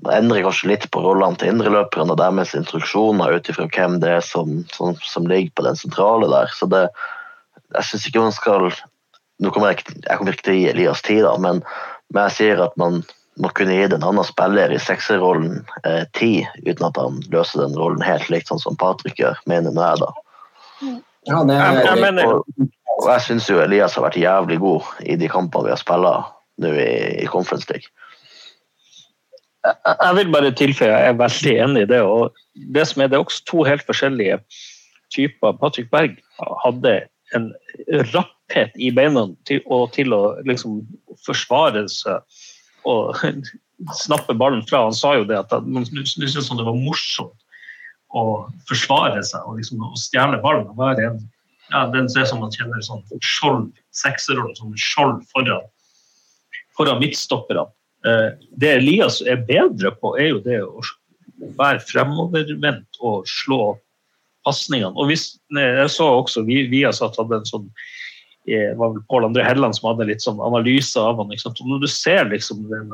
man 0.03 0.15
endrer 0.17 0.43
kanskje 0.47 0.71
litt 0.73 0.89
på 0.91 1.03
rollene 1.05 1.39
til 1.39 1.53
indreløperne 1.53 2.15
og 2.15 2.21
deres 2.21 2.55
instruksjoner 2.59 3.37
ut 3.37 3.51
ifra 3.51 3.69
hvem 3.71 4.01
det 4.03 4.17
er 4.19 4.25
som, 4.27 4.63
som, 4.75 4.97
som 5.07 5.29
ligger 5.31 5.55
på 5.57 5.67
den 5.69 5.79
sentrale 5.79 6.31
der. 6.33 6.51
Så 6.57 6.67
det, 6.71 6.89
jeg 7.77 7.89
syns 7.89 8.09
ikke 8.09 8.25
man 8.25 8.35
skal 8.35 8.73
nå 9.43 9.51
kommer 9.51 9.73
jeg, 9.73 9.87
jeg 10.05 10.19
kommer 10.19 10.35
ikke 10.35 10.47
til 10.47 10.55
å 10.55 10.61
gi 10.61 10.71
Elias 10.71 11.03
tid, 11.07 11.23
da, 11.27 11.33
men, 11.41 11.63
men 12.15 12.29
jeg 12.29 12.37
sier 12.39 12.65
at 12.67 12.75
man 12.81 13.01
må 13.41 13.49
kunne 13.57 13.75
gi 13.75 13.87
en 13.87 14.05
annen 14.05 14.27
spiller 14.29 14.75
i 14.75 14.81
sekserrollen 14.83 15.63
eh, 15.89 16.05
tid, 16.19 16.51
uten 16.67 16.87
at 16.91 17.01
han 17.01 17.23
løser 17.33 17.65
den 17.65 17.79
rollen 17.79 18.05
helt 18.05 18.29
likt 18.31 18.53
sånn 18.53 18.61
som 18.63 18.77
Patrick 18.79 19.19
gjør, 19.23 19.41
mener 19.51 19.75
nå 19.75 19.83
jeg, 19.87 20.03
da. 20.03 20.93
ja 21.31 21.41
det 21.49 21.57
Jeg, 21.59 21.87
jeg 21.89 22.03
mener 22.05 22.29
Og, 22.29 22.69
og 22.99 23.09
jeg 23.09 23.27
syns 23.27 23.49
jo 23.51 23.63
Elias 23.63 23.97
har 23.97 24.07
vært 24.07 24.21
jævlig 24.21 24.61
god 24.63 24.93
i 25.09 25.17
de 25.19 25.31
kampene 25.33 25.71
vi 25.71 25.75
har 25.75 25.81
spilt 25.81 26.31
nå 26.63 26.75
i, 26.77 26.93
i 27.25 27.27
Conference 27.31 27.71
League. 27.73 27.89
Jeg 29.63 30.15
vil 30.19 30.31
bare 30.35 30.51
tilføye, 30.59 30.91
jeg 30.91 31.13
er 31.13 31.19
veldig 31.19 31.53
enig 31.65 31.83
i 31.85 31.91
det. 31.93 32.01
og 32.03 32.35
Det 32.75 32.87
som 32.89 33.03
er, 33.03 33.11
det 33.11 33.19
er 33.19 33.25
også 33.25 33.45
to 33.47 33.63
helt 33.67 33.85
forskjellige 33.87 34.41
typer. 35.15 35.53
Patrick 35.61 35.91
Berg 35.93 36.17
hadde 36.65 36.95
en 37.37 37.53
rapphet 38.13 38.75
i 38.77 38.91
beina 38.95 39.29
til, 39.49 39.63
og 39.67 39.93
til 39.95 40.13
å 40.17 40.23
liksom 40.49 40.83
forsvare 41.27 41.85
seg 41.89 42.43
og 42.91 43.23
snappe 44.05 44.35
ballen 44.35 44.65
fra. 44.69 44.87
Han 44.89 44.97
sa 44.97 45.15
jo 45.21 45.29
det 45.29 45.39
at 45.39 45.55
man 45.67 45.87
syntes 45.87 46.51
det 46.51 46.67
var 46.67 46.83
morsomt 46.83 47.39
å 48.13 48.45
forsvare 48.69 49.23
seg 49.25 49.47
og 49.49 49.61
liksom 49.61 49.85
å 49.87 49.95
stjele 49.97 50.43
ballen. 50.43 50.69
og 50.69 50.81
være 50.83 51.13
en 51.13 51.23
ja, 51.73 51.87
Den 51.89 52.09
ser 52.11 52.27
som 52.29 52.43
man 52.43 52.53
kjenner 52.53 52.83
sånn 52.85 53.05
skjold, 53.25 53.71
sekserrollen 53.97 54.57
som 54.59 54.75
skjold 54.77 55.23
foran, 55.33 55.65
foran 56.77 57.01
midtstopperne. 57.01 57.65
Eh, 58.07 58.29
det 58.59 58.75
Elias 58.79 59.21
er 59.23 59.45
bedre 59.47 59.95
på, 60.01 60.17
er 60.19 60.33
jo 60.33 60.43
det 60.45 60.61
å 60.65 60.83
være 61.59 61.83
fremovervendt 61.87 63.01
og 63.01 63.27
slå 63.31 63.77
pasningene. 64.47 64.95
Og 64.99 65.11
hvis, 65.11 65.37
jeg 65.55 65.91
så 65.93 66.09
også 66.19 66.45
vi, 66.47 66.65
Viasat 66.71 67.19
hadde 67.21 67.43
en 67.43 67.51
sånn 67.51 67.69
det 68.43 68.73
var 68.75 68.91
vel 68.91 69.03
Pål 69.07 69.29
André 69.29 69.45
Helland 69.47 69.77
som 69.77 69.93
hadde 69.93 70.09
litt 70.09 70.25
sånn 70.25 70.41
analyse 70.43 70.99
av 70.99 71.21
han. 71.21 71.31
Ikke 71.31 71.45
sant? 71.45 71.61
Og 71.63 71.69
når 71.71 71.85
du 71.85 71.91
ser 71.91 72.25
liksom 72.27 72.65
den, 72.73 72.89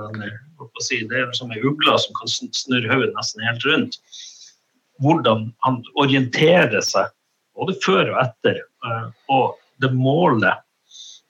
si, 0.84 0.98
Det 1.08 1.22
er 1.22 1.30
som 1.32 1.54
ei 1.54 1.62
ugle 1.64 1.94
som 1.96 2.12
kan 2.18 2.28
snurre 2.28 2.90
hodet 2.92 3.14
nesten 3.16 3.46
helt 3.46 3.64
rundt. 3.64 3.96
Hvordan 5.00 5.46
han 5.64 5.80
orienterer 5.96 6.84
seg 6.84 7.08
både 7.56 7.78
før 7.80 8.12
og 8.12 8.20
etter. 8.26 8.60
Eh, 8.60 9.06
og 9.32 9.56
det 9.80 9.94
målet 9.96 10.60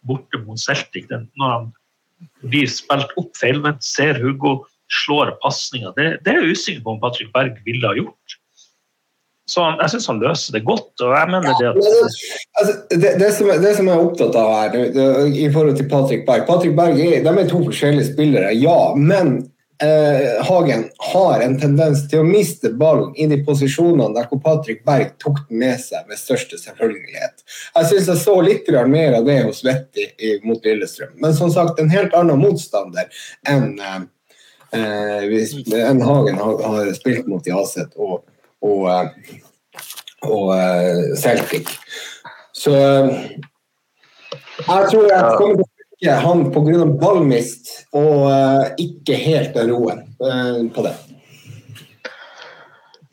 borte 0.08 0.42
mot 0.42 0.58
Celtic, 0.58 1.06
når 1.38 1.54
han 1.54 1.70
blir 2.46 2.68
spilt 2.70 3.14
opp 3.20 3.30
feilvendt, 3.38 3.84
ser 3.84 4.20
Hugo, 4.22 4.60
slår 5.04 5.34
pasninger. 5.42 5.92
Det, 5.96 6.10
det, 6.24 6.34
er 6.34 6.44
jeg 6.44 6.58
usikker 6.58 6.84
på 6.84 6.94
om 6.94 7.00
Patrick 7.02 7.32
Berg 7.34 7.58
ville 7.66 7.90
ha 7.90 7.96
gjort. 7.98 8.38
Så 9.48 9.62
han, 9.64 9.78
jeg 9.80 9.94
syns 9.94 10.08
han 10.10 10.18
løser 10.20 10.56
det 10.58 10.64
godt. 10.68 10.90
og 11.00 11.12
jeg 11.16 11.28
mener 11.32 11.54
Det 11.56 11.68
at... 11.70 11.76
Altså, 12.60 12.72
det, 12.90 13.12
det, 13.20 13.28
som, 13.34 13.48
det, 13.48 13.70
som, 13.76 13.88
jeg 13.88 13.94
er 13.96 14.04
opptatt 14.04 14.36
av 14.36 14.50
her, 14.52 14.76
i 15.32 15.46
forhold 15.52 15.78
til 15.78 15.88
Patrick 15.88 16.26
Berg 16.28 16.44
Patrick 16.48 16.76
Berg 16.76 17.00
er, 17.00 17.22
de 17.24 17.32
er 17.32 17.48
to 17.48 17.62
forskjellige 17.64 18.10
spillere, 18.10 18.52
ja. 18.60 18.78
Men 18.96 19.38
eh, 19.82 20.44
Hagen 20.44 20.90
har 21.12 21.40
en 21.40 21.60
tendens 21.60 22.10
til 22.10 22.18
å 22.22 22.26
miste 22.26 22.70
ballen 22.80 23.12
i 23.16 23.26
de 23.30 23.44
posisjonene 23.46 24.14
der 24.16 24.40
Patrick 24.42 24.84
Berg 24.86 25.08
tok 25.22 25.38
den 25.48 25.58
med 25.62 25.80
seg 25.82 26.08
med 26.08 26.20
største 26.20 26.56
selvfølgelighet. 26.60 27.36
Jeg 27.74 27.84
syns 27.92 28.08
jeg 28.12 28.22
så 28.22 28.36
litt 28.44 28.70
mer 28.88 29.12
av 29.20 29.24
det 29.28 29.40
hos 29.46 29.64
Vetti 29.66 30.04
mot 30.44 30.64
Lillestrøm. 30.64 31.14
Men 31.22 31.34
som 31.34 31.50
sagt, 31.54 31.78
en 31.78 31.92
helt 31.92 32.14
annen 32.14 32.40
motstander 32.40 33.06
enn 33.48 33.80
eh, 33.80 34.00
en 34.72 36.02
Hagen 36.02 36.38
har, 36.38 36.66
har, 36.66 36.94
spilt 36.94 37.26
mot 37.26 37.46
i 37.46 37.52
Aset 37.56 37.94
og, 37.96 38.24
og, 38.60 38.90
eh, 38.92 39.08
og 40.28 40.52
uh, 40.52 41.14
Celtic. 41.16 41.68
Så 42.52 42.70
jeg 42.74 43.40
tror 44.90 45.06
jeg 45.08 45.36
kommer 45.38 45.62
til 45.62 45.77
ikke 45.98 46.16
han 46.22 46.44
pga. 46.54 46.84
ballmist 47.00 47.70
og 47.96 48.28
uh, 48.30 48.66
ikke 48.78 49.18
helt 49.18 49.56
den 49.56 49.72
roen 49.74 50.04
uh, 50.22 50.62
på 50.74 50.84
det. 50.86 50.94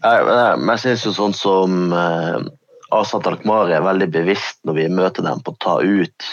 Jeg, 0.06 0.26
jeg 0.62 0.82
syns 0.84 1.06
jo 1.08 1.16
sånn 1.16 1.34
som 1.34 1.96
Asat 2.94 3.26
Alkmaar 3.26 3.72
er 3.74 3.82
veldig 3.82 4.12
bevisst 4.14 4.60
når 4.68 4.78
vi 4.78 4.86
møter 4.94 5.26
dem 5.26 5.42
på 5.42 5.56
å 5.56 5.58
ta 5.66 5.80
ut 5.82 6.28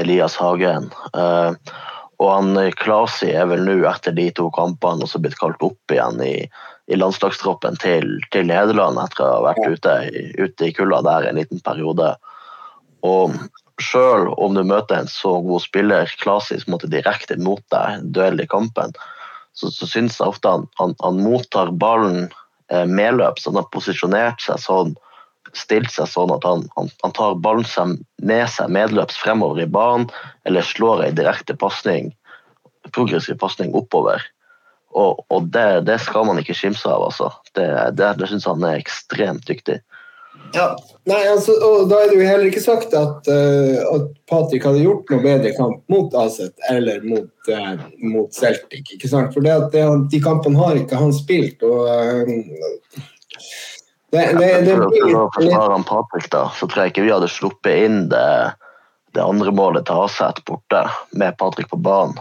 Elias 0.00 0.38
Hagen. 0.40 0.88
Og 2.18 2.30
han 2.32 2.56
Klasi 2.80 3.28
er 3.36 3.50
vel 3.50 3.66
nå 3.66 3.76
etter 3.90 4.16
de 4.16 4.30
to 4.32 4.48
kampene 4.56 5.04
også 5.04 5.20
blitt 5.20 5.36
kalt 5.36 5.60
opp 5.66 5.92
igjen 5.92 6.22
i, 6.24 6.48
i 6.88 6.96
landslagstroppen 6.96 7.76
til, 7.82 8.16
til, 8.32 8.48
Nederland 8.48 8.96
etter 9.02 9.26
å 9.26 9.30
ha 9.34 9.44
vært 9.50 9.76
ute, 9.76 9.96
ute 10.40 10.70
i 10.70 10.72
kulda 10.72 11.02
der 11.04 11.28
en 11.28 11.36
liten 11.42 11.60
periode. 11.66 12.14
Og 13.04 13.36
sjøl 13.82 14.28
om 14.36 14.56
du 14.56 14.64
møter 14.66 14.98
en 14.98 15.10
så 15.10 15.38
god 15.44 15.62
spiller 15.64 16.10
klassisk 16.22 16.68
måte, 16.70 16.90
direkte 16.90 17.38
mot 17.40 17.62
deg, 17.72 18.04
duell 18.14 18.40
i 18.42 18.48
kampen, 18.50 18.94
så, 19.58 19.70
så 19.74 19.88
syns 19.90 20.18
jeg 20.20 20.30
ofte 20.30 20.50
han, 20.50 20.66
han, 20.78 20.94
han 21.02 21.20
mottar 21.22 21.72
ballen 21.74 22.28
eh, 22.70 22.86
medløps. 22.86 23.48
Han 23.48 23.58
har 23.58 23.68
posisjonert 23.74 24.42
seg 24.44 24.60
sånn, 24.62 24.94
stilt 25.56 25.90
seg 25.94 26.10
sånn 26.10 26.32
at 26.34 26.46
han, 26.46 26.66
han, 26.76 26.90
han 27.02 27.14
tar 27.16 27.38
ballen 27.42 27.98
med 28.22 28.46
seg 28.52 28.70
medløps 28.74 29.18
fremover 29.18 29.64
i 29.64 29.70
banen, 29.70 30.08
eller 30.46 30.66
slår 30.66 31.06
ei 31.08 31.12
direkte 31.16 31.56
pasning, 31.58 32.12
progressiv 32.94 33.40
pasning 33.40 33.74
oppover. 33.76 34.22
Og, 34.96 35.24
og 35.28 35.50
det, 35.52 35.84
det, 35.88 35.98
skal 36.00 36.24
man 36.28 36.38
ikke 36.40 36.56
skimse 36.56 36.88
av, 36.88 37.10
altså. 37.10 37.32
Det, 37.54 37.66
det, 37.98 38.14
det 38.20 38.30
syns 38.30 38.46
han 38.48 38.64
er 38.64 38.78
ekstremt 38.80 39.44
dyktig. 39.48 39.80
Ja, 40.54 40.76
nei, 41.08 41.20
altså, 41.28 41.54
og 41.64 41.88
Da 41.90 42.00
er 42.02 42.10
det 42.10 42.18
jo 42.20 42.28
heller 42.28 42.48
ikke 42.48 42.62
sagt 42.62 42.94
at, 42.96 43.28
uh, 43.28 43.80
at 43.94 44.08
Patrick 44.30 44.64
hadde 44.66 44.84
gjort 44.84 45.10
noe 45.12 45.24
bedre 45.24 45.52
kamp 45.56 45.82
mot 45.92 46.14
Aset 46.18 46.54
eller 46.70 47.04
mot, 47.06 47.30
uh, 47.52 47.82
mot 48.04 48.32
Celtic. 48.34 48.94
ikke 48.94 49.10
sant? 49.10 49.34
For 49.34 49.44
det 49.44 49.54
at 49.54 49.74
det, 49.74 49.84
de 50.12 50.22
kampene 50.24 50.60
har 50.60 50.80
ikke 50.80 51.00
han 51.00 51.12
spilt. 51.16 51.64
og 51.66 51.88
uh, 51.88 53.02
det, 54.14 54.24
det, 54.38 54.48
det, 54.64 54.78
For 54.78 55.18
å 55.18 55.26
forsvare 55.36 55.82
Patrick, 55.90 56.30
da, 56.32 56.46
så 56.56 56.68
tror 56.68 56.86
jeg 56.86 56.94
ikke 56.94 57.04
vi 57.04 57.12
hadde 57.12 57.30
sluppet 57.32 57.84
inn 57.84 58.00
det, 58.12 58.24
det 59.16 59.24
andre 59.24 59.52
målet 59.52 59.88
til 59.88 60.06
Aset 60.06 60.40
borte 60.48 60.86
med 61.12 61.36
Patrick 61.40 61.68
på 61.72 61.80
banen. 61.82 62.16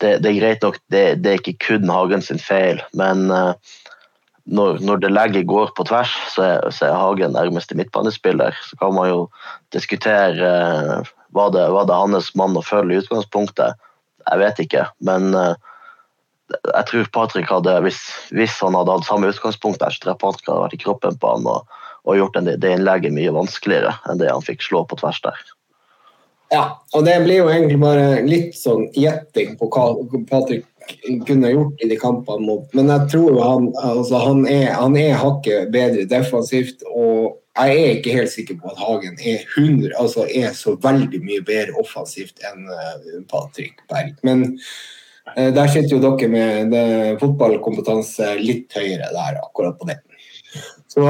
Det, 0.00 0.14
er 0.16 0.36
greit 0.38 0.62
nok, 0.64 0.78
det, 0.88 1.18
er 1.18 1.40
ikke 1.42 1.58
kun 1.60 1.90
Hagen 1.90 2.22
sin 2.24 2.38
feil, 2.40 2.78
men 2.96 3.26
når, 4.44 4.80
når, 4.84 5.00
det 5.02 5.12
legget 5.12 5.48
går 5.50 5.72
på 5.76 5.84
tvers, 5.88 6.12
så 6.32 6.44
er, 6.46 6.68
så 6.74 6.88
er 6.88 6.98
Hagen 6.98 7.34
nærmeste 7.36 7.76
midtbanespiller. 7.78 8.56
Så 8.66 8.78
kan 8.80 8.94
man 8.96 9.10
jo 9.10 9.24
diskutere 9.74 10.50
eh, 10.50 11.10
var, 11.36 11.50
det, 11.54 11.66
var 11.74 11.88
det 11.88 11.98
hans 11.98 12.32
mann 12.38 12.56
å 12.58 12.64
følge 12.64 12.96
i 12.96 13.02
utgangspunktet. 13.02 13.78
Jeg 14.26 14.42
vet 14.42 14.62
ikke, 14.64 14.86
men 15.06 15.34
eh, 15.36 15.54
jeg 16.50 16.88
tror 16.88 17.12
Patrick 17.14 17.52
hadde, 17.52 17.76
hvis, 17.84 18.00
hvis, 18.34 18.56
han 18.64 18.74
hadde 18.78 18.96
hatt 18.96 19.06
samme 19.06 19.30
utgangspunkt 19.30 19.82
der, 19.82 19.94
så 19.94 20.02
tror 20.02 20.14
jeg 20.14 20.22
Patrick 20.24 20.50
hadde 20.50 20.64
vært 20.64 20.76
i 20.76 20.82
kroppen 20.82 21.20
på 21.20 21.36
han 21.36 21.46
og, 21.50 21.78
og 22.08 22.18
gjort 22.18 22.40
det, 22.40 22.58
det 22.64 22.74
innlegget 22.74 23.14
mye 23.14 23.34
vanskeligere 23.36 23.94
enn 24.10 24.20
det 24.22 24.30
han 24.32 24.44
fikk 24.44 24.64
slå 24.66 24.82
på 24.88 24.98
tvers 25.00 25.22
der. 25.26 25.40
Ja, 26.50 26.64
og 26.96 27.04
det 27.06 27.14
blir 27.22 27.44
jo 27.44 27.50
egentlig 27.52 27.78
bare 27.78 28.24
litt 28.26 28.56
sånn 28.58 28.88
gjetting 28.98 29.54
på 29.60 29.68
hva 29.70 29.92
Patrick 30.26 30.66
kunne 31.26 31.52
gjort 31.52 31.82
i 31.82 31.88
de 31.90 31.96
kampene 32.00 32.46
mot 32.46 32.74
Men 32.76 32.90
jeg 32.92 33.08
tror 33.14 33.38
han, 33.42 33.68
altså, 33.82 34.20
han, 34.24 34.44
er, 34.48 34.72
han 34.76 34.96
er 34.98 35.18
hakket 35.20 35.70
bedre 35.74 36.06
defensivt. 36.10 36.84
Og 36.90 37.40
jeg 37.58 37.80
er 37.80 37.96
ikke 37.98 38.14
helt 38.14 38.32
sikker 38.32 38.58
på 38.60 38.70
at 38.70 38.80
Hagen 38.80 39.18
er, 39.18 39.42
100, 39.56 39.92
altså, 39.98 40.26
er 40.34 40.54
så 40.56 40.76
veldig 40.82 41.20
mye 41.24 41.42
bedre 41.46 41.76
offensivt 41.80 42.40
enn 42.46 42.68
uh, 42.70 43.18
Patrick 43.30 43.82
Berg. 43.90 44.14
Men 44.26 44.46
uh, 45.36 45.50
der 45.56 45.72
sitter 45.72 45.96
jo 45.96 46.02
dere 46.04 46.30
med 46.30 46.70
det, 46.74 46.86
fotballkompetanse 47.22 48.36
litt 48.40 48.78
høyere 48.78 49.10
der, 49.16 49.42
akkurat 49.42 49.78
på 49.80 49.90
det. 49.90 50.00
Så, 50.90 51.04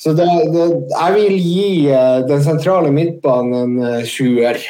så 0.00 0.12
det, 0.16 0.26
det, 0.52 0.66
jeg 0.92 1.14
vil 1.16 1.38
gi 1.40 1.68
uh, 1.92 2.18
den 2.28 2.42
sentrale 2.44 2.92
midtbanen 2.92 3.78
en 3.78 4.08
sjuer. 4.08 4.60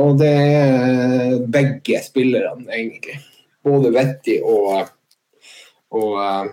og 0.00 0.18
det 0.20 0.34
er 0.34 1.38
begge 1.52 2.02
spillerne, 2.08 2.66
egentlig 2.72 3.20
både 3.68 3.92
Vetti 3.94 4.38
og, 4.44 4.88
og, 5.94 6.14
eh, 6.22 6.52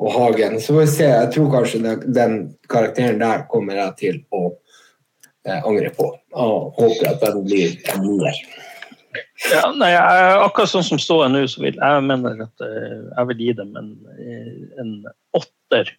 og, 0.00 0.10
Hagen. 0.14 0.60
Så 0.60 0.74
får 0.74 0.80
vi 0.80 0.92
se. 0.92 1.08
Jeg 1.10 1.32
tror 1.34 1.50
kanskje 1.52 1.82
den, 1.84 2.04
den 2.16 2.36
karakteren 2.70 3.22
der 3.22 3.46
kommer 3.50 3.80
jeg 3.80 3.96
til 4.02 4.20
å 4.34 4.44
eh, 5.46 5.58
angre 5.60 5.90
på. 5.96 6.12
Og 6.32 6.78
håper 6.80 7.10
at 7.12 7.26
den 7.26 7.42
blir 7.46 7.76
en 7.92 8.06
nier. 8.06 8.40
Ja, 9.52 9.68
nei, 9.70 9.92
jeg, 9.92 10.38
akkurat 10.42 10.72
sånn 10.72 10.86
som 10.86 10.98
står 10.98 11.28
nå, 11.30 11.44
så 11.50 11.62
vil 11.62 11.76
jeg 11.78 12.06
mener 12.06 12.40
at 12.42 12.62
uh, 12.64 13.04
jeg 13.12 13.28
vil 13.28 13.42
gi 13.44 13.52
dem 13.60 13.76
en, 13.78 13.92
en 14.82 14.94
åtter. 15.38 15.92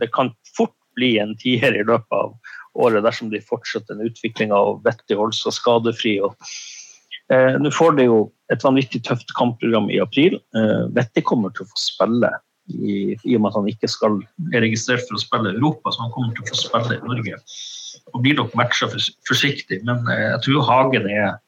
Det 0.00 0.08
kan 0.14 0.32
fort 0.56 0.74
bli 0.98 1.12
en 1.22 1.36
tier 1.38 1.76
i 1.76 1.84
løpet 1.86 2.16
av 2.16 2.34
året 2.76 3.04
dersom 3.04 3.30
de 3.30 3.40
fortsetter 3.44 3.94
en 3.94 4.08
utvikling 4.08 4.52
av 4.54 4.80
Vetti 4.84 5.16
holdt 5.18 5.38
seg 5.38 5.54
skadefri. 5.54 6.16
og 6.24 6.34
Eh, 7.32 7.54
Nå 7.58 7.70
får 7.74 7.96
de 7.98 8.06
jo 8.06 8.18
et 8.52 8.62
vanvittig 8.62 9.02
tøft 9.06 9.32
kampprogram 9.38 9.88
i 9.90 10.00
april. 10.02 10.38
Eh, 10.56 10.82
Vetti 10.94 11.24
kommer 11.26 11.54
til 11.54 11.66
å 11.66 11.70
få 11.72 11.80
spille 11.80 12.30
i, 12.70 13.14
i, 13.14 13.34
og 13.36 13.42
med 13.42 13.50
at 13.50 13.58
han 13.58 13.70
ikke 13.70 13.90
skal 13.90 14.20
er 14.52 14.64
registrert 14.64 15.06
for 15.08 15.18
å 15.18 15.22
spille 15.22 15.52
i 15.52 15.58
Europa, 15.58 15.92
så 15.94 16.06
han 16.06 16.14
kommer 16.14 16.34
til 16.34 16.46
å 16.46 16.50
få 16.52 16.60
spille 16.60 16.98
i 16.98 17.06
Norge. 17.06 17.40
Og 18.14 18.22
blir 18.22 18.38
nok 18.38 18.54
matcha 18.58 18.88
for, 18.90 19.10
forsiktig, 19.28 19.82
men 19.86 20.02
eh, 20.12 20.26
jeg 20.32 20.42
tror 20.46 20.66
Hagen 20.70 21.08
er 21.10 21.38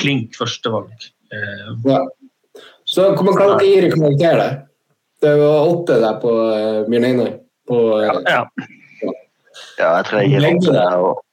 klink 0.00 0.36
førstevalg. 0.38 1.08
Eh, 1.34 1.68
ja. 1.88 2.02
Så 2.88 3.10
hvor 3.12 3.24
mange 3.24 3.40
kan 3.40 3.56
dere 3.60 3.86
rekommendere 3.88 4.40
det? 4.40 4.50
Det 5.18 5.32
var 5.34 5.66
åtte 5.66 5.96
der 5.98 6.18
på 6.22 6.30
uh, 6.30 6.84
Bjørn 6.86 7.22
På, 7.66 7.78
uh, 7.98 8.04
ja, 8.04 8.12
ja. 8.30 8.42
ja, 9.02 9.88
jeg 9.88 10.04
tror 10.06 10.20
jeg 10.20 10.30
gir 10.30 10.46
åtte. 10.46 10.84
Og... 11.02 11.24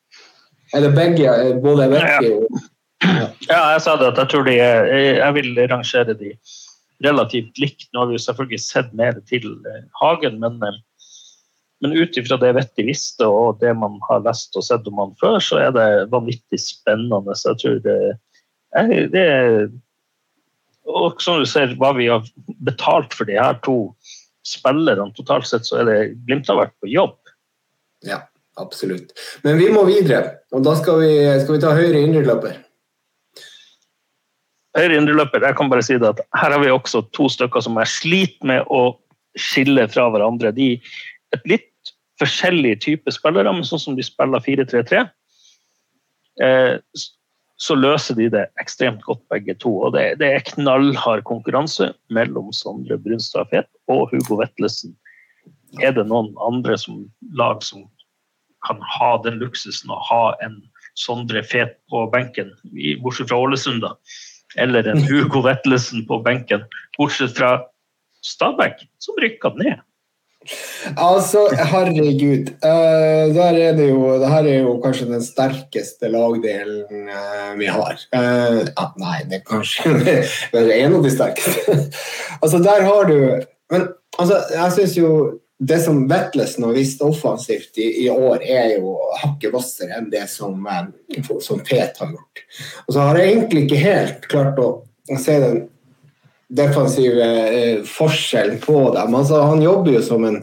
det 0.73 0.89
begge, 0.95 1.35
både 1.61 1.85
Vetti 1.93 2.31
og 2.33 2.63
ja, 3.03 3.59
jeg 3.75 3.81
sa 3.83 3.95
det 3.99 4.11
at 4.13 4.21
jeg 4.21 4.31
tror 4.31 4.45
de 4.47 4.55
er, 4.61 4.87
Jeg 5.17 5.35
vil 5.35 5.59
rangere 5.69 6.15
de 6.17 6.31
relativt 7.03 7.57
likt. 7.59 7.87
Nå 7.91 8.03
har 8.03 8.11
vi 8.11 8.17
jo 8.17 8.25
selvfølgelig 8.25 8.61
sett 8.63 8.91
mer 8.95 9.17
til 9.29 9.47
eh, 9.67 9.85
Hagen, 9.99 10.39
men, 10.43 10.59
eh, 10.63 10.77
men 11.83 11.95
ut 11.95 12.17
ifra 12.19 12.37
det 12.41 12.53
Vetti 12.57 12.85
visste 12.87 13.27
og 13.27 13.59
det 13.63 13.73
man 13.77 13.97
har 14.09 14.23
lest 14.25 14.55
og 14.55 14.65
sett 14.67 14.87
om 14.89 15.01
han 15.03 15.15
før, 15.21 15.39
så 15.43 15.59
er 15.65 15.73
det 15.75 15.87
vanvittig 16.13 16.61
spennende. 16.61 17.35
Så 17.35 17.53
jeg 17.53 17.61
tror 17.63 17.81
det, 17.87 17.97
jeg, 18.75 19.09
det 19.15 19.25
er 19.31 19.57
Og 20.85 21.21
som 21.21 21.39
du 21.41 21.47
ser, 21.49 21.73
hva 21.81 21.95
vi 21.97 22.05
har 22.11 22.21
betalt 22.61 23.15
for 23.17 23.25
de 23.25 23.39
her 23.39 23.57
to 23.65 23.95
spillerne 24.45 25.09
totalt 25.17 25.47
sett, 25.49 25.65
så 25.65 25.79
er 25.81 25.87
det 25.89 25.99
Glimt 26.27 26.47
har 26.51 26.59
vært 26.59 26.75
på 26.77 26.91
jobb. 26.91 27.17
Ja, 28.05 28.19
absolutt. 28.61 29.15
Men 29.41 29.57
vi 29.57 29.71
må 29.73 29.81
videre, 29.89 30.43
og 30.53 30.61
da 30.67 30.75
skal 30.77 31.01
vi, 31.01 31.15
skal 31.41 31.57
vi 31.57 31.63
ta 31.63 31.73
høyre 31.73 32.03
indreløper. 32.05 32.64
Høyre 34.75 34.99
indreløper, 34.99 35.45
jeg 35.47 35.55
kan 35.55 35.69
bare 35.71 35.83
si 35.85 35.95
det 36.01 36.09
at 36.09 36.21
her 36.35 36.51
har 36.51 36.59
vi 36.59 36.71
også 36.73 37.05
to 37.15 37.29
stykker 37.31 37.63
som 37.63 37.77
jeg 37.79 37.91
sliter 37.93 38.49
med 38.49 38.71
å 38.73 38.97
skille 39.39 39.85
fra 39.91 40.09
hverandre. 40.11 40.51
De 40.55 40.75
et 41.35 41.47
litt 41.49 41.93
forskjellig 42.19 42.77
type 42.83 43.11
spillere, 43.11 43.51
men 43.51 43.67
sånn 43.67 43.81
som 43.81 43.95
de 43.97 44.03
spiller 44.05 44.43
4-3-3, 44.43 45.05
eh, 46.43 46.75
så 47.55 47.75
løser 47.79 48.17
de 48.19 48.27
det 48.33 48.43
ekstremt 48.59 49.03
godt, 49.07 49.23
begge 49.31 49.55
to. 49.63 49.71
Og 49.87 49.95
det, 49.95 50.05
det 50.19 50.31
er 50.31 50.47
knallhard 50.51 51.23
konkurranse 51.27 51.93
mellom 52.13 52.51
Sondre 52.55 52.99
Brunstad 52.99 53.51
Fet 53.51 53.69
og 53.91 54.09
Hugo 54.11 54.39
Vetlesen. 54.41 54.95
Er 55.83 55.95
det 55.95 56.07
noen 56.07 56.33
andre 56.43 56.77
som, 56.79 57.05
lag 57.35 57.63
som 57.63 57.87
kan 58.65 58.79
ha 58.95 59.15
den 59.23 59.39
luksusen 59.39 59.91
å 59.93 59.99
ha 60.09 60.23
en 60.43 60.59
Sondre 60.99 61.43
Fet 61.43 61.75
på 61.91 62.05
benken, 62.11 62.53
bortsett 63.03 63.27
fra 63.31 63.39
Ålesund, 63.43 63.83
da? 63.83 63.95
Eller 64.61 64.87
en 64.91 65.03
Hugo 65.03 65.41
Vetlesen 65.45 66.05
på 66.07 66.21
benken, 66.25 66.65
bortsett 66.97 67.35
fra 67.37 67.57
Stabæk, 68.25 68.87
som 69.03 69.17
rykka 69.21 69.51
ned. 69.59 69.83
Altså, 70.97 71.47
herregud. 71.57 72.51
Uh, 72.61 73.33
der 73.33 73.57
er 73.57 73.71
det 73.77 73.89
jo 73.89 74.19
Det 74.21 74.29
her 74.29 74.45
er 74.45 74.59
jo 74.59 74.75
kanskje 74.83 75.07
den 75.09 75.23
sterkeste 75.23 76.09
lagdelen 76.13 77.09
uh, 77.09 77.57
vi 77.57 77.65
har. 77.65 77.97
Uh, 78.13 78.61
ah, 78.77 78.91
nei, 79.01 79.23
det 79.29 79.39
er 79.39 79.45
kanskje 79.49 79.95
det 80.53 80.61
er 80.61 80.85
en 80.85 80.99
av 80.99 81.07
de 81.07 81.13
sterkeste. 81.15 81.79
altså, 82.43 82.61
der 82.61 82.85
har 82.85 83.09
du 83.09 83.17
Men 83.71 83.87
altså, 84.19 84.43
jeg 84.53 84.71
syns 84.75 84.97
jo 84.97 85.09
det 85.57 85.79
som 85.79 86.07
Vettlesen 86.07 86.63
har 86.63 86.73
vist 86.75 87.01
offensivt 87.01 87.77
i, 87.77 88.05
i, 88.05 88.09
år, 88.09 88.43
er 88.43 88.75
jo 88.75 88.97
hakket 89.21 89.53
hvassere 89.53 89.99
enn 89.99 90.09
det 90.11 90.25
som, 90.31 90.67
som 91.41 91.61
Fet 91.63 92.01
har 92.01 92.11
gjort. 92.11 92.43
Og 92.85 92.93
så 92.93 93.05
har 93.07 93.19
jeg 93.19 93.31
egentlig 93.31 93.63
ikke 93.65 93.83
helt 93.85 94.27
klart 94.31 94.59
å 94.59 94.69
se 95.21 95.37
den 95.39 95.61
defensive 96.55 97.29
eh, 97.47 97.77
forskjellen 97.87 98.59
på 98.63 98.81
dem. 98.97 99.15
Altså, 99.15 99.39
han 99.47 99.63
jobber 99.63 99.95
jo 99.95 100.03
som 100.05 100.27
en 100.27 100.41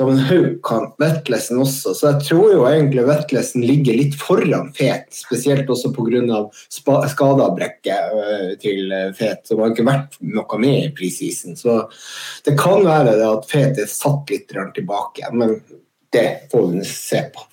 som 0.00 0.08
en 0.08 0.22
haugkant, 0.24 0.94
Vetlesen 0.98 1.58
også. 1.60 1.92
Så 1.92 2.06
jeg 2.08 2.24
tror 2.30 2.54
jo 2.54 2.62
egentlig 2.64 3.02
Vetlesen 3.04 3.66
ligger 3.68 3.98
litt 3.98 4.14
foran 4.16 4.70
Fet, 4.72 5.10
spesielt 5.12 5.68
også 5.68 5.90
pga. 5.92 6.38
skadeavbrekket 7.12 8.14
uh, 8.14 8.46
til 8.62 8.94
eh, 8.96 9.10
Fet, 9.18 9.44
som 9.44 9.60
har 9.60 9.74
ikke 9.74 9.84
vært 9.84 10.16
noe 10.24 10.60
med 10.62 10.86
i 10.86 10.94
preseason. 10.96 11.58
Så 11.60 11.76
det 12.48 12.56
kan 12.60 12.80
være 12.86 13.18
at 13.28 13.44
Fet 13.50 13.76
er 13.76 13.92
satt 13.92 14.32
litt 14.32 14.48
tilbake, 14.48 15.28
men 15.36 15.58
det 16.16 16.48
får 16.48 16.66
vi 16.72 16.88
se 16.88 17.20
på. 17.34 17.44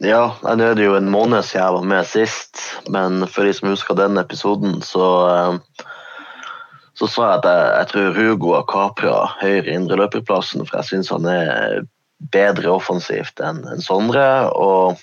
Ja, 0.00 0.30
nå 0.40 0.64
er 0.64 0.80
jo 0.80 0.96
en 0.96 1.12
måned 1.12 1.44
siden 1.44 1.60
jeg 1.60 1.76
var 1.76 1.88
med 1.92 2.08
sist, 2.08 2.64
men 2.88 3.26
for 3.28 3.44
de 3.44 3.52
som 3.52 3.68
husker 3.68 4.00
den 4.00 4.16
episoden, 4.16 4.80
så, 4.80 5.08
eh, 5.36 5.84
så 7.00 7.08
sa 7.08 7.28
jeg 7.30 7.40
at 7.40 7.46
jeg, 7.48 7.68
jeg 7.78 7.88
tror 7.90 8.18
Hugo 8.18 8.50
har 8.58 8.66
kapra 8.68 9.14
høyre 9.40 9.72
indreløperplassen, 9.72 10.66
for 10.68 10.80
jeg 10.80 10.90
syns 10.90 11.12
han 11.14 11.28
er 11.32 11.78
bedre 12.34 12.74
offensivt 12.74 13.40
enn 13.40 13.62
en 13.72 13.80
Sondre. 13.80 14.26
Og 14.52 15.00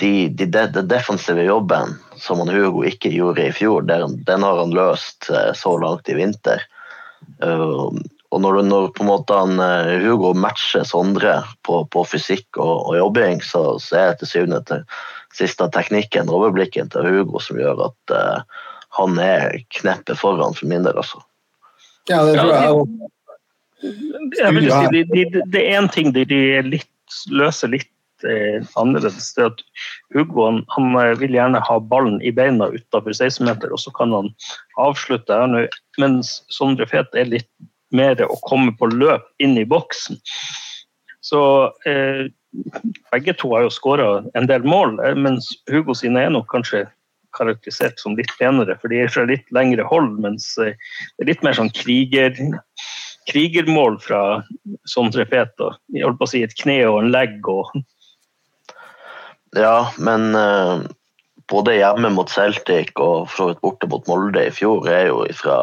de, 0.00 0.28
de, 0.32 0.46
de, 0.48 0.84
defensive 0.88 1.44
jobben 1.44 1.98
som 2.20 2.40
han 2.40 2.52
Hugo 2.52 2.86
ikke 2.88 3.12
gjorde 3.12 3.44
i 3.44 3.52
fjor, 3.52 3.84
den, 3.84 4.16
den 4.24 4.46
har 4.46 4.62
han 4.62 4.72
løst 4.72 5.28
eh, 5.28 5.52
så 5.56 5.74
langt 5.82 6.08
i 6.08 6.16
vinter. 6.16 6.64
Uh, 7.44 7.92
og 8.32 8.40
når, 8.40 8.62
når 8.64 8.88
på 8.96 9.04
en 9.04 9.10
måte 9.10 9.36
han, 9.36 9.60
eh, 9.60 9.98
Hugo 10.04 10.32
matcher 10.36 10.84
Sondre 10.88 11.38
på, 11.64 11.82
på 11.92 12.04
fysikk 12.08 12.56
og, 12.56 12.88
og, 12.88 12.96
jobbing, 12.98 13.44
så, 13.44 13.66
så 13.82 14.00
er 14.00 14.08
det 14.14 14.24
til 14.24 14.32
syvende 14.32 14.62
og 14.64 14.96
sist 15.36 15.60
teknikken 15.60 16.30
og 16.30 16.40
overblikken 16.40 16.88
til 16.92 17.04
Hugo 17.04 17.40
som 17.44 17.60
gjør 17.60 17.84
at 17.90 18.16
uh, 18.16 18.64
han 18.96 19.18
er 19.22 19.58
kneppet 19.76 20.18
foran 20.20 20.56
for 20.56 20.70
min 20.70 20.86
del, 20.86 20.96
altså. 20.96 21.22
Ja, 22.10 22.22
det 22.26 22.38
tror 22.38 22.54
jeg 22.54 22.72
òg. 22.72 22.96
Jeg 24.40 24.54
vil 24.56 24.70
si, 24.70 24.86
det, 24.94 25.02
de, 25.12 25.42
de 25.52 25.60
er 25.60 25.78
én 25.78 25.88
ting 25.92 26.12
de, 26.14 26.24
de 26.28 26.40
litt, 26.64 27.18
løser 27.28 27.70
litt 27.74 27.90
eh, 28.24 28.64
annerledes. 28.80 29.32
det 29.36 29.50
at 29.50 29.62
Hugo 30.14 30.46
han, 30.46 30.62
han, 30.74 30.94
eh, 31.02 31.12
vil 31.20 31.36
gjerne 31.36 31.60
ha 31.62 31.78
ballen 31.92 32.18
i 32.24 32.32
beina 32.34 32.70
utenfor 32.72 33.12
16-meter, 33.12 33.74
og 33.74 33.82
så 33.82 33.92
kan 33.96 34.14
han 34.16 34.32
avslutte. 34.80 35.42
Mens 36.00 36.38
Sondre 36.52 36.88
Fet 36.90 37.12
er 37.14 37.28
litt 37.34 37.50
mer 37.94 38.18
å 38.24 38.38
komme 38.48 38.72
på 38.78 38.88
løp 38.94 39.26
inn 39.42 39.58
i 39.60 39.68
boksen. 39.68 40.18
Så 41.26 41.40
eh, 41.88 42.26
begge 43.12 43.34
to 43.36 43.52
har 43.54 43.66
jo 43.66 43.74
skåra 43.74 44.10
en 44.38 44.48
del 44.48 44.66
mål, 44.66 44.98
eh, 45.04 45.16
mens 45.18 45.50
Hugo 45.70 45.94
sine 45.96 46.26
er 46.26 46.32
nok 46.32 46.48
kanskje 46.52 46.86
karakterisert 47.36 48.00
som 48.02 48.16
litt 48.18 48.32
penere, 48.40 48.76
for 48.80 48.92
de 48.92 49.02
er 49.04 49.12
fra 49.12 49.26
litt 49.28 49.46
lengre 49.54 49.86
hold, 49.90 50.16
mens 50.24 50.52
eh, 50.62 50.76
det 51.16 51.26
er 51.26 51.32
litt 51.32 51.44
mer 51.46 51.56
sånn 51.58 51.72
kriger, 51.76 52.36
krigermål 53.30 53.98
fra 54.02 54.22
sånn 54.90 55.12
trepet. 55.14 55.54
Jeg 55.94 56.06
holdt 56.06 56.20
på 56.20 56.28
å 56.28 56.32
si 56.32 56.44
et 56.46 56.56
kne 56.58 56.80
og 56.88 57.02
en 57.04 57.12
legg 57.14 57.50
og 57.50 57.74
Ja, 59.56 59.88
men 60.02 60.34
uh, 60.36 60.82
både 61.48 61.78
hjemme 61.78 62.10
mot 62.12 62.30
Celtic 62.30 62.90
og 63.00 63.28
for 63.30 63.36
så 63.36 63.46
vidt 63.50 63.62
borte 63.64 63.88
mot 63.88 64.08
Molde 64.10 64.42
i 64.48 64.52
fjor 64.52 64.88
er 64.90 65.06
jo 65.08 65.22
fra 65.38 65.62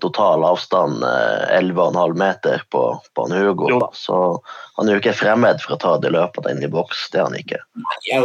total 0.00 0.44
avstand 0.44 1.04
11,5 1.04 1.96
eh, 1.96 2.14
meter 2.14 2.62
på, 2.70 3.00
på 3.14 3.22
han 3.22 3.32
Hugo. 3.32 3.70
Jo. 3.70 3.80
Så 3.92 4.42
han 4.76 4.88
er 4.88 4.96
jo 4.96 5.02
ikke 5.02 5.16
fremmed 5.16 5.62
for 5.64 5.76
å 5.76 5.80
ta 5.80 5.94
de 6.02 6.12
løpene 6.12 6.52
inn 6.52 6.64
i 6.66 6.70
boks. 6.72 7.08
Det 7.12 7.20
er 7.20 7.28
han 7.28 7.38
ikke. 7.38 7.62
Ja, 8.08 8.20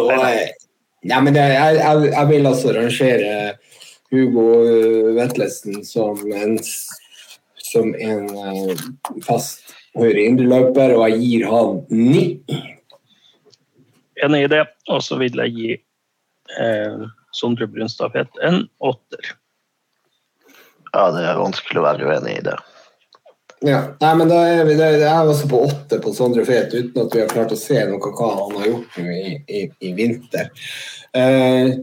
ja 1.08 1.20
men 1.24 1.36
det, 1.36 1.44
jeg, 1.54 1.78
jeg, 1.82 2.08
jeg, 2.12 2.30
vil 2.30 2.50
altså 2.50 2.74
rangere 2.76 3.36
Hugo 4.12 4.48
Vetlesen 5.18 5.86
som 5.88 6.20
en, 6.36 6.58
som 7.72 7.94
en 7.96 8.28
uh, 8.36 8.84
fast 9.26 9.72
høyre 9.98 10.24
indreløper, 10.24 10.96
og 10.96 11.08
jeg 11.10 11.22
gir 11.24 11.48
han 11.52 11.82
ni. 11.92 12.26
Enig 14.22 14.46
i 14.46 14.52
det. 14.52 14.66
Og 14.92 15.02
så 15.04 15.18
vil 15.20 15.40
jeg 15.44 15.56
gi 15.56 15.70
eh, 15.76 17.06
Sondre 17.36 17.68
Brunstad 17.72 18.14
Fett 18.16 18.42
en 18.46 18.64
åtter. 18.84 19.34
Ja, 20.92 21.08
det 21.16 21.24
er 21.24 21.40
vanskelig 21.40 21.82
å 21.82 21.88
være 21.88 22.08
uenig 22.08 22.38
i 22.40 22.46
det. 22.46 22.58
Ja, 23.62 23.82
Nei, 24.02 24.14
men 24.18 24.32
da 24.32 24.40
er 24.50 24.64
vi, 24.66 24.74
Jeg 24.74 25.04
er 25.06 25.28
også 25.30 25.50
på 25.50 25.60
åtte 25.68 26.00
på 26.02 26.14
Sondre 26.18 26.46
Fet, 26.48 26.74
uten 26.74 27.04
at 27.04 27.14
vi 27.14 27.22
har 27.22 27.30
klart 27.30 27.54
å 27.54 27.60
se 27.60 27.78
noe 27.86 28.14
hva 28.18 28.30
han 28.40 28.56
har 28.58 28.72
gjort 28.72 28.98
i, 29.04 29.36
i, 29.46 29.68
i 29.86 29.92
vinter. 29.98 30.50
Eh, 31.14 31.76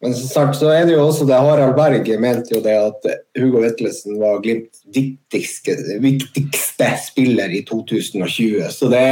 men 0.00 0.14
så, 0.16 0.26
snart 0.28 0.56
så 0.56 0.70
er 0.72 0.86
det 0.88 0.94
jo 0.94 1.02
også 1.04 1.26
det 1.28 1.38
Harald 1.40 1.76
Berg 1.76 2.08
mente 2.20 2.54
jo 2.54 2.62
det 2.64 2.76
at 2.80 3.08
Hugo 3.36 3.60
Vetlesen 3.60 4.16
var 4.20 4.40
Glimt 4.44 4.80
viktigste, 4.94 5.76
viktigste, 6.00 6.88
spiller 7.04 7.52
i 7.52 7.60
2020. 7.68 8.64
Så 8.72 8.88
det, 8.92 9.04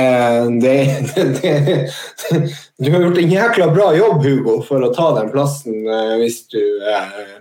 det, 0.65 0.77
det, 1.43 1.55
Du 2.81 2.91
har 2.93 3.05
gjort 3.05 3.21
en 3.21 3.37
jækla 3.37 3.71
bra 3.73 3.91
jobb, 3.97 4.25
Hugo, 4.25 4.59
for 4.65 4.85
å 4.85 4.93
ta 4.97 5.11
den 5.21 5.33
plassen 5.33 5.85
eh, 5.85 6.15
hvis 6.23 6.43
du 6.53 6.61
eh, 6.61 7.39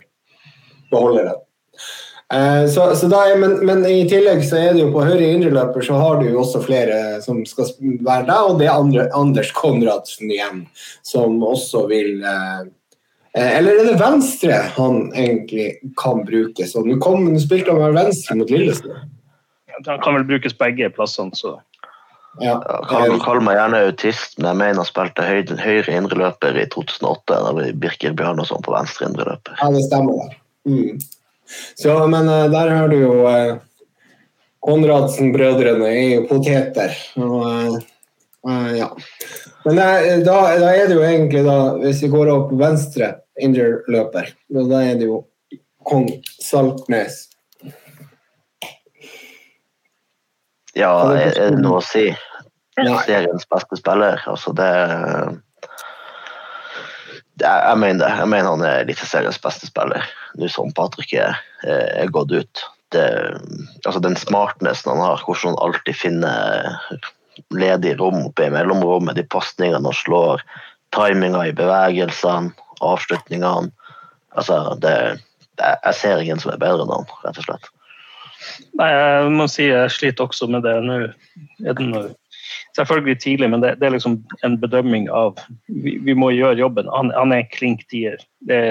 beholder 0.92 1.32
den. 1.32 1.44
Eh, 2.34 2.70
så, 2.70 2.96
så 2.96 3.08
er, 3.08 3.38
men, 3.40 3.54
men, 3.66 3.86
i 3.88 4.02
tillegg 4.10 4.42
så 4.44 4.58
er 4.60 4.74
det 4.76 4.82
jo 4.82 4.90
på 4.92 5.06
høyre 5.08 5.30
indreløper 5.32 5.86
så 5.86 5.96
har 5.96 6.18
du 6.20 6.26
jo 6.28 6.42
også 6.42 6.60
flere 6.66 7.22
som 7.24 7.40
skal 7.48 7.70
være 8.04 8.26
der, 8.28 8.50
og 8.50 8.60
det 8.60 8.68
er 8.68 8.76
andre, 8.76 9.06
Anders 9.16 9.54
Konradsen 9.56 10.34
igjen, 10.34 10.66
som 11.08 11.40
også 11.40 11.86
vil 11.88 12.26
eh, 12.28 12.66
eh 13.38 13.58
Eller 13.60 13.80
er 13.80 13.92
det 13.92 14.02
venstre 14.02 14.60
han 14.76 15.14
egentlig 15.16 15.94
kan 15.96 16.26
bruke? 16.28 16.68
Så 16.68 16.84
nå, 16.84 17.00
spilte 17.40 17.72
han 17.72 17.96
venstre 17.96 18.36
mot 18.36 18.52
Lillestrøm. 18.52 19.08
Han 19.78 20.04
kan 20.04 20.16
vel 20.18 20.28
brukes 20.28 20.58
begge 20.58 20.90
plassene, 20.90 21.32
så 21.38 21.60
ja. 22.42 22.58
Kall, 22.90 23.16
kall 23.24 23.40
meg 23.42 23.56
gjerne 23.58 23.80
autist, 23.88 24.36
men 24.38 24.52
jeg 24.52 24.58
mener 24.60 24.82
han 24.82 24.86
spilte 24.86 25.26
høyre, 25.26 25.56
høyre 25.62 25.96
indreløper 25.96 26.60
i 26.60 26.66
2008. 26.74 27.34
Da 27.34 27.70
Birker 27.74 28.14
Bjørnason 28.18 28.62
på 28.66 28.74
venstre 28.76 29.08
indreløper. 29.10 29.56
Ja, 29.62 29.70
det 29.74 29.86
stemmer. 29.88 30.36
Mm. 30.68 31.00
Så, 31.80 31.96
men 32.12 32.30
uh, 32.30 32.48
der 32.52 32.74
har 32.76 32.92
du 32.92 32.98
jo 33.00 33.14
uh, 33.24 33.58
Konradsen-brødrene 34.68 35.88
er 35.94 36.10
jo 36.18 36.26
poteter. 36.30 36.98
Og, 37.22 37.80
uh, 38.48 38.70
ja. 38.76 38.90
Men 39.66 39.80
da, 39.80 39.88
da, 40.26 40.42
er 40.74 40.90
det 40.90 40.98
jo 40.98 41.06
egentlig, 41.06 41.46
da, 41.48 41.58
hvis 41.82 42.04
vi 42.04 42.12
går 42.12 42.34
opp 42.34 42.54
venstre 42.60 43.14
indreløper, 43.40 44.34
da 44.52 44.84
er 44.84 45.00
det 45.00 45.10
jo 45.10 45.24
kong 45.88 46.10
Saltnes. 46.44 47.26
Ja, 50.78 50.92
er 51.18 51.34
det 51.34 51.62
noe 51.64 51.80
å 51.80 51.86
si? 51.86 52.10
Ja. 52.78 53.00
Seriens 53.08 53.48
beste 53.50 53.80
spiller. 53.80 54.22
Altså, 54.30 54.54
det, 54.54 54.70
det 57.42 57.50
Jeg 57.50 57.78
mener 57.82 58.04
det. 58.04 58.12
Jeg 58.20 58.30
mener 58.30 58.50
han 58.52 58.66
er 58.68 58.84
Eliteseriens 58.84 59.42
beste 59.42 59.70
spiller, 59.70 60.06
nå 60.38 60.50
som 60.52 60.74
Patrick 60.76 61.14
er, 61.18 61.38
er 61.66 62.12
gått 62.14 62.32
ut. 62.32 62.64
Det, 62.96 63.04
altså 63.84 64.00
Den 64.04 64.16
smartnessen 64.16 64.94
han 64.94 65.04
har, 65.04 65.24
hvordan 65.26 65.56
han 65.56 65.64
alltid 65.66 65.98
finner 66.00 66.78
ledig 67.54 67.98
rom 68.00 68.22
oppe 68.30 68.48
i 68.48 68.54
mellomrommet, 68.54 69.18
de 69.18 69.26
pasningene 69.28 69.84
han 69.84 69.98
slår, 69.98 70.44
timinga 70.96 71.44
i 71.50 71.56
bevegelsene, 71.56 72.54
avslutningene 72.86 73.72
altså 74.38 74.78
det, 74.82 75.20
Jeg 75.58 75.98
ser 75.98 76.22
ingen 76.22 76.40
som 76.40 76.54
er 76.54 76.62
bedre 76.62 76.86
enn 76.86 76.94
han, 76.94 77.10
rett 77.26 77.40
og 77.42 77.48
slett. 77.48 77.70
Nei, 78.78 78.88
jeg 78.94 79.32
må 79.34 79.48
si 79.50 79.66
jeg 79.66 79.92
sliter 79.92 80.28
også 80.28 80.48
med 80.54 80.64
det. 80.64 80.76
Nå 80.86 82.04
selvfølgelig 82.78 83.20
tidlig, 83.22 83.50
men 83.50 83.64
det, 83.64 83.76
det 83.82 83.88
er 83.88 83.96
liksom 83.96 84.20
en 84.46 84.58
bedømming 84.62 85.10
av 85.14 85.40
Vi, 85.68 85.98
vi 86.04 86.14
må 86.14 86.32
gjøre 86.36 86.60
jobben. 86.60 86.90
Han, 86.94 87.12
han 87.16 87.34
er 87.36 87.50
klink 87.54 87.86
tier. 87.92 88.22
Det, 88.48 88.62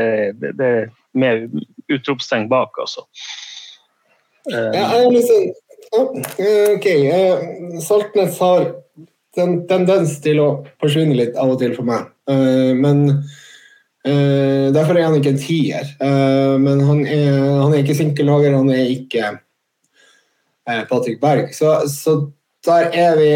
det, 0.60 0.70
med 1.16 1.48
utropstegn 1.92 2.48
bak, 2.52 2.76
altså. 2.82 3.06
Eh, 4.52 4.70
Ja, 4.76 4.84
jeg 4.92 5.06
er 5.06 5.14
liksom 5.14 5.46
eh, 6.38 6.74
OK. 6.76 6.86
eh, 6.86 7.80
Saltnes 7.82 8.38
har 8.42 8.68
en 9.42 9.58
tendens 9.68 10.14
til 10.24 10.38
å 10.40 10.46
forsvinne 10.80 11.16
litt 11.18 11.36
av 11.36 11.50
og 11.54 11.58
til 11.60 11.74
for 11.76 11.88
meg. 11.88 12.06
Eh, 12.30 12.72
Men 12.78 13.02
eh, 14.06 14.70
derfor 14.72 14.96
er 14.96 15.08
han 15.08 15.18
ikke 15.18 15.34
en 15.34 15.42
tier. 15.42 15.90
Eh, 16.00 16.54
Men 16.62 16.80
han 16.86 17.02
er, 17.06 17.34
han 17.62 17.74
er 17.74 17.82
ikke 17.82 17.98
sinkellager, 17.98 18.56
han 18.56 18.70
er 18.72 18.86
ikke 18.94 19.34
eh, 20.68 20.82
Patrick 20.88 21.20
Berg. 21.20 21.52
Så, 21.56 21.74
så 21.90 22.18
der 22.66 22.90
er 22.94 23.20
vi 23.20 23.30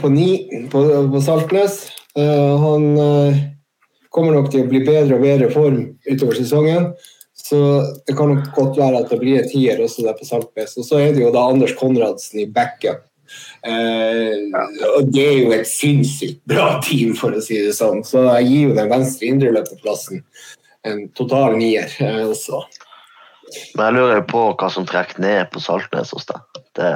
på 0.00 0.08
ni 0.12 0.28
på, 0.72 0.84
på 1.12 1.20
Saltnes. 1.24 1.84
Eh, 2.16 2.54
Han 2.66 2.92
eh, 2.98 3.40
kommer 4.14 4.36
nok 4.36 4.50
til 4.52 4.64
å 4.64 4.70
bli 4.70 4.82
bedre 4.86 5.16
og 5.16 5.24
bedre 5.24 5.50
form 5.52 5.80
utover 6.06 6.38
sesongen. 6.38 6.92
Så 7.42 7.58
det 8.06 8.14
kan 8.16 8.30
nok 8.30 8.52
godt 8.54 8.76
være 8.78 9.02
at 9.02 9.10
det 9.10 9.18
blir 9.20 9.40
en 9.40 9.48
tier 9.50 9.80
også 9.82 10.04
der 10.06 10.16
på 10.18 10.28
Saltnes. 10.28 10.76
Og 10.78 10.86
så 10.86 11.00
er 11.00 11.16
det 11.16 11.24
jo 11.24 11.32
da 11.34 11.46
Anders 11.50 11.74
Konradsen 11.78 12.44
i 12.44 12.50
backup. 12.50 13.02
Eh, 13.64 14.52
og 14.98 15.08
det 15.14 15.24
er 15.24 15.38
jo 15.40 15.52
et 15.56 15.68
sinnssykt 15.68 16.42
bra 16.48 16.76
team, 16.84 17.14
for 17.18 17.34
å 17.34 17.42
si 17.44 17.58
det 17.64 17.74
sånn. 17.76 18.02
Så 18.06 18.26
jeg 18.28 18.48
gir 18.50 18.68
jo 18.68 18.76
den 18.78 18.92
venstre 18.92 19.30
indreløperplassen 19.32 20.24
en 20.88 21.04
total 21.16 21.56
nier 21.60 21.90
eh, 22.02 22.22
også. 22.26 22.64
Men 23.76 23.84
jeg 23.88 23.96
lurer 23.98 24.20
jo 24.20 24.28
på 24.32 24.44
hva 24.58 24.68
som 24.72 24.86
trekker 24.88 25.22
ned 25.22 25.50
på 25.52 25.62
Saltnes 25.62 26.12
hos 26.14 26.28
deg. 26.28 26.62
Det, 26.78 26.92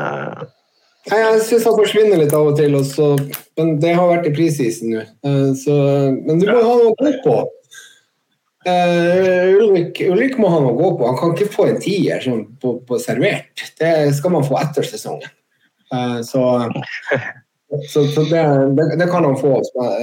Nei, 1.06 1.18
Jeg 1.22 1.42
syns 1.46 1.66
han 1.68 1.76
forsvinner 1.78 2.18
litt 2.18 2.34
av 2.34 2.48
og 2.50 2.56
til, 2.58 2.74
også, 2.74 3.12
men 3.60 3.76
det 3.82 3.92
har 3.94 4.10
vært 4.10 4.26
i 4.26 4.34
prisisen 4.34 4.96
nå. 4.96 5.04
Eh, 5.26 5.68
Men 6.26 6.40
du 6.42 6.48
må 6.50 6.56
ha 6.58 6.74
noe 6.80 6.90
å 6.90 6.96
gå 6.98 7.12
på. 7.24 7.36
Uh, 8.66 9.52
Ulrik, 9.62 10.00
Ulrik 10.10 10.34
må 10.42 10.48
ha 10.50 10.58
noe 10.58 10.72
å 10.72 10.78
gå 10.80 10.88
på. 10.98 11.06
Han 11.06 11.18
kan 11.20 11.34
ikke 11.36 11.52
få 11.54 11.68
en 11.70 11.78
tier 11.78 12.18
sånn 12.24 12.42
på, 12.58 12.80
på 12.88 12.98
servert. 12.98 13.62
Det 13.78 13.92
skal 14.18 14.34
man 14.34 14.46
få 14.46 14.58
etter 14.58 14.82
sesongen. 14.88 15.30
Uh, 15.94 16.18
så 16.26 16.42
så, 17.92 18.06
så 18.10 18.24
det, 18.26 18.42
det, 18.74 18.96
det 18.98 19.06
kan 19.10 19.24
han 19.26 19.38
få 19.38 19.60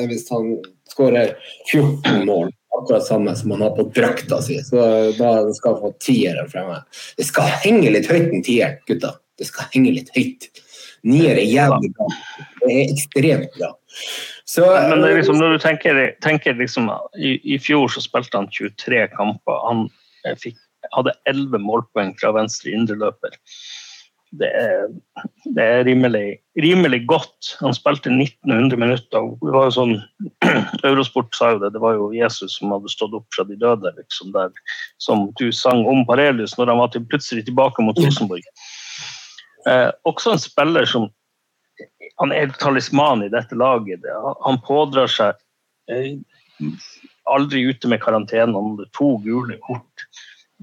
hvis 0.08 0.30
han 0.32 0.56
skårer 0.92 1.36
14 1.72 2.24
mål. 2.28 2.52
Akkurat 2.80 3.06
samme 3.06 3.36
som 3.36 3.52
han 3.52 3.62
har 3.62 3.76
på 3.76 3.90
drakta 3.96 4.40
si. 4.42 4.58
Så 4.64 4.80
da 5.20 5.34
skal 5.54 5.76
han 5.76 5.84
få 5.84 5.92
tieren 6.04 6.50
fra 6.52 6.64
meg. 6.68 7.04
Det 7.20 7.28
skal 7.28 7.52
henge 7.66 7.92
litt 7.94 8.10
høyt, 8.12 8.32
en 8.32 8.44
tier, 8.48 8.80
gutta. 8.88 9.18
Det 9.40 9.48
skal 9.50 9.70
henge 9.76 9.94
litt 10.00 10.12
høyt. 10.16 10.50
Nier 11.04 11.36
er 11.36 11.48
jævlig 11.48 11.92
bra. 11.98 12.08
Det 12.64 12.72
er 12.72 12.92
ekstremt 12.94 13.58
bra. 13.58 13.74
Så, 14.48 14.66
Men 14.90 15.02
det 15.02 15.10
er 15.10 15.20
liksom, 15.20 15.40
når 15.40 15.56
du 15.56 15.64
tenker, 15.64 16.02
tenker 16.24 16.56
liksom, 16.60 16.90
i, 17.20 17.36
I 17.56 17.60
fjor 17.60 17.92
så 17.92 18.04
spilte 18.04 18.40
han 18.40 18.52
23 18.52 19.06
kamper. 19.16 19.60
Han 19.68 19.88
eh, 20.28 20.36
fikk, 20.40 20.60
hadde 20.96 21.16
11 21.30 21.64
målpoeng 21.64 22.14
fra 22.20 22.34
venstre 22.36 22.72
indreløper. 22.76 23.36
Det 24.34 24.48
er, 24.58 24.88
det 25.54 25.64
er 25.64 25.84
rimelig, 25.86 26.40
rimelig 26.58 27.04
godt. 27.10 27.52
Han 27.60 27.76
spilte 27.78 28.10
1900 28.10 28.80
minutter. 28.82 29.28
Det 29.44 29.54
var 29.54 29.68
jo 29.68 29.76
sånn, 29.76 29.94
Eurosport 30.88 31.36
sa 31.38 31.52
jo 31.54 31.62
det, 31.62 31.74
det 31.76 31.84
var 31.84 32.00
jo 32.00 32.10
Jesus 32.16 32.58
som 32.58 32.74
hadde 32.74 32.92
stått 32.92 33.14
opp 33.20 33.28
fra 33.36 33.46
de 33.50 33.60
døde, 33.62 33.94
liksom 34.00 34.34
der, 34.34 34.50
som 35.04 35.28
du 35.38 35.52
sang 35.54 35.86
om 35.90 36.02
Parelius 36.10 36.58
når 36.58 36.74
han 36.74 36.82
var 36.82 36.96
til, 36.96 37.06
plutselig 37.12 37.46
tilbake 37.46 37.86
mot 37.86 38.00
Rosenborg. 38.02 38.48
Eh, 39.70 39.90
også 40.10 40.34
en 40.34 40.42
spiller 40.42 40.88
som 40.90 41.10
han 42.22 42.34
er 42.36 42.52
talisman 42.62 43.24
i 43.26 43.32
dette 43.34 43.56
laget. 43.58 44.06
Han 44.46 44.60
pådrar 44.66 45.10
seg 45.10 45.40
eh, 45.92 46.20
aldri 47.32 47.64
ute 47.72 47.90
med 47.90 48.04
karantene. 48.04 48.54
Han 48.54 48.76
hadde 48.76 48.92
to 48.98 49.16
gule 49.26 49.58
kort 49.66 50.08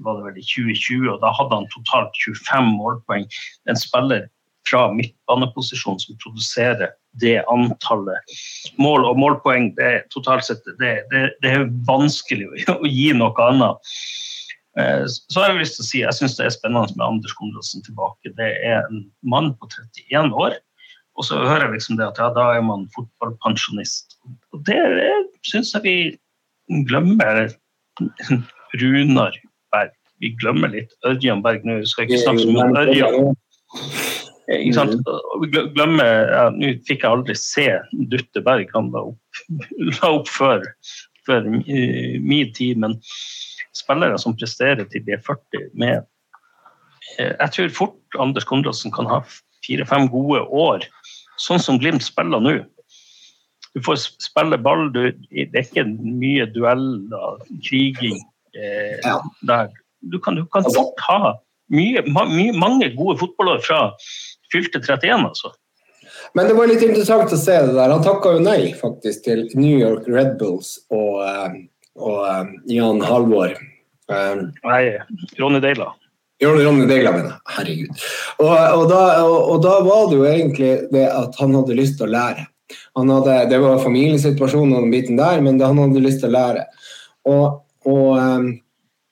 var 0.01 0.17
det 0.17 0.23
vel 0.25 0.37
i 0.41 0.45
2020, 0.47 1.09
og 1.11 1.19
da 1.21 1.31
hadde 1.37 1.57
han 1.59 1.67
totalt 1.73 2.15
25 2.25 2.71
målpoeng. 2.77 3.27
En 3.69 3.77
spiller 3.77 4.27
fra 4.69 4.87
midtbaneposisjon 4.93 5.99
som 6.01 6.17
produserer 6.21 6.93
det 7.21 7.41
antallet 7.51 8.35
mål 8.81 9.05
og 9.09 9.19
målpoeng. 9.19 9.71
Det 9.77 10.07
totalt 10.13 10.47
sett 10.47 10.65
det, 10.79 10.93
det, 11.11 11.23
det 11.43 11.53
er 11.53 11.69
vanskelig 11.87 12.49
å 12.71 12.79
gi 12.97 13.11
noe 13.17 13.47
annet. 13.49 13.95
Eh, 14.79 15.05
Så 15.07 15.39
har 15.41 15.51
jeg 15.51 15.61
lyst 15.63 15.77
til 15.77 15.83
å 15.83 15.87
si 15.89 16.01
jeg 16.03 16.17
syns 16.17 16.37
det 16.37 16.47
er 16.47 16.55
spennende 16.55 16.95
med 16.95 17.07
Anders 17.07 17.35
Konradsen 17.39 17.83
tilbake. 17.85 18.33
Det 18.37 18.51
er 18.63 18.83
en 18.85 19.05
mann 19.23 19.53
på 19.59 19.69
31 19.71 20.35
år. 20.35 20.57
Og 21.19 21.27
så 21.27 21.41
hører 21.43 21.67
jeg 21.67 21.75
liksom 21.75 21.97
det 21.99 22.07
at 22.07 22.19
ja, 22.21 22.29
da 22.33 22.47
er 22.55 22.63
man 22.63 22.87
fotballpensjonist. 22.95 24.15
Og 24.55 24.63
det 24.67 24.79
syns 25.47 25.73
jeg 25.75 25.83
vi 25.83 26.83
glemmer 26.87 27.49
Runar 28.81 29.35
Berg. 29.75 29.91
Vi 30.21 30.31
glemmer 30.39 30.71
litt 30.71 30.93
Ørjan 31.07 31.43
Berg 31.43 31.65
nå. 31.67 31.81
Skal 31.89 32.07
ikke 32.07 32.21
snakke 32.23 32.45
så 32.45 32.53
mye 32.53 32.67
om 32.69 32.79
Ørjan. 32.79 33.31
Ikke 34.51 34.75
sant? 34.75 35.11
Glemme, 35.75 36.05
ja, 36.05 36.47
Nå 36.55 36.73
fikk 36.87 37.03
jeg 37.03 37.11
aldri 37.11 37.35
se 37.39 37.67
Dutte 38.11 38.43
Berg. 38.45 38.71
Han 38.75 38.91
la 38.95 39.05
opp, 39.11 39.41
la 39.97 40.13
opp 40.15 40.31
før, 40.31 40.63
før 41.27 41.47
min 41.51 42.53
tid, 42.55 42.79
men 42.81 42.97
spillere 43.77 44.17
som 44.19 44.35
presterer 44.37 44.87
til 44.91 45.03
de 45.05 45.15
er 45.15 45.23
40 45.25 45.69
med 45.79 46.01
eh, 47.17 47.33
Jeg 47.39 47.51
tror 47.55 47.69
fort 47.77 48.19
Anders 48.19 48.47
Konradsen 48.47 48.93
kan 48.95 49.09
ha 49.11 49.21
fire-fem 49.65 50.07
gode 50.09 50.41
år, 50.47 50.85
sånn 51.41 51.61
som 51.61 51.77
Glimt 51.79 52.03
spiller 52.03 52.41
nå. 52.41 52.55
Du 53.71 53.79
får 53.85 54.01
spille 54.19 54.57
ball, 54.59 54.89
du, 54.91 55.11
det 55.29 55.47
er 55.53 55.63
ikke 55.63 55.85
mye 56.01 56.47
dueller, 56.51 57.39
kriging 57.63 58.17
eh, 58.57 58.97
Ja. 59.05 59.19
der. 59.47 59.71
Du 60.01 60.17
kan, 60.19 60.35
du 60.35 60.45
kan 60.49 60.65
fort 60.65 60.97
ha 61.07 61.35
mye, 61.71 62.01
ma, 62.09 62.25
mye, 62.27 62.55
mange 62.57 62.89
gode 62.97 63.19
fotballår 63.21 63.61
fra 63.63 63.81
fylte 64.51 64.81
31, 64.81 65.27
altså. 65.29 65.53
Men 66.35 66.47
det 66.47 66.55
var 66.57 66.69
litt 66.69 66.83
interessant 66.83 67.31
å 67.31 67.39
se 67.39 67.53
det 67.67 67.75
der. 67.75 67.91
Han 67.93 68.03
takka 68.03 68.35
jo 68.35 68.41
nei 68.43 68.73
faktisk 68.77 69.23
til 69.27 69.45
New 69.55 69.77
York 69.77 70.07
Red 70.09 70.37
Bulls 70.41 70.77
og, 70.89 71.21
eh, 71.27 71.61
og 71.99 72.21
eh, 72.27 72.53
Jan 72.77 73.01
Halvor. 73.05 73.57
Eh, 74.11 74.45
Nei, 74.67 74.83
Ronny 75.39 75.61
Deila. 75.63 75.91
Ronny 76.41 76.87
Deila, 76.89 77.11
mener 77.13 77.33
jeg. 77.33 77.41
Herregud. 77.57 78.05
Og, 78.41 78.53
og, 78.53 78.85
da, 78.89 79.01
og, 79.25 79.37
og 79.53 79.61
da 79.65 79.75
var 79.85 80.07
det 80.09 80.17
jo 80.17 80.25
egentlig 80.29 80.71
det 80.93 81.05
at 81.09 81.37
han 81.41 81.53
hadde 81.59 81.77
lyst 81.77 81.99
til 81.99 82.09
å 82.09 82.15
lære. 82.15 82.47
Han 82.97 83.11
hadde, 83.11 83.37
det 83.51 83.59
var 83.61 83.83
familiesituasjonen 83.83 84.75
og 84.75 84.85
den 84.85 84.93
biten 84.93 85.19
der, 85.19 85.41
men 85.43 85.59
det, 85.59 85.67
han 85.67 85.79
hadde 85.81 86.03
lyst 86.03 86.23
til 86.23 86.31
å 86.31 86.37
lære. 86.37 86.65
Og, 87.29 87.45
og 87.87 88.11
um, 88.17 88.51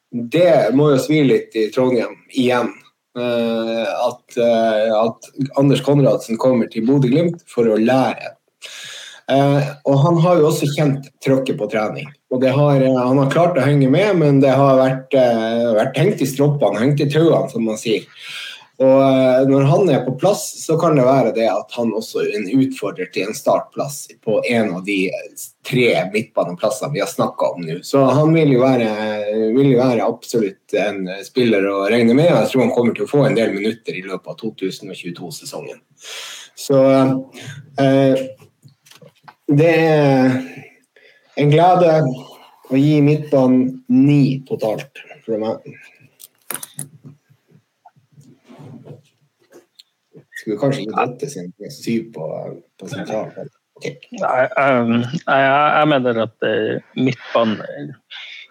det 0.09 0.71
må 0.77 0.91
jo 0.93 1.01
svi 1.03 1.21
litt 1.27 1.57
i 1.59 1.67
Trondheim 1.73 2.15
igjen. 2.31 2.71
Uh, 3.19 3.83
at, 4.05 4.37
uh, 4.37 4.91
at 5.01 5.29
Anders 5.59 5.81
Konradsen 5.83 6.37
kommer 6.39 6.69
til 6.71 6.85
Bodø-Glimt 6.87 7.43
for 7.51 7.67
å 7.67 7.77
lære. 7.77 8.35
Uh, 9.29 9.75
og 9.85 9.99
han 10.05 10.21
har 10.23 10.39
jo 10.39 10.47
også 10.49 10.69
kjent 10.73 11.09
trøkket 11.25 11.59
på 11.59 11.67
trening. 11.69 12.07
Og 12.29 12.43
har, 12.45 12.81
eh, 12.81 12.97
han 12.97 13.17
har 13.17 13.31
klart 13.31 13.57
å 13.57 13.65
henge 13.65 13.89
med, 13.89 14.17
men 14.17 14.39
det 14.43 14.53
har 14.53 14.77
vært, 14.77 15.13
eh, 15.17 15.73
vært 15.73 15.97
hengt 15.97 16.21
i 16.21 16.29
stroppene, 16.29 16.79
hengt 16.79 17.01
i 17.01 17.09
tauene, 17.09 17.49
som 17.49 17.65
man 17.65 17.77
sier. 17.77 18.05
Og 18.79 19.01
eh, 19.01 19.47
når 19.49 19.65
han 19.67 19.89
er 19.89 20.05
på 20.05 20.13
plass, 20.19 20.43
så 20.61 20.77
kan 20.79 20.95
det 20.95 21.03
være 21.03 21.33
det 21.35 21.49
at 21.51 21.73
han 21.75 21.89
også 21.91 22.21
er 22.21 22.37
en 22.37 22.45
utfordrer 22.61 23.09
til 23.11 23.27
en 23.27 23.35
startplass 23.35 24.05
på 24.23 24.37
en 24.45 24.69
av 24.77 24.85
de 24.85 25.09
tre 25.67 25.89
midtbaneplassene 26.13 26.93
vi 26.93 27.01
har 27.03 27.09
snakka 27.11 27.49
om 27.55 27.65
nå. 27.65 27.81
Så 27.83 28.05
han 28.07 28.31
vil 28.37 28.53
jo, 28.55 28.61
være, 28.61 28.87
vil 29.57 29.73
jo 29.73 29.81
være 29.81 30.05
absolutt 30.05 30.77
en 30.79 31.09
spiller 31.25 31.67
å 31.67 31.89
regne 31.91 32.15
med. 32.15 32.29
Jeg 32.29 32.53
tror 32.53 32.67
han 32.67 32.73
kommer 32.77 32.95
til 32.95 33.03
å 33.03 33.11
få 33.11 33.25
en 33.25 33.35
del 33.35 33.51
minutter 33.57 33.99
i 33.99 34.05
løpet 34.05 34.31
av 34.31 34.39
2022-sesongen. 34.45 35.83
Så 36.59 36.79
eh, 37.83 38.25
det 39.49 39.75
er 39.75 40.39
en 41.39 41.51
glede 41.53 41.91
å 42.69 42.77
gi 42.79 42.97
midtbanen 43.03 43.79
ni 43.87 44.41
totalt 44.49 44.99
fra 45.23 45.37
meg. 45.39 45.69
Skulle 50.39 50.59
kanskje 50.59 50.89
dette 50.91 51.29
sin 51.31 51.53
syv 51.71 52.11
på, 52.15 52.27
på 52.79 52.91
sentralen. 52.91 53.51
Okay. 53.79 53.95
Um, 54.19 54.99
nei, 54.99 55.39
jeg, 55.39 55.67
jeg, 55.79 55.87
mener 55.93 56.21
at 56.25 56.47
eh, 56.47 56.95
midtbanen 56.99 57.93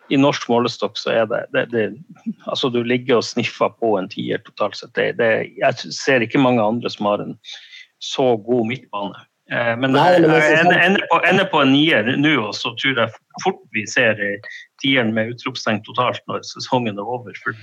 i 0.08 0.16
norsk 0.16 0.48
målestokk 0.48 0.96
så 0.96 1.12
er 1.12 1.26
det, 1.28 1.42
det, 1.52 1.66
det, 1.74 1.82
Altså, 2.48 2.70
du 2.72 2.80
ligger 2.80 3.20
og 3.20 3.26
sniffer 3.28 3.74
på 3.76 3.98
en 3.98 4.08
tier 4.08 4.40
totalt 4.46 4.78
sett. 4.80 4.96
Det, 4.96 5.32
jeg 5.60 5.92
ser 5.92 6.24
ikke 6.24 6.40
mange 6.40 6.64
andre 6.64 6.88
som 6.92 7.10
har 7.10 7.24
en 7.26 7.36
så 8.00 8.30
god 8.46 8.70
midtbane. 8.70 9.27
Eh, 9.50 9.74
men 9.80 9.92
men 9.92 9.96
jeg 9.96 10.58
ender- 10.60 10.82
ender 10.84 11.04
på, 11.10 11.20
ender 11.24 11.46
på 11.48 11.62
en 11.64 11.70
nier 11.72 12.04
nå, 12.20 12.34
og 12.48 12.54
så 12.54 12.74
tror 12.76 12.98
jeg 13.00 13.12
fort 13.44 13.60
vi 13.72 13.86
ser 13.88 14.18
eh, 14.20 14.40
tieren 14.82 15.14
med 15.16 15.30
utropstegn 15.32 15.80
totalt 15.86 16.20
når 16.28 16.42
sesongen 16.44 16.98
er 17.00 17.08
over. 17.16 17.32
For 17.44 17.56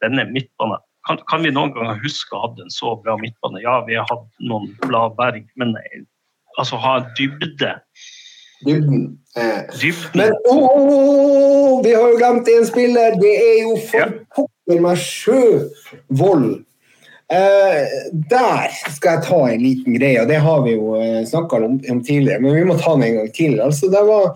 denne 0.00 0.24
midtbanen 0.32 0.80
kan, 1.08 1.20
kan 1.28 1.42
vi 1.44 1.50
noen 1.52 1.74
gang 1.76 2.00
huske 2.00 2.32
å 2.36 2.40
ha 2.40 2.48
hatt 2.48 2.58
en 2.64 2.72
så 2.72 2.94
bra 3.04 3.18
midtbane? 3.20 3.60
Ja, 3.64 3.78
vi 3.84 3.96
har 4.00 4.08
hatt 4.08 4.26
noen 4.40 4.72
bladberg, 4.84 5.44
men 5.60 5.76
eh, 5.76 6.02
altså 6.58 6.80
ha 6.80 6.98
dybde. 7.18 7.74
Dybden. 8.64 9.04
Eh, 9.36 9.60
Dybden 9.80 10.20
Men 10.20 10.34
oh, 10.48 10.64
oh, 10.68 10.88
oh, 10.88 11.76
vi 11.84 11.94
har 11.96 12.10
jo 12.12 12.18
glemt 12.20 12.48
en 12.52 12.66
spiller. 12.68 13.16
Det 13.20 13.30
er 13.36 13.62
jo 13.62 13.76
for 13.88 14.02
Ja. 14.04 14.08
pokker 14.36 14.80
meg 14.84 15.00
Sjøvold. 15.00 16.64
Eh, 17.30 17.84
der 18.12 18.72
skal 18.90 19.18
jeg 19.18 19.26
ta 19.28 19.36
en 19.46 19.62
liten 19.62 19.94
greie, 19.94 20.18
og 20.18 20.26
det 20.30 20.40
har 20.42 20.64
vi 20.64 20.72
jo 20.74 20.96
eh, 20.98 21.20
snakka 21.28 21.60
om, 21.62 21.76
om 21.92 22.00
tidligere, 22.02 22.42
men 22.42 22.56
vi 22.56 22.64
må 22.66 22.74
ta 22.78 22.96
den 22.96 23.06
en 23.06 23.20
gang 23.20 23.30
til. 23.36 23.54
Altså, 23.62 23.86
det 23.92 24.00
var, 24.08 24.32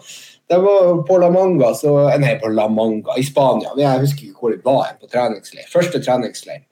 det 0.52 0.60
var 0.62 0.92
på 1.08 1.16
La 1.18 1.30
Manga, 1.34 1.72
så, 1.74 1.96
eh, 2.12 2.20
nei, 2.22 2.36
på 2.38 2.52
La 2.54 2.68
Manga 2.70 3.16
i 3.18 3.26
Spania. 3.26 3.74
Jeg 3.80 4.04
husker 4.04 4.28
ikke 4.28 4.44
hvor 4.44 4.54
det 4.54 4.62
var 4.62 4.94
på 5.00 5.10
treningsleir. 5.10 5.66
Første 5.72 6.02
treningsleir. 6.06 6.62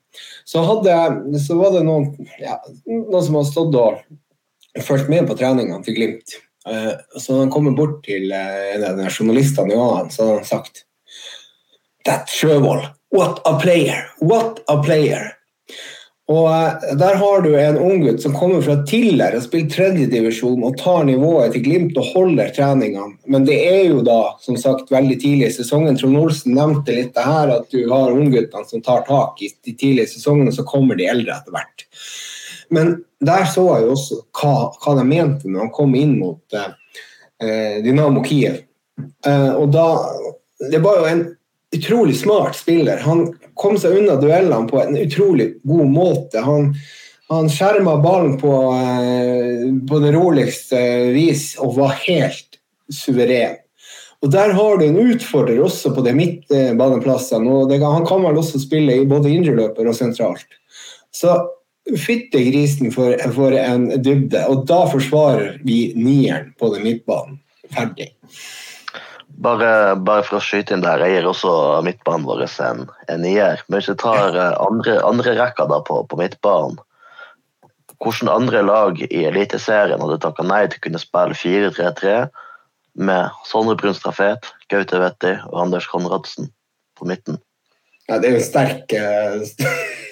Så, 0.46 0.62
hadde, 0.68 0.94
så 1.42 1.58
var 1.58 1.74
det 1.74 1.82
noen, 1.88 2.12
ja, 2.38 2.60
noen 2.86 3.26
som 3.26 3.40
hadde 3.40 3.50
stått 3.50 3.82
og 3.82 4.86
fulgt 4.86 5.10
med 5.10 5.26
på 5.26 5.38
treningene 5.42 5.82
til 5.82 5.98
Glimt. 5.98 6.38
Eh, 6.70 6.94
Så 7.18 7.42
han 7.42 7.50
kommer 7.50 7.74
bort 7.74 8.04
til 8.06 8.30
en 8.30 8.88
av 8.92 9.06
journalistene 9.10 9.74
i 9.74 9.82
A-en, 9.88 10.14
så 10.14 10.22
hadde 10.22 10.40
han 10.44 10.50
sagt 10.54 10.84
That 12.06 12.30
Sjøvold, 12.30 12.92
what 13.10 13.42
a 13.42 13.58
player! 13.58 14.06
What 14.22 14.62
a 14.70 14.78
player! 14.82 15.32
Og 16.32 16.48
eh, 16.48 16.94
Der 16.98 17.18
har 17.20 17.44
du 17.44 17.50
en 17.58 17.78
unggutt 17.78 18.22
som 18.22 18.34
kommer 18.36 18.62
fra 18.64 18.78
Tiller 18.88 19.36
og 19.36 19.44
spiller 19.44 19.70
tredjedivisjon 19.72 20.64
og 20.64 20.78
tar 20.80 21.04
nivået 21.08 21.54
til 21.54 21.64
Glimt 21.66 21.98
og 22.00 22.08
holder 22.14 22.52
treningene. 22.56 23.18
Men 23.26 23.46
det 23.48 23.58
er 23.68 23.82
jo 23.90 24.02
da 24.06 24.20
som 24.42 24.56
sagt 24.60 24.92
veldig 24.94 25.18
tidlig 25.20 25.50
i 25.50 25.56
sesongen. 25.58 25.98
Trond 25.98 26.20
Olsen 26.22 26.56
nevnte 26.56 26.96
litt 26.96 27.14
det 27.16 27.26
her 27.26 27.52
at 27.58 27.68
du 27.72 27.82
har 27.90 28.14
ungguttene 28.16 28.68
som 28.68 28.84
tar 28.84 29.04
tak 29.08 29.42
i 29.44 29.50
de 29.52 29.76
tidlige 29.76 30.14
sesongene, 30.14 30.52
og 30.52 30.58
så 30.58 30.66
kommer 30.68 30.98
de 30.98 31.10
eldre 31.12 31.36
etter 31.36 31.56
hvert. 31.56 31.86
Men 32.72 32.94
der 33.20 33.44
så 33.50 33.66
jeg 33.74 33.86
jo 33.86 33.96
også 33.96 34.20
hva, 34.38 34.54
hva 34.80 34.96
de 34.98 35.04
mente 35.06 35.50
når 35.50 35.66
han 35.66 35.74
kom 35.74 35.92
inn 35.98 36.16
mot 36.20 36.56
eh, 36.56 36.70
eh, 37.42 37.76
Dynamo 37.84 38.24
Kiev. 38.24 38.62
Eh, 39.26 39.52
og 39.56 39.72
da 39.74 39.86
Det 40.70 40.78
var 40.78 41.00
jo 41.00 41.06
en 41.10 41.22
utrolig 41.76 42.16
smart 42.16 42.56
spiller. 42.56 42.98
Han 43.04 43.32
kom 43.54 43.78
seg 43.80 43.96
unna 43.98 44.16
duellene 44.20 44.68
på 44.68 44.80
en 44.82 44.96
utrolig 44.96 45.54
god 45.62 45.88
måte. 45.92 46.42
Han, 46.44 46.72
han 47.32 47.50
skjerma 47.50 47.96
ballen 48.04 48.38
på, 48.40 48.52
eh, 48.76 49.66
på 49.88 50.00
det 50.04 50.12
roligste 50.16 50.80
vis 51.16 51.52
og 51.60 51.76
var 51.80 51.96
helt 52.04 52.60
suveren. 52.92 53.58
Og 54.22 54.30
Der 54.30 54.52
har 54.54 54.76
du 54.78 54.84
en 54.86 55.00
utfordrer 55.02 55.58
også 55.58 55.90
på 55.96 56.04
de 56.06 56.12
midtbaneplassene. 56.14 57.50
og 57.50 57.70
det, 57.70 57.80
Han 57.82 58.06
kan 58.06 58.22
vel 58.22 58.38
også 58.38 58.60
spille 58.62 59.00
i 59.00 59.08
både 59.08 59.32
indreløper 59.32 59.88
og 59.88 59.96
sentralt. 59.98 60.46
Så 61.10 61.40
fytte 61.98 62.38
grisen 62.38 62.92
for, 62.94 63.16
for 63.34 63.56
en 63.58 63.88
dybde. 64.02 64.44
Og 64.46 64.62
da 64.68 64.84
forsvarer 64.86 65.58
vi 65.66 65.92
nieren 65.98 66.52
på 66.58 66.70
den 66.74 66.86
midtbanen. 66.86 67.40
Ferdig. 67.72 68.12
Bare, 69.42 69.96
bare 69.98 70.22
for 70.22 70.38
å 70.38 70.44
skyte 70.44 70.76
inn 70.76 70.84
der, 70.84 71.02
jeg 71.02 71.16
gir 71.16 71.26
også 71.26 71.52
midtbanen 71.82 72.26
vår 72.28 72.44
en, 72.46 72.84
en 73.10 73.22
nier. 73.24 73.62
Men 73.66 73.80
hvis 73.80 73.90
vi 73.90 73.98
tar 73.98 74.36
eh, 74.38 74.54
andre, 74.62 75.00
andre 75.02 75.34
rekka 75.38 75.66
da 75.70 75.80
på, 75.86 76.02
på 76.06 76.18
midtbanen 76.20 76.80
Hvilke 78.02 78.32
andre 78.34 78.64
lag 78.66 78.96
i 79.04 79.20
Eliteserien 79.28 80.00
hadde 80.02 80.18
takka 80.24 80.42
nei 80.42 80.64
til 80.66 80.80
å 80.80 80.82
kunne 80.88 80.98
spille 80.98 81.36
4-3-3 81.38 82.14
med 82.98 83.44
Sondre 83.46 83.76
Brunstad 83.78 84.16
Fet, 84.16 84.48
Gaute 84.72 84.98
Vetti 84.98 85.36
og 85.52 85.60
Anders 85.62 85.86
Konradsen 85.90 86.50
på 86.98 87.06
midten? 87.06 87.38
Ja, 88.10 88.18
det 88.18 88.32
er 88.32 88.34
jo 88.34 88.42
sterk 88.42 88.94
eh, 88.98 89.38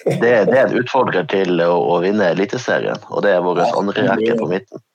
Det, 0.06 0.20
det 0.22 0.54
er 0.54 0.68
en 0.68 0.78
utfordrer 0.78 1.26
til 1.30 1.58
å, 1.66 1.72
å 1.96 1.98
vinne 2.04 2.30
Eliteserien, 2.30 3.02
og 3.10 3.26
det 3.26 3.34
er 3.34 3.42
vår 3.44 3.64
andre 3.66 4.06
rekke 4.06 4.38
på 4.38 4.46
midten. 4.54 4.86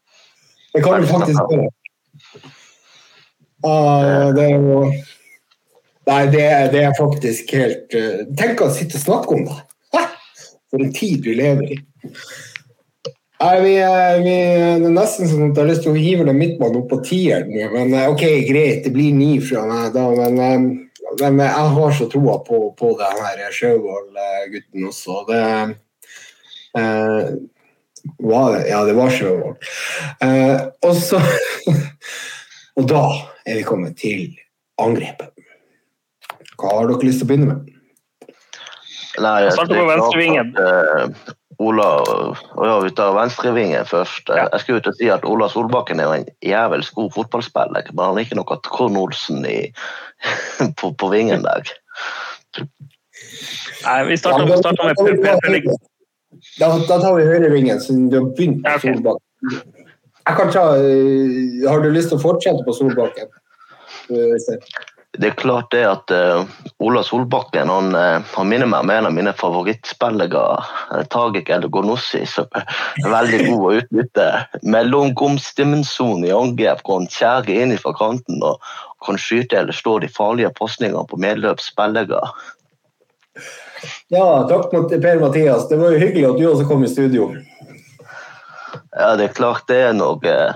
Det 0.72 0.84
kan 0.84 1.04
du 1.04 1.12
faktisk 1.12 1.52
gjøre. 1.52 1.68
Ah, 3.66 4.32
det 4.36 4.44
er 4.46 4.58
jo 4.62 4.82
Nei, 6.06 6.26
det 6.30 6.44
det 6.70 6.82
er 6.86 6.98
faktisk 6.98 7.56
helt 7.58 7.96
eh, 7.98 8.26
Tenk 8.38 8.62
å 8.62 8.70
sitte 8.74 9.00
og 9.00 9.06
snakke 9.08 9.38
om 9.40 9.48
det! 9.48 9.62
For 10.70 10.82
en 10.82 10.92
tid 10.94 11.24
vi 11.26 11.34
lever 11.38 11.72
i. 11.72 11.78
Nei, 13.42 13.56
vi, 13.62 13.74
vi, 14.24 14.36
det 14.82 14.88
er 14.90 14.94
nesten 14.96 15.30
sånn 15.30 15.50
at 15.50 15.58
jeg 15.58 15.62
har 15.62 15.70
lyst 15.70 15.84
til 15.86 15.92
å 15.94 16.00
hive 16.00 16.26
den 16.28 16.40
midtbanen 16.40 16.80
opp 16.82 16.88
på 16.92 17.02
tieren. 17.06 17.52
Men 17.74 17.94
eh, 17.94 18.08
ok, 18.12 18.24
greit, 18.48 18.86
det 18.86 18.94
blir 18.96 19.14
ni 19.16 19.36
fra 19.44 19.66
meg 19.70 19.92
da, 19.96 20.06
men, 20.16 20.40
eh, 20.40 21.20
men 21.22 21.44
jeg 21.44 21.74
har 21.78 21.98
så 21.98 22.08
troa 22.12 22.40
på, 22.48 22.62
på 22.80 22.94
den 23.00 23.22
her 23.26 23.44
Sjøvold-gutten 23.56 24.88
også. 24.90 25.20
Det 25.30 25.44
eh, 26.80 27.30
var? 28.24 28.58
Ja, 28.70 28.82
det 28.88 28.98
var 28.98 29.14
Sjøvold. 29.14 29.70
Eh, 30.26 30.58
og 30.86 31.00
så 31.00 31.22
Og 32.76 32.84
da 32.92 33.06
er 33.46 33.60
vi 33.60 33.64
kommet 33.68 33.98
til 34.02 34.36
angrepet. 34.82 35.32
Hva 36.60 36.72
har 36.80 36.90
dere 36.90 37.08
lyst 37.08 37.22
til 37.22 37.28
å 37.28 37.32
begynne 37.32 37.54
med? 37.54 37.72
Nei, 39.24 39.48
Starter 39.48 39.72
det 39.72 39.80
er 39.80 39.86
på 39.86 39.92
venstrevingen. 39.94 40.54
at, 40.56 41.16
eh, 41.16 41.34
Ola 41.64 41.88
og 42.04 42.66
ja, 42.68 42.80
vi 42.84 42.92
tar 42.92 43.14
venstrevingen 43.16 43.86
først. 43.88 44.28
Ja. 44.28 44.50
Jeg 44.52 44.64
skulle 44.64 44.82
ut 44.82 44.90
og 44.92 44.98
si 45.00 45.08
at 45.12 45.24
Ola 45.28 45.48
Solbakken 45.48 46.02
er 46.04 46.10
jo 46.10 46.18
en 46.18 46.26
jævels 46.44 46.90
god 46.98 47.14
fotballspiller, 47.16 47.88
men 47.94 48.04
han 48.04 48.18
er 48.18 48.26
ikke 48.26 48.40
noe 48.40 48.58
Trond 48.66 49.00
Olsen 49.00 49.46
i, 49.48 49.72
på, 50.82 50.92
på 50.92 51.12
vingen 51.14 51.46
der. 51.48 51.72
Nei, 53.86 54.00
vi 54.10 54.18
starter, 54.20 54.50
Ja, 54.52 54.60
starter 54.60 54.92
med 54.92 55.24
Per-. 55.24 55.72
Da, 56.60 56.68
da 56.90 57.00
tar 57.00 57.16
vi 57.16 57.24
høyrevingen, 57.24 57.80
siden 57.80 58.10
du 58.12 58.20
har 58.20 58.30
begynt 58.36 58.68
på. 58.68 58.80
Solbakken. 58.84 59.85
Jeg 60.26 60.38
kan 60.40 60.52
ta, 60.52 60.66
eh, 60.82 61.70
har 61.70 61.84
du 61.84 61.92
lyst 61.94 62.10
til 62.10 62.18
å 62.18 62.24
fortsette 62.24 62.66
på 62.66 62.74
Solbakken? 62.74 63.30
Eh, 64.10 64.58
Det 65.16 65.30
er 65.30 65.36
klart 65.40 65.70
det 65.72 65.86
at 65.88 66.12
uh, 66.12 66.44
Ola 66.84 67.00
Solbakken 67.08 67.70
han, 67.72 67.94
han 67.96 68.50
minner 68.50 68.68
meg 68.68 68.84
om 68.84 68.90
en 68.92 69.06
av 69.08 69.14
mine 69.16 69.32
favorittspillere, 69.32 70.42
Tagik 71.08 71.48
Elgonossi, 71.56 72.26
som 72.28 72.50
er 72.52 72.66
veldig 73.08 73.40
god 73.46 73.64
å 73.64 73.72
utnytte 73.80 74.26
mellomromsdimensjon 74.68 76.28
i 76.28 76.34
angrep, 76.36 76.84
hvor 76.84 77.00
han 77.00 77.08
skjærer 77.08 77.62
inn 77.64 77.78
fra 77.80 77.96
kanten 77.96 78.44
og 78.44 78.60
kan 79.08 79.16
skyte 79.16 79.62
eller 79.62 79.78
stå 79.78 80.02
de 80.04 80.12
farlige 80.12 80.52
pasningene 80.60 81.08
på 81.08 81.22
medløpsspillere. 81.24 82.20
Ja, 84.12 84.28
takk 84.52 84.72
Per 84.92 85.20
Mathias. 85.24 85.70
Det 85.70 85.80
var 85.80 85.96
jo 85.96 86.04
hyggelig 86.04 86.28
at 86.34 86.40
du 86.44 86.48
også 86.50 86.68
kom 86.68 86.84
i 86.84 86.92
studio. 86.92 87.32
Ja, 88.96 89.16
det 89.20 89.30
er 89.30 89.38
klart 89.38 89.68
det 89.72 89.78
er 89.88 89.96
eh, 89.96 90.54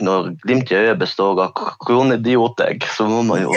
når 0.00 0.30
glimt 0.44 0.70
i 0.72 0.78
øyet 0.80 0.98
består 1.02 1.40
av 1.44 1.52
kronidioter, 1.84 2.78
så 2.96 3.06
må 3.10 3.22
man 3.26 3.42
jo 3.44 3.52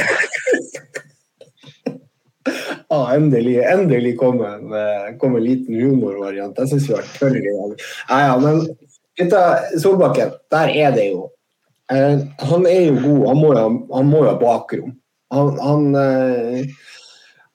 Ja, 2.89 2.99
endelig, 3.15 3.57
endelig 3.63 4.17
kom 4.19 4.41
en, 4.45 4.73
eh, 4.73 5.07
kom 5.19 5.35
en 5.35 5.43
liten 5.43 5.75
humorvariant. 5.81 6.57
Jeg 6.57 6.71
syns 6.73 6.89
vi 6.89 6.95
har 6.95 7.07
tørr 7.17 7.35
i 7.39 7.43
dag. 7.47 7.73
Ja, 8.09 8.19
ja, 8.27 8.37
men 8.43 8.61
gutta, 9.19 9.41
Solbakken, 9.81 10.31
der 10.53 10.71
er 10.71 10.93
det 10.95 11.09
jo 11.11 11.25
eh, 11.91 12.21
Han 12.51 12.67
er 12.69 12.85
jo 12.91 12.95
god. 13.01 13.27
Han 13.31 13.41
må 13.41 13.51
jo, 13.53 13.59
ha- 13.59 13.97
han 13.99 14.11
må 14.11 14.23
jo 14.23 14.29
ha 14.31 14.37
bakrom. 14.39 14.95
Han, 15.35 15.57
han, 15.59 15.89
eh, 15.99 16.59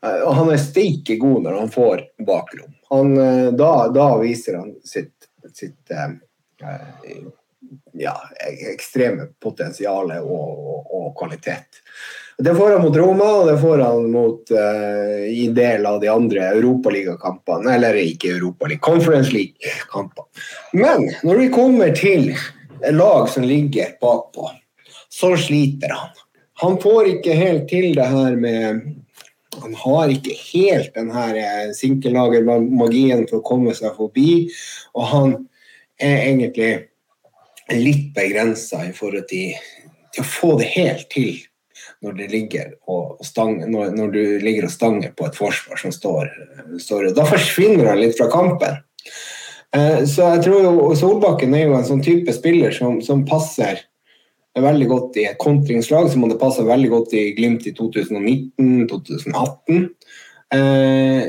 eh, 0.05 0.25
han 0.37 0.53
er 0.53 0.61
steike 0.61 1.17
god 1.23 1.47
når 1.47 1.59
han 1.63 1.73
får 1.73 2.05
bakrom. 2.29 2.73
Han, 2.93 3.15
eh, 3.17 3.49
da, 3.57 3.73
da 3.95 4.11
viser 4.21 4.59
han 4.61 4.75
sitt, 4.85 5.22
sitt 5.55 5.91
eh, 5.91 6.11
eh, 6.69 7.23
ja, 7.93 8.15
ekstreme 8.73 9.29
potensial 9.43 10.11
og, 10.21 10.33
og, 10.33 10.95
og 10.99 11.13
kvalitet. 11.19 11.83
Det 12.39 12.55
får 12.55 12.71
han 12.71 12.83
mot 12.83 12.97
Roma, 12.97 13.29
og 13.41 13.47
det 13.51 13.59
får 13.61 13.79
han 13.85 14.09
mot 14.11 14.51
eh, 14.51 15.27
i 15.31 15.47
del 15.55 15.87
av 15.87 16.01
de 16.03 16.09
andre 16.11 16.49
europaligakampene. 16.57 17.75
Eller 17.77 18.01
ikke 18.03 18.33
Europaliga, 18.37 18.81
Conference 18.83 19.35
League-kampene. 19.35 20.27
Men 20.73 21.07
når 21.23 21.45
vi 21.45 21.53
kommer 21.55 21.95
til 21.97 22.33
lag 22.91 23.29
som 23.31 23.47
ligger 23.47 23.95
bakpå, 24.01 24.51
så 25.13 25.37
sliter 25.37 25.93
han. 25.95 26.11
Han 26.63 26.81
får 26.83 27.09
ikke 27.17 27.37
helt 27.37 27.69
til 27.71 27.95
det 27.97 28.07
her 28.07 28.37
med 28.39 28.83
han 29.61 29.75
har 29.75 30.13
ikke 30.13 30.35
helt 30.53 30.95
den 30.95 31.11
her 31.13 31.37
eh, 31.37 31.73
sinkellagermagien 31.77 33.27
for 33.29 33.41
å 33.41 33.47
komme 33.47 33.75
seg 33.77 33.95
forbi. 33.99 34.49
Og 34.97 35.09
han 35.11 35.35
er 36.01 36.27
egentlig 36.27 36.73
litt 37.73 38.11
begrensa 38.17 38.83
i 38.89 38.93
forhold 38.97 39.29
til, 39.31 39.57
til, 40.13 40.25
å 40.25 40.29
få 40.29 40.55
det 40.61 40.73
helt 40.75 41.09
til 41.13 41.37
når, 42.03 42.17
det 42.19 42.31
ligger 42.33 42.73
og 42.91 43.21
stanger, 43.27 43.69
når, 43.71 43.93
når, 43.95 44.09
du 44.15 44.25
ligger 44.43 44.67
og 44.67 44.75
stanger 44.75 45.13
på 45.17 45.29
et 45.29 45.39
forsvar 45.39 45.79
som 45.79 45.95
står, 45.95 46.33
står 46.83 47.13
Da 47.15 47.27
forsvinner 47.29 47.93
han 47.93 48.01
litt 48.03 48.17
fra 48.19 48.31
kampen. 48.33 48.81
Eh, 49.77 50.03
så 50.09 50.35
jeg 50.35 50.45
tror 50.49 50.67
jo 50.67 50.91
Solbakken 50.99 51.55
er 51.57 51.69
jo 51.69 51.79
en 51.79 51.89
sånn 51.89 52.05
type 52.05 52.35
spiller 52.35 52.75
som, 52.75 53.01
som 53.05 53.27
passer 53.29 53.85
veldig 54.61 54.89
godt 54.91 55.17
i 55.17 55.25
et 55.31 55.39
kontringslag, 55.41 56.11
som 56.13 56.27
hadde 56.27 56.41
passa 56.41 56.65
veldig 56.67 56.91
godt 56.93 57.15
i 57.17 57.31
Glimt 57.37 57.67
i 57.69 57.73
2019-2018. 57.79 59.87
Eh, 60.53 61.23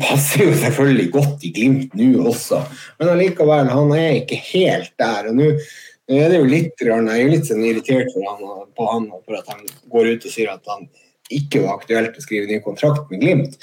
passer 0.00 0.46
jo 0.46 0.54
selvfølgelig 0.56 1.10
godt 1.12 1.42
i 1.44 1.52
Glimt 1.52 1.92
nå 1.98 2.22
også, 2.30 2.62
men 2.96 3.10
allikevel, 3.12 3.68
han 3.68 3.90
er 3.92 4.22
ikke 4.22 4.38
helt 4.46 4.94
der. 4.96 5.28
og 5.28 5.36
nå 5.36 5.50
er 6.10 6.32
det 6.32 6.40
jo 6.40 6.48
litt, 6.48 6.72
Jeg 6.80 6.90
er 6.90 7.30
litt 7.30 7.46
sånn 7.46 7.62
irritert 7.62 8.08
han, 8.16 8.40
på 8.74 8.86
han 8.88 9.10
for 9.26 9.36
at 9.36 9.46
han 9.52 9.60
går 9.92 10.14
ut 10.14 10.24
og 10.24 10.32
sier 10.32 10.48
at 10.50 10.64
han 10.66 10.88
ikke 11.30 11.60
var 11.62 11.76
aktuelt 11.76 12.16
å 12.16 12.24
skrive 12.24 12.48
ny 12.48 12.58
kontrakt 12.64 13.10
med 13.12 13.20
Glimt. 13.20 13.60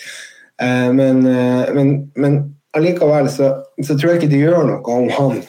Eh, 0.61 0.89
men, 0.93 1.25
eh, 1.25 1.73
men, 1.73 2.11
men 2.15 2.53
allikevel 2.77 3.27
så, 3.33 3.55
så, 3.81 3.97
tror 3.97 4.13
jeg 4.13 4.21
ikke 4.21 4.33
det 4.35 4.45
gjør 4.45 4.69
noe 4.69 4.99
om 5.01 5.09
han 5.17 5.41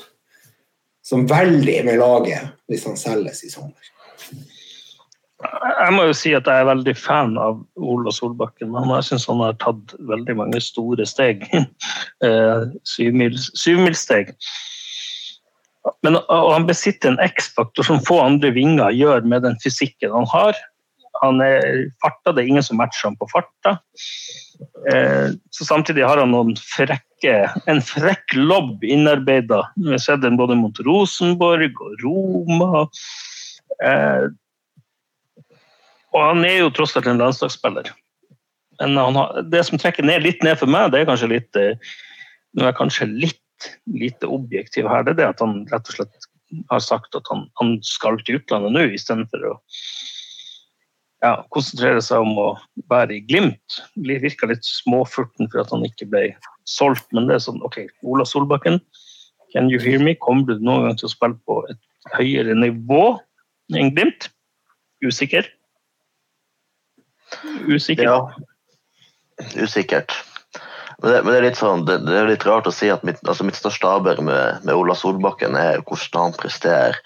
som 1.04 1.28
veldig 1.28 1.84
med 1.86 2.00
laget 2.00 2.57
hvis 2.68 2.86
han 2.88 2.98
selges 3.00 3.44
i 3.44 3.50
sommer. 3.52 3.92
Jeg 5.38 5.94
må 5.94 6.08
jo 6.08 6.14
si 6.18 6.32
at 6.34 6.48
jeg 6.50 6.64
er 6.64 6.66
veldig 6.66 6.94
fan 6.98 7.36
av 7.38 7.60
Ola 7.78 8.10
Solbakken. 8.10 8.72
men 8.74 8.90
jeg 8.96 9.06
syns 9.06 9.28
han 9.30 9.42
har 9.44 9.54
tatt 9.62 9.94
veldig 10.10 10.34
mange 10.40 10.62
store 10.62 11.06
steg. 11.06 11.46
Eh, 12.18 12.64
syvmilssteg. 12.82 14.32
Men 16.02 16.16
han 16.26 16.64
besitter 16.66 17.12
en 17.12 17.20
X-faktor 17.22 17.86
som 17.86 18.02
få 18.02 18.16
andre 18.24 18.50
vinger 18.56 18.90
gjør 18.90 19.22
med 19.22 19.44
den 19.46 19.54
fysikken 19.62 20.10
han 20.10 20.26
har. 20.32 20.58
Han 21.22 21.38
er 21.44 21.86
farta, 22.02 22.34
det 22.34 22.42
er 22.42 22.50
ingen 22.50 22.66
som 22.66 22.80
matcher 22.82 23.06
ham 23.06 23.16
på 23.20 23.28
farta. 23.30 23.76
Eh, 24.92 25.30
så 25.50 25.64
samtidig 25.64 26.06
har 26.06 26.20
han 26.20 26.32
noen 26.32 26.54
frekke, 26.58 27.34
en 27.70 27.80
frekk 27.84 28.34
lobb 28.36 28.84
innarbeida. 28.84 29.62
Vi 29.76 29.92
har 29.92 30.02
sett 30.02 30.22
den 30.24 30.38
både 30.40 30.56
mot 30.58 30.78
Rosenborg 30.86 31.80
og 31.84 32.04
Roma. 32.04 32.84
Eh, 33.84 34.28
og 36.14 36.20
han 36.24 36.44
er 36.48 36.62
jo 36.62 36.72
tross 36.74 36.96
alt 36.98 37.10
en 37.10 37.20
landslagsspiller. 37.20 37.90
Men 38.80 38.96
har, 39.18 39.42
det 39.50 39.64
som 39.66 39.80
trekker 39.80 40.06
ned, 40.06 40.22
litt 40.24 40.42
ned 40.46 40.58
for 40.60 40.70
meg, 40.70 40.92
det 40.92 41.02
er 41.02 41.10
kanskje 41.10 41.34
litt 41.34 41.58
eh, 41.58 41.94
Nå 42.56 42.62
er 42.64 42.70
jeg 42.70 42.78
kanskje 42.78 43.06
litt 43.12 43.44
lite 43.92 44.28
objektiv 44.30 44.86
her, 44.88 45.02
det 45.04 45.12
er 45.12 45.18
det 45.18 45.26
at 45.34 45.40
han 45.42 45.58
rett 45.68 45.90
og 45.90 45.98
slett 45.98 46.28
har 46.70 46.80
sagt 46.80 47.16
at 47.18 47.26
han, 47.28 47.44
han 47.60 47.74
skal 47.84 48.16
til 48.24 48.38
utlandet 48.38 48.72
nå, 48.72 48.84
istedenfor 48.96 49.44
å 49.50 49.54
ja, 51.24 51.32
konsentrere 51.54 52.02
seg 52.04 52.22
om 52.22 52.38
å 52.38 52.48
være 52.90 53.18
i 53.18 53.22
Glimt. 53.26 53.80
Virka 54.06 54.48
litt 54.50 54.66
småfurten 54.66 55.50
for 55.50 55.62
at 55.64 55.72
han 55.74 55.86
ikke 55.86 56.08
ble 56.12 56.24
solgt, 56.68 57.06
men 57.16 57.28
det 57.28 57.38
er 57.38 57.44
sånn 57.48 57.62
OK, 57.66 57.80
Ola 58.06 58.26
Solbakken, 58.28 58.80
can 59.52 59.70
you 59.72 59.80
hear 59.82 60.02
me? 60.02 60.14
Kommer 60.22 60.48
du 60.48 60.64
noen 60.64 60.86
gang 60.86 60.98
til 61.00 61.08
å 61.08 61.14
spille 61.14 61.38
på 61.48 61.62
et 61.72 61.80
høyere 62.16 62.56
nivå 62.58 63.04
enn 63.74 63.94
Glimt? 63.96 64.30
Usikker? 65.04 65.46
Usikker. 67.68 68.08
Ja, 68.08 68.20
usikkert. 69.58 70.14
Men 70.98 71.12
det, 71.12 71.18
men 71.22 71.32
det, 71.32 71.38
er 71.38 71.46
litt 71.46 71.60
sånn, 71.60 71.84
det, 71.86 72.00
det, 72.08 72.14
er 72.18 72.30
litt 72.30 72.46
rart 72.48 72.66
å 72.66 72.74
si 72.74 72.88
at 72.90 73.04
mitt, 73.06 73.20
altså 73.28 73.46
mitt 73.46 73.58
største 73.58 73.86
aber 73.86 74.18
med, 74.24 74.64
med, 74.64 74.74
Ola 74.74 74.96
Solbakken 74.98 75.54
er 75.58 75.82
hvordan 75.86 76.28
han 76.28 76.38
presterer 76.38 76.98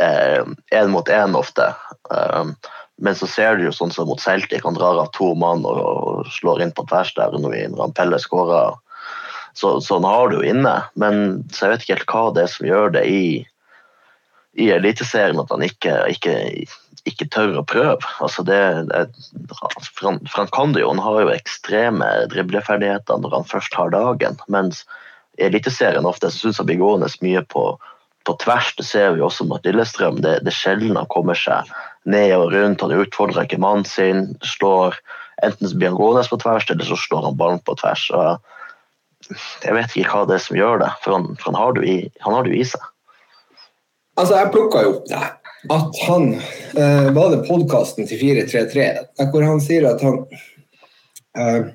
én 0.00 0.56
eh, 0.72 0.88
mot 0.90 1.08
én 1.12 1.36
ofte. 1.38 1.68
Um, 2.10 2.54
men 3.00 3.16
så 3.16 3.28
ser 3.30 3.56
du 3.56 3.66
jo 3.66 3.72
sånn 3.74 3.92
som 3.94 4.08
mot 4.10 4.20
Celtic, 4.20 4.64
han 4.64 4.76
drar 4.76 5.00
av 5.00 5.10
to 5.16 5.32
mann 5.38 5.64
og, 5.68 6.28
slår 6.36 6.64
inn 6.64 6.74
på 6.76 6.84
tvers 6.90 7.12
der 7.16 7.36
når, 7.36 7.56
når 7.72 7.94
Pelle 7.96 8.20
skårer. 8.20 8.76
Så, 9.56 9.78
sånn 9.82 10.06
har 10.06 10.30
du 10.30 10.38
jo 10.38 10.44
inne, 10.46 10.76
men 11.00 11.40
så 11.50 11.66
jeg 11.66 11.72
vet 11.72 11.86
ikke 11.86 11.96
helt 11.96 12.12
hva 12.12 12.26
det 12.36 12.44
er 12.44 12.52
som 12.52 12.68
gjør 12.68 12.92
det 12.94 13.02
i, 13.10 13.24
i 14.60 14.68
Eliteserien 14.76 15.40
at 15.42 15.50
han 15.50 15.64
ikke, 15.66 15.96
ikke 16.14 16.36
ikke 17.08 17.28
tør 17.32 17.60
å 17.60 17.66
prøve. 17.66 18.08
Altså 18.22 18.44
det, 18.46 18.60
det, 18.90 19.04
for, 19.56 20.06
han, 20.06 20.18
for, 20.28 20.48
han, 20.56 21.02
har 21.04 21.20
jo 21.22 21.32
ekstreme 21.32 22.08
dribleferdigheter 22.32 23.22
når 23.22 23.38
han 23.38 23.48
først 23.48 23.76
har 23.78 23.92
dagen. 23.94 24.36
Mens 24.52 24.84
i 25.38 25.46
Eliteserien 25.48 26.08
ofte 26.08 26.30
så 26.30 26.44
syns 26.44 26.60
jeg 26.60 26.70
blir 26.70 26.82
gående 26.82 27.08
mye 27.24 27.42
på, 27.48 27.64
på, 28.28 28.36
tvers. 28.44 28.74
Det 28.76 28.86
ser 28.88 29.14
vi 29.16 29.24
også 29.24 29.48
mot 29.48 29.64
Lillestrøm. 29.64 30.20
Det, 30.24 30.40
det 30.44 30.54
sjelden 30.56 30.98
han 31.00 31.08
kommer 31.12 31.38
seg 31.38 31.68
ned 32.08 32.34
og 32.36 32.52
rundt. 32.54 32.84
Han 32.84 32.94
utfordrer 33.02 33.44
ikke 33.44 33.60
mannen 33.60 33.88
sin. 33.88 34.30
slår 34.44 34.98
Enten 35.40 35.70
så 35.70 35.76
blir 35.76 35.88
han 35.88 35.96
gående 35.96 36.26
på 36.28 36.36
tvers, 36.36 36.66
eller 36.70 36.84
så 36.84 36.96
slår 37.00 37.22
han 37.30 37.36
ballen 37.40 37.62
på 37.64 37.72
tvers. 37.80 38.02
Og 38.12 39.36
jeg 39.64 39.76
vet 39.76 39.94
ikke 39.96 40.12
hva 40.12 40.26
det 40.28 40.36
er 40.36 40.42
som 40.44 40.58
gjør 40.58 40.82
det, 40.82 40.90
for 41.04 41.16
han, 41.16 41.28
for 41.40 41.48
han 41.48 41.60
har 41.60 41.76
det 41.78 41.86
i, 41.88 41.98
i 42.60 42.64
seg. 42.68 42.88
Altså, 44.20 44.36
jeg 44.36 44.52
plukka 44.52 44.82
jo 44.84 44.96
opp 44.98 45.06
det 45.08 45.22
at 45.68 45.98
han 46.08 46.30
eh, 46.76 47.08
Var 47.12 47.32
det 47.34 47.42
podkasten 47.44 48.06
til 48.08 48.16
433 48.20 49.26
hvor 49.28 49.44
han 49.44 49.60
sier 49.60 49.84
at 49.90 50.00
han 50.04 50.22
eh, 51.36 51.68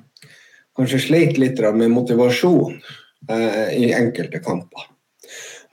kanskje 0.76 1.02
sleit 1.04 1.38
litt 1.38 1.60
med 1.74 1.94
motivasjon 1.94 2.80
eh, 3.30 3.68
i 3.78 3.92
enkelte 3.94 4.42
kamper. 4.42 4.88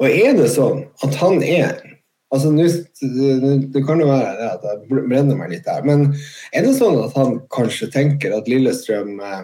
Og 0.02 0.08
er 0.10 0.38
det 0.38 0.52
sånn 0.54 0.86
at 1.06 1.18
han 1.22 1.42
er 1.44 1.82
altså 2.34 2.52
Det 3.74 3.84
kan 3.86 4.02
jo 4.02 4.10
være 4.10 4.52
at 4.56 4.64
jeg 4.68 4.86
brenner 4.90 5.38
meg 5.38 5.54
litt 5.54 5.68
der, 5.68 5.84
men 5.86 6.10
er 6.52 6.66
det 6.66 6.76
sånn 6.78 7.00
at 7.04 7.18
han 7.20 7.38
kanskje 7.54 7.92
tenker 7.94 8.34
at 8.36 8.50
Lillestrøm 8.50 9.20
eh, 9.22 9.44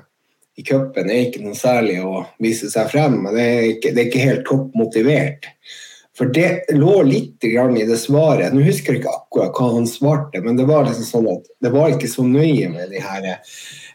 i 0.60 0.66
cupen 0.66 1.08
er 1.08 1.28
ikke 1.28 1.44
noe 1.46 1.56
særlig 1.56 2.00
å 2.04 2.26
vise 2.44 2.68
seg 2.72 2.90
frem, 2.92 3.22
men 3.24 3.36
det 3.36 3.46
er 3.46 3.68
ikke, 3.76 3.94
det 3.94 4.02
er 4.02 4.10
ikke 4.10 4.26
helt 4.26 4.44
topp 4.50 4.74
motivert. 4.76 5.48
For 6.20 6.28
det 6.36 6.76
lå 6.76 6.98
litt 7.08 7.46
i 7.48 7.54
det 7.88 7.98
svaret. 8.02 8.52
Nå 8.52 8.66
husker 8.66 8.92
jeg 8.92 9.00
ikke 9.00 9.14
akkurat 9.22 9.54
hva 9.56 9.70
han 9.78 9.86
svarte, 9.88 10.42
men 10.44 10.58
det 10.60 10.66
var 10.68 10.84
liksom 10.84 11.08
sånn 11.08 11.30
at 11.32 11.48
det 11.64 11.72
var 11.72 11.94
ikke 11.94 12.10
så 12.12 12.26
nøye 12.28 12.68
med 12.74 12.92
de 12.92 13.00
her 13.00 13.30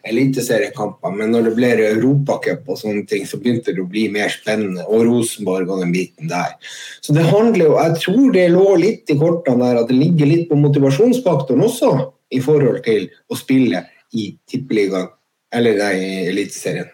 eliteseriekampene. 0.09 1.17
Men 1.19 1.33
når 1.35 1.49
det 1.49 1.55
ble 1.59 1.71
Europacup 1.89 2.69
og 2.69 2.79
sånne 2.81 3.05
ting, 3.11 3.27
så 3.29 3.41
begynte 3.41 3.75
det 3.75 3.83
å 3.83 3.91
bli 3.91 4.07
mer 4.13 4.33
spennende. 4.33 4.87
Og 4.87 5.07
Rosenborg 5.09 5.71
og 5.71 5.83
den 5.85 5.95
biten 5.95 6.31
der. 6.33 6.57
Så 7.05 7.17
det 7.17 7.27
handler 7.29 7.69
jo 7.69 7.79
Jeg 7.81 8.01
tror 8.05 8.33
det 8.33 8.47
lå 8.53 8.69
litt 8.81 9.11
i 9.11 9.19
kortene 9.19 9.65
der 9.65 9.83
at 9.83 9.91
det 9.91 9.99
ligger 9.99 10.31
litt 10.31 10.49
på 10.51 10.61
motivasjonsfaktoren 10.61 11.65
også, 11.65 11.93
i 12.35 12.41
forhold 12.43 12.83
til 12.87 13.09
å 13.31 13.39
spille 13.39 13.85
i 14.15 14.33
Tippeligaen, 14.51 15.09
eller 15.55 15.81
i 15.95 16.11
Eliteserien. 16.31 16.91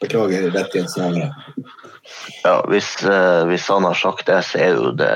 Beklager 0.00 0.48
rettighetshavere. 0.52 1.28
Ja, 2.42 2.54
hvis, 2.72 2.88
uh, 3.04 3.44
hvis, 3.50 3.66
han 3.68 3.84
har 3.84 3.98
sagt 3.98 4.26
det, 4.30 4.38
så 4.48 4.58
er 4.58 4.70
jo 4.72 4.92
det 4.96 5.10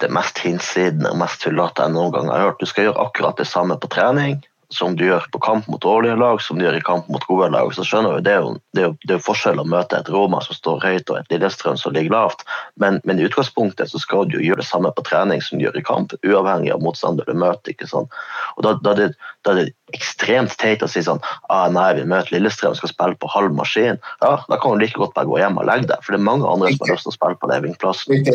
det 0.00 0.10
mest 0.14 0.38
hinsidende 0.38 1.10
og 1.10 1.18
mest 1.20 1.42
tullete 1.42 1.84
jeg 1.84 1.94
noen 1.96 2.14
gang 2.14 2.30
har 2.30 2.46
hørt. 2.46 2.62
Du 2.62 2.70
skal 2.70 2.88
gjøre 2.88 3.08
akkurat 3.08 3.42
det 3.42 3.48
samme 3.50 3.76
på 3.80 3.90
trening 3.90 4.38
som 4.70 4.96
du 4.96 5.04
gjør 5.04 5.26
på 5.32 5.40
kamp 5.42 5.66
mot 5.68 5.82
dårlige 5.82 6.16
lag, 6.16 6.40
som 6.42 6.58
du 6.58 6.64
gjør 6.64 6.78
i 6.78 6.84
kamp 6.86 7.08
mot 7.10 7.24
gode 7.26 7.50
lag. 7.50 7.72
Så 7.74 7.84
skjønner 7.86 8.16
du, 8.16 8.24
Det 8.26 8.32
er 8.32 8.44
jo, 8.44 8.52
det 8.76 8.84
er 8.84 8.94
det 9.08 9.16
er 9.16 9.24
forskjell 9.24 9.58
å 9.58 9.66
møte 9.66 9.98
et 9.98 10.08
Roma 10.12 10.40
som 10.44 10.54
står 10.54 10.84
høyt, 10.84 11.10
og 11.10 11.18
et 11.18 11.32
Lillestrøm 11.34 11.78
som 11.80 11.94
ligger 11.96 12.14
lavt. 12.14 12.44
Men, 12.76 13.00
men, 13.04 13.18
i 13.18 13.26
utgangspunktet 13.26 13.90
så 13.90 13.98
skal 13.98 14.28
du 14.28 14.38
jo 14.38 14.44
gjøre 14.46 14.62
det 14.62 14.68
samme 14.70 14.92
på 14.94 15.04
trening 15.06 15.42
som 15.42 15.58
du 15.58 15.66
gjør 15.66 15.80
i 15.80 15.84
kamp, 15.86 16.14
uavhengig 16.22 16.72
av 16.74 16.84
motstander 16.84 17.26
du 17.26 17.34
møter. 17.34 17.74
ikke 17.74 17.90
sant? 17.90 18.14
Og 18.56 18.66
da, 18.66 18.76
da, 18.84 18.94
det, 18.94 19.10
da 19.46 19.56
det 19.58 19.70
ekstremt 19.96 20.54
teit 20.60 20.84
å 20.84 20.88
si 20.90 21.02
sånn 21.06 21.20
ah, 21.52 21.66
nei, 21.72 21.88
vi 21.98 22.06
møter 22.08 22.36
Lillestrøm 22.36 22.76
skal 22.78 22.92
spille 22.92 23.18
på 23.20 23.30
halv 23.32 23.54
maskin. 23.56 24.00
Ja, 24.22 24.32
Da 24.48 24.58
kan 24.60 24.76
du 24.76 24.84
like 24.84 24.98
godt 24.98 25.14
bare 25.16 25.28
gå 25.28 25.38
hjem 25.40 25.60
og 25.60 25.68
legge 25.68 25.90
deg, 25.90 26.00
for 26.04 26.14
det 26.14 26.20
er 26.20 26.28
mange 26.28 26.48
andre 26.48 26.72
som 26.74 26.86
har 26.86 26.94
lyst 26.94 27.06
til 27.06 27.12
å 27.12 27.16
spille 27.18 27.40
på 27.40 27.50
Levingplassen. 27.50 28.32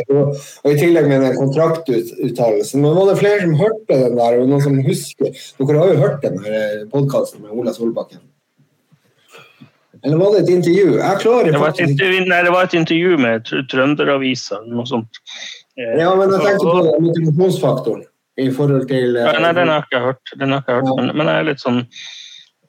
Og 0.66 0.70
I 0.72 0.78
tillegg 0.80 1.10
med 1.12 1.26
den 1.26 1.36
kontraktuttalelsen. 1.40 2.86
Men 2.86 2.96
var 3.00 3.12
det 3.12 3.20
flere 3.24 3.42
som 3.44 3.58
hørte 3.60 4.00
den 4.06 4.16
der, 4.22 4.40
og 4.40 4.54
noen 4.54 4.64
som 4.64 4.80
husker? 4.86 5.44
Dere 5.60 5.82
har 5.82 5.92
jo 5.94 6.00
hørt 6.04 6.24
den 6.26 6.40
podkasten 6.94 7.46
med 7.46 7.54
Ola 7.56 7.76
Solbakken. 7.76 8.24
Eller 10.06 10.20
var 10.22 10.36
det 10.36 10.44
et 10.44 10.52
intervju? 10.54 10.98
Jeg 11.00 11.22
klarer 11.24 11.52
det 11.52 11.62
var 11.62 11.72
et 11.74 11.80
intervju, 11.82 12.26
nei, 12.30 12.42
det 12.46 12.52
var 12.54 12.68
et 12.68 12.76
intervju 12.78 13.16
med 13.24 13.48
Trønderavisa 13.72 14.60
eller 14.60 14.82
noe 14.82 14.90
sånt. 14.90 15.22
Ja, 15.76 16.12
men 16.16 16.30
jeg 16.32 16.44
tenkte 16.44 16.68
på 16.70 17.00
motivasjonsfaktoren 17.08 18.04
i 18.42 18.50
forhold 18.52 18.88
til 18.90 19.18
uh, 19.18 19.32
Nei, 19.40 19.54
den 19.56 19.72
har 19.72 19.82
jeg 19.82 19.88
ikke 19.90 20.04
hørt. 20.04 20.34
Har 20.36 20.60
ikke 20.60 20.78
hørt. 20.80 20.92
Men, 21.00 21.12
men, 21.16 21.32
jeg 21.32 21.44
er 21.44 21.50
litt 21.50 21.64
sånn 21.64 21.82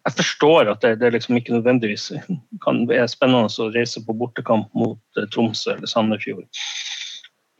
Jeg 0.06 0.14
forstår 0.20 0.70
at 0.70 0.84
det, 0.84 0.92
det 1.02 1.12
liksom 1.16 1.40
ikke 1.40 1.56
nødvendigvis 1.56 2.12
kan 2.64 2.84
være 2.90 3.08
spennende 3.10 3.50
å 3.50 3.70
reise 3.74 4.02
på 4.06 4.16
bortekamp 4.20 4.70
mot 4.78 5.00
uh, 5.18 5.26
Tromsø 5.34 5.74
eller 5.74 5.90
Sandefjord. 5.90 6.46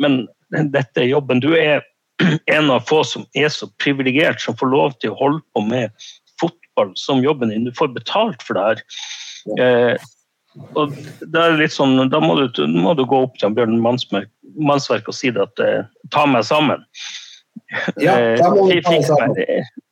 Men 0.03 0.25
dette 0.53 1.03
er 1.03 1.11
jobben. 1.11 1.43
Du 1.43 1.53
er 1.59 1.83
en 2.57 2.71
av 2.71 2.87
få 2.89 3.03
som 3.05 3.27
er 3.37 3.51
så 3.53 3.69
privilegert 3.83 4.41
som 4.43 4.57
får 4.59 4.73
lov 4.73 4.99
til 5.01 5.13
å 5.13 5.21
holde 5.21 5.43
på 5.55 5.65
med 5.67 6.07
fotball 6.41 6.93
som 7.01 7.25
jobben 7.25 7.53
din. 7.53 7.67
Du 7.67 7.75
får 7.77 7.95
betalt 7.97 8.45
for 8.45 8.59
det 8.59 8.67
her. 8.67 8.85
Eh, 9.61 10.07
og 10.77 10.95
det 11.21 11.41
er 11.41 11.59
litt 11.59 11.75
sånn, 11.75 11.99
Da 12.11 12.21
må 12.23 12.37
du, 12.39 12.63
må 12.73 12.95
du 12.97 13.05
gå 13.09 13.23
opp 13.27 13.37
til 13.41 13.53
Bjørn 13.57 13.77
Mannsverk 13.83 15.09
og 15.09 15.17
si 15.17 15.31
det 15.35 15.45
at 15.45 15.63
eh, 15.63 15.89
ta 16.15 16.25
meg 16.31 16.47
sammen. 16.49 16.85
Ja, 17.97 18.15
Eh, 18.21 18.37
da 18.39 18.51
må 18.55 18.69
vi 18.71 18.83
ta 18.83 18.95
sammen. 19.03 19.35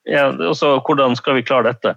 Ja, 0.07 0.29
og 0.31 0.57
så 0.57 0.77
hvordan 0.85 1.17
skal 1.17 1.39
vi 1.41 1.43
klare 1.47 1.73
dette? 1.73 1.95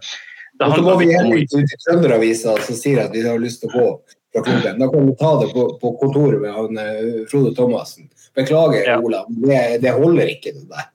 Det 0.58 0.66
Og 0.66 0.76
så 0.76 0.82
må 0.82 0.96
vi 0.98 1.12
heller 1.14 1.38
ikke 1.38 1.62
ut 1.62 1.74
i 1.74 1.80
Trønderavisa 1.86 2.56
som 2.66 2.76
sier 2.76 3.04
at 3.04 3.14
vi 3.14 3.22
har 3.22 3.38
lyst 3.38 3.62
til 3.62 3.70
å 3.70 3.78
gå 3.78 3.90
fra 4.34 4.42
klubben. 4.48 4.80
Da 4.80 4.88
kan 4.90 5.06
vi 5.06 5.16
ta 5.20 5.34
det 5.44 5.52
på, 5.54 5.68
på 5.82 5.92
kontoret 6.02 6.42
med 6.42 6.56
han, 6.56 6.80
eh, 6.82 7.28
Frode 7.30 7.54
Thomassen. 7.56 8.10
Beklager, 8.38 8.86
Ja. 8.88 8.98
Olav, 9.02 9.30
det, 9.30 9.82
det 9.82 9.94
holder 9.94 10.34
ikke 10.34 10.56
det 10.56 10.66
der. 10.72 10.90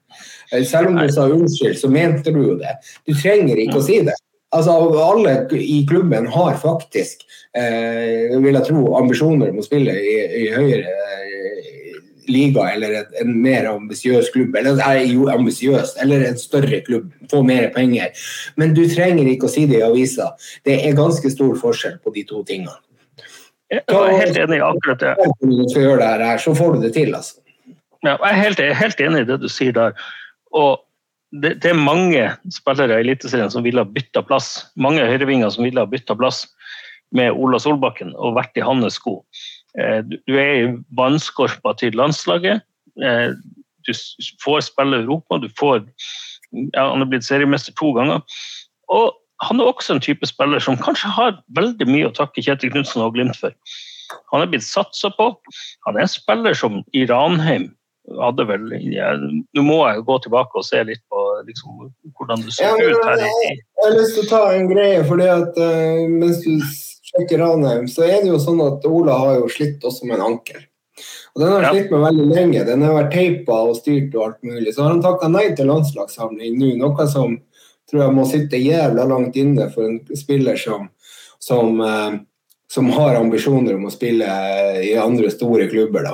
Eh, 0.51 0.63
Selv 0.67 0.91
om 0.91 0.99
du 0.99 1.07
sa 1.11 1.29
unnskyld, 1.31 1.77
så 1.79 1.89
mente 1.91 2.31
du 2.35 2.41
jo 2.43 2.57
det. 2.59 2.75
Du 3.07 3.13
trenger 3.15 3.55
ikke 3.63 3.79
å 3.79 3.85
si 3.85 4.01
det. 4.03 4.15
Altså, 4.53 4.75
Alle 5.01 5.47
i 5.57 5.79
klubben 5.89 6.27
har 6.27 6.59
faktisk, 6.61 7.23
eh, 7.55 8.35
vil 8.37 8.53
jeg 8.53 8.67
tro, 8.67 8.83
ambisjoner 8.99 9.49
om 9.49 9.63
å 9.63 9.65
spille 9.65 9.95
i, 9.95 10.17
i 10.43 10.49
høyere 10.53 10.91
liga 12.31 12.69
eller 12.73 12.95
en, 13.01 13.11
en 13.21 13.35
mer 13.43 13.67
ambisiøs 13.71 14.31
klubb. 14.33 14.55
Eller 14.59 14.79
er 14.85 15.03
jo 15.09 15.27
ambisiøs, 15.31 15.95
eller 16.03 16.25
en 16.27 16.39
større 16.39 16.81
klubb. 16.87 17.11
Få 17.31 17.43
mer 17.45 17.69
penger. 17.75 18.13
Men 18.59 18.75
du 18.77 18.83
trenger 18.89 19.29
ikke 19.31 19.49
å 19.49 19.53
si 19.53 19.65
det 19.69 19.81
i 19.81 19.85
avisa. 19.85 20.33
Det 20.65 20.79
er 20.87 20.97
ganske 20.97 21.31
stor 21.33 21.55
forskjell 21.59 21.99
på 22.03 22.15
de 22.15 22.25
to 22.29 22.43
tingene. 22.47 22.75
Jeg 23.73 23.83
er 23.89 24.19
helt 24.19 24.37
enig 24.37 24.59
i 24.59 24.65
akkurat 24.65 25.01
det. 25.01 25.13
Her, 25.17 26.37
så 26.37 26.53
får 26.53 26.75
du 26.75 26.83
det 26.83 26.93
til, 26.93 27.15
altså. 27.15 27.39
Ja, 28.03 28.17
jeg 28.19 28.29
er 28.29 28.41
helt, 28.41 28.59
jeg 28.59 28.73
er 28.73 28.81
helt 28.81 28.99
enig 29.01 29.21
i 29.23 29.29
det 29.29 29.39
du 29.41 29.47
sier 29.49 29.73
der. 29.73 29.95
Og 30.53 30.83
det, 31.31 31.55
det 31.63 31.71
er 31.71 31.79
mange 31.79 32.27
spillere 32.53 32.99
i 32.99 33.05
Eliteserien 33.05 33.49
som 33.49 33.63
ville 33.65 33.81
ha 33.81 33.89
bytta 33.89 34.21
plass. 34.27 34.67
Mange 34.75 35.05
høyrevinger 35.07 35.49
som 35.55 35.65
ville 35.65 35.81
ha 35.81 35.89
bytta 35.89 36.17
plass 36.19 36.43
med 37.15 37.33
Ola 37.33 37.59
Solbakken 37.61 38.13
og 38.13 38.35
vært 38.37 38.59
i 38.59 38.65
hans 38.65 38.99
sko. 38.99 39.21
Eh, 39.79 40.01
Du 40.03 40.37
er 40.37 40.53
i 40.53 40.77
vannskorpa 40.97 41.75
til 41.79 41.95
landslaget. 41.97 42.61
Eh, 43.01 43.33
Du 43.83 43.91
får 44.43 44.61
spille 44.69 45.03
Europa. 45.03 45.37
Du 45.37 45.49
får, 45.59 45.83
ja, 46.73 46.89
han 46.89 47.01
er 47.01 47.05
blitt 47.05 47.25
seriemester 47.25 47.73
to 47.75 47.91
ganger. 47.91 48.21
Og 48.89 49.11
han 49.41 49.59
er 49.59 49.67
også 49.67 49.93
en 49.93 49.99
type 49.99 50.25
spiller 50.25 50.59
som 50.59 50.77
kanskje 50.79 51.09
har 51.11 51.41
veldig 51.57 51.87
mye 51.89 52.07
å 52.07 52.15
takke 52.15 52.43
Kjetil 52.45 52.71
Knutsen 52.71 53.03
og 53.03 53.13
Glimt 53.17 53.35
for. 53.35 53.51
Han 54.31 54.41
er 54.41 54.47
blitt 54.47 54.63
satsa 54.63 55.11
på. 55.17 55.33
Han 55.87 55.97
er 55.97 56.05
en 56.05 56.11
spiller 56.11 56.55
som 56.55 56.83
i 56.93 57.03
Ranheim 57.09 57.73
hadde 58.19 58.43
vel 58.49 58.65
ja, 58.91 59.13
Nå 59.55 59.63
må 59.63 59.77
jeg 59.87 60.03
gå 60.07 60.17
tilbake 60.25 60.59
og 60.59 60.65
se 60.67 60.81
litt 60.83 60.99
på 61.11 61.21
liksom, 61.47 61.85
hvordan 62.17 62.43
du 62.43 62.49
så 62.51 62.65
Ja, 62.65 62.73
men, 62.75 62.91
ut 62.91 63.05
her. 63.07 63.21
Jeg, 63.23 63.53
Jeg 63.55 63.85
har 63.85 63.95
lyst 63.95 64.17
til 64.17 64.25
å 64.25 64.31
ta 64.31 64.41
en 64.53 64.67
greie, 64.71 65.03
fordi 65.07 65.29
at 65.31 65.59
uh, 65.59 66.03
mens 66.11 66.41
du 66.43 66.57
sjekker 67.13 67.39
Ranheim, 67.43 67.87
så 67.87 68.03
er 68.07 68.21
det 68.23 68.31
jo 68.31 68.39
sånn 68.41 68.61
at 68.65 68.85
Ola 68.89 69.17
har 69.19 69.35
jo 69.39 69.49
slitt 69.51 69.83
også 69.85 70.07
med 70.09 70.19
en 70.19 70.27
ankel. 70.33 70.61
Og 71.35 71.41
Den 71.41 71.51
har 71.51 71.61
Ja. 71.63 71.71
slitt 71.71 71.91
med 71.91 72.01
veldig 72.01 72.27
lenge. 72.35 72.65
Den 72.65 72.81
har 72.81 72.93
vært 73.03 73.13
teipa 73.13 73.53
og 73.69 73.75
styrt 73.77 74.13
og 74.15 74.23
alt 74.25 74.43
mulig. 74.43 74.73
Så 74.73 74.83
har 74.83 74.89
han 74.91 75.01
takka 75.01 75.29
nei 75.31 75.55
til 75.55 75.65
landslagssamling 75.67 76.57
nå, 76.57 76.77
noe 76.77 77.07
som 77.07 77.39
tror 77.89 78.01
jeg 78.03 78.15
må 78.15 78.25
sitte 78.29 78.61
jævla 78.61 79.05
langt 79.07 79.35
inne 79.35 79.71
for 79.73 79.85
en 79.85 79.99
spiller 80.15 80.57
som, 80.57 80.89
som, 81.39 81.81
eh, 81.81 82.19
som 82.69 82.89
har 82.89 83.15
ambisjoner 83.15 83.75
om 83.75 83.85
å 83.85 83.91
spille 83.91 84.25
i 84.83 84.93
andre 84.97 85.29
store 85.29 85.67
klubber 85.69 86.03
da, 86.03 86.13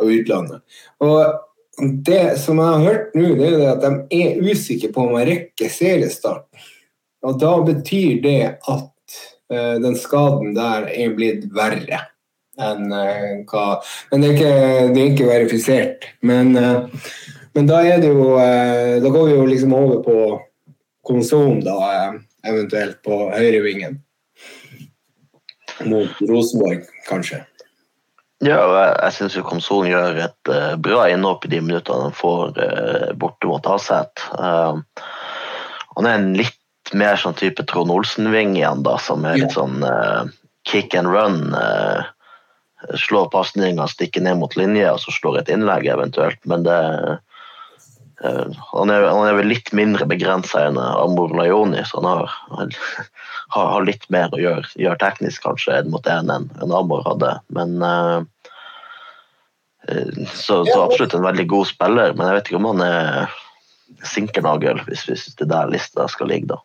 av 0.00 0.06
utlandet. 0.06 0.60
Og 1.00 1.40
det 2.04 2.38
som 2.38 2.56
jeg 2.60 2.66
har 2.66 2.84
hørt 2.84 3.14
nå, 3.14 3.34
det 3.38 3.52
er 3.52 3.70
at 3.72 3.80
de 3.80 4.20
er 4.20 4.40
usikre 4.40 4.92
på 4.92 5.06
om 5.06 5.16
de 5.16 5.24
rekker 5.32 5.72
seriestart. 5.72 6.44
Og 7.22 7.38
da 7.40 7.54
betyr 7.64 8.22
det 8.22 8.58
at 8.68 8.90
den 9.50 9.96
skaden 9.98 10.52
der 10.54 10.86
er 10.94 11.14
blitt 11.16 11.48
verre 11.50 12.04
enn 12.60 12.92
eh, 12.92 13.42
hva 13.48 13.80
Men 14.10 14.22
det 14.22 14.30
er 14.30 14.36
ikke, 14.36 14.54
det 14.94 15.02
er 15.02 15.12
ikke 15.12 15.28
verifisert. 15.30 16.08
Men, 16.26 16.54
eh, 16.56 17.10
men 17.56 17.68
da 17.70 17.82
er 17.86 18.02
det 18.02 18.12
jo 18.12 18.34
eh, 18.40 19.00
Da 19.02 19.12
går 19.12 19.28
vi 19.28 19.36
jo 19.36 19.48
liksom 19.48 19.76
over 19.76 20.02
på 20.04 20.16
konsolen, 21.06 21.62
da, 21.64 21.76
eh, 21.90 22.18
eventuelt 22.50 23.00
på 23.06 23.22
høyrevingen. 23.32 24.00
Mot 25.88 26.20
Rosenborg, 26.28 26.84
kanskje. 27.08 27.40
Ja, 28.44 28.58
og 28.64 28.74
jeg, 28.76 28.92
jeg 29.00 29.16
syns 29.16 29.38
konsolen 29.48 29.90
gjør 29.90 30.18
et 30.26 30.50
uh, 30.52 30.76
bra 30.80 31.06
innhopp 31.12 31.44
i 31.44 31.50
de 31.52 31.58
minuttene 31.64 32.06
han 32.06 32.14
får 32.16 32.56
uh, 32.56 33.10
borte 33.20 33.48
mot 33.48 33.66
Aset. 33.68 34.22
Uh, 34.32 34.80
han 35.96 36.08
er 36.08 36.16
en 36.16 36.30
litt 36.38 36.59
mer 36.96 37.18
sånn 37.20 37.36
type 37.38 37.64
Trond 37.70 37.92
Olsen-ving 37.94 38.56
igjen, 38.58 38.84
da, 38.86 38.96
som 39.02 39.24
er 39.28 39.40
litt 39.42 39.56
sånn 39.56 39.84
uh, 39.86 40.26
kick 40.68 40.94
and 40.98 41.10
run. 41.10 41.54
Uh, 41.54 42.04
slår 42.96 43.28
pasninga, 43.32 43.86
stikker 43.88 44.24
ned 44.24 44.38
mot 44.40 44.54
linje 44.56 44.86
og 44.88 45.02
så 45.02 45.12
slår 45.12 45.42
et 45.42 45.50
innlegg 45.52 45.88
eventuelt. 45.92 46.40
Men 46.48 46.64
det 46.64 46.78
uh, 46.78 47.18
han, 48.20 48.90
er, 48.90 49.06
han 49.08 49.26
er 49.26 49.38
vel 49.38 49.48
litt 49.48 49.72
mindre 49.76 50.06
begrensa 50.08 50.66
enn 50.68 50.78
Amor 50.80 51.32
Lajoni, 51.36 51.80
så 51.88 52.00
han 52.00 52.08
har, 52.08 52.34
han 52.52 52.74
har, 53.56 53.86
litt 53.86 54.04
mer 54.12 54.32
å 54.34 54.40
gjøre, 54.40 54.68
gjøre 54.76 55.00
teknisk 55.00 55.46
kanskje 55.46 55.78
en 55.78 55.92
mot 55.94 56.10
en 56.10 56.32
enn 56.34 56.74
Amor 56.76 57.04
hadde. 57.06 57.32
Men 57.56 57.78
eh, 57.86 58.18
eh, 59.88 60.24
så, 60.34 60.62
så 60.68 60.82
absolutt 60.84 61.16
en 61.16 61.24
veldig 61.24 61.48
god 61.50 61.70
spiller, 61.72 62.16
men 62.16 62.28
jeg 62.28 62.38
vet 62.38 62.50
ikke 62.50 62.60
om 62.60 62.72
han 62.74 62.84
er 62.86 63.38
sinkernagel, 64.06 64.84
hvis, 64.88 65.06
hvis 65.08 65.30
det 65.38 65.48
er 65.48 65.54
der 65.54 65.72
lista 65.72 66.06
skal 66.08 66.30
ligge, 66.32 66.52
da. 66.52 66.60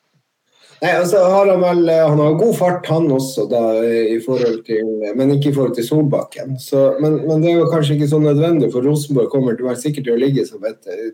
Nei, 0.85 0.91
altså 0.99 1.23
har 1.25 1.49
Han 1.49 1.63
vel, 1.63 1.89
han 1.89 2.19
har 2.21 2.37
god 2.37 2.57
fart, 2.59 2.87
han 2.93 3.07
også, 3.11 3.47
da, 3.49 3.61
i 3.81 4.19
forhold 4.21 4.59
til, 4.67 4.89
men 5.17 5.33
ikke 5.33 5.49
i 5.49 5.55
forhold 5.55 5.73
til 5.77 5.87
Solbakken. 5.87 6.59
Så, 6.61 6.91
men, 7.01 7.23
men 7.25 7.41
det 7.41 7.53
er 7.53 7.61
jo 7.63 7.71
kanskje 7.71 7.97
ikke 7.97 8.11
så 8.11 8.19
nødvendig, 8.21 8.69
for 8.73 8.85
Rosenborg 8.85 9.31
kommer 9.33 9.55
til 9.55 9.65
å 9.65 9.71
være 9.71 9.81
sikkert 9.81 10.05
til 10.05 10.17
å 10.17 10.21
ligge 10.21 10.45
som 10.45 10.67
et 10.69 10.91
eh, 10.93 11.09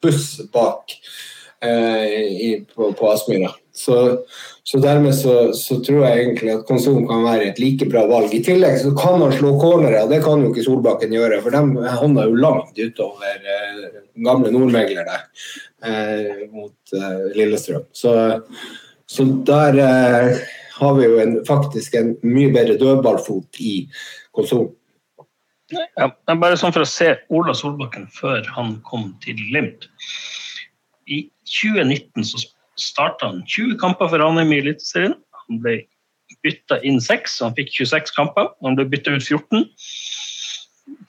buss 0.00 0.38
bak 0.54 0.96
eh, 1.60 2.16
i, 2.32 2.50
på, 2.64 2.94
på 2.96 3.12
Aspmyra. 3.12 3.52
Så, 3.76 4.00
så 4.64 4.80
dermed 4.80 5.14
så, 5.16 5.36
så 5.56 5.78
tror 5.84 6.02
jeg 6.06 6.24
egentlig 6.24 6.56
at 6.56 6.66
Konsum 6.68 7.04
kan 7.08 7.22
være 7.24 7.50
et 7.50 7.60
like 7.60 7.86
bra 7.92 8.06
valg. 8.08 8.32
I 8.32 8.42
tillegg 8.44 8.80
så 8.80 8.96
kan 8.96 9.20
han 9.20 9.36
slå 9.36 9.54
cornere, 9.60 10.02
og 10.04 10.12
det 10.12 10.24
kan 10.24 10.40
jo 10.40 10.54
ikke 10.54 10.64
Solbakken 10.64 11.12
gjøre, 11.16 11.42
for 11.44 11.54
de 11.54 11.90
havna 12.00 12.28
jo 12.28 12.40
langt 12.40 12.80
utover 12.80 13.50
eh, 13.56 14.04
gamle 14.24 14.52
nordmegler 14.56 15.12
eh, 15.12 16.46
mot 16.52 16.96
eh, 16.96 17.26
Lillestrøm. 17.36 17.90
Så 17.92 18.16
så 19.10 19.26
der 19.46 19.78
eh, 19.82 20.36
har 20.78 20.94
vi 20.94 21.06
jo 21.08 21.18
en, 21.20 21.38
faktisk 21.46 21.96
en 21.98 22.14
mye 22.22 22.52
bedre 22.54 22.76
dødballfot 22.78 23.58
i 23.58 23.74
konsol. 24.36 24.68
Ja, 25.70 26.08
bare 26.26 26.58
sånn 26.58 26.74
for 26.74 26.82
å 26.82 26.88
se 26.88 27.12
Ola 27.34 27.54
Solbakken 27.54 28.08
før 28.14 28.46
han 28.54 28.76
kom 28.86 29.10
til 29.22 29.38
Glimt. 29.50 29.86
I 31.10 31.24
2019 31.46 32.26
så 32.26 32.42
starta 32.80 33.30
han 33.30 33.42
20 33.46 33.78
kamper 33.82 34.10
for 34.10 34.22
Ranheim 34.22 34.54
i 34.54 34.60
Eliteserien. 34.62 35.16
Han 35.46 35.60
ble 35.62 35.76
bytta 36.46 36.80
inn 36.86 37.00
6, 37.02 37.36
så 37.36 37.48
han 37.48 37.56
fikk 37.58 37.74
26 37.80 38.14
kamper. 38.16 38.50
Han 38.66 38.78
ble 38.78 38.86
bytta 38.90 39.14
ut 39.18 39.26
14. 39.26 39.66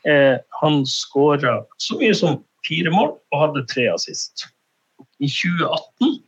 Eh, 0.09 0.37
han 0.61 0.81
skåra 0.89 1.59
så 1.81 1.97
mye 2.01 2.17
som 2.17 2.41
fire 2.65 2.93
mål 2.93 3.13
og 3.13 3.45
hadde 3.45 3.65
tre 3.69 3.87
assist. 3.93 4.47
I 5.21 5.29
2018 5.29 6.19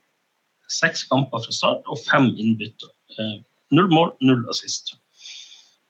seks 0.74 1.06
kamper 1.10 1.44
fra 1.44 1.54
start 1.56 1.90
og 1.92 2.02
fem 2.06 2.32
innbytter. 2.32 2.92
Eh, 3.18 3.36
null 3.76 3.92
mål, 3.94 4.14
null 4.26 4.44
assist. 4.52 4.96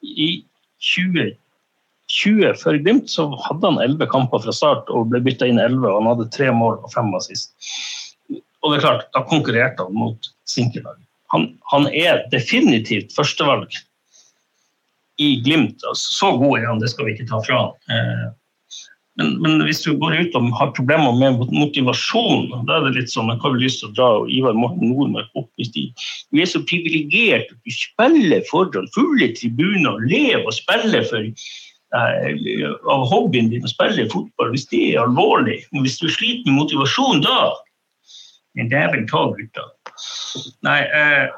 I 0.03 0.43
2020 0.83 2.57
før 2.59 2.79
Glimt 2.83 3.11
så 3.11 3.29
hadde 3.45 3.71
han 3.71 3.81
elleve 3.83 4.09
kamper 4.11 4.43
fra 4.43 4.55
start 4.55 4.91
og 4.91 5.09
ble 5.13 5.23
bytta 5.23 5.47
inn 5.49 5.61
elleve. 5.63 5.95
Han 5.95 6.09
hadde 6.11 6.31
tre 6.35 6.51
mål 6.55 6.81
og 6.81 6.91
fem 6.93 7.09
assist. 7.17 7.55
Og 8.63 8.71
det 8.71 8.79
er 8.79 8.85
klart, 8.85 9.09
da 9.15 9.23
konkurrerte 9.27 9.87
han 9.87 9.95
mot 9.97 10.29
Sinkelag. 10.47 10.99
Han, 11.33 11.49
han 11.71 11.87
er 11.89 12.23
definitivt 12.31 13.15
førstevalg 13.15 13.71
i 15.23 15.35
Glimt. 15.43 15.83
Altså, 15.89 16.13
så 16.19 16.31
god 16.37 16.59
er 16.59 16.69
han, 16.69 16.79
det 16.83 16.91
skal 16.93 17.07
vi 17.07 17.15
ikke 17.15 17.29
ta 17.31 17.41
fra 17.43 17.65
han. 17.65 18.33
Men, 19.19 19.35
men, 19.43 19.61
hvis 19.67 19.83
du 19.85 19.91
går 20.01 20.15
ut 20.17 20.35
og 20.39 20.47
har 20.57 20.71
problemer 20.73 21.13
med 21.13 21.43
motivasjon, 21.53 22.47
da 22.65 22.79
er 22.79 22.87
det 22.87 22.95
litt 22.95 23.11
sånn 23.13 23.29
Jeg 23.29 23.43
har 23.43 23.59
lyst 23.61 23.83
til 23.83 23.91
å 23.91 23.93
dra 23.97 24.07
Ivar 24.33 24.57
Morten 24.57 24.89
Nordmark 24.89 25.29
opp 25.37 25.51
i 25.61 25.67
de 25.75 25.83
Du 26.33 26.41
er 26.41 26.49
så 26.49 26.63
privilegert 26.65 27.51
at 27.53 27.59
du 27.61 27.75
spiller 27.75 28.41
foran 28.49 28.89
fulle 28.95 29.29
tribuner 29.37 30.01
lever 30.09 30.47
og 30.49 30.57
spiller 30.57 31.05
for 31.11 31.21
eh, 31.29 32.65
av 32.89 33.05
hobbyen 33.11 33.51
din 33.53 33.67
å 33.67 33.69
spille 33.69 34.09
fotball. 34.09 34.49
Hvis 34.55 34.65
det 34.73 34.81
er 34.95 35.03
alvorlig, 35.03 35.61
Men 35.71 35.85
hvis 35.85 36.01
du 36.01 36.09
sliter 36.09 36.49
med 36.49 36.63
motivasjon 36.63 37.21
da 37.25 37.53
Men 38.57 38.69
dæven 38.69 39.07
ta, 39.09 39.27
gutta. 39.33 39.69
Nei, 40.65 40.81
eh, 40.89 41.29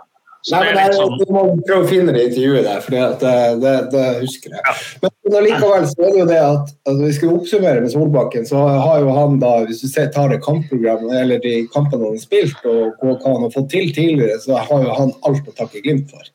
Nei, 0.52 0.60
det 0.62 0.74
men 0.76 0.78
jeg, 0.78 0.96
sånn, 1.00 1.14
Du 1.18 1.32
må 1.34 1.44
prøve 1.66 1.86
å 1.86 1.90
finne 1.90 2.14
det 2.14 2.24
intervjuet 2.28 2.68
der, 2.68 2.82
for 2.86 2.94
det, 2.94 3.30
det, 3.64 3.72
det, 3.96 4.04
husker 4.20 4.54
jeg. 4.54 4.76
Men 5.02 5.48
likevel 5.48 5.88
så 5.90 6.04
er 6.06 6.12
det 6.14 6.20
jo 6.20 6.28
det 6.30 6.38
at, 6.44 6.74
altså, 6.86 7.00
vi 7.02 7.14
skal 7.18 7.32
oppsummere 7.34 7.82
med 7.82 7.94
Solbakken, 7.94 8.46
så 8.46 8.62
har 8.70 9.02
jo 9.02 9.16
han 9.16 9.40
da, 9.42 9.54
hvis 9.66 9.82
du 9.82 9.88
ser, 9.90 10.12
tar 10.14 10.30
det 10.30 10.44
kampprogrammet 10.46 11.16
eller 11.24 11.42
de 11.42 11.56
kampene 11.74 12.06
han 12.06 12.20
har 12.20 12.22
spilt, 12.22 12.62
og 12.62 12.94
hva 13.02 13.16
hva 13.16 13.34
han 13.34 13.48
har 13.48 13.56
fått 13.56 13.72
til 13.74 13.90
tidligere, 13.96 14.38
så 14.44 14.60
har 14.62 14.86
jo 14.86 14.98
han 15.00 15.14
alt 15.26 15.50
å 15.50 15.56
takke 15.58 15.82
Glimt 15.86 16.14
for. 16.14 16.30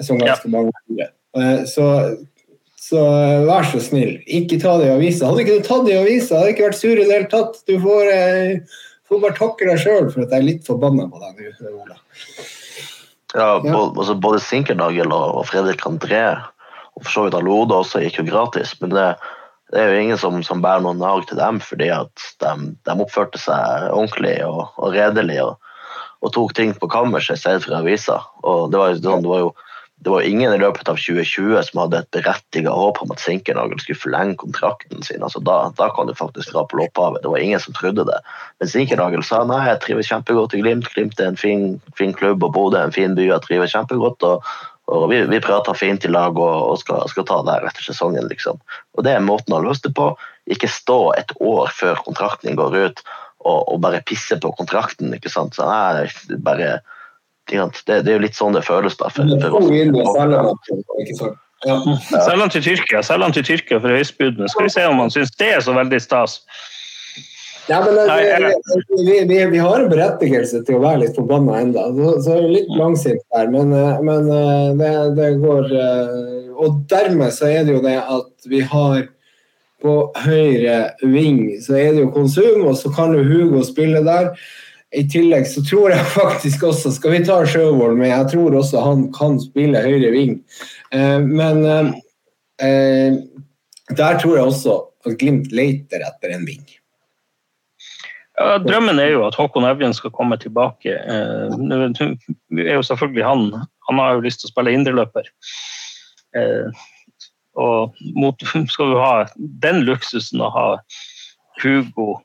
Som 0.00 0.22
ganske 0.22 0.48
mange 0.52 0.72
andre. 0.88 1.10
Eh, 1.36 1.64
Så, 1.68 1.84
så 2.80 3.02
vær 3.46 3.68
så 3.68 3.82
snill, 3.84 4.16
ikke 4.24 4.58
ta 4.62 4.78
det 4.80 4.88
i 4.88 4.94
avisa. 4.94 5.28
Hadde 5.28 5.44
ikke 5.44 5.58
du 5.60 5.68
tatt 5.68 5.84
det 5.86 5.98
i 5.98 6.00
avisa, 6.00 6.40
hadde 6.40 6.54
ikke 6.54 6.70
vært 6.70 6.80
sur 6.80 6.94
i 6.96 7.04
det 7.04 7.12
hele 7.12 7.28
tatt. 7.30 7.60
Du 7.68 7.76
får, 7.84 8.08
eh, 8.14 8.80
får 9.10 9.22
bare 9.26 9.36
takke 9.36 9.68
deg 9.68 9.84
sjøl 9.84 10.08
for 10.08 10.24
at 10.24 10.32
jeg 10.32 10.40
er 10.40 10.48
litt 10.48 10.64
forbanna 10.66 11.10
på 11.12 11.20
deg 11.22 11.44
nå, 11.60 11.76
Ola. 11.84 12.00
Ja. 13.34 13.60
Både, 13.62 13.98
altså 13.98 14.14
både 14.18 14.40
Sinkernagel 14.42 15.12
og 15.14 15.44
Fredrik 15.48 15.84
André, 15.86 16.24
og 16.96 17.04
for 17.04 17.12
så 17.12 17.26
vidt 17.26 17.36
Alode 17.38 17.76
også, 17.82 18.02
gikk 18.02 18.20
jo 18.20 18.26
gratis. 18.28 18.74
Men 18.82 18.94
det, 18.94 19.06
det 19.72 19.80
er 19.80 19.92
jo 19.92 20.04
ingen 20.04 20.20
som, 20.20 20.40
som 20.46 20.62
bærer 20.64 20.82
noen 20.84 21.00
nag 21.02 21.26
til 21.28 21.38
dem, 21.40 21.60
fordi 21.62 21.90
at 21.94 22.28
de, 22.42 22.54
de 22.86 22.96
oppførte 23.04 23.40
seg 23.40 23.90
ordentlig 23.92 24.36
og, 24.46 24.64
og 24.80 24.96
redelig 24.96 25.40
og, 25.44 25.58
og 26.20 26.34
tok 26.34 26.54
ting 26.58 26.74
på 26.76 26.90
kammerset 26.90 27.38
i 27.38 27.44
stedet 27.44 27.64
for 27.66 27.78
avisa. 27.78 28.18
Og 28.42 28.72
det 28.72 28.80
var, 28.80 28.94
jo 28.94 29.02
sånn, 29.04 29.24
det 29.24 29.32
var 29.32 29.44
jo 29.46 29.52
det 30.00 30.10
var 30.10 30.22
ingen 30.24 30.52
i 30.54 30.58
løpet 30.58 30.88
av 30.88 30.96
2020 30.96 31.60
som 31.66 31.80
hadde 31.82 31.98
et 32.00 32.14
berettiget 32.16 32.72
håp 32.72 33.02
om 33.04 33.10
at 33.12 33.20
Sinkernagel 33.20 33.82
skulle 33.82 34.00
forlenge 34.00 34.38
kontrakten 34.40 35.02
sin. 35.04 35.20
Altså 35.20 35.42
da, 35.44 35.58
da 35.76 35.90
kan 35.92 36.08
du 36.08 36.14
faktisk 36.16 36.54
dra 36.54 36.62
på 36.64 36.78
loppehavet. 36.80 37.20
Det 37.20 37.28
var 37.28 37.44
ingen 37.44 37.60
som 37.60 37.76
trodde 37.76 38.06
det. 38.08 38.16
Men 38.62 38.70
Sinkernagel 38.72 39.24
sa 39.26 39.42
nei, 39.44 39.60
jeg 39.68 39.82
trives 39.84 40.08
kjempegodt 40.08 40.56
i 40.56 40.62
Glimt. 40.62 40.88
Glimt 40.94 41.20
er 41.20 41.28
en 41.28 41.36
fin, 41.36 41.64
fin 42.00 42.14
klubb, 42.16 42.46
og 42.46 42.54
Bodø 42.56 42.78
er 42.80 42.88
en 42.88 42.96
fin 42.96 43.12
by. 43.18 43.26
Jeg 43.28 43.44
trives 43.44 43.74
kjempegodt. 43.76 44.24
og, 44.24 44.46
og 44.88 45.04
Vi, 45.12 45.18
vi 45.28 45.40
prater 45.44 45.76
fint 45.76 46.06
i 46.08 46.12
lag 46.12 46.38
og, 46.40 46.56
og 46.70 46.80
skal, 46.80 47.04
skal 47.12 47.26
ta 47.28 47.42
det 47.44 47.58
her 47.58 47.66
etter 47.68 47.84
sesongen. 47.84 48.30
liksom. 48.32 48.62
Og 48.96 49.04
Det 49.04 49.12
er 49.12 49.26
måten 49.26 49.58
å 49.58 49.60
løse 49.66 49.84
det 49.84 49.92
på. 50.00 50.14
Ikke 50.48 50.70
stå 50.72 51.00
et 51.18 51.36
år 51.44 51.68
før 51.76 52.00
kontrakten 52.06 52.56
går 52.56 52.78
ut 52.86 53.04
og, 53.44 53.68
og 53.68 53.76
bare 53.84 54.00
pisse 54.08 54.40
på 54.40 54.54
kontrakten. 54.56 55.12
ikke 55.12 55.32
sant? 55.32 55.60
Så 55.60 55.68
nei, 55.68 56.08
bare? 56.40 56.78
Det, 57.50 58.00
det 58.06 58.12
er 58.12 58.18
jo 58.18 58.24
litt 58.24 58.38
sånn 58.38 58.56
det 58.56 58.64
føles. 58.66 58.96
da. 59.00 59.10
For, 59.12 59.26
for 59.42 59.60
oss. 59.60 61.38
Ja. 61.68 61.76
Selg 62.24 62.40
han 62.40 62.52
til 62.54 62.62
Tyrkia 62.64 63.02
selg 63.04 63.26
han 63.26 63.34
til 63.36 63.44
Tyrkia 63.44 63.80
for 63.82 63.92
høystbudene. 63.92 64.48
Skal 64.48 64.64
vi 64.64 64.72
se 64.72 64.84
om 64.88 65.00
han 65.02 65.12
syns 65.12 65.34
det 65.36 65.50
er 65.58 65.64
så 65.64 65.74
veldig 65.76 66.00
stas. 66.00 66.38
Ja, 67.68 67.82
men 67.84 67.94
det, 67.94 68.06
Nei, 68.08 68.52
vi, 68.96 69.16
vi, 69.28 69.38
vi 69.52 69.60
har 69.62 69.82
en 69.82 69.90
berettigelse 69.92 70.62
til 70.66 70.78
å 70.78 70.82
være 70.82 71.04
litt 71.04 71.18
forbanna 71.18 71.60
ennå. 71.60 71.84
Så, 71.94 72.14
så 72.24 72.38
er 72.38 72.48
litt 72.56 72.72
langsint 72.74 73.22
der, 73.34 73.50
men, 73.52 73.74
eh, 73.76 74.00
men 74.06 74.30
eh, 74.34 74.70
det, 74.80 74.90
det 75.18 75.28
går 75.44 75.68
eh, 75.70 76.48
Og 76.60 76.80
dermed 76.90 77.36
så 77.36 77.50
er 77.52 77.68
det 77.68 77.76
jo 77.76 77.84
det 77.84 77.98
at 78.00 78.50
vi 78.50 78.64
har 78.72 79.04
på 79.80 79.94
høyre 80.26 80.80
ving 81.08 81.54
så 81.64 81.78
er 81.80 81.94
det 81.94 82.02
jo 82.02 82.10
konsum, 82.12 82.66
og 82.68 82.74
så 82.76 82.90
kan 82.92 83.14
jo 83.16 83.22
Hugo 83.24 83.62
spille 83.64 84.02
der. 84.04 84.34
I 84.96 85.04
tillegg 85.06 85.46
så 85.46 85.62
tror 85.62 85.92
jeg 85.94 86.06
faktisk 86.20 86.64
også 86.70 86.90
Skal 86.96 87.14
vi 87.14 87.22
ta 87.26 87.38
Sjøvold 87.46 87.98
med? 88.00 88.10
Jeg 88.10 88.30
tror 88.32 88.58
også 88.58 88.82
han 88.84 89.06
kan 89.14 89.38
spille 89.42 89.84
høyre 89.84 90.10
ving. 90.14 90.36
Eh, 90.94 91.18
men 91.22 91.64
eh, 91.66 91.92
eh, 92.66 93.18
der 93.96 94.20
tror 94.22 94.36
jeg 94.36 94.50
også 94.50 94.76
at 95.06 95.16
Glimt 95.20 95.52
leter 95.54 96.02
etter 96.04 96.34
en 96.34 96.44
ving. 96.48 96.64
Ja, 98.40 98.56
drømmen 98.62 99.00
er 99.00 99.10
jo 99.12 99.24
at 99.26 99.36
Håkon 99.36 99.66
Evjen 99.68 99.92
skal 99.96 100.12
komme 100.16 100.38
tilbake. 100.40 100.94
Eh, 100.96 101.56
nå 101.60 101.80
er 101.84 102.74
jo 102.78 102.86
selvfølgelig 102.86 103.26
han 103.26 103.50
Han 103.88 103.98
har 103.98 104.14
jo 104.14 104.24
lyst 104.24 104.42
til 104.42 104.48
å 104.48 104.52
spille 104.52 104.72
indreløper. 104.76 105.26
Eh, 106.38 106.82
og 107.58 107.96
mot, 108.14 108.42
skal 108.72 108.92
du 108.92 108.98
ha 109.00 109.14
den 109.64 109.82
luksusen 109.88 110.42
å 110.44 110.50
ha 110.54 110.66
Hugo, 111.60 112.20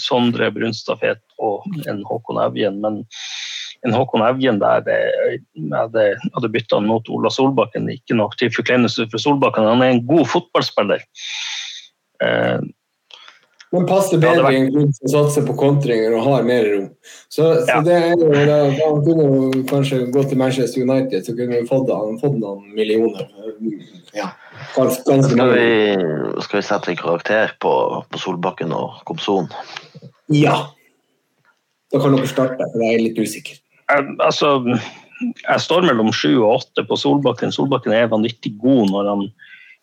Sondre 0.00 0.50
Brunstad-Fet 0.54 1.22
og 1.42 1.64
en 1.90 2.04
Håkon 2.06 2.40
Evjen, 2.44 2.80
men 2.84 3.02
en 3.84 3.96
Håkon 3.96 4.24
Evjen 4.24 4.60
der 4.62 4.86
hadde, 5.74 6.06
hadde 6.36 6.52
bytta 6.54 6.78
han 6.78 6.88
mot 6.88 7.08
Ola 7.12 7.32
Solbakken, 7.32 7.90
ikke 7.92 8.16
nok 8.16 8.38
til 8.40 8.52
forkleinelse 8.54 9.08
for 9.12 9.22
Solbakken. 9.22 9.66
Han 9.68 9.84
er 9.84 9.96
en 9.96 10.06
god 10.08 10.24
fotballspiller. 10.32 11.04
Men 13.74 13.86
passer 13.90 14.20
det 14.20 14.28
bedre 14.28 14.50
i 14.54 14.58
en 14.60 14.68
klubb 14.70 14.90
som 15.00 15.10
satser 15.10 15.44
på 15.48 15.54
kontringer 15.58 16.14
og 16.14 16.22
har 16.28 16.44
mer 16.46 16.66
rom. 16.70 16.84
Så, 17.32 17.48
så 17.64 17.66
Ja. 17.72 17.80
det 17.82 17.94
er 17.96 18.12
jo, 18.12 18.28
da, 18.30 18.44
da 18.46 18.86
han 18.86 19.00
kunne 19.06 19.24
jo 19.26 19.62
kanskje 19.70 19.98
gått 20.14 20.28
til 20.30 20.38
Manchester 20.38 20.84
United, 20.86 21.24
så 21.26 21.34
kunne 21.34 21.58
vi 21.58 21.66
fått, 21.66 21.90
han 21.90 22.20
fått 22.22 22.36
noen 22.38 22.68
millioner. 22.76 23.26
Ja, 24.14 24.28
ganske, 24.76 25.16
Skal 25.26 25.50
vi, 25.56 25.66
skal 26.46 26.60
vi 26.60 26.66
sette 26.68 26.92
en 26.94 27.00
karakter 27.00 27.56
på, 27.60 27.72
på 28.10 28.20
Solbakken 28.22 28.70
og 28.76 29.00
Komson? 29.08 29.50
Ja. 30.30 30.60
Da 31.92 32.00
kan 32.02 32.14
dere 32.16 32.30
starte, 32.30 32.70
for 32.72 32.82
jeg 32.86 32.94
er 33.00 33.02
litt 33.08 33.18
usikker. 33.18 33.58
Jeg- 33.90 34.14
altså, 34.22 34.54
jeg 35.24 35.60
står 35.66 35.82
mellom 35.90 36.12
sju 36.14 36.30
og 36.44 36.60
åtte 36.60 36.86
på 36.88 36.96
Solbakken. 36.98 37.52
Solbakken 37.52 37.92
er 37.92 38.06
vanvittig 38.12 38.54
god 38.62 38.90
når 38.94 39.10
han 39.10 39.26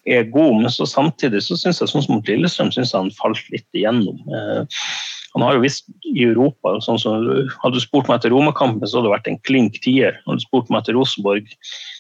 er 0.09 0.29
god, 0.33 0.61
men 0.63 0.73
så 0.73 0.87
samtidig 0.89 1.43
så 1.45 1.57
syns 1.59 1.81
jeg 1.81 1.91
sånn 1.91 2.05
som 2.05 2.21
Lillestrøm 2.25 2.71
synes 2.73 2.93
jeg 2.93 2.97
han 2.97 3.13
falt 3.17 3.41
litt 3.53 3.67
igjennom. 3.77 4.17
Eh, 4.33 4.85
han 5.31 5.45
har 5.45 5.55
jo 5.55 5.63
visst 5.63 5.87
i 6.09 6.25
Europa 6.25 6.73
sånn 6.83 6.99
som, 6.99 7.27
Hadde 7.61 7.77
du 7.77 7.83
spurt 7.83 8.09
meg 8.09 8.19
etter 8.19 8.33
Romakampen, 8.33 8.83
så 8.83 8.99
hadde 8.99 9.07
det 9.07 9.15
vært 9.15 9.31
en 9.31 9.41
klink 9.47 9.79
tier. 9.85 10.17
Hadde 10.25 10.41
du 10.41 10.45
spurt 10.47 10.71
meg 10.71 10.81
etter 10.81 10.97
Rosenborg, 10.97 11.47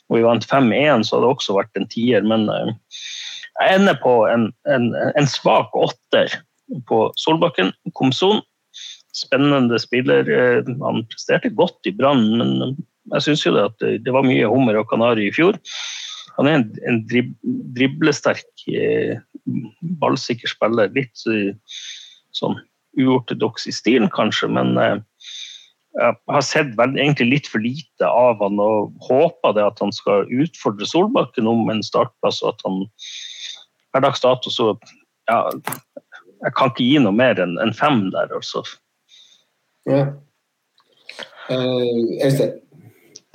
og 0.09 0.17
vi 0.17 0.25
vant 0.25 0.47
5-1, 0.47 1.07
så 1.07 1.15
hadde 1.17 1.27
det 1.27 1.33
også 1.35 1.57
vært 1.57 1.79
en 1.79 1.89
tier. 1.93 2.25
Men 2.27 2.47
eh, 2.51 2.73
jeg 3.61 3.79
ender 3.79 3.99
på 4.03 4.15
en, 4.27 4.49
en, 4.73 4.91
en 5.15 5.29
svak 5.29 5.75
åtter 5.77 6.33
på 6.89 7.05
Solbakken. 7.19 7.71
Komson 7.95 8.41
spennende 9.15 9.79
spiller. 9.79 10.27
Eh, 10.27 10.67
Han 10.81 11.05
presterte 11.11 11.53
godt 11.55 11.87
i 11.87 11.95
Brann, 11.95 12.27
men 12.41 12.77
jeg 13.15 13.27
syns 13.27 13.45
jo 13.45 13.55
det 13.55 13.67
at 13.69 13.87
det 14.05 14.13
var 14.13 14.27
mye 14.27 14.49
hummer 14.49 14.79
og 14.81 14.89
kanari 14.91 15.29
i 15.29 15.35
fjor. 15.35 15.57
Han 16.37 16.47
er 16.47 16.59
en, 16.59 16.67
en 16.87 16.99
drib, 17.09 17.31
driblesterk, 17.75 18.47
eh, 18.71 19.17
ballsikker 20.01 20.51
spiller. 20.51 20.91
Litt 20.95 21.23
eh, 21.29 21.53
sånn 22.37 22.57
uortodoks 22.99 23.67
i 23.69 23.75
stilen, 23.75 24.09
kanskje, 24.11 24.49
men 24.51 24.75
eh, 24.79 24.97
jeg 25.99 26.15
har 26.31 26.43
sett 26.45 26.71
vel, 26.77 26.95
egentlig 26.95 27.27
litt 27.27 27.47
for 27.51 27.63
lite 27.63 28.07
av 28.07 28.39
han 28.39 28.59
og 28.63 28.93
håper 29.09 29.57
det 29.57 29.65
at 29.65 29.81
han 29.83 29.91
skal 29.95 30.29
utfordre 30.31 30.87
Solbakken 30.87 31.49
om 31.51 31.67
en 31.71 31.83
startplass, 31.83 32.39
og 32.45 32.53
at 32.53 32.63
han 32.67 32.85
per 33.91 34.05
dags 34.05 34.23
dato 34.23 34.51
så 34.51 34.71
ja, 35.27 35.51
Jeg 36.41 36.53
kan 36.57 36.71
ikke 36.71 36.85
gi 36.87 37.01
noe 37.03 37.13
mer 37.13 37.39
enn 37.43 37.59
en 37.61 37.73
fem 37.75 38.07
der, 38.15 38.31
altså. 38.33 38.63
Ja. 39.85 40.07
Uh? 41.51 42.55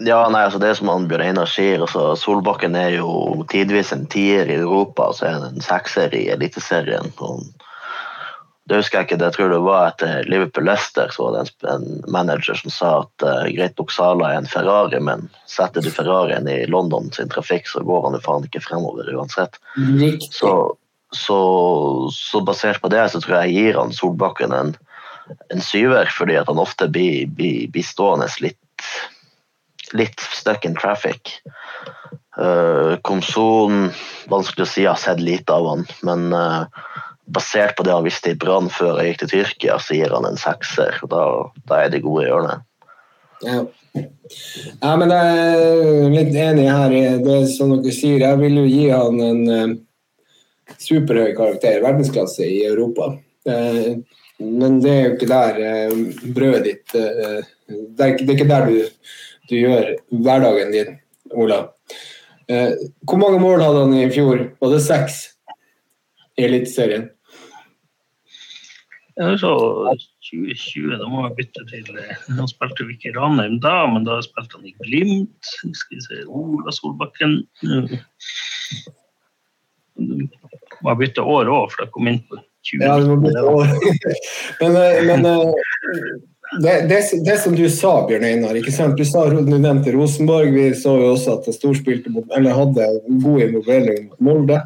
Ja, 0.04 0.28
nei, 0.28 0.42
altså 0.44 0.58
Det 0.60 0.74
som 0.76 0.90
Bjørn 1.08 1.24
Einar 1.24 1.48
sier, 1.48 1.80
altså 1.80 2.10
Solbakken 2.20 2.76
er 2.76 2.98
jo 2.98 3.44
tidvis 3.48 3.94
en 3.94 4.04
tier 4.12 4.48
i 4.50 4.58
Europa, 4.60 5.08
og 5.08 5.16
så 5.16 5.28
er 5.28 5.38
han 5.38 5.46
en 5.54 5.64
sekser 5.64 6.12
i 6.14 6.26
Eliteserien. 6.34 7.08
Det 8.66 8.80
husker 8.80 8.98
jeg 8.98 9.06
ikke, 9.06 9.16
det 9.20 9.30
jeg 9.30 9.36
tror 9.38 9.52
det 9.54 9.62
var 9.64 9.88
etter 9.88 10.28
Liverpool-Leicester, 10.28 11.14
så 11.14 11.28
var 11.28 11.36
det 11.38 11.70
en 11.72 11.86
manager 12.12 12.58
som 12.60 12.74
sa 12.74 12.90
at 13.04 13.24
uh, 13.24 13.46
greit 13.54 13.78
nok 13.80 13.94
Sala 13.94 14.32
er 14.34 14.42
en 14.42 14.50
Ferrari, 14.50 15.00
men 15.00 15.30
setter 15.48 15.86
du 15.86 15.88
Ferrarien 15.94 16.50
i 16.50 16.58
London 16.68 17.08
sin 17.14 17.32
trafikk, 17.32 17.70
så 17.70 17.80
går 17.86 18.08
han 18.08 18.18
jo 18.18 18.24
faen 18.26 18.44
ikke 18.50 18.64
fremover 18.66 19.08
uansett. 19.14 19.56
Så, 20.34 20.52
så, 21.14 21.40
så 22.12 22.44
basert 22.44 22.82
på 22.82 22.92
det 22.92 23.06
så 23.14 23.22
tror 23.22 23.38
jeg 23.38 23.54
jeg 23.54 23.70
gir 23.70 23.80
han 23.80 23.96
Solbakken 23.96 24.52
en, 24.52 24.76
en 25.54 25.64
syver, 25.64 26.10
fordi 26.12 26.36
at 26.42 26.52
han 26.52 26.60
ofte 26.60 26.90
blir, 26.92 27.30
blir, 27.38 27.70
blir 27.72 27.86
stående 27.86 28.28
litt, 28.44 28.60
litt 29.92 30.20
stuck 30.20 30.64
in 30.64 30.74
traffic. 30.74 31.40
Uh, 32.36 32.96
Komson, 33.06 33.90
vanskelig 34.28 34.66
å 34.66 34.70
si, 34.70 34.82
jeg 34.84 34.92
har 34.92 35.00
sett 35.00 35.22
lite 35.22 35.54
av 35.54 35.68
han, 35.70 35.86
men 36.06 36.28
uh, 36.36 36.66
basert 37.32 37.76
på 37.78 37.86
det 37.86 37.94
han 37.94 38.06
visste 38.06 38.34
i 38.34 38.38
Brann 38.38 38.68
før 38.72 39.00
jeg 39.00 39.12
gikk 39.14 39.22
til 39.22 39.32
Tyrkia, 39.32 39.78
så 39.80 39.96
gir 39.96 40.14
han 40.14 40.28
en 40.28 40.40
sekser. 40.40 41.00
Da, 41.10 41.22
da 41.68 41.80
er 41.84 41.94
de 41.94 42.02
gode 42.04 42.26
i 42.26 42.30
hjørnet. 42.30 42.66
Ja. 43.44 43.62
ja, 43.96 44.92
men 44.96 45.12
jeg 45.12 45.40
er 45.40 46.12
litt 46.12 46.36
enig 46.40 46.68
her 46.72 46.94
i 46.96 47.02
det 47.24 47.40
som 47.52 47.74
dere 47.74 47.92
sier. 47.92 48.22
Jeg 48.24 48.40
vil 48.40 48.62
jo 48.62 48.68
gi 48.68 48.84
han 48.92 49.24
en 49.30 49.42
uh, 49.48 49.74
superhøy 50.76 51.32
karakter, 51.38 51.82
verdensklasse 51.84 52.46
i 52.48 52.62
Europa. 52.68 53.14
Uh, 53.46 54.00
men 54.38 54.80
det 54.84 54.90
er 54.92 55.04
jo 55.04 55.12
ikke 55.14 55.28
der 55.30 55.60
eh, 55.64 55.92
brødet 56.36 56.64
ditt 56.66 56.96
eh, 56.98 57.46
det, 57.68 58.04
er, 58.04 58.18
det 58.20 58.26
er 58.28 58.34
ikke 58.34 58.50
der 58.50 58.66
du, 58.68 58.74
du 59.50 59.56
gjør 59.58 59.92
hverdagen 60.10 60.72
din, 60.74 60.96
Ola. 61.34 61.64
Eh, 62.50 62.72
hvor 63.08 63.18
mange 63.18 63.40
mål 63.42 63.62
hadde 63.64 63.84
han 63.84 63.94
i 63.98 64.08
fjor? 64.14 64.44
Var 64.62 64.72
det 64.72 64.82
seks 64.84 65.20
i 66.38 66.46
Eliteserien? 66.46 67.08
Ja, 69.16 69.30
så 69.40 69.50
2020, 70.28 70.98
da 71.00 71.06
må 71.08 71.22
jeg 71.24 71.36
bytte 71.38 71.62
til 71.70 71.86
Han 72.36 72.50
spilte 72.50 72.84
jo 72.84 72.92
ikke 72.92 73.08
i 73.08 73.14
Ranheim 73.16 73.56
da, 73.64 73.86
men 73.88 74.04
da 74.04 74.18
spilte 74.24 74.58
han 74.58 74.68
i 74.68 74.74
Glimt. 74.84 75.52
Skal 75.64 75.96
vi 75.96 76.04
se, 76.04 76.20
Ola 76.28 76.74
Solbakken. 76.74 77.38
Må 79.96 80.92
jeg 80.92 81.00
bytte 81.00 81.24
år 81.24 81.48
òg, 81.48 81.72
for 81.72 81.86
jeg 81.86 81.94
kom 81.96 82.12
inn 82.12 82.20
på 82.28 82.42
20. 82.68 82.84
Ja, 82.84 82.98
du 83.00 83.08
må 83.14 83.16
bytte 83.24 83.46
år. 83.48 83.72
men, 84.60 84.76
men 85.08 85.30
det, 86.62 86.74
det, 86.88 87.00
det, 87.26 87.38
som 87.42 87.56
du 87.56 87.64
sa, 87.70 87.92
Bjørn 88.06 88.24
Einar, 88.24 88.56
ikke 88.58 88.74
sant? 88.74 88.96
Du, 88.98 89.04
sa, 89.04 89.24
du 89.28 89.56
nevnte 89.58 89.92
Rosenborg. 89.94 90.52
Vi 90.54 90.68
så 90.78 90.94
jo 91.00 91.08
også 91.14 91.40
at 91.40 91.48
han 91.50 91.56
storspilte 91.56 92.12
mot, 92.14 92.26
eller 92.36 92.54
hadde 92.54 92.86
god 93.24 93.42
involvering 93.48 94.06
mot 94.06 94.22
Molde. 94.28 94.60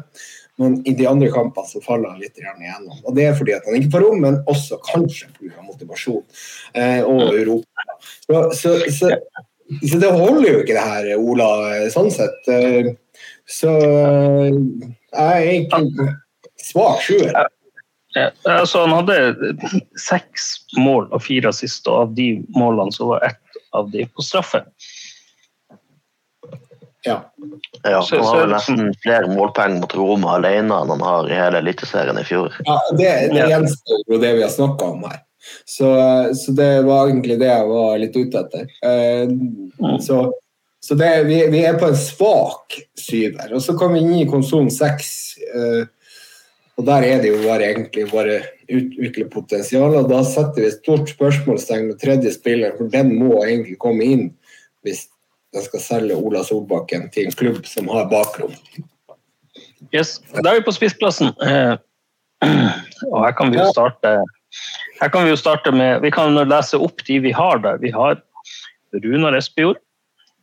Men 0.61 0.75
i 0.85 0.93
de 0.93 1.07
andre 1.09 1.31
kampene 1.33 1.65
så 1.65 1.81
faller 1.81 2.13
han 2.13 2.21
litt 2.21 2.37
igjennom. 2.37 2.99
Og 3.01 3.15
Det 3.17 3.25
er 3.25 3.37
fordi 3.37 3.55
at 3.55 3.65
han 3.65 3.79
ikke 3.79 3.95
får 3.95 4.05
rom, 4.05 4.19
men 4.21 4.41
også 4.51 4.77
kanskje 4.85 5.31
pga. 5.39 5.63
motivasjon 5.65 6.21
eh, 6.77 7.01
og 7.01 7.33
Europa. 7.33 7.87
Så, 8.27 8.43
så, 8.59 8.75
så, 8.93 9.09
så, 9.81 10.01
det 10.03 10.11
holder 10.11 10.49
jo 10.51 10.59
ikke 10.61 10.75
det 10.77 10.85
her, 10.85 11.09
Ola, 11.17 11.47
sånn 11.93 12.11
sett. 12.13 12.51
Eh, 12.51 12.91
så 13.49 13.73
eh, 13.87 14.51
jeg 14.51 15.25
er 15.25 15.49
egentlig 15.55 16.11
svak 16.61 17.01
sjuer. 17.07 17.33
Ja, 18.13 18.29
altså 18.43 18.83
han 18.83 18.91
hadde 18.91 19.53
seks 19.99 20.49
mål 20.77 21.07
og 21.11 21.23
fire 21.23 21.51
assist, 21.53 21.87
og 21.87 22.07
av 22.07 22.17
de 22.17 22.33
målene 22.55 22.91
så 22.91 23.07
var 23.13 23.23
ett 23.29 23.61
av 23.71 23.91
de 23.91 24.03
på 24.05 24.25
straffe. 24.25 24.65
Ja. 27.03 27.33
ja 27.83 28.05
han 28.11 28.23
har 28.25 28.39
vel 28.43 28.51
nesten 28.51 28.91
flere 29.01 29.29
målpoeng 29.31 29.79
mot 29.81 29.95
Roma 29.97 30.35
alene 30.37 30.75
enn 30.83 30.91
han 30.93 31.01
har 31.01 31.29
i 31.31 31.37
hele 31.39 31.61
Eliteserien 31.63 32.19
i 32.19 32.25
fjor. 32.27 32.53
Ja, 32.67 32.77
Det, 32.97 33.11
det 33.33 33.47
gjenstår 33.49 34.03
jo 34.05 34.19
det 34.21 34.33
vi 34.37 34.43
har 34.45 34.53
snakka 34.53 34.91
om 34.93 35.07
her. 35.07 35.21
Så, 35.65 35.87
så, 36.37 36.53
det 36.53 36.83
var 36.85 37.07
egentlig 37.09 37.39
det 37.41 37.49
jeg 37.49 37.69
var 37.71 37.97
litt 37.97 38.17
ute 38.17 38.43
etter. 38.43 38.67
Uh, 38.85 39.97
så, 40.03 40.19
så 40.85 40.97
det, 40.99 41.09
vi, 41.25 41.39
vi, 41.49 41.63
er 41.65 41.79
på 41.81 41.89
en 41.89 41.97
svak 41.97 42.77
syver. 42.99 43.55
Og 43.55 43.63
så 43.65 43.73
kom 43.79 43.97
vi 43.97 44.03
inn 44.03 44.13
i 44.19 44.29
konsum 44.29 44.69
seks. 44.69 45.09
Uh, 45.55 45.89
og 46.81 46.87
der 46.87 47.05
er 47.05 47.19
det 47.21 47.29
jo 47.29 47.39
bare 47.43 47.67
egentlig 47.69 48.07
bare 48.09 48.39
utvikle 48.71 49.27
potensial. 49.29 49.93
Og 49.99 50.07
da 50.09 50.23
setter 50.25 50.63
vi 50.63 50.69
et 50.71 50.79
stort 50.79 51.11
spørsmålstegn 51.11 51.91
med 51.91 51.99
tredje 52.01 52.33
spiller, 52.33 52.73
for 52.77 52.89
den 52.89 53.13
må 53.19 53.43
egentlig 53.43 53.77
komme 53.81 54.07
inn 54.07 54.23
hvis 54.81 55.05
den 55.53 55.65
skal 55.67 55.83
selge 55.83 56.17
Ola 56.17 56.41
Solbakken 56.47 57.09
til 57.13 57.29
en 57.29 57.37
klubb 57.37 57.67
som 57.69 57.91
har 57.91 58.09
bakrom. 58.09 58.55
Yes, 59.93 60.21
Da 60.33 60.49
er 60.49 60.61
vi 60.61 60.65
på 60.65 60.73
spissplassen. 60.73 61.35
Eh, 61.45 61.75
og 63.11 63.19
her 63.27 63.35
kan 63.37 63.53
vi 63.53 63.59
jo 63.59 63.69
starte 63.69 64.17
her 65.01 65.09
kan 65.09 65.25
Vi 65.25 65.31
jo 65.31 65.37
starte 65.37 65.71
med, 65.71 66.01
vi 66.01 66.11
kan 66.11 66.35
lese 66.35 66.77
opp 66.77 67.05
de 67.07 67.19
vi 67.21 67.31
har 67.31 67.61
der. 67.61 67.77
Vi 67.81 67.91
har 67.93 68.17
Runar 69.03 69.37
Espejord. 69.37 69.77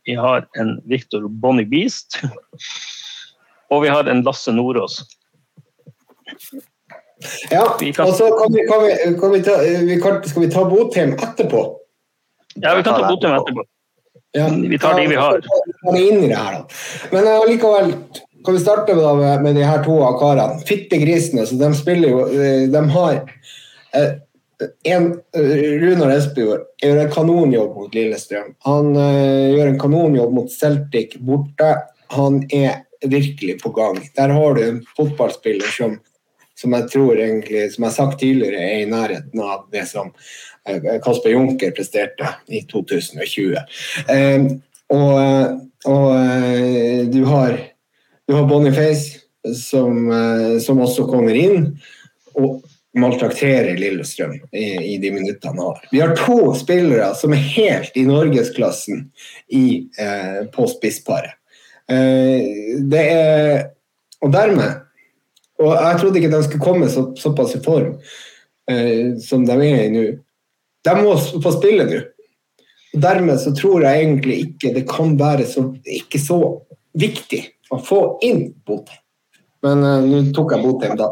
Vi 0.07 0.15
har 0.15 0.47
en 0.57 0.79
Victor 0.87 1.27
Bonnie 1.27 1.67
Beast. 1.67 2.21
Og 3.69 3.83
vi 3.83 3.91
har 3.91 4.07
en 4.09 4.23
Lasse 4.23 4.51
Nordås. 4.51 5.03
Ja, 7.51 7.65
og 8.05 8.13
så 8.15 8.29
kan 8.39 8.53
vi, 8.53 8.63
kan 8.67 8.83
vi, 8.85 8.93
kan 9.19 9.33
vi 9.33 9.41
ta, 9.43 9.57
vi 9.87 9.97
kan, 10.01 10.21
skal 10.23 10.45
vi 10.45 10.51
ta 10.53 10.63
Botheim 10.69 11.17
etterpå? 11.17 11.65
Ja, 12.55 12.75
vi 12.77 12.83
kan 12.83 12.95
ta 12.95 13.09
Botheim 13.09 13.35
etterpå. 13.41 13.65
Ja, 14.31 14.47
vi 14.69 14.79
tar 14.79 14.95
de 14.99 15.07
vi 15.07 15.15
har. 15.15 15.41
Men 17.11 17.27
allikevel 17.27 17.93
kan 18.45 18.53
vi 18.53 18.59
starte 18.59 18.95
med, 18.95 19.41
med 19.41 19.55
de 19.55 19.63
her 19.63 19.83
to 19.83 19.99
karene. 20.19 20.59
Fittegrisene. 20.65 21.45
Så 21.45 21.55
de 21.59 21.73
spiller 21.75 22.13
jo 22.13 22.25
eh, 22.27 22.67
De 22.71 22.83
har 22.93 23.13
eh, 23.97 24.11
en, 24.83 25.13
Runar 25.81 26.13
Espejord 26.13 26.67
gjør 26.83 27.01
en 27.03 27.11
kanonjobb 27.13 27.75
mot 27.77 27.95
Lillestrøm. 27.95 28.53
Han 28.67 28.91
uh, 28.97 29.55
gjør 29.55 29.71
en 29.71 29.79
kanonjobb 29.79 30.35
mot 30.35 30.51
Celtic 30.51 31.15
borte. 31.23 31.71
Han 32.15 32.41
er 32.51 32.83
virkelig 33.05 33.59
på 33.63 33.71
gang. 33.75 34.01
Der 34.17 34.33
har 34.35 34.55
du 34.55 34.63
en 34.65 34.81
fotballspiller 34.97 35.71
som, 35.71 35.95
som 36.59 36.75
jeg 36.75 36.89
tror 36.91 37.15
egentlig, 37.15 37.69
som 37.73 37.85
jeg 37.85 37.89
har 37.89 37.95
sagt 37.95 38.19
tidligere, 38.19 38.59
er 38.59 38.83
i 38.83 38.91
nærheten 38.91 39.43
av 39.43 39.67
det 39.71 39.85
som 39.87 40.11
Eh, 40.69 41.01
Kasper 41.03 41.29
Junker 41.29 41.71
presterte 41.71 42.27
i 42.47 42.61
2020. 42.61 43.55
Eh, 44.07 44.45
og, 44.89 45.13
og 45.85 46.07
eh, 46.15 47.05
du 47.09 47.23
har, 47.25 47.57
du 48.27 48.33
har 48.33 48.49
Boniface, 48.49 49.25
som, 49.55 50.09
som 50.59 50.81
også 50.83 51.05
kommer 51.07 51.37
inn. 51.37 51.71
og 52.35 52.65
maltrakterer 52.99 53.77
Lillestrøm 53.77 54.33
i, 54.51 54.65
i, 54.93 54.95
de 54.99 55.11
minuttene 55.13 55.53
han 55.53 55.59
har. 55.61 55.83
Vi 55.91 55.99
har 56.01 56.15
to 56.17 56.55
spillere 56.57 57.11
som 57.15 57.35
er 57.35 57.43
helt 57.53 57.95
i 57.97 58.03
norgesklassen 58.07 59.03
i, 59.55 59.85
eh, 60.01 60.41
på 60.51 60.65
spissparet. 60.67 61.37
Det 61.89 63.01
er 63.01 63.69
Og 64.21 64.33
dermed 64.33 64.88
Og 65.59 65.75
jeg 65.75 65.99
trodde 65.99 66.21
ikke 66.21 66.31
de 66.31 66.41
skulle 66.45 66.63
komme 66.63 66.89
så, 66.91 67.09
såpass 67.19 67.57
i 67.57 67.63
form 67.63 67.97
eh, 68.71 69.17
som 69.23 69.45
de 69.47 69.57
er 69.57 69.83
i 69.85 69.91
nå. 69.93 70.05
De 70.87 70.95
må 71.01 71.15
få 71.17 71.53
spille 71.57 71.87
nå. 71.89 72.01
Og 72.95 73.03
Dermed 73.03 73.37
så 73.41 73.53
tror 73.55 73.83
jeg 73.85 74.05
egentlig 74.05 74.39
ikke 74.47 74.73
det 74.73 74.87
kan 74.89 75.17
være 75.19 75.45
så, 75.49 75.67
ikke 75.83 76.21
så 76.21 76.39
viktig 76.97 77.43
å 77.73 77.79
få 77.85 78.01
inn 78.25 78.49
Botheim. 78.65 79.01
Men 79.65 79.83
eh, 79.85 80.05
nå 80.07 80.21
tok 80.35 80.55
jeg 80.55 80.65
Botheim 80.65 80.99
da. 80.99 81.11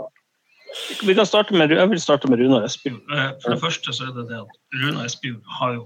Vi 1.03 1.15
kan 1.15 1.25
starte 1.25 1.55
med, 1.57 1.71
jeg 1.73 1.89
vil 1.91 2.01
starte 2.01 2.29
med 2.31 2.41
Runar 2.41 2.65
Espejord. 2.67 3.03
Eh, 3.13 3.31
for 3.43 3.53
det 3.53 3.61
første 3.61 3.93
så 3.95 4.07
er 4.07 4.15
det 4.15 4.27
det 4.31 4.39
at 4.41 4.79
Runar 4.81 5.07
Espejord 5.09 5.57
har 5.59 5.75
jo 5.77 5.83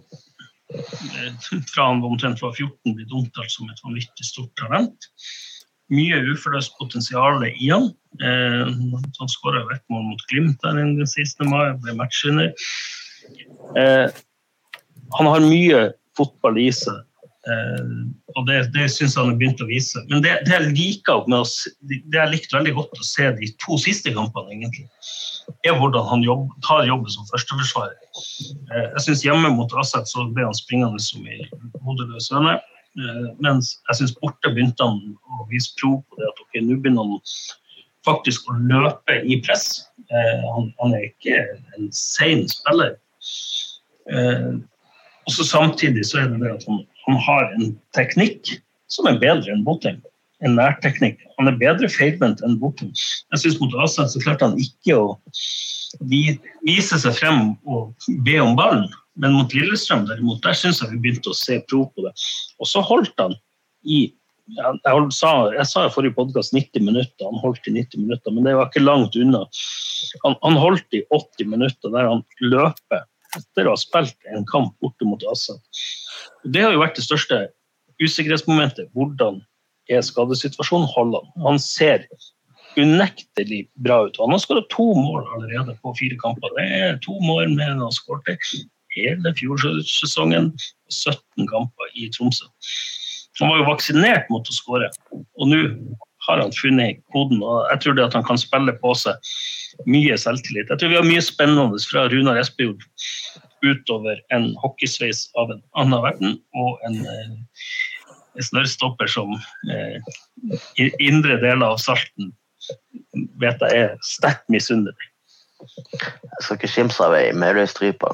eh, 0.76 1.32
fra 1.74 1.90
han 1.90 2.04
omtrent 2.08 2.44
var 2.44 2.54
14 2.56 2.98
blitt 2.98 3.16
omtalt 3.16 3.54
som 3.54 3.72
et 3.72 3.84
vanvittig 3.86 4.28
stort 4.28 4.54
talent. 4.60 5.10
Mye 5.92 6.22
uforløst 6.32 6.78
potensial 6.80 7.44
i 7.50 7.70
han. 7.70 7.90
Han 8.22 9.32
skåra 9.32 9.64
ett 9.74 9.84
mål 9.92 10.06
mot 10.12 10.26
Glimt 10.32 10.60
der 10.64 10.78
den 10.80 10.96
16. 11.08 11.50
mai, 11.52 11.74
ble 11.84 11.96
matchvinner. 12.00 12.52
Eh, 13.78 14.08
han 15.18 15.28
har 15.28 15.44
mye 15.44 15.82
fotball 16.18 16.60
i 16.60 16.70
seg, 16.76 16.98
eh, 17.52 17.92
og 18.36 18.48
det, 18.48 18.62
det 18.76 18.88
syns 18.94 19.18
han 19.20 19.32
har 19.32 19.40
begynt 19.40 19.64
å 19.64 19.70
vise. 19.70 20.02
Men 20.10 20.24
det, 20.26 20.34
det 20.48 20.56
jeg 20.56 20.72
liker 20.72 21.28
med 21.28 21.42
oss, 21.42 21.56
det 21.88 22.02
jeg 22.16 22.34
likte 22.34 22.58
veldig 22.58 22.76
godt 22.80 23.00
å 23.00 23.08
se 23.08 23.30
de 23.38 23.52
to 23.64 23.80
siste 23.82 24.14
kampene, 24.16 24.56
egentlig, 24.56 24.88
er 25.68 25.78
hvordan 25.78 26.08
han 26.10 26.26
jobb, 26.26 26.48
tar 26.68 26.88
jobben 26.88 27.14
som 27.14 27.28
førsteforsvarer. 27.32 27.98
Eh, 28.72 28.88
jeg 28.98 29.08
syns 29.08 29.26
hjemme 29.28 29.54
mot 29.56 29.80
Aset 29.82 30.10
så 30.12 30.28
ble 30.36 30.48
han 30.48 30.58
springende 30.58 31.02
som 31.04 31.28
i 31.28 31.42
hodeløs 31.86 32.32
høne. 32.34 32.60
Eh, 33.00 33.28
mens 33.40 33.78
jeg 33.88 34.02
syns 34.02 34.18
borte 34.20 34.52
begynte 34.52 34.84
han 34.84 35.00
å 35.32 35.46
vise 35.52 35.72
prov 35.80 36.02
på 36.10 36.20
det 36.20 36.28
at 36.28 36.42
ok, 36.44 36.58
nå 36.66 36.76
begynner 36.84 37.08
han 37.08 37.22
faktisk 38.08 38.50
å 38.52 38.58
løpe 38.68 39.22
i 39.24 39.38
press. 39.46 39.86
Eh, 40.10 40.44
han, 40.56 40.72
han, 40.82 40.96
er 40.98 41.08
ikke 41.08 41.40
en 41.78 41.88
sein 41.96 42.44
spiller. 42.52 42.98
Eh, 44.12 44.52
og 45.22 45.36
så 45.38 45.48
Samtidig 45.48 46.04
så 46.10 46.24
er 46.24 46.32
det 46.32 46.42
det 46.42 46.56
at 46.58 46.68
han, 46.68 46.82
han, 47.06 47.20
har 47.28 47.52
en 47.56 47.76
teknikk 47.96 48.58
som 48.92 49.08
er 49.08 49.22
bedre 49.22 49.54
enn 49.54 49.64
Botheim. 49.64 50.02
En 50.44 50.58
nærteknikk. 50.58 51.22
Han 51.38 51.48
er 51.48 51.60
bedre 51.62 51.88
feilvendt 51.94 52.42
enn 52.44 52.58
Botheim. 52.60 52.92
Jeg 52.92 53.44
syns 53.44 53.60
mot 53.62 53.76
Asen 53.86 54.10
så 54.10 54.20
klarte 54.24 54.50
han 54.50 54.60
ikke 54.60 54.98
å 54.98 55.06
vise 56.10 57.00
seg 57.00 57.16
frem 57.16 57.54
og 57.70 57.94
be 58.26 58.40
om 58.42 58.58
ballen. 58.58 58.90
Men 59.22 59.38
mot 59.38 59.54
Lillestrøm 59.54 60.08
derimot, 60.10 60.42
der 60.46 60.58
syns 60.58 60.82
jeg 60.82 60.96
vi 60.96 61.04
begynte 61.04 61.32
å 61.32 61.38
se 61.38 61.60
pro 61.70 61.86
på 61.94 62.08
det. 62.08 62.14
Og 62.62 62.70
så 62.70 62.82
holdt 62.86 63.14
han 63.22 63.38
i 63.86 64.08
jeg, 64.52 65.04
sa, 65.16 65.32
jeg 65.54 65.68
sa 65.70 65.86
i 65.86 65.92
forrige 65.94 66.18
podkast 66.18 66.52
90 66.56 66.84
minutter, 66.84 67.28
han 67.28 67.40
holdt 67.40 67.68
i 67.70 67.76
90 67.76 68.02
minutter, 68.04 68.34
men 68.34 68.48
det 68.48 68.56
var 68.58 68.68
ikke 68.68 68.84
langt 68.84 69.16
unna. 69.16 69.46
Han, 70.26 70.36
han 70.42 70.60
holdt 70.60 70.98
i 70.98 71.04
80 71.14 71.52
minutter 71.54 71.94
der 71.94 72.10
han 72.10 72.24
løper 72.44 73.06
etter 73.38 73.70
å 73.70 73.76
ha 73.78 73.80
spilt 73.80 74.18
en 74.34 74.44
kamp 74.50 74.74
borte 74.84 75.08
mot 75.08 75.24
Assad. 75.32 75.62
Det 76.44 76.66
har 76.66 76.76
jo 76.76 76.82
vært 76.82 77.00
det 77.00 77.06
største 77.06 77.46
usikkerhetsmomentet. 78.02 78.90
Hvordan 78.98 79.40
er 79.92 80.04
skadesituasjonen? 80.04 80.90
Holland. 80.92 81.32
han? 81.46 81.62
Ser 81.62 82.08
unektelig 82.80 83.66
bra 83.84 84.02
ut. 84.08 84.20
Han 84.20 84.34
har 84.34 84.42
skåret 84.44 84.70
to 84.74 84.92
mål 84.98 85.28
allerede 85.36 85.78
på 85.84 85.96
fire 86.00 86.18
kamper. 86.20 86.54
Det 86.58 86.68
er 86.82 87.00
to 87.06 87.16
mål 87.24 87.54
med 87.56 87.78
han 87.78 87.96
skåret 87.96 88.28
hele 88.96 89.34
fjorårssesongen. 89.40 90.52
17 90.92 91.48
kamper 91.48 91.94
i 91.96 92.10
Tromsø. 92.12 92.48
Han 93.40 93.50
var 93.50 93.62
jo 93.62 93.70
vaksinert 93.70 94.28
mot 94.30 94.46
å 94.46 94.54
skåre, 94.54 94.90
og 95.16 95.48
nå 95.50 95.62
har 96.28 96.42
han 96.44 96.52
funnet 96.54 97.00
koden. 97.14 97.42
og 97.42 97.66
Jeg 97.72 97.82
tror 97.84 97.96
det 97.98 98.06
at 98.10 98.18
han 98.18 98.28
kan 98.28 98.38
spille 98.38 98.76
på 98.84 98.94
seg 98.98 99.32
mye 99.90 100.18
selvtillit. 100.20 100.70
Jeg 100.70 100.82
tror 100.82 100.92
vi 100.92 101.00
har 101.00 101.08
mye 101.08 101.24
spennende 101.24 101.80
fra 101.90 102.06
Runar 102.12 102.42
Espejord 102.42 102.84
utover 103.66 104.20
en 104.36 104.52
hockeysveis 104.62 105.28
av 105.40 105.54
en 105.54 105.64
annen 105.80 106.04
verden 106.04 106.38
og 106.58 106.84
en, 106.88 107.00
eh, 107.06 108.42
snørrstopper 108.42 109.10
som 109.12 109.34
eh, 109.70 110.86
indre 111.00 111.38
deler 111.42 111.68
av 111.68 111.82
Salten 111.82 112.32
vet 113.42 113.62
jeg 113.66 113.86
er 113.86 113.98
sterkt 114.06 114.48
misunnelig. 114.54 115.10
Jeg 115.62 116.42
skal 116.42 116.58
ikke 116.58 116.74
kimse 116.74 117.04
av 117.06 117.16
ei 117.18 117.34
Meløy-stripe. 117.38 118.14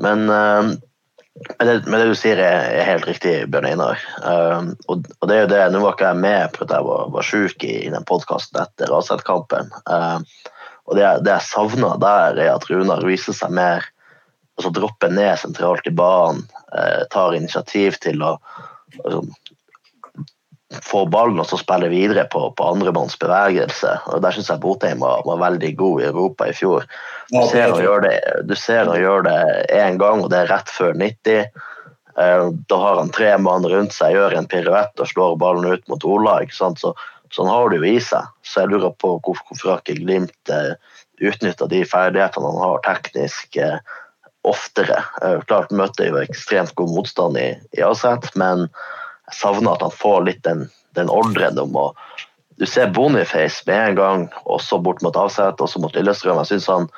Men, 0.00 0.24
uh, 0.30 0.70
men, 1.58 1.66
det, 1.66 1.74
men, 1.86 1.96
det, 2.00 2.06
du 2.10 2.18
sier, 2.18 2.40
er, 2.40 2.70
er 2.80 2.88
helt 2.88 3.08
riktig, 3.08 3.34
Bjørn 3.52 3.68
Einar. 3.70 4.00
Uh, 4.24 4.72
og, 4.88 5.06
og, 5.18 5.28
det 5.28 5.36
er 5.36 5.44
jo 5.44 5.52
det, 5.52 5.60
Nå 5.74 5.84
var 5.84 5.96
ikke 5.96 6.10
jeg 6.12 6.22
med 6.24 6.56
på 6.56 6.66
at 6.66 6.74
jeg 6.76 6.88
var, 6.88 7.12
var 7.14 7.28
sjuk 7.28 7.68
i, 7.68 7.76
i 7.86 7.92
den 7.92 8.06
podkasten 8.08 8.62
etter 8.62 8.92
Raset-kampen. 8.92 9.72
Uh, 9.84 10.20
og 10.90 10.98
det, 10.98 11.06
det 11.26 11.36
jeg 11.36 11.48
savna 11.50 11.94
der, 12.02 12.40
er 12.40 12.54
at 12.56 12.66
Runar 12.70 13.04
viser 13.06 13.36
seg 13.36 13.52
mer 13.54 13.86
altså 14.58 14.72
dropper 14.76 15.12
ned 15.14 15.38
sentralt 15.40 15.86
i 15.88 15.92
banen, 15.96 16.42
tar 17.08 17.32
initiativ 17.32 17.94
til 18.02 18.20
å 18.20 18.34
altså, 18.34 19.22
få 20.70 21.06
ballen 21.10 21.40
og 21.42 21.48
så 21.50 21.58
spille 21.58 21.88
videre 21.90 22.24
på, 22.30 22.44
på 22.54 22.68
andremanns 22.72 23.18
bevegelse. 23.18 23.96
og 24.06 24.22
Der 24.22 24.34
syns 24.34 24.50
jeg 24.52 24.62
Botheim 24.62 25.02
var, 25.02 25.24
var, 25.26 25.40
veldig 25.42 25.72
god 25.78 26.02
i 26.02 26.06
Europa 26.10 26.46
i 26.46 26.54
fjor. 26.54 26.86
Du 27.32 27.40
ser 27.50 27.72
han 27.72 27.82
gjør 27.82 28.06
det, 28.06 28.16
du 28.46 28.54
gjør 28.54 29.26
det 29.26 29.38
én 29.74 29.98
gang, 29.98 30.22
og 30.22 30.30
det 30.30 30.44
er 30.44 30.52
rett 30.52 30.70
før 30.70 30.94
90. 30.94 31.40
Eh, 32.20 32.44
da 32.70 32.78
har 32.84 33.00
han 33.00 33.10
tre 33.14 33.32
mann 33.42 33.66
rundt 33.66 33.96
seg, 33.96 34.14
gjør 34.14 34.36
en 34.38 34.50
piruett 34.50 35.02
og 35.02 35.10
slår 35.10 35.40
ballen 35.42 35.74
ut 35.74 35.90
mot 35.90 36.06
Ola. 36.06 36.38
Så, 36.54 36.94
sånn 37.34 37.50
har 37.50 37.70
det 37.70 37.82
jo 37.82 37.90
i 37.90 37.98
seg. 38.04 38.30
Så 38.46 38.62
jeg 38.62 38.74
lurer 38.74 38.94
på 38.94 39.16
hvorfor, 39.18 39.42
hvorfor 39.50 39.74
har 39.74 39.82
ikke 39.82 39.98
Glimt 40.04 40.54
eh, 40.54 40.76
utnytta 41.20 41.66
de 41.70 41.82
ferdighetene 41.84 42.46
han 42.46 42.62
har 42.62 42.86
teknisk 42.86 43.58
eh, 43.58 43.80
oftere. 44.46 45.02
Klart 45.50 45.74
møter 45.74 46.08
jo 46.08 46.22
ekstremt 46.22 46.72
god 46.78 46.94
motstand 46.94 47.36
i, 47.36 47.50
i 47.76 47.82
Aset, 47.84 48.30
men 48.40 48.70
savner 49.36 49.74
at 49.74 49.84
han 49.86 49.94
får 49.94 50.24
litt 50.26 50.42
den, 50.46 50.66
den 50.98 51.12
ordren 51.12 51.58
om 51.58 51.76
å 51.76 51.90
Du 52.60 52.66
ser 52.68 52.90
Boniface 52.92 53.64
med 53.64 53.78
en 53.88 53.94
gang, 53.96 54.24
og 54.44 54.58
så 54.60 54.76
bort 54.78 55.00
mot 55.00 55.16
Avset, 55.16 55.62
og 55.64 55.68
så 55.72 55.80
mot 55.80 55.94
Lillestrøm. 55.96 56.42
Jeg 56.42 56.50
syns 56.50 56.66
han 56.68 56.88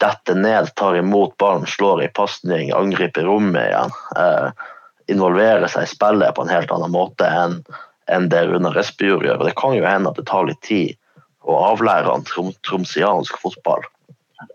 detter 0.00 0.38
ned, 0.38 0.70
tar 0.80 0.96
imot 0.96 1.34
ballen, 1.36 1.66
slår 1.68 2.00
i 2.06 2.08
pasning, 2.08 2.70
angriper 2.72 3.26
rommet 3.28 3.66
igjen. 3.68 3.92
Eh, 4.16 4.48
involverer 5.12 5.68
seg 5.68 5.84
i 5.84 5.92
spillet 5.92 6.32
på 6.32 6.46
en 6.46 6.54
helt 6.54 6.72
annen 6.72 6.94
måte 6.94 7.28
enn 7.28 7.60
enn 8.10 8.28
det 8.32 8.42
Runar 8.48 8.76
Espejord 8.80 9.24
gjør. 9.26 9.40
Og 9.40 9.48
det 9.48 9.56
kan 9.58 9.76
jo 9.76 9.86
hende 9.86 10.10
at 10.10 10.18
det 10.18 10.26
tar 10.28 10.48
litt 10.48 10.62
tid 10.66 10.96
å 11.46 11.58
avlære 11.72 12.10
han 12.10 12.26
trom, 12.28 12.52
tromsiansk 12.66 13.38
fotball. 13.42 13.84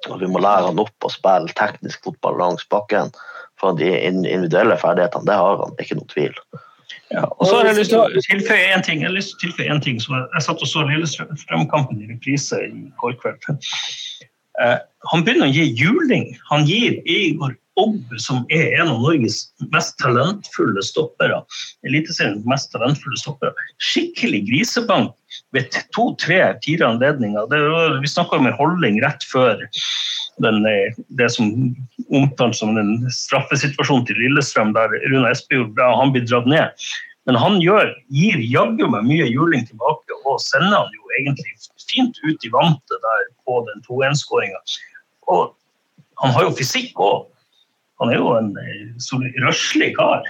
Og 0.10 0.20
vi 0.22 0.30
må 0.30 0.42
lære 0.44 0.70
han 0.70 0.82
opp 0.84 1.08
å 1.08 1.12
spille 1.12 1.56
teknisk 1.58 2.04
fotball 2.08 2.40
langs 2.42 2.68
bakken. 2.72 3.14
For 3.58 3.78
de 3.78 3.90
individuelle 4.06 4.78
ferdighetene, 4.78 5.26
det 5.26 5.38
har 5.40 5.62
han, 5.64 5.76
ikke 5.82 5.98
noe 5.98 6.12
tvil. 6.12 6.36
Ja, 7.12 7.24
og 7.24 7.48
så 7.48 7.56
har 7.56 7.70
jeg 7.70 7.78
lyst 7.78 7.94
til 7.94 8.02
å 8.02 8.24
tilføye 8.28 8.72
én 8.76 8.84
ting. 8.84 9.04
Jeg 9.04 9.10
har 9.10 9.16
lyst 9.16 9.32
til 9.32 9.38
å 9.38 9.44
tilføye 9.46 9.76
en 9.76 9.84
ting. 9.84 10.00
Jeg, 10.04 10.26
jeg 10.36 10.44
satt 10.44 10.64
og 10.64 10.72
så 10.72 10.84
Lillestrøm-kampen 10.90 12.02
i 12.04 12.10
reprise 12.10 12.60
i 12.66 12.82
går 13.00 13.16
kveld. 13.22 13.48
Uh, 14.58 14.80
han 15.12 15.24
begynner 15.24 15.48
å 15.48 15.54
gi 15.54 15.70
juling. 15.78 16.28
Han 16.50 16.68
gir 16.68 17.00
Igor 17.08 17.56
Obb, 17.78 18.16
som 18.18 18.46
er 18.54 18.72
en 18.82 18.90
av 18.90 19.04
Norges 19.04 19.52
mest 19.74 19.98
talentfulle 20.02 20.82
stoppere, 20.86 21.44
Eliteseriens 21.86 22.46
mest 22.50 22.72
talentfulle 22.74 23.20
stoppere, 23.22 23.54
skikkelig 23.78 24.44
grisebank 24.48 25.14
ved 25.54 25.70
to, 25.94 26.10
tre, 26.22 26.40
fire 26.66 26.88
anledninger. 26.90 27.50
Det, 27.52 27.60
vi 28.02 28.10
snakka 28.10 28.40
om 28.40 28.50
en 28.50 28.58
holdning 28.58 28.98
rett 29.04 29.26
før 29.30 29.62
den, 30.42 30.66
eh, 30.66 30.98
det 31.20 31.30
som 31.34 31.52
omtalt 32.10 32.58
som 32.58 32.78
en 32.78 32.96
straffesituasjon 33.14 34.06
til 34.10 34.20
Lillestrøm, 34.22 34.74
der 34.78 34.94
Rune 35.12 35.30
Espejord 35.32 35.78
han 35.78 36.14
blir 36.16 36.26
dratt 36.26 36.50
ned. 36.50 36.90
Men 37.28 37.36
han 37.36 37.58
gjør, 37.60 37.90
gir 38.14 38.40
jaggu 38.40 38.86
meg 38.88 39.08
mye 39.08 39.26
juling 39.28 39.66
tilbake, 39.68 40.16
og 40.24 40.40
sender 40.40 40.78
han 40.80 40.94
jo 40.96 41.16
egentlig 41.20 41.58
fint 41.90 42.20
ut 42.24 42.46
i 42.46 42.52
vantet 42.54 43.02
der 43.04 43.26
på 43.44 43.60
den 43.68 43.84
2-1-skåringa. 43.88 44.62
Og 45.34 45.52
han 46.24 46.34
har 46.34 46.48
jo 46.48 46.56
fysikk 46.56 47.02
òg. 47.04 47.28
Han 48.02 48.14
er 48.14 48.20
jo 48.20 48.34
en 48.38 48.52
eh, 48.62 49.38
røslig 49.46 49.94
kar. 49.98 50.26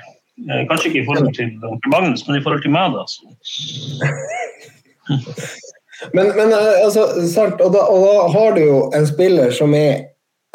Eh, 0.47 0.63
kanskje 0.69 0.91
ikke 0.91 1.01
i 1.01 1.07
forhold 1.07 1.33
til 1.35 1.49
Magnus, 1.91 2.27
men 2.27 2.39
i 2.39 2.43
forhold 2.43 2.61
til 2.63 2.73
meg, 2.75 2.93
da. 2.93 3.03
men, 6.15 6.29
men 6.37 6.53
altså, 6.53 7.07
sant, 7.27 7.61
og 7.63 7.73
da, 7.73 7.87
og 7.89 8.05
da 8.05 8.29
har 8.37 8.55
du 8.55 8.61
jo 8.63 8.79
en 8.95 9.07
spiller 9.09 9.51
som 9.55 9.75
er 9.77 10.07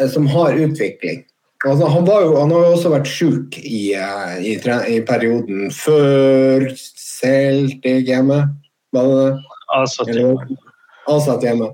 som 0.09 0.27
har 0.27 0.57
utvikling. 0.57 1.25
Altså, 1.69 1.87
han, 1.87 2.07
jo, 2.07 2.35
han, 2.41 2.51
har 2.51 2.65
jo 2.65 2.73
også 2.75 2.91
vært 2.91 3.07
sjuk 3.07 3.59
i, 3.61 3.93
i, 3.95 4.57
i, 4.91 4.99
perioden 5.07 5.71
før 5.71 6.67
Celtic 6.75 8.09
hjemme. 8.09 8.43
Var 8.93 9.11
det 9.11 9.21
det? 9.23 10.59
Avsatt 11.11 11.43
hjemme. 11.43 11.73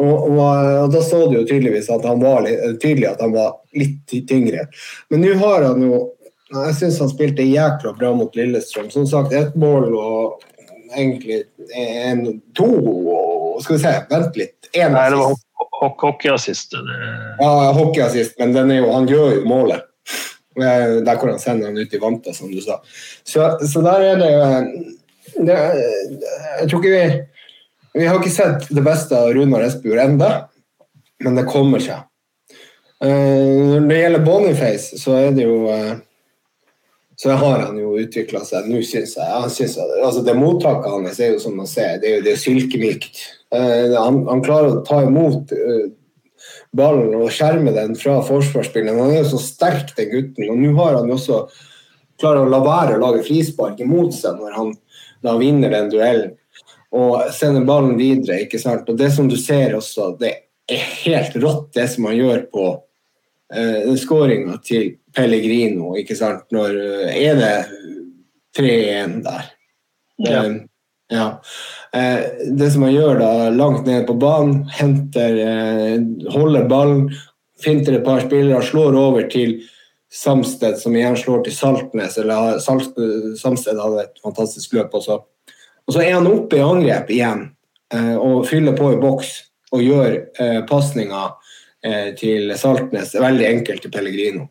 Og, 0.00 0.30
og, 0.30 0.38
og, 0.38 0.92
da 0.92 1.02
så 1.02 1.24
du 1.26 1.40
jo 1.40 1.46
tydeligvis 1.46 1.90
at 1.92 2.06
han 2.06 2.22
var 2.22 2.46
tydelig 2.82 3.08
at 3.10 3.20
han 3.24 3.34
var 3.34 3.58
litt 3.76 4.14
tyngre. 4.28 4.66
Men 5.10 5.24
nå 5.24 5.34
har 5.42 5.70
han 5.70 5.84
jo 5.84 6.08
Jeg 6.50 6.74
syns 6.80 6.96
han 6.98 7.10
spilte 7.12 7.44
jækla 7.46 7.92
bra 7.94 8.08
mot 8.18 8.34
Lillestrøm. 8.34 8.88
Som 8.90 9.04
sagt, 9.06 9.32
ett 9.32 9.54
mål 9.54 9.92
og 9.94 10.40
egentlig 10.96 11.44
en, 11.78 12.40
to 12.58 12.66
og 12.66 13.62
Skal 13.62 13.76
vi 13.76 13.82
se, 13.82 13.92
vent 14.10 14.38
litt. 14.40 14.70
Det 14.72 14.88
var 14.88 15.34
hockeyassist. 15.80 16.74
Ja, 17.38 17.72
hockeyassist, 17.76 18.38
men 18.38 18.70
jo, 18.72 18.88
han 18.92 19.08
gjør 19.08 19.34
jo 19.36 19.44
målet. 19.48 19.86
Der 20.56 21.16
hvor 21.16 21.30
han 21.30 21.38
sender 21.38 21.70
han 21.70 21.78
ut 21.78 21.94
i 21.94 22.00
vanta, 22.00 22.32
som 22.34 22.50
du 22.50 22.60
sa. 22.64 22.80
Så, 23.24 23.46
så 23.68 23.82
der 23.84 24.06
er 24.10 24.18
det, 24.20 24.32
det 25.46 25.58
Jeg 25.58 26.70
tror 26.70 26.80
ikke 26.80 26.94
vi 26.94 27.04
Vi 27.96 28.06
har 28.06 28.20
ikke 28.20 28.32
sett 28.32 28.68
det 28.70 28.84
beste 28.86 29.18
av 29.18 29.32
Runar 29.34 29.64
Espejord 29.66 30.02
ennå, 30.04 30.28
men 31.24 31.38
det 31.38 31.48
kommer 31.50 31.82
seg. 31.82 32.06
Eh, 33.02 33.80
når 33.80 33.88
det 33.88 33.98
gjelder 33.98 34.24
Boniface, 34.26 35.00
så 35.00 35.16
er 35.18 35.34
det 35.34 35.46
jo 35.48 35.64
eh, 35.72 35.98
så 37.20 37.34
har 37.36 37.64
han 37.66 37.78
jo 37.80 37.96
utvikla 38.00 38.44
seg. 38.46 38.68
Nå 38.70 38.80
syns 38.86 39.16
jeg, 39.18 39.26
han 39.28 39.50
synes 39.52 39.74
jeg 39.76 39.98
altså 40.00 40.22
Det 40.24 40.36
mottaket 40.38 40.92
hans 40.92 41.18
er 41.20 41.34
jo 41.34 41.42
som 41.42 41.58
man 41.58 41.68
ser, 41.68 41.98
det 42.00 42.08
er 42.08 42.14
jo 42.18 42.26
det 42.28 42.32
er 42.32 42.40
silkemykt. 42.40 43.18
Uh, 43.52 43.92
han, 43.98 44.22
han, 44.28 44.40
klarer 44.46 44.78
å 44.78 44.84
ta 44.86 45.02
imot 45.04 45.52
ballen 46.76 47.16
og 47.18 47.32
skjerme 47.34 47.74
den 47.76 47.96
fra 47.98 48.20
forsvarsspilleren. 48.24 49.00
Han 49.02 49.12
er 49.14 49.22
jo 49.24 49.32
så 49.34 49.42
sterk, 49.42 49.92
den 49.96 50.10
gutten. 50.12 50.48
Og 50.48 50.60
nå 50.60 50.72
har 50.78 51.00
han 51.00 51.10
jo 51.10 51.18
også 51.18 51.42
klarer 52.20 52.44
å 52.44 52.52
la 52.52 52.60
være 52.64 52.96
å 52.96 53.02
lage 53.02 53.24
frispark 53.26 53.80
imot 53.82 54.14
seg 54.16 54.38
når 54.40 54.56
han, 54.56 54.74
han 55.26 55.40
vinner 55.40 55.74
den 55.74 55.90
duellen. 55.92 56.36
Og 56.96 57.30
sender 57.34 57.66
ballen 57.66 57.98
videre. 57.98 58.40
ikke 58.44 58.58
sant? 58.58 58.88
Og 58.90 58.98
det 58.98 59.12
som 59.14 59.28
du 59.30 59.36
ser 59.38 59.76
også, 59.78 60.14
det 60.20 60.32
er 60.70 60.88
helt 61.04 61.36
rått 61.42 61.70
det 61.76 61.86
som 61.92 62.08
han 62.10 62.18
gjør 62.18 62.42
på 62.50 62.66
uh, 63.54 63.92
skåringa 63.98 64.58
til 64.66 64.96
Pellegrino. 65.14 65.94
ikke 65.98 66.18
sant? 66.18 66.48
Når 66.54 66.74
Er 67.14 67.38
det 67.38 67.54
3-1 68.58 69.22
der? 69.26 69.52
Ja. 70.26 70.44
Um, 70.44 70.60
ja. 71.10 71.26
Uh, 71.96 72.20
det 72.58 72.70
som 72.74 72.86
han 72.86 72.94
gjør 72.94 73.18
da, 73.22 73.32
langt 73.54 73.86
ned 73.86 74.06
på 74.06 74.18
banen, 74.20 74.64
henter, 74.74 75.38
uh, 75.38 76.30
holder 76.34 76.68
ballen, 76.70 77.08
finter 77.62 77.98
et 77.98 78.06
par 78.06 78.22
spillere, 78.24 78.62
slår 78.66 78.98
over 78.98 79.30
til 79.30 79.60
Samsted, 80.10 80.78
som 80.78 80.94
igjen 80.96 81.16
slår 81.18 81.44
til 81.46 81.54
Saltnes. 81.54 82.16
eller 82.18 82.58
Samsted 82.58 83.78
hadde 83.78 84.02
et 84.02 84.22
fantastisk 84.24 84.74
løp 84.74 84.94
også. 84.98 85.20
Og 85.90 85.96
så 85.96 86.04
er 86.04 86.14
han 86.14 86.28
oppe 86.30 86.60
i 86.60 86.62
angrep 86.62 87.10
igjen 87.10 87.48
eh, 87.94 88.14
og 88.14 88.46
fyller 88.46 88.76
på 88.78 88.92
i 88.94 89.00
boks 89.02 89.34
og 89.74 89.82
gjør 89.82 90.16
eh, 90.38 90.60
pasninga 90.70 91.30
til 92.20 92.50
Saltnes 92.60 93.14
veldig 93.16 93.44
enkelt 93.48 93.80
til 93.80 93.92
Pellegrino. 93.94 94.42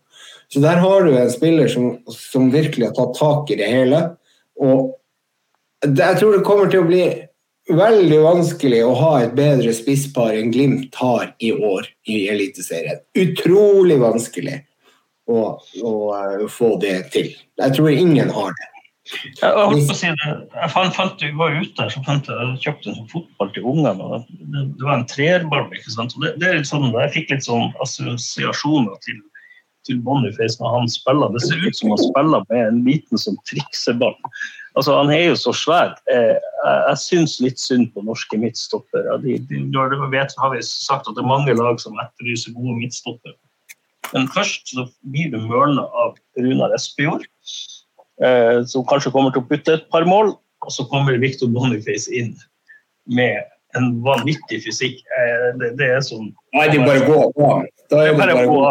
Så 0.50 0.64
der 0.64 0.80
har 0.82 1.04
du 1.06 1.12
en 1.14 1.30
spiller 1.30 1.68
som, 1.70 2.00
som 2.10 2.48
virkelig 2.50 2.88
har 2.88 2.96
tatt 2.98 3.20
tak 3.20 3.52
i 3.54 3.58
det 3.60 3.68
hele. 3.70 4.00
Og 4.58 4.96
jeg 5.86 6.18
tror 6.18 6.34
det 6.34 6.48
kommer 6.48 6.72
til 6.74 6.82
å 6.82 6.88
bli 6.88 7.04
veldig 7.70 8.20
vanskelig 8.24 8.80
å 8.86 8.96
ha 8.98 9.12
et 9.22 9.36
bedre 9.38 9.74
spisspar 9.78 10.34
enn 10.40 10.50
Glimt 10.54 10.96
har 10.98 11.36
i 11.38 11.52
år 11.54 11.86
i 12.10 12.24
Eliteserien. 12.34 13.04
Utrolig 13.14 14.00
vanskelig 14.02 14.58
å, 15.30 15.44
å, 15.84 15.94
å 16.18 16.50
få 16.50 16.74
det 16.82 16.98
til. 17.14 17.30
Jeg 17.62 17.78
tror 17.78 17.94
ingen 17.94 18.34
har 18.34 18.56
det. 18.58 18.69
Jeg 19.10 19.54
holdt 19.56 19.88
på 19.90 19.96
å 19.96 19.98
si 19.98 20.10
det. 20.14 20.34
Jeg 20.54 20.72
fant, 20.74 20.94
fant, 20.96 21.24
jeg 21.24 21.34
var 21.40 21.56
ute 21.56 21.74
der, 21.80 21.90
så 21.94 22.02
fant 22.06 22.30
jeg 22.30 22.60
kjøpt 22.66 22.86
en 22.88 22.98
sånn 23.00 23.10
fotball 23.10 23.50
til 23.56 23.66
ungene. 23.72 24.20
Det, 24.30 24.64
det, 24.78 24.86
var 24.86 25.00
en 25.00 25.08
treerball. 25.10 25.66
ikke 25.74 25.96
sant? 25.96 26.14
Og 26.16 26.26
det, 26.26 26.36
det 26.42 26.50
er 26.50 26.60
litt 26.60 26.70
sånn, 26.70 26.92
Jeg 26.94 27.16
fikk 27.16 27.34
litt 27.34 27.48
sånn 27.48 27.74
assosiasjoner 27.86 29.02
til, 29.06 29.18
til 29.90 30.00
Boniface 30.06 30.62
når 30.62 30.78
han 30.78 30.94
spiller. 30.94 31.34
Det 31.34 31.44
ser 31.48 31.66
ut 31.66 31.80
som 31.80 31.96
han 31.96 32.04
spiller 32.06 32.46
med 32.54 32.64
en 32.68 32.82
liten 32.86 33.22
sånn 33.22 33.40
trikseball. 33.50 34.16
Altså, 34.78 34.94
han 35.00 35.12
er 35.12 35.26
jo 35.32 35.42
så 35.42 35.56
svær. 35.58 35.98
Jeg, 36.12 36.38
jeg 36.70 37.02
syns 37.02 37.40
litt 37.44 37.60
synd 37.62 37.90
på 37.96 38.06
norske 38.06 38.38
midtstoppere. 38.40 39.18
De, 39.26 39.40
de, 39.50 39.66
de 39.74 40.12
vet, 40.14 40.38
har 40.44 40.54
vi 40.54 40.62
sagt 40.66 41.10
at 41.10 41.18
det 41.18 41.26
er 41.26 41.34
mange 41.34 41.58
lag 41.58 41.82
som 41.82 41.98
etterlyser 42.06 42.54
gode 42.58 42.78
midtstoppere. 42.78 43.36
Men 44.14 44.30
først 44.34 44.72
så 44.74 44.86
blir 45.14 45.34
du 45.34 45.42
mølna 45.50 45.84
av 46.04 46.16
Runar 46.40 46.74
Espejord, 46.78 47.26
eh, 47.26 47.79
som 48.68 48.84
kanskje 48.90 49.14
kommer 49.14 49.32
til 49.32 49.44
å 49.44 49.48
putte 49.48 49.78
et 49.78 49.86
par 49.94 50.04
mål. 50.10 50.34
Og 50.66 50.74
så 50.76 50.84
kommer 50.92 51.16
Victor 51.22 51.48
Boniface 51.54 52.12
inn 52.12 52.34
med 53.08 53.46
en 53.78 53.90
vanvittig 54.06 54.62
fysikk. 54.66 55.02
Eh, 55.18 55.50
det, 55.60 55.74
det 55.80 55.90
er 55.96 56.02
sånn 56.06 56.32
Nei, 56.58 56.68
det 56.72 56.80
er 56.80 56.88
bare 56.88 57.04
å 57.04 57.10
gå 57.10 57.50
av. 57.50 57.68
Da 57.90 58.02
er 58.04 58.12
det 58.12 58.20
bare 58.20 58.38
å 58.38 58.50
gå 58.50 58.62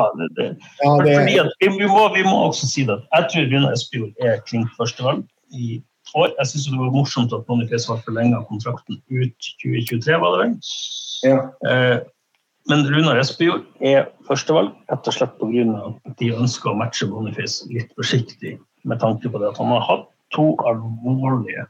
vi, 1.79 1.87
må, 1.91 2.05
vi 2.15 2.25
må 2.27 2.37
også 2.49 2.69
si 2.71 2.87
det. 2.89 2.99
Jeg 3.15 3.31
tror 3.33 3.49
Runar 3.53 3.77
Espejord 3.77 4.27
er 4.27 4.43
klink 4.47 4.71
førstevalg 4.79 5.25
i 5.55 5.81
år. 6.15 6.35
Jeg 6.35 6.51
syns 6.53 6.69
det 6.69 6.79
var 6.81 6.95
morsomt 6.95 7.35
at 7.37 7.47
Boniface 7.49 7.91
har 7.91 8.03
forlenga 8.07 8.45
kontrakten 8.51 9.01
ut 9.11 9.51
2023, 9.65 10.21
var 10.23 10.37
det 10.37 10.45
vel. 10.45 10.55
ja. 11.27 11.43
Eh, 11.71 11.99
men 12.69 12.83
Runar 12.85 13.17
Espejord 13.17 13.63
er 13.81 14.11
førstevalg, 14.29 14.75
rett 14.91 15.07
og 15.09 15.15
slett 15.17 15.39
pga. 15.41 15.63
at 15.89 16.19
de 16.21 16.27
ønsker 16.37 16.69
å 16.69 16.77
matche 16.77 17.07
Boniface 17.09 17.65
litt 17.73 17.95
forsiktig, 17.97 18.59
med 18.89 19.01
tanke 19.03 19.31
på 19.31 19.41
det 19.41 19.53
at 19.53 19.61
han 19.61 19.73
har 19.75 19.85
hatt 19.87 20.07
to 20.35 20.51
alvorlige 20.69 21.65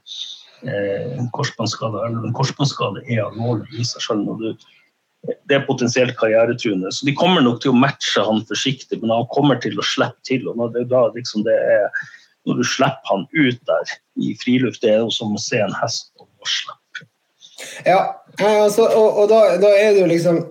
eh, 0.66 1.20
korsbåndskader. 1.34 2.08
En 2.10 2.34
korsbåndskade 2.36 3.04
er 3.06 3.24
alvorlig 3.26 3.68
i 3.78 3.86
seg 3.86 4.04
selv. 4.04 4.56
det 5.50 5.56
er 5.56 5.66
potensielt 5.66 6.16
karrieretruende. 6.18 6.92
Så 6.94 7.06
de 7.06 7.14
kommer 7.18 7.42
nok 7.44 7.62
til 7.62 7.74
å 7.74 7.78
matche 7.78 8.22
han 8.24 8.44
forsiktig, 8.48 9.00
men 9.02 9.14
han 9.14 9.28
kommer 9.34 9.60
til 9.62 9.78
å 9.78 9.86
slippe 9.86 10.22
til. 10.26 10.48
og 10.48 10.58
når 10.58 10.74
det, 10.74 10.88
da 10.92 11.06
liksom 11.14 11.46
det 11.46 11.54
er, 11.54 11.88
når 12.46 12.62
du 12.62 12.66
slipper 12.66 13.12
han 13.12 13.26
ut 13.32 13.62
der 13.70 13.96
i 14.16 14.34
friluft, 14.42 14.82
det 14.82 14.94
er 14.94 15.02
jo 15.02 15.10
som 15.14 15.34
å 15.34 15.42
se 15.42 15.62
en 15.62 15.74
hest 15.82 16.12
å 16.18 16.26
slippe. 16.46 17.08
Ja, 17.86 18.14
altså, 18.38 18.86
og, 18.86 19.22
og 19.22 19.28
da, 19.30 19.40
da 19.58 19.72
er 19.74 19.96
du 19.96 20.06
liksom 20.06 20.44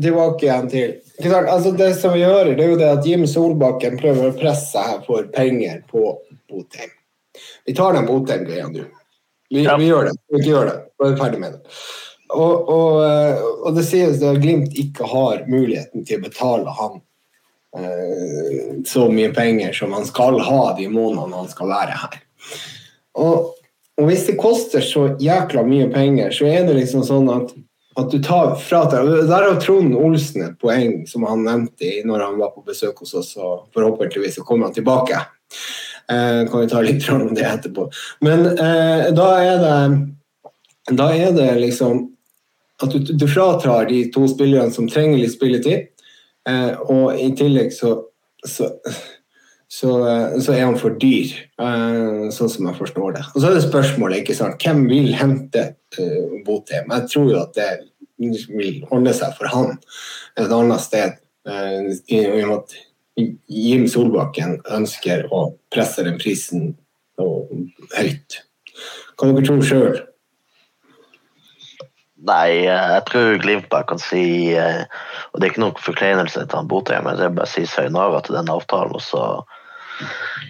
tilbake 0.00 0.46
igjen 0.46 0.70
til? 0.72 0.96
Altså, 1.24 1.70
Det 1.76 1.94
som 1.98 2.12
vi 2.14 2.22
hører, 2.22 2.54
det 2.54 2.64
er 2.64 2.70
jo 2.70 2.78
det 2.78 2.90
at 2.98 3.06
Jim 3.06 3.26
Solbakken 3.26 3.98
prøver 3.98 4.30
å 4.30 4.36
presse 4.38 4.70
seg 4.70 4.84
her 4.86 5.00
for 5.06 5.26
penger 5.34 5.80
på 5.90 6.12
Botheim. 6.50 6.92
Vi 7.66 7.74
tar 7.74 7.96
den 7.96 8.06
Botheim-greia 8.06 8.68
nå. 8.70 8.84
Vi, 9.50 9.64
Ja. 9.64 9.76
vi 9.76 9.88
gjør 9.88 10.04
det. 10.04 10.14
Vi 10.30 10.38
ikke 10.38 10.50
gjør 10.52 10.66
det. 10.70 10.76
Vi 11.00 11.08
er 11.08 11.16
ferdig 11.16 11.40
med 11.40 11.52
det. 11.52 11.60
Og, 12.28 12.68
og, 12.68 13.04
eh, 13.04 13.42
og 13.64 13.74
det 13.74 13.84
sies 13.88 14.22
at 14.22 14.40
Glimt 14.42 14.74
ikke 14.76 15.06
har 15.08 15.44
muligheten 15.48 16.04
til 16.06 16.20
å 16.20 16.24
betale 16.26 16.74
han 16.76 16.98
eh, 17.78 18.74
så 18.84 19.06
mye 19.12 19.32
penger 19.34 19.72
som 19.72 19.94
han 19.96 20.04
skal 20.08 20.38
ha 20.44 20.74
de 20.76 20.88
månedene 20.92 21.40
han 21.40 21.48
skal 21.48 21.72
være 21.72 21.96
her. 22.02 22.18
Og, 23.18 23.54
og 23.98 24.10
hvis 24.10 24.26
det 24.28 24.36
koster 24.38 24.84
så 24.84 25.08
jækla 25.18 25.64
mye 25.66 25.88
penger, 25.92 26.30
så 26.36 26.46
er 26.46 26.68
det 26.68 26.76
liksom 26.76 27.02
sånn 27.08 27.32
at, 27.32 27.56
at 27.98 28.12
du 28.12 28.20
tar 28.22 28.52
fra 28.62 28.84
deg 28.92 29.08
Der 29.26 29.44
har 29.48 29.58
Trond 29.62 29.96
Olsen 29.98 30.44
et 30.46 30.58
poeng 30.62 31.02
som 31.10 31.26
han 31.26 31.42
nevnte 31.46 31.90
når 32.06 32.24
han 32.26 32.38
var 32.38 32.52
på 32.54 32.62
besøk 32.66 33.02
hos 33.02 33.16
oss, 33.18 33.32
og 33.36 33.68
forhåpentligvis 33.74 34.38
så 34.38 34.44
kommer 34.46 34.68
han 34.68 34.76
tilbake. 34.76 35.18
Eh, 36.08 36.44
kan 36.50 36.60
vi 36.60 36.68
ta 36.70 36.82
litt 36.84 37.08
om 37.10 37.34
det 37.34 37.44
etterpå. 37.48 37.88
Men 38.24 38.46
eh, 38.54 39.10
da 39.16 39.32
er 39.42 39.58
det 39.64 39.80
da 40.88 41.10
er 41.12 41.34
det 41.36 41.50
liksom 41.60 42.06
at 42.82 42.94
du, 42.94 42.98
du 43.12 43.26
fratrar 43.28 43.88
de 43.88 44.04
to 44.14 44.22
spillerne 44.30 44.72
som 44.72 44.86
trenger 44.88 45.18
litt 45.18 45.34
spilletid, 45.34 45.88
eh, 46.48 46.72
og 46.86 47.18
i 47.18 47.28
tillegg 47.36 47.72
så, 47.74 47.96
så 48.46 48.70
så, 49.68 49.92
eh, 50.08 50.38
så 50.40 50.54
er 50.54 50.64
han 50.64 50.78
for 50.80 50.96
dyr, 51.00 51.34
eh, 51.60 52.26
sånn 52.34 52.50
som 52.50 52.68
jeg 52.70 52.78
forstår 52.78 53.14
det. 53.18 53.24
Og 53.34 53.42
så 53.42 53.50
er 53.50 53.58
det 53.58 53.66
spørsmålet, 53.66 54.22
ikke 54.22 54.36
sant, 54.38 54.62
hvem 54.64 54.86
vil 54.88 55.12
hente 55.18 55.64
uh, 55.98 56.34
Botheim? 56.46 56.88
Jeg 56.88 57.08
tror 57.12 57.30
jo 57.32 57.38
at 57.42 57.54
det 57.58 57.70
vil 58.48 58.82
ordne 58.88 59.12
seg 59.14 59.36
for 59.38 59.52
han 59.52 59.76
et 60.38 60.48
annet 60.48 60.84
sted. 60.84 61.18
uh, 61.48 61.88
I 62.08 62.24
og 62.26 62.36
med 62.36 62.56
at 62.58 62.76
Jim 63.48 63.86
Solbakken 63.90 64.60
ønsker 64.70 65.26
å 65.34 65.48
presse 65.74 66.04
den 66.06 66.20
prisen 66.20 66.76
høyt. 67.18 68.42
Hva 69.18 69.32
dere 69.32 69.44
tror 69.46 69.64
sjøl? 69.66 69.96
Nei, 72.28 72.66
eh, 72.66 72.88
jeg 72.96 73.04
tror 73.08 73.38
Glimt 73.42 73.68
bare 73.70 73.86
kan 73.86 74.00
si 74.02 74.50
eh, 74.50 74.82
Og 75.30 75.38
det 75.38 75.46
er 75.46 75.52
ikke 75.52 75.62
noen 75.62 75.82
forkleinelse 75.82 76.44
til 76.50 76.70
Botheim, 76.70 77.06
men 77.06 77.18
det 77.18 77.28
er 77.28 77.36
bare 77.36 77.46
å 77.46 77.52
si 77.52 77.62
sayonara 77.68 78.22
til 78.26 78.38
den 78.38 78.50
avtalen. 78.52 78.96
og 78.98 79.04
så 79.04 79.22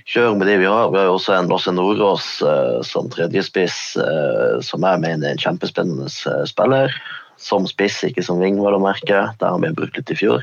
kjøre 0.09 0.37
med 0.39 0.49
de 0.49 0.57
vi 0.63 0.69
har. 0.69 0.91
Vi 0.93 0.99
har 1.01 1.09
jo 1.09 1.17
også 1.17 1.35
en 1.37 1.51
Lasse 1.51 1.73
Nordås 1.75 2.27
eh, 2.45 2.79
som 2.87 3.11
tredjespiss, 3.13 3.97
eh, 4.01 4.59
som 4.65 4.87
jeg 4.87 5.03
mener 5.05 5.29
er 5.29 5.37
en 5.37 5.43
kjempespennende 5.43 6.09
eh, 6.09 6.45
spiller. 6.49 6.95
Som 7.39 7.69
spiss, 7.71 8.01
ikke 8.07 8.25
som 8.27 8.41
ving, 8.43 8.59
vel 8.63 8.79
å 8.79 8.83
merke. 8.83 9.27
Der 9.39 9.53
har 9.55 9.61
vi 9.63 9.75
brukt 9.77 9.99
litt 9.99 10.11
i 10.11 10.19
fjor. 10.19 10.43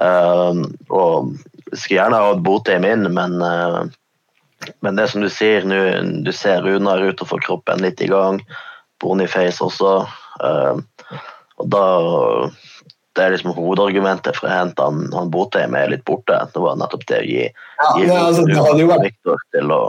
Og 0.00 1.30
skulle 1.72 1.96
gjerne 1.96 2.18
ha 2.20 2.28
hatt 2.30 2.42
Botheim 2.44 2.84
inn, 2.88 3.06
men, 3.16 3.38
men 4.84 5.00
det 5.00 5.06
som 5.12 5.24
du 5.24 5.28
sier 5.32 5.64
nå, 5.64 5.78
du 6.24 6.30
ser 6.36 6.60
Runar 6.64 7.00
får 7.16 7.40
kroppen 7.44 7.80
litt 7.84 8.00
i 8.04 8.08
gang. 8.12 8.40
Boniface 9.00 9.64
også. 9.64 9.94
og 10.44 11.72
da 11.72 11.84
det 13.20 13.26
er 13.28 13.34
liksom 13.36 13.52
hovedargumentet 13.52 14.38
for 14.40 14.48
å 14.48 14.52
hente 14.54 14.84
han, 14.86 15.02
han 15.12 15.28
Botheim 15.32 15.74
er 15.76 15.90
litt 15.92 16.06
borte. 16.08 16.38
Det 16.54 16.62
var 16.64 16.78
nettopp 16.80 17.04
det 17.10 17.18
å 17.20 17.26
gi 17.28 17.42
Ja, 17.44 17.88
Gi 18.00 18.06
ja, 18.08 18.20
altså, 18.30 18.46
det 18.48 18.56
hadde 18.56 18.80
jo 18.80 18.88
vært 18.88 19.04
Victor 19.10 19.42
til 19.52 19.74
å 19.76 19.80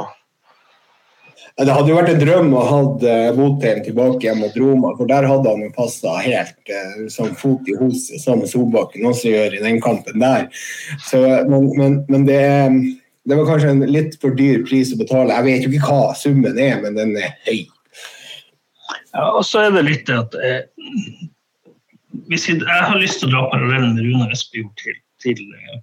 Det 1.62 1.74
hadde 1.76 1.91
jo 1.91 1.95
vært 1.98 2.12
en 2.14 2.22
drøm 2.22 2.53
å 2.58 2.62
ha 2.68 2.80
uh, 2.84 3.32
Botheim 3.38 3.82
tilbake 3.86 4.28
hjemme 4.28 4.48
mot 4.48 4.56
Roma, 4.60 4.91
for 4.98 5.08
der 5.10 5.28
hadde 5.30 5.52
han 5.52 5.64
jo 5.66 5.72
passa 5.76 6.14
helt 6.24 6.72
uh, 6.72 7.02
som 7.12 7.32
fot 7.38 7.68
i 7.72 7.76
hoset, 7.80 8.20
som 8.24 8.44
Solbakken 8.48 9.08
også 9.10 9.32
gjør 9.34 9.58
i 9.58 9.64
den 9.64 9.80
kampen 9.84 10.20
der. 10.24 10.48
Så, 11.08 11.20
men 11.52 11.68
men, 11.80 11.98
men 12.12 12.26
det, 12.28 12.40
er- 12.40 12.80
det 13.30 13.38
var 13.38 13.45
kanskje 13.52 13.74
en 13.76 13.84
litt 13.94 14.16
for 14.24 14.34
dyr 14.36 14.64
pris 14.66 14.91
å 14.95 14.98
betale. 14.99 15.36
Jeg 15.38 15.45
vet 15.48 15.68
jo 15.68 15.74
ikke 15.76 15.91
hva 15.91 16.16
summen 16.18 16.58
er, 16.58 16.80
men 16.82 16.95
den 16.98 17.12
er 17.20 17.36
høy. 17.45 17.60
Ja, 19.12 19.28
og 19.36 19.44
så 19.45 19.68
er 19.68 19.76
det 19.76 19.84
litt 19.86 20.08
det 20.08 20.18
at 20.18 20.36
eh, 20.41 20.64
hvis 22.32 22.48
jeg, 22.48 22.62
jeg 22.64 22.88
har 22.88 22.99
lyst 22.99 23.20
til 23.20 23.30
å 23.30 23.34
dra 23.34 23.48
parallellen 23.52 23.98
med 23.98 24.08
Runar 24.08 24.32
Espejord 24.32 24.72
til, 24.80 24.98
til 25.24 25.41
eh, 25.58 25.82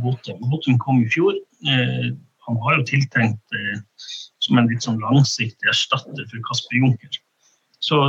Votum 0.00 0.78
kom 0.82 1.02
i 1.02 1.08
fjor. 1.12 1.36
Eh, 1.68 2.08
han 2.46 2.60
var 2.62 2.78
jo 2.78 2.86
tiltenkt 2.88 3.56
eh, 3.56 3.78
som 4.44 4.60
en 4.60 4.68
litt 4.70 4.84
sånn 4.86 5.00
langsiktig 5.02 5.72
erstatter 5.72 6.28
for 6.30 6.44
Kasper 6.48 6.80
Junker. 6.80 7.20
Så 7.84 8.00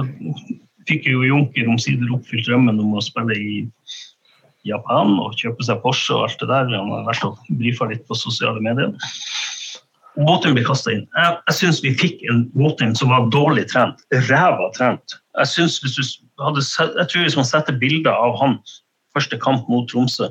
fikk 0.87 1.09
jo 1.09 1.25
Junker 1.25 1.67
omsider 1.67 2.11
oppfylt 2.15 2.47
drømmen 2.47 2.79
om 2.83 2.95
å 2.95 3.03
spille 3.03 3.35
i 3.35 3.57
Japan 4.67 5.15
og 5.21 5.35
kjøpe 5.39 5.65
seg 5.65 5.81
Porsche 5.83 6.15
og 6.15 6.27
alt 6.27 6.39
det 6.43 6.49
der. 6.51 6.71
Han 6.71 6.93
har 6.93 7.07
vært 7.07 7.27
og 7.27 7.51
brifa 7.59 7.89
litt 7.91 8.05
på 8.07 8.17
sosiale 8.19 8.63
medier. 8.63 8.93
Votum 10.17 10.55
ble 10.57 10.63
kasta 10.65 10.95
inn. 10.95 11.03
Jeg, 11.13 11.35
jeg 11.49 11.57
syns 11.59 11.83
vi 11.83 11.93
fikk 11.97 12.23
en 12.31 12.47
Votum 12.57 12.95
som 12.97 13.11
var 13.13 13.27
dårlig 13.33 13.67
trent. 13.73 13.99
Ræva 14.29 14.71
trent. 14.77 15.19
Jeg, 15.37 15.51
synes 15.53 15.77
hvis 15.83 15.97
du 15.97 16.03
hadde 16.41 16.63
jeg 16.63 17.09
tror 17.11 17.25
hvis 17.25 17.37
man 17.39 17.47
setter 17.49 17.79
bilder 17.81 18.13
av 18.13 18.37
han 18.41 18.57
første 19.15 19.39
kamp 19.41 19.69
mot 19.71 19.87
Tromsø 19.89 20.29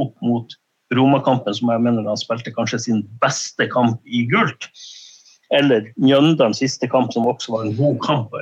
opp 0.00 0.14
mot 0.24 0.56
Roma-kampen, 0.96 1.52
som 1.54 1.70
jeg 1.72 1.84
mener 1.84 2.08
han 2.08 2.20
spilte 2.20 2.52
kanskje 2.54 2.80
sin 2.86 3.02
beste 3.22 3.68
kamp 3.72 4.00
i 4.04 4.24
gult, 4.30 4.70
eller 5.52 5.88
Mjøndalen 6.00 6.56
siste 6.56 6.88
kamp, 6.88 7.12
som 7.12 7.28
også 7.28 7.52
var 7.54 7.66
en 7.66 7.76
god 7.76 7.98
kamp 8.04 8.36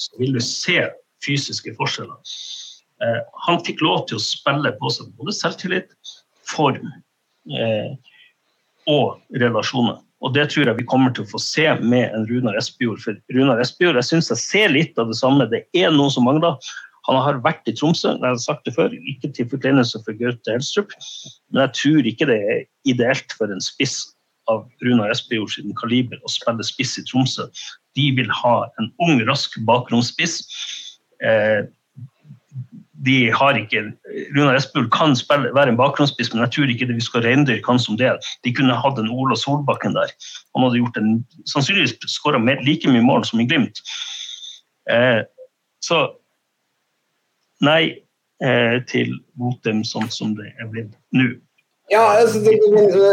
så 0.00 0.20
vil 0.20 0.36
du 0.36 0.40
se 0.44 0.78
fysiske 1.24 1.74
forskjeller. 1.78 2.18
Eh, 3.02 3.20
han 3.46 3.60
fikk 3.66 3.82
lov 3.84 4.06
til 4.08 4.18
å 4.18 4.24
spille 4.24 4.72
på 4.80 4.92
seg 4.92 5.12
både 5.18 5.34
selvtillit, 5.36 5.92
form 6.48 6.88
eh, 7.52 7.92
og 8.90 9.20
relasjoner. 9.40 10.00
Og 10.22 10.34
det 10.36 10.46
tror 10.52 10.68
jeg 10.70 10.78
vi 10.78 10.86
kommer 10.86 11.12
til 11.14 11.26
å 11.26 11.32
få 11.32 11.40
se 11.42 11.66
med 11.82 12.14
en 12.14 12.24
Runar 12.28 12.56
Espejord. 12.60 13.02
For 13.02 13.18
Runar 13.34 13.60
Espejord, 13.62 13.98
jeg 13.98 14.08
syns 14.10 14.30
jeg 14.30 14.42
ser 14.42 14.72
litt 14.74 14.98
av 15.00 15.10
det 15.10 15.18
samme. 15.18 15.48
Det 15.50 15.64
er 15.76 15.90
noe 15.94 16.12
som 16.14 16.26
mangler. 16.28 16.58
Han 17.08 17.18
har 17.18 17.40
vært 17.42 17.66
i 17.66 17.74
Tromsø, 17.74 18.12
jeg 18.14 18.22
har 18.22 18.38
sagt 18.38 18.66
det 18.68 18.76
før, 18.76 18.92
ikke 19.10 19.32
til 19.34 19.48
forkleinelse 19.50 19.98
for 20.04 20.14
Gaute 20.20 20.54
Helstrup, 20.54 20.92
men 21.50 21.64
jeg 21.64 21.74
tror 21.80 22.10
ikke 22.12 22.28
det 22.30 22.36
er 22.52 22.60
ideelt 22.86 23.34
for 23.34 23.50
en 23.50 23.64
spiss 23.64 24.04
av 24.50 24.68
Runar 24.86 25.10
Espejord 25.10 25.50
sin 25.50 25.74
kaliber 25.78 26.20
å 26.22 26.30
spille 26.30 26.62
spiss 26.66 26.94
i 27.00 27.04
Tromsø. 27.08 27.48
De 27.98 28.06
vil 28.14 28.30
ha 28.42 28.54
en 28.78 28.90
ung, 29.02 29.18
rask 29.26 29.58
bakromsspiss. 29.66 30.40
Eh, 31.26 31.66
de 33.06 33.16
har 33.34 33.58
ikke 33.58 33.84
Runar 34.36 34.56
Espejord 34.58 34.90
kan 34.94 35.16
spille, 35.18 35.50
være 35.56 35.74
en 35.74 35.78
bakgrunnsspiss, 35.80 36.32
men 36.32 36.44
jeg 36.44 36.54
tror 36.54 36.72
ikke 36.72 36.86
det 36.86 36.98
vi 36.98 37.04
skal 37.04 37.24
reindyrke 37.26 37.70
han 37.70 37.82
som 37.82 37.98
det. 37.98 38.12
De 38.46 38.54
kunne 38.54 38.78
hatt 38.78 39.00
en 39.00 39.10
Ola 39.10 39.36
Solbakken 39.38 39.96
der. 39.98 40.12
Han 40.54 40.66
hadde 40.66 40.78
gjort 40.82 41.00
en, 41.00 41.14
sannsynligvis 41.50 41.96
skåra 42.12 42.38
like 42.62 42.90
mye 42.90 43.02
mål 43.02 43.26
som 43.26 43.42
i 43.42 43.48
Glimt. 43.50 43.82
Eh, 44.90 45.22
så 45.82 46.02
nei 47.62 47.82
eh, 48.42 48.78
til 48.90 49.16
Votem 49.38 49.82
sånn 49.86 50.10
som 50.10 50.36
det 50.38 50.52
er 50.58 50.70
blitt 50.70 50.94
nå. 51.14 51.32
Ja, 51.92 52.06
altså, 52.22 52.40
det, 52.40 52.54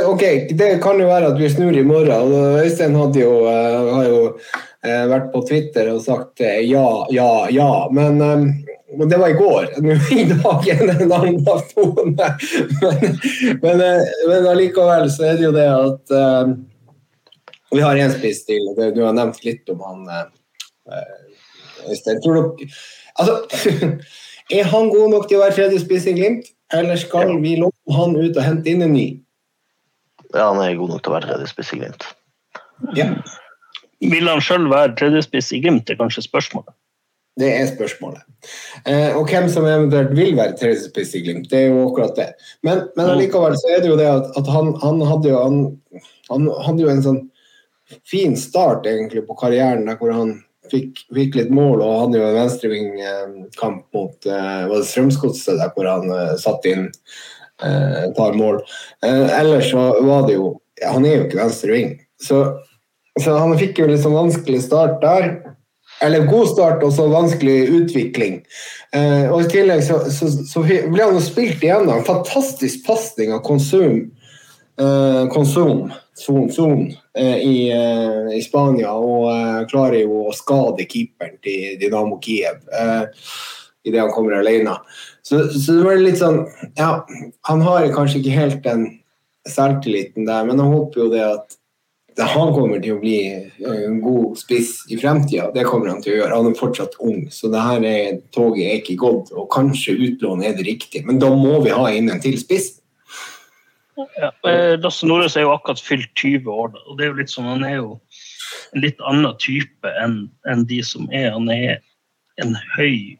ok, 0.07 0.23
det 0.55 0.69
kan 0.83 1.01
jo 1.01 1.09
være 1.09 1.33
at 1.33 1.39
vi 1.39 1.49
snur 1.51 1.75
i 1.75 1.83
morgen. 1.83 2.33
Øystein 2.61 2.95
hadde 2.95 3.19
jo, 3.19 3.33
eh, 3.49 3.93
har 3.95 4.05
jo 4.07 4.19
eh, 4.85 5.05
vært 5.09 5.31
på 5.33 5.41
Twitter 5.49 5.89
og 5.91 6.03
sagt 6.05 6.39
eh, 6.45 6.61
ja, 6.69 6.85
ja, 7.11 7.31
ja. 7.51 7.69
Eh, 7.89 7.95
men 7.97 8.21
det 8.97 9.17
var 9.17 9.29
i 9.29 9.33
går. 9.33 9.67
Nå 9.85 9.95
I 10.19 10.25
dag 10.31 10.67
er 10.67 10.85
det 10.87 10.95
en 11.03 11.11
annen 11.11 11.43
tone. 11.73 12.29
Men, 12.81 13.19
men, 13.61 13.83
eh, 13.85 14.13
men 14.27 14.49
allikevel 14.49 15.09
så 15.13 15.29
er 15.29 15.39
det 15.39 15.47
jo 15.47 15.53
det 15.55 15.67
at 15.69 16.15
uh, 16.15 16.53
vi 17.75 17.83
har 17.85 17.99
én 18.01 18.13
spiss 18.13 18.45
til. 18.47 18.71
Du 18.95 19.03
har 19.03 19.13
nevnt 19.17 19.43
litt 19.45 19.69
om 19.69 19.81
han 19.85 20.07
eh, 20.09 21.01
Øystein? 21.89 22.21
Tror 22.23 22.39
dere 22.39 22.69
Altså, 23.19 23.35
er 24.57 24.69
han 24.71 24.93
god 24.93 25.09
nok 25.11 25.27
til 25.27 25.39
å 25.39 25.43
være 25.43 25.57
tredje 25.57 25.81
spiss 25.83 26.05
i 26.07 26.13
Glimt, 26.15 26.53
eller 26.73 26.95
skal 26.97 27.33
vi 27.43 27.57
låne 27.59 27.97
han 27.97 28.15
ut 28.15 28.37
og 28.37 28.45
hente 28.45 28.71
inn 28.71 28.85
en 28.85 28.95
ny? 28.95 29.09
Ja, 30.31 30.45
han 30.53 30.61
er 30.63 30.77
god 30.79 30.93
nok 30.93 31.03
til 31.03 31.11
å 31.11 31.17
være 31.17 31.33
tredje 31.33 31.49
spiss 31.51 31.73
i 31.75 31.81
Glimt. 31.81 32.05
Ja, 32.95 33.09
Vil 33.99 34.29
han 34.31 34.39
sjøl 34.43 34.69
være 34.71 34.95
tredjespiss 34.99 35.51
i 35.51 35.59
Glimt, 35.63 35.89
er 35.91 35.99
kanskje 35.99 36.23
spørsmålet. 36.23 36.71
Det 37.39 37.49
er 37.55 37.69
spørsmålet. 37.69 38.25
Eh, 38.85 39.15
og 39.17 39.29
hvem 39.31 39.47
som 39.51 39.67
eventuelt 39.67 40.11
vil 40.17 40.35
være 40.37 40.57
tredje 40.59 40.89
spiss 40.89 41.15
i 41.15 41.23
Glimt, 41.23 41.49
det 41.51 41.63
er 41.63 41.73
jo 41.73 41.87
akkurat 41.87 42.15
det. 42.17 42.29
Men, 42.67 42.85
men 42.97 43.13
allikevel 43.13 43.55
så 43.59 43.73
er 43.75 43.83
det 43.83 43.91
jo 43.91 43.97
det 43.99 44.09
at, 44.11 44.29
at 44.39 44.51
han, 44.53 44.73
han 44.83 45.01
hadde 45.07 45.31
jo 45.31 45.41
han, 45.41 45.59
han 46.29 46.51
hadde 46.67 46.85
jo 46.85 46.91
en 46.93 47.03
sånn 47.05 47.23
fin 48.07 48.35
start 48.37 48.87
egentlig 48.89 49.25
på 49.27 49.37
karrieren 49.39 49.87
der 49.87 49.97
hvor 49.99 50.13
han 50.13 50.37
fikk, 50.69 51.03
fikk 51.15 51.37
litt 51.39 51.51
mål 51.53 51.81
og 51.81 51.97
hadde 52.03 52.19
jo 52.19 52.27
en 52.27 52.37
venstrevingkamp 52.37 53.97
mot 53.97 54.29
eh, 54.29 54.63
var 54.69 54.75
det 54.75 54.87
Strømsgodset 54.89 55.59
der 55.61 55.73
hvor 55.75 55.89
han 55.89 56.13
eh, 56.13 56.35
satt 56.41 56.67
inn 56.69 56.87
eh, 56.89 57.95
et 58.05 58.15
par 58.17 58.37
mål. 58.37 58.61
Eh, 59.05 59.25
ellers 59.39 59.71
så 59.71 59.91
var 60.05 60.27
det 60.27 60.37
jo 60.37 60.57
ja, 60.79 60.93
Han 60.93 61.05
er 61.05 61.17
jo 61.17 61.23
ikke 61.27 61.41
venstreving. 61.41 61.95
Så, 62.21 62.43
så 63.19 63.35
han 63.35 63.57
fikk 63.59 63.81
jo 63.81 63.89
litt 63.89 64.03
sånn 64.03 64.15
vanskelig 64.15 64.61
start 64.63 65.01
der. 65.03 65.31
Eller 66.01 66.27
god 66.29 66.47
start 66.53 66.83
og 66.85 66.93
så 66.95 67.07
vanskelig 67.11 67.57
utvikling. 67.81 68.39
Eh, 68.95 69.25
og 69.27 69.43
I 69.43 69.49
tillegg 69.51 69.83
så, 69.83 69.99
så, 70.13 70.29
så 70.47 70.63
ble 70.63 71.03
han 71.03 71.19
spilt 71.23 71.63
igjennom. 71.63 71.99
En 71.99 72.07
fantastisk 72.07 72.85
pasning 72.87 73.33
av 73.35 73.43
Konsum. 73.45 74.05
Eh, 74.79 75.23
Konsum, 75.33 75.89
zon, 76.15 76.47
zon, 76.51 76.85
eh, 77.17 77.37
i, 77.43 77.55
eh, 77.75 78.37
i 78.37 78.41
Spania, 78.43 78.93
og 78.95 79.27
eh, 79.33 79.65
klarer 79.67 80.05
jo 80.05 80.29
å 80.29 80.35
skade 80.35 80.87
keeperen 80.87 81.35
til 81.43 81.75
Dynamo 81.81 82.19
Kiev 82.23 82.63
eh, 82.71 83.03
idet 83.83 83.99
han 84.05 84.13
kommer 84.15 84.37
alene. 84.39 84.77
Så, 85.21 85.43
så 85.51 85.75
det 85.75 85.83
var 85.83 85.99
litt 85.99 86.21
sånn 86.21 86.39
Ja, 86.79 87.03
han 87.49 87.61
har 87.65 87.91
kanskje 87.93 88.21
ikke 88.21 88.37
helt 88.39 88.63
den 88.63 88.87
selvtilliten 89.49 90.27
der, 90.29 90.47
men 90.47 90.61
jeg 90.61 90.71
håper 90.71 91.03
jo 91.03 91.11
det 91.11 91.25
at 91.27 91.58
han 92.27 92.51
kommer 92.55 92.81
til 92.83 92.97
å 92.97 93.01
bli 93.01 93.17
eh, 93.27 93.83
en 93.85 93.99
god 94.03 94.37
spiss 94.39 94.81
i 94.91 94.97
fremtida. 94.99 95.49
Det 95.55 95.63
kommer 95.67 95.93
han 95.93 96.01
til 96.03 96.15
å 96.15 96.17
gjøre. 96.21 96.35
Han 96.35 96.49
er 96.49 96.57
fortsatt 96.59 96.97
ung, 97.05 97.27
så 97.31 97.51
det 97.53 97.61
her 97.63 97.85
er, 97.87 98.19
toget 98.35 98.65
er 98.65 98.81
ikke 98.81 98.97
gått. 98.99 99.31
Og 99.31 99.47
kanskje 99.53 99.97
utlån 100.09 100.43
er 100.43 100.57
det 100.57 100.67
riktig, 100.67 101.05
men 101.07 101.21
da 101.21 101.31
må 101.31 101.59
vi 101.63 101.75
ha 101.75 101.87
inn 101.95 102.11
en 102.11 102.23
til 102.23 102.37
spiss. 102.41 102.75
Ja. 104.17 104.31
eh, 104.47 104.75
Lasse 104.79 105.07
Nordås 105.07 105.35
er 105.37 105.47
jo 105.47 105.53
akkurat 105.53 105.81
fylt 105.83 106.11
20 106.15 106.51
år, 106.51 106.75
og 106.87 106.97
det 106.97 107.05
er 107.05 107.13
jo 107.13 107.19
litt 107.19 107.33
sånn, 107.33 107.49
han 107.51 107.65
er 107.67 107.79
jo 107.81 107.95
en 108.73 108.83
litt 108.83 109.01
annen 109.07 109.35
type 109.41 109.95
enn 110.03 110.21
en 110.49 110.65
de 110.69 110.79
som 110.85 111.09
er. 111.11 111.31
Han 111.35 111.49
er 111.51 111.79
en 112.43 112.55
høy, 112.77 113.17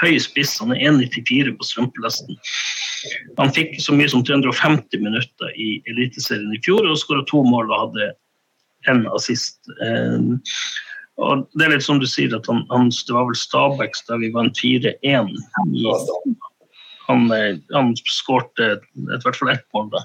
høy 0.00 0.14
spiss, 0.22 0.56
han 0.62 0.72
er 0.74 0.80
1,94 0.90 1.52
på 1.58 1.68
strømpelesten. 1.68 2.38
Han 3.38 3.52
fikk 3.52 3.76
så 3.84 3.92
mye 3.96 4.08
som 4.08 4.24
350 4.24 5.02
minutter 5.02 5.56
i 5.60 5.76
Eliteserien 5.92 6.54
i 6.56 6.60
fjor 6.64 6.88
og 6.88 7.00
skåra 7.00 7.24
to 7.28 7.42
mål 7.44 7.68
og 7.68 7.82
hadde 7.82 8.12
én 8.88 9.04
assist. 9.12 9.60
Eh, 9.84 10.32
og 11.22 11.44
det 11.54 11.66
er 11.66 11.76
litt 11.76 11.86
som 11.86 12.00
du 12.02 12.08
sier, 12.10 12.32
at 12.34 12.48
han, 12.50 12.64
han, 12.72 12.88
det 12.90 13.14
var 13.14 13.28
vel 13.28 13.38
Stabæk 13.38 14.00
da 14.08 14.18
vi 14.22 14.32
vant 14.34 14.58
4-1. 14.58 14.96
i 15.04 15.84
han, 17.04 17.30
eh, 17.32 17.60
han 17.74 17.92
skårte 18.08 18.70
i 18.80 19.20
hvert 19.22 19.36
fall 19.36 19.52
ett 19.52 19.66
mål. 19.76 19.90
da. 19.92 20.04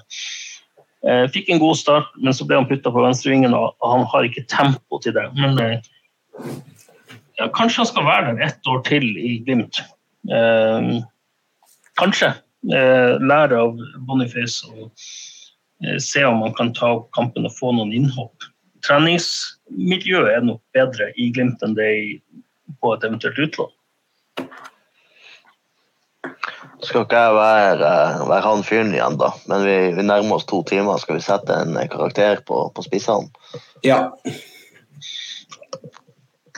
Eh, 1.08 1.24
fikk 1.32 1.48
en 1.48 1.62
god 1.62 1.78
start, 1.80 2.12
men 2.20 2.36
så 2.36 2.44
ble 2.44 2.58
han 2.60 2.68
putta 2.68 2.92
på 2.92 3.04
venstrevingen, 3.04 3.56
og 3.56 3.72
han 3.80 4.04
har 4.12 4.28
ikke 4.28 4.44
tempo 4.52 5.00
til 5.00 5.16
det. 5.16 5.26
Men 5.38 5.56
eh, 5.64 5.78
ja, 7.40 7.48
kanskje 7.56 7.82
han 7.82 7.88
skal 7.88 8.06
være 8.06 8.34
der 8.34 8.46
ett 8.46 8.68
år 8.68 8.84
til 8.86 9.06
i 9.16 9.38
Glimt. 9.46 9.80
Eh, 10.28 10.92
kanskje. 12.00 12.34
Eh, 12.76 13.16
lære 13.24 13.56
av 13.56 13.78
Boniface 14.04 14.68
og 14.68 14.90
eh, 15.80 15.96
se 15.96 16.26
om 16.28 16.42
han 16.44 16.52
kan 16.58 16.74
ta 16.76 16.92
opp 16.98 17.08
kampen 17.16 17.48
og 17.48 17.56
få 17.56 17.72
noen 17.72 17.94
innhopp. 17.96 18.44
Treningsmiljøet 18.84 20.34
er 20.34 20.44
nok 20.44 20.60
bedre 20.76 21.08
i 21.16 21.30
Glimt 21.32 21.64
enn 21.64 21.76
det 21.78 21.88
er 21.88 22.04
på 22.80 22.92
et 22.94 23.06
eventuelt 23.08 23.40
utlån. 23.40 23.72
Skal 26.84 27.04
ikke 27.04 27.16
jeg 27.16 27.34
være, 27.36 27.90
være 28.28 28.44
han 28.44 28.62
fyren 28.64 28.94
igjen, 28.94 29.16
da, 29.20 29.32
men 29.48 29.64
vi, 29.66 29.74
vi 29.96 30.04
nærmer 30.04 30.38
oss 30.38 30.46
to 30.48 30.62
timer. 30.68 31.00
Skal 31.00 31.18
vi 31.18 31.24
sette 31.24 31.56
en 31.64 31.76
karakter 31.92 32.40
på, 32.48 32.62
på 32.76 32.84
spissene? 32.84 33.28
Ja. 33.84 34.06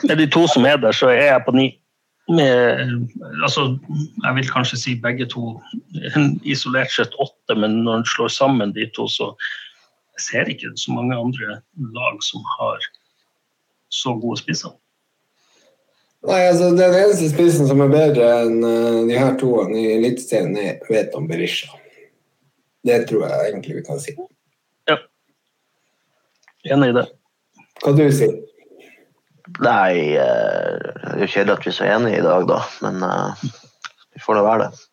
Med 0.03 0.17
de 0.19 0.27
to 0.27 0.47
som 0.51 0.65
er 0.65 0.77
der, 0.77 0.91
så 0.91 1.09
er 1.11 1.29
jeg 1.31 1.43
på 1.45 1.55
ni. 1.55 1.67
Med, 2.31 2.79
altså, 3.43 3.77
jeg 4.23 4.35
vil 4.35 4.49
kanskje 4.51 4.79
si 4.79 4.95
begge 4.99 5.27
to 5.31 5.57
isolert 6.53 6.91
sett 6.91 7.15
åtte, 7.19 7.55
men 7.59 7.81
når 7.83 8.01
en 8.01 8.05
slår 8.13 8.31
sammen 8.31 8.75
de 8.75 8.87
to, 8.95 9.07
så 9.11 9.33
jeg 10.13 10.25
ser 10.27 10.51
ikke 10.51 10.71
så 10.79 10.93
mange 10.95 11.17
andre 11.17 11.59
lag 11.95 12.23
som 12.23 12.43
har 12.57 12.87
så 13.91 14.15
gode 14.21 14.39
spisser. 14.39 14.71
Nei, 16.23 16.39
altså 16.47 16.69
Den 16.71 16.95
eneste 16.95 17.27
spissen 17.33 17.67
som 17.67 17.81
er 17.83 17.91
bedre 17.91 18.27
enn 18.45 18.61
eh, 18.63 18.99
de 19.09 19.17
her 19.19 19.33
to 19.39 19.57
i 19.75 19.89
Eliteserien, 19.97 20.55
er 20.55 20.79
Veton 20.87 21.27
Berisha. 21.27 21.73
Det 22.87 23.01
tror 23.09 23.25
jeg 23.27 23.49
egentlig 23.49 23.75
vi 23.81 23.83
kan 23.87 23.99
si. 23.99 24.15
Ja. 24.87 24.97
Enig 26.71 26.93
i 26.93 26.97
det. 27.01 27.05
Hva 27.83 27.91
du 27.97 28.05
sier 28.15 28.37
Nei, 29.59 30.15
eh, 30.15 30.79
det 31.03 31.11
er 31.11 31.21
jo 31.25 31.27
kjedelig 31.27 31.57
at 31.57 31.65
vi 31.65 31.71
er 31.73 31.75
så 31.75 31.87
enige 31.91 32.19
i 32.21 32.23
dag, 32.23 32.45
da, 32.47 32.61
men 32.85 33.03
eh, 33.03 33.43
vi 34.15 34.23
får 34.23 34.39
nå 34.39 34.47
være 34.47 34.67
det. 34.67 34.83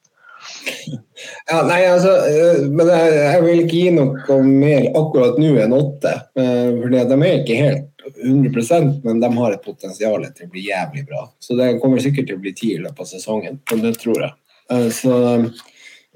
Ja, 1.51 1.61
nei, 1.69 1.83
altså, 1.85 2.15
eh, 2.27 2.63
men 2.73 2.89
jeg, 2.89 3.17
jeg 3.19 3.41
vil 3.45 3.59
ikke 3.61 3.77
gi 3.77 3.91
noe 3.93 4.37
mer 4.47 4.87
akkurat 4.97 5.37
nå 5.39 5.51
enn 5.61 5.75
åtte. 5.77 6.15
For 6.33 6.95
de 6.95 7.01
er 7.03 7.35
ikke 7.43 7.59
helt 7.59 8.07
100% 8.25 9.05
men 9.05 9.21
de 9.21 9.29
har 9.37 9.53
et 9.53 9.67
potensial 9.67 10.25
til 10.25 10.49
å 10.49 10.53
bli 10.55 10.63
jævlig 10.65 11.05
bra. 11.11 11.27
Så 11.45 11.59
det 11.59 11.75
kommer 11.83 12.01
sikkert 12.03 12.31
til 12.31 12.39
å 12.39 12.43
bli 12.43 12.55
ti 12.57 12.73
i 12.73 12.81
løpet 12.81 13.05
av 13.05 13.11
sesongen. 13.11 13.61
Men 13.71 13.85
det 13.85 13.93
tror 14.01 14.25
jeg. 14.25 14.33
Så, 14.97 15.13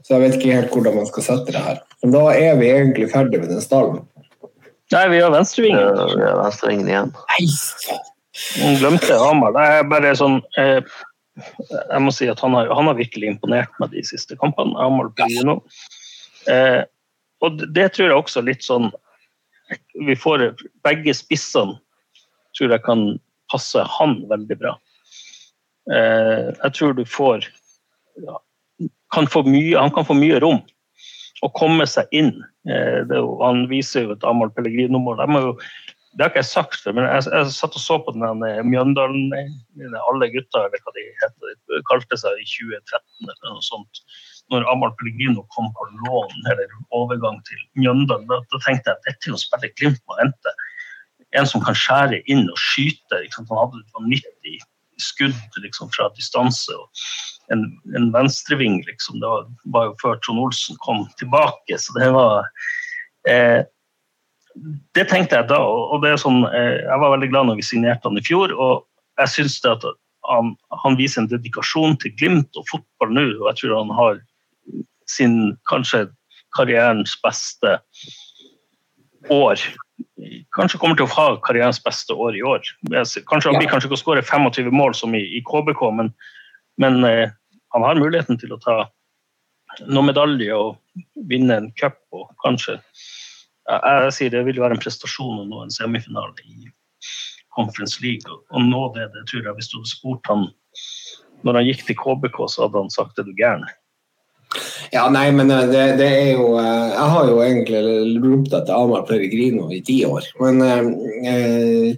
så 0.01 0.17
jeg 0.17 0.25
vet 0.25 0.39
ikke 0.39 0.57
helt 0.57 0.73
hvordan 0.73 0.97
man 1.03 1.11
skal 1.11 1.29
sette 1.29 1.55
det 1.55 1.67
her. 1.69 1.85
Men 2.03 2.17
da 2.17 2.25
er 2.33 2.57
vi 2.63 2.73
egentlig 2.73 3.13
ferdig 3.13 3.43
med 3.45 3.53
den 3.53 3.63
stallen. 3.63 4.01
Nei, 4.95 5.05
vi 5.13 5.21
har 5.21 5.31
venstrevingen. 5.37 5.81
Ja, 5.81 6.09
Vi 6.17 6.25
har 6.25 6.41
venstrevingen 6.41 6.89
igjen. 6.89 7.15
Nei, 7.35 7.47
Hun 8.61 8.79
glemte 8.81 9.19
Hamar. 9.19 9.55
Det 9.55 9.67
er 9.71 9.87
bare 9.91 10.15
sånn 10.19 10.41
eh, 10.59 10.81
Jeg 11.37 12.03
må 12.03 12.13
si 12.15 12.29
at 12.31 12.41
han 12.43 12.55
har, 12.57 12.71
han 12.75 12.91
har 12.91 12.99
virkelig 12.99 13.31
imponert 13.35 13.75
meg 13.83 13.95
de 13.95 14.03
siste 14.07 14.37
kampene. 14.41 14.75
Hamar 14.79 15.13
Pellegrino. 15.15 15.61
Eh, 16.51 16.83
og 17.45 17.63
det- 17.75 17.93
tror 17.95 18.09
jeg 18.11 18.19
også 18.19 18.45
litt 18.45 18.63
sånn 18.63 18.91
Vi 20.07 20.15
får 20.19 20.53
begge 20.85 21.15
spissene 21.17 21.79
tror 22.55 22.71
jeg 22.71 22.85
kan 22.87 23.05
passe 23.51 23.83
han 23.99 24.21
veldig 24.31 24.57
bra. 24.61 24.77
Eh, 25.93 26.53
jeg 26.55 26.75
tror 26.77 26.95
du 26.97 27.05
får 27.05 27.45
ja, 28.25 28.39
kan 29.13 29.27
få 29.27 29.43
mye, 29.47 29.77
Han 29.79 29.91
kan 29.91 30.07
få 30.07 30.15
mye 30.17 30.39
rom 30.41 30.63
å 31.45 31.51
komme 31.53 31.87
seg 31.91 32.09
inn. 32.15 32.33
Eh, 32.69 33.03
det 33.09 33.21
han 33.43 33.67
viser 33.69 34.07
jo 34.07 34.15
et 34.15 34.25
Amahl 34.25 34.53
Pellegrino-mål. 34.55 35.19
De 35.21 35.27
må 35.29 35.43
jo 35.43 35.53
det 36.15 36.23
har 36.23 36.31
ikke 36.31 36.43
jeg 36.45 36.51
sagt 36.51 36.77
før, 36.79 36.95
men 36.95 37.07
jeg, 37.09 37.25
jeg 37.27 37.55
satt 37.57 37.75
og 37.75 37.83
så 37.83 37.97
på 38.07 38.13
den 38.15 38.45
Mjøndalen 38.71 39.33
eh, 39.35 39.97
Alle 40.09 40.29
gutta, 40.31 40.63
eller 40.63 40.83
hva 40.85 40.95
de 40.95 41.07
heter, 41.23 41.57
de 41.73 41.81
kalte 41.91 42.19
seg 42.21 42.39
i 42.39 42.47
2013 42.47 43.33
eller 43.33 43.57
noe 43.57 43.65
sånt. 43.67 44.03
Når 44.53 44.69
Amahl 44.71 44.95
Pellegrino 45.01 45.43
kom 45.57 45.73
på 45.75 45.89
lån 46.05 46.47
eller 46.53 46.77
overgang 46.95 47.41
til 47.49 47.59
Mjøndalen, 47.81 48.29
da, 48.31 48.39
da 48.53 48.63
tenkte 48.63 48.93
jeg 48.93 49.01
at 49.01 49.09
dette 49.09 49.27
er 49.27 49.35
jo 49.35 49.41
spiller 49.43 49.73
spille 49.73 49.81
Glimt 49.81 50.05
må 50.07 50.21
hente. 50.21 50.55
En 51.35 51.51
som 51.51 51.65
kan 51.67 51.75
skjære 51.75 52.23
inn 52.31 52.47
og 52.47 52.63
skyte. 52.63 53.19
Liksom. 53.25 53.51
Han 53.51 53.65
hadde 53.65 53.83
et 53.83 53.99
vanvittig 53.99 54.57
skudd 55.03 55.61
liksom, 55.65 55.91
fra 55.97 56.11
distanse. 56.15 56.79
og 56.79 57.05
En, 57.53 57.67
en 57.99 58.13
venstreving, 58.15 58.85
liksom. 58.87 59.19
Det 59.19 59.29
var, 59.35 59.49
var 59.75 59.91
jo 59.91 59.97
før 60.03 60.21
Trond 60.23 60.47
Olsen 60.47 60.79
kom 60.85 61.09
tilbake, 61.19 61.81
så 61.81 61.99
det 61.99 62.13
var 62.15 62.47
eh, 63.27 63.65
det 64.95 65.09
tenkte 65.11 65.41
jeg 65.41 65.49
da, 65.51 65.59
og 65.61 66.03
det 66.05 66.15
er 66.15 66.21
sånn, 66.21 66.45
eh, 66.47 66.81
jeg 66.85 67.01
var 67.03 67.15
veldig 67.17 67.31
glad 67.33 67.49
når 67.49 67.59
vi 67.59 67.67
signerte 67.67 68.09
han 68.09 68.19
i 68.21 68.25
fjor. 68.25 68.55
og 68.55 68.85
jeg 69.19 69.31
synes 69.31 69.61
det 69.63 69.71
at 69.71 69.85
han, 70.31 70.55
han 70.83 70.99
viser 70.99 71.23
en 71.23 71.31
dedikasjon 71.31 71.97
til 72.03 72.15
Glimt 72.19 72.59
og 72.59 72.67
fotball 72.71 73.13
nå, 73.15 73.25
og 73.43 73.49
jeg 73.51 73.61
tror 73.61 73.77
han 73.83 73.95
har 73.99 74.21
sin 75.11 75.37
kanskje 75.71 76.07
karrierens 76.57 77.15
beste 77.23 77.77
år. 79.33 79.61
Kanskje 80.57 80.81
kommer 80.81 80.99
til 80.99 81.07
å 81.07 81.15
ha 81.15 81.27
karrierens 81.45 81.83
beste 81.83 82.17
år 82.17 82.39
i 82.39 82.43
år. 82.47 82.65
Kanskje 83.29 83.53
Han 83.53 83.61
blir 83.61 83.71
kanskje 83.71 83.91
ikke 83.91 83.99
å 83.99 84.03
skåre 84.03 84.25
25 84.25 84.73
mål 84.75 84.97
som 84.97 85.15
i, 85.15 85.23
i 85.39 85.43
KBK, 85.47 85.83
men, 85.99 86.13
men 86.81 87.05
eh, 87.05 87.31
han 87.75 87.87
har 87.87 88.01
muligheten 88.01 88.39
til 88.41 88.55
å 88.55 88.61
ta 88.63 88.79
noen 89.91 90.13
medalje 90.13 90.55
og 90.55 90.79
vinne 91.29 91.59
en 91.59 91.71
cup 91.79 91.99
og 92.15 92.31
kanskje 92.43 92.79
jeg, 93.69 94.15
sier 94.17 94.33
det 94.35 94.45
vil 94.49 94.61
være 94.61 94.77
en 94.77 94.83
prestasjon 94.83 95.43
å 95.43 95.47
nå 95.49 95.63
en 95.65 95.73
semifinale 95.73 96.35
i 96.45 96.69
Conference 97.55 98.03
League 98.03 98.29
og, 98.29 98.43
og 98.53 98.69
nå 98.69 98.83
det. 98.97 99.09
Det 99.15 99.25
tror 99.31 99.49
jeg 99.49 99.59
hvis 99.59 99.71
du 99.73 99.79
hadde 99.79 99.95
spurt 99.95 100.33
han 100.33 100.47
når 101.45 101.59
han 101.61 101.67
gikk 101.69 101.83
til 101.89 101.99
KBK, 102.01 102.39
så 102.49 102.65
hadde 102.65 102.81
han 102.81 102.93
sagt 102.93 103.21
er 103.21 103.27
du 103.27 103.35
gæren. 103.37 103.67
Ja, 104.93 105.09
nei, 105.11 105.27
men 105.35 105.51
eh, 105.51 105.67
det, 105.71 105.83
det, 105.99 106.07
er 106.07 106.31
jo 106.39 106.55
eh, 106.61 106.93
Jeg 106.93 107.11
har 107.15 107.29
jo 107.31 107.41
egentlig 107.43 107.81
ropt 108.23 108.55
etter 108.55 108.77
Amar 108.77 109.05
Pellegrino 109.09 109.67
i 109.75 109.81
ti 109.85 109.99
år. 110.07 110.29
Men 110.41 110.63
eh, 110.63 111.97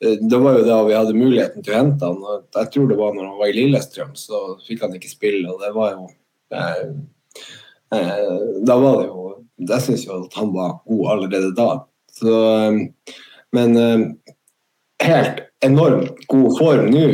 det 0.00 0.40
var 0.40 0.58
jo 0.58 0.64
da 0.66 0.78
vi 0.88 0.96
hadde 0.96 1.16
muligheten 1.16 1.64
til 1.64 1.74
å 1.74 1.80
hente 1.82 2.08
han. 2.08 2.46
Jeg 2.56 2.72
tror 2.74 2.88
det 2.90 3.00
var 3.00 3.14
når 3.16 3.28
han 3.28 3.40
var 3.40 3.52
i 3.52 3.56
Lillestrøm, 3.58 4.14
så 4.18 4.40
fikk 4.66 4.86
han 4.86 4.96
ikke 4.96 5.12
spille. 5.12 5.44
og 5.52 5.60
det 5.64 5.72
var 5.76 5.94
jo 5.94 6.08
eh, 6.54 6.88
Da 8.64 8.78
var 8.80 9.00
det 9.00 9.06
jo 9.10 9.23
Jeg 9.62 9.84
syns 9.84 10.06
jo 10.06 10.18
at 10.24 10.38
han 10.38 10.50
var 10.54 10.78
god 10.88 11.04
allerede 11.14 11.52
da. 11.56 11.68
Så, 12.14 12.34
men 13.54 13.78
helt 15.02 15.40
enormt 15.64 16.26
god 16.30 16.58
form 16.58 16.90
nå 16.94 17.06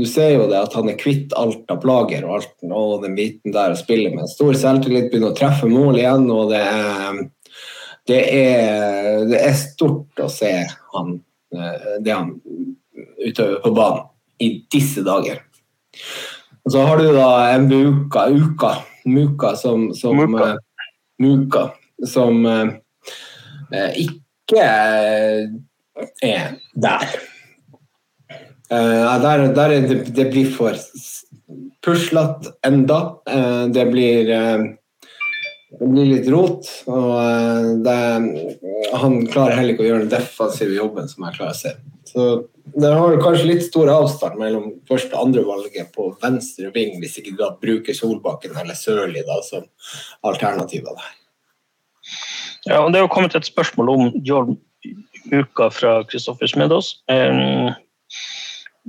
du 0.00 0.06
ser 0.06 0.30
jo 0.36 0.46
det 0.48 0.58
at 0.58 0.74
han 0.78 0.88
er 0.88 0.98
kvitt 0.98 1.34
alt 1.38 1.68
av 1.70 1.80
plager 1.82 2.24
og, 2.24 2.38
alt, 2.38 2.52
og 2.70 3.02
den 3.04 3.16
biten 3.18 3.54
der 3.54 3.74
å 3.74 3.78
spille 3.78 4.12
med. 4.14 4.30
Stor 4.30 4.54
selvtillit, 4.56 5.10
begynner 5.10 5.34
å 5.34 5.36
treffe 5.36 5.68
mål 5.70 5.98
igjen, 5.98 6.28
og 6.32 6.52
det 6.52 6.60
er, 6.62 7.18
det 8.08 8.20
er, 8.36 9.26
det 9.28 9.42
er 9.50 9.58
stort 9.58 10.22
å 10.22 10.28
se 10.32 10.52
han, 10.94 11.18
eh, 11.56 11.98
det 12.06 12.14
han 12.14 12.32
utøver 13.20 13.58
på 13.64 13.74
banen 13.76 14.06
i 14.40 14.52
disse 14.72 15.04
dager. 15.04 15.42
Og 16.64 16.72
så 16.72 16.86
har 16.86 17.00
du 17.00 17.10
da 17.16 17.30
en 17.50 17.68
uka, 17.68 18.28
Uka, 18.30 18.72
Muka 19.10 19.52
som, 19.58 19.90
som 19.96 20.16
Muka. 20.16 20.54
Uh, 20.54 20.96
Muka, 21.20 21.66
som 22.08 22.44
uh, 22.46 23.90
ikke 23.98 24.64
er 26.24 26.56
der. 26.74 27.18
Der, 28.70 29.46
der 29.54 29.72
det, 29.82 30.14
det, 30.14 30.26
blir 30.30 30.50
for 30.54 30.76
puslete 31.82 32.52
enda. 32.66 33.00
Det 33.74 33.86
blir 33.90 34.30
det 35.78 35.86
blir 35.86 36.08
litt 36.08 36.28
rot. 36.30 36.66
Og 36.90 37.84
det, 37.84 37.98
han 39.02 39.20
klarer 39.30 39.58
heller 39.58 39.74
ikke 39.74 39.86
å 39.86 39.90
gjøre 39.90 40.06
den 40.06 40.14
defensive 40.14 40.76
jobben 40.76 41.10
som 41.10 41.26
jeg 41.26 41.38
klarer 41.38 41.54
å 41.54 41.60
se. 41.60 41.74
Så 42.10 42.26
det 42.74 42.90
har 42.94 43.22
kanskje 43.22 43.48
litt 43.48 43.64
stor 43.66 43.90
avstand 43.92 44.38
mellom 44.40 44.72
første 44.88 45.14
og 45.14 45.28
andre 45.28 45.44
valget 45.46 45.92
på 45.94 46.10
venstre 46.22 46.72
ving, 46.74 46.98
hvis 47.02 47.20
ikke 47.20 47.34
du 47.34 47.40
da 47.42 47.52
bruker 47.54 47.96
Solbakken 47.96 48.56
eller 48.58 48.78
Sørli 48.78 49.22
da, 49.26 49.38
som 49.46 49.66
alternativer 50.26 50.96
der. 50.98 51.16
Ja, 52.68 52.80
og 52.82 52.92
Det 52.92 53.00
er 53.00 53.06
jo 53.06 53.12
kommet 53.12 53.36
et 53.36 53.48
spørsmål 53.48 53.88
om 53.88 54.10
Jorm 54.26 54.58
Uka 55.32 55.70
fra 55.72 56.00
Kristoffer 56.08 56.50
Smedås. 56.50 56.94
Um, 57.08 57.70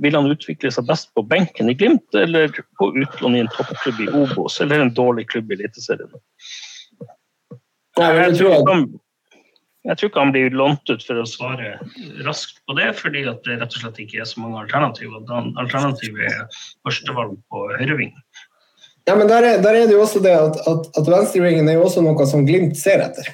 vil 0.02 0.16
han 0.16 0.28
utvikle 0.30 0.72
seg 0.72 0.88
best 0.88 1.12
på 1.16 1.24
benken 1.28 1.70
i 1.70 1.76
Glimt 1.78 2.16
eller 2.16 2.52
på 2.80 2.90
utlån 2.96 3.36
i 3.36 3.42
en 3.44 3.50
toppklubb 3.52 4.00
i 4.00 4.10
Obos 4.22 4.60
eller 4.64 4.82
en 4.82 4.94
dårlig 4.94 5.28
klubb 5.32 5.52
i 5.52 5.58
Eliteserien? 5.60 6.12
Jeg, 8.00 8.36
tror 8.38 8.86
jeg 9.82 9.98
tror 9.98 10.08
ikke 10.08 10.22
han 10.22 10.32
blir 10.32 10.54
lånt 10.56 10.88
ut 10.88 11.04
for 11.04 11.20
å 11.20 11.26
svare 11.28 11.74
raskt 12.24 12.62
på 12.64 12.76
det, 12.78 12.88
fordi 12.98 13.24
det 13.26 13.58
rett 13.58 13.76
og 13.76 13.82
slett 13.82 14.00
ikke 14.04 14.22
er 14.22 14.30
så 14.30 14.40
mange 14.40 14.62
alternativer. 14.62 15.20
Alternativet 15.60 16.24
er 16.30 16.64
førstevalg 16.86 17.36
på 17.52 17.66
høyreving. 17.74 18.14
Ja, 19.10 19.16
men 19.18 19.26
der 19.26 19.42
er, 19.42 19.62
der 19.62 19.74
er, 19.74 19.88
det 19.90 19.96
jo 19.96 20.04
også 20.04 20.22
det 20.22 20.32
at, 20.38 20.60
at, 20.70 20.86
at 20.98 21.08
venstrevingen 21.10 21.68
er 21.68 21.80
jo 21.80 21.88
også 21.88 22.04
noe 22.04 22.26
som 22.30 22.46
Glimt 22.46 22.78
ser 22.78 23.02
etter. 23.02 23.32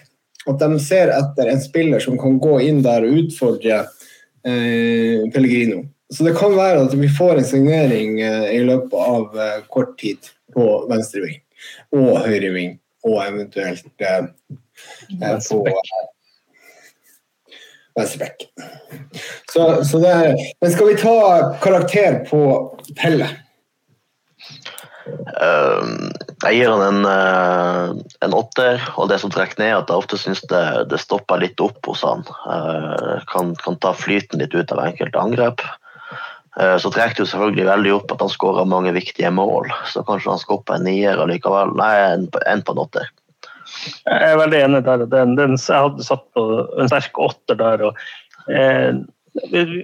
At 0.48 0.62
de 0.62 0.80
ser 0.80 1.12
etter 1.12 1.50
en 1.52 1.60
spiller 1.60 2.00
som 2.00 2.18
kan 2.20 2.38
gå 2.40 2.58
inn 2.64 2.80
der 2.84 3.04
og 3.04 3.22
utfordre 3.22 3.82
eh, 4.46 5.24
Pellegrino. 5.34 5.84
Så 6.14 6.24
det 6.24 6.36
kan 6.38 6.56
være 6.56 6.86
at 6.86 6.94
vi 6.96 7.08
får 7.12 7.36
en 7.36 7.48
signering 7.48 8.20
eh, 8.24 8.48
i 8.56 8.62
løpet 8.64 8.96
av 8.96 9.36
eh, 9.36 9.58
kort 9.68 9.98
tid 10.00 10.30
på 10.54 10.64
venstre 10.88 11.26
ving 11.26 11.42
og 11.92 12.20
høyre 12.24 12.52
ving, 12.54 12.76
og 13.06 13.18
eventuelt 13.24 14.04
eh, 14.04 14.28
på 15.18 15.58
venstreback. 17.98 18.46
Så, 19.52 19.84
så 19.84 19.98
det 19.98 20.10
er 20.14 20.34
Men 20.60 20.72
skal 20.72 20.88
vi 20.88 20.96
ta 21.02 21.18
karakter 21.62 22.22
på 22.30 22.40
Pelle? 22.96 23.28
Uh, 25.08 26.10
jeg 26.44 26.58
gir 26.58 26.70
han 26.72 26.84
en, 26.84 27.02
uh, 27.06 27.92
en, 28.24 28.36
åtter, 28.36 28.82
og 28.96 29.10
det 29.10 29.18
som 29.22 29.32
trekker 29.32 29.60
ned, 29.60 29.72
er 29.72 29.80
at 29.80 29.90
jeg 29.92 30.02
ofte 30.04 30.18
syns 30.20 30.42
det, 30.50 30.62
det, 30.90 31.00
stopper 31.02 31.42
litt 31.42 31.60
opp 31.62 31.80
hos 31.90 32.04
han. 32.06 32.24
Uh, 32.46 33.18
kan, 33.30 33.54
kan, 33.62 33.78
ta 33.82 33.94
flyten 33.96 34.42
litt 34.42 34.56
ut 34.56 34.74
av 34.74 34.84
enkelte 34.86 35.20
angrep. 35.22 35.66
Eh, 36.60 36.76
så 36.82 36.90
trekker 36.90 37.20
det 37.20 37.22
jo 37.22 37.30
selvfølgelig 37.32 37.66
veldig 37.68 37.92
opp 38.00 38.12
at 38.14 38.22
han 38.24 38.32
skårer 38.32 38.68
mange 38.68 38.92
viktige 38.96 39.30
mål. 39.34 39.70
Så 39.86 40.02
kanskje 40.06 40.32
han 40.32 40.42
skal 40.42 40.58
opp 40.58 40.66
på 40.70 40.74
en 40.78 40.86
nier 40.88 41.20
allikevel. 41.22 41.74
Nei, 41.78 41.92
en, 42.08 42.26
en 42.50 42.64
på 42.66 42.74
en 42.74 42.82
åtter. 42.82 43.06
Jeg 44.08 44.32
er 44.32 44.40
veldig 44.40 44.62
enig 44.64 44.82
der. 44.86 45.04
Den, 45.12 45.36
den, 45.38 45.54
jeg 45.60 45.84
hadde 45.86 46.06
satt 46.06 46.24
på 46.34 46.46
en 46.80 46.90
sterk 46.90 47.20
åtter 47.22 47.60
der. 47.60 47.84
Og, 47.90 48.02
eh, 48.50 48.90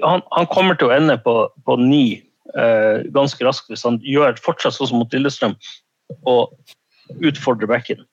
han, 0.02 0.24
han, 0.34 0.51
kommer 0.51 0.78
til 0.80 0.90
å 0.90 0.96
ende 0.96 1.18
på, 1.22 1.36
på 1.68 1.78
ni 1.78 2.06
eh, 2.16 2.23
ganske 3.14 3.43
raskt 3.47 3.70
hvis 3.72 3.82
han 3.86 3.97
gjør 4.06 4.36
fortsatt 4.43 4.76
sånn 4.76 4.93
som 4.93 5.01
mot 5.02 5.14
Lillestrøm 5.14 5.56
og 6.31 6.55
utfordrer 7.26 7.70
backen. 7.70 8.05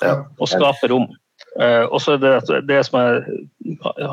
Ja. 0.00 0.22
Og 0.38 0.48
skaper 0.48 0.94
rom. 0.94 1.08
Eh, 1.60 1.84
og 1.86 2.00
så 2.02 2.16
er 2.16 2.22
det, 2.22 2.32
det 2.68 2.80
som 2.86 2.98
jeg, 2.98 3.38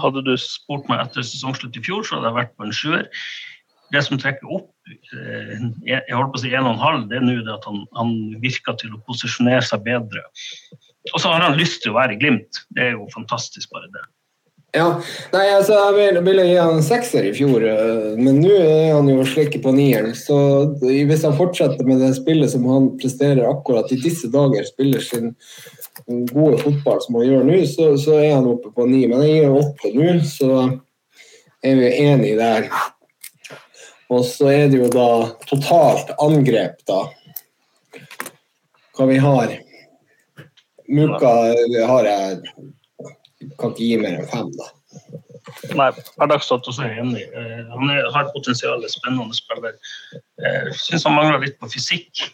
Hadde 0.02 0.22
du 0.26 0.34
spurt 0.40 0.88
meg 0.90 1.02
etter 1.04 1.26
sesongslutt 1.26 1.78
i 1.78 1.84
fjor, 1.86 2.06
så 2.06 2.18
hadde 2.18 2.30
jeg 2.30 2.38
vært 2.40 2.56
på 2.58 2.68
en 2.68 2.76
sjuer 2.76 3.06
det 3.94 4.02
som 4.06 4.18
trekker 4.20 4.50
opp 4.50 4.90
eh, 4.90 5.66
jeg 5.86 6.16
holdt 6.16 6.34
på 6.34 6.40
å 6.40 6.42
si 6.42 6.54
en 6.54 6.68
og 6.68 6.76
en 6.76 6.82
halv, 6.82 7.06
det 7.12 7.20
er 7.20 7.26
nå 7.26 7.38
at 7.54 7.68
han, 7.70 7.84
han, 7.98 8.16
virker 8.42 8.78
til 8.82 8.96
å 8.96 9.02
posisjonere 9.08 9.64
seg 9.66 9.84
bedre. 9.86 10.24
Og 11.14 11.22
så 11.22 11.32
har 11.32 11.46
han 11.46 11.58
lyst 11.60 11.84
til 11.84 11.94
å 11.94 12.00
være 12.00 12.16
i 12.16 12.20
Glimt. 12.22 12.64
Det 12.76 12.88
er 12.88 12.96
jo 12.96 13.06
fantastisk, 13.14 13.70
bare 13.76 13.92
det. 13.94 14.06
Ja, 14.76 14.90
nei, 15.32 15.46
altså 15.56 15.78
Jeg 15.96 16.24
ville 16.26 16.44
gi 16.50 16.56
han 16.60 16.82
sekser 16.84 17.24
i 17.30 17.32
fjor, 17.36 17.64
eh, 17.64 18.16
men 18.20 18.42
nå 18.44 18.52
er 18.60 18.90
han 18.92 19.08
jo 19.08 19.24
slik 19.28 19.56
på 19.64 19.72
nieren. 19.72 20.12
Så 20.18 20.38
hvis 20.84 21.24
han 21.24 21.38
fortsetter 21.38 21.88
med 21.88 22.04
det 22.04 22.12
spillet 22.18 22.52
som 22.52 22.66
han 22.68 22.90
presterer 23.00 23.46
akkurat 23.48 23.92
i 23.96 24.00
disse 24.04 24.28
dager, 24.34 24.68
spiller 24.68 25.04
sin 25.06 25.32
gode 26.34 26.60
fotball 26.60 27.00
som 27.06 27.20
han 27.20 27.28
gjør 27.30 27.48
nå, 27.48 27.62
så, 27.72 27.94
så 28.02 28.20
er 28.20 28.34
han 28.36 28.52
oppe 28.52 28.74
på 28.76 28.88
ni. 28.90 29.06
Men 29.08 29.24
jeg 29.24 29.38
gir 29.40 29.56
åtte 29.62 29.94
nå, 29.96 30.12
så 30.28 30.52
er 31.64 31.80
vi 31.80 31.96
enige 32.04 32.36
der. 32.42 32.68
Og 34.12 34.26
så 34.28 34.52
er 34.52 34.68
det 34.70 34.84
jo 34.84 34.92
da 34.92 35.10
totalt 35.48 36.12
angrep, 36.22 36.82
da. 36.86 37.06
Hva 38.96 39.08
vi 39.08 39.24
har. 39.24 39.56
Muka 40.92 41.32
har 41.90 42.12
jeg 42.12 42.44
Kan 43.60 43.74
ikke 43.74 43.88
gi 43.88 44.02
mer 44.02 44.20
enn 44.20 44.30
fem, 44.32 44.52
da. 44.58 44.72
Nei, 45.76 45.90
per 45.94 46.30
dags 46.32 46.48
dato 46.50 46.74
er 46.82 46.92
jeg 46.92 47.04
enig. 47.04 47.24
Eh, 47.38 47.62
han 47.70 47.92
er, 47.94 48.08
har 48.16 48.32
potensial, 48.34 48.84
spennende 48.90 49.38
spiller. 49.38 49.78
Jeg 50.42 50.72
eh, 50.72 50.74
syns 50.80 51.06
han 51.08 51.16
mangler 51.18 51.44
litt 51.44 51.58
på 51.62 51.70
fysikk. 51.72 52.26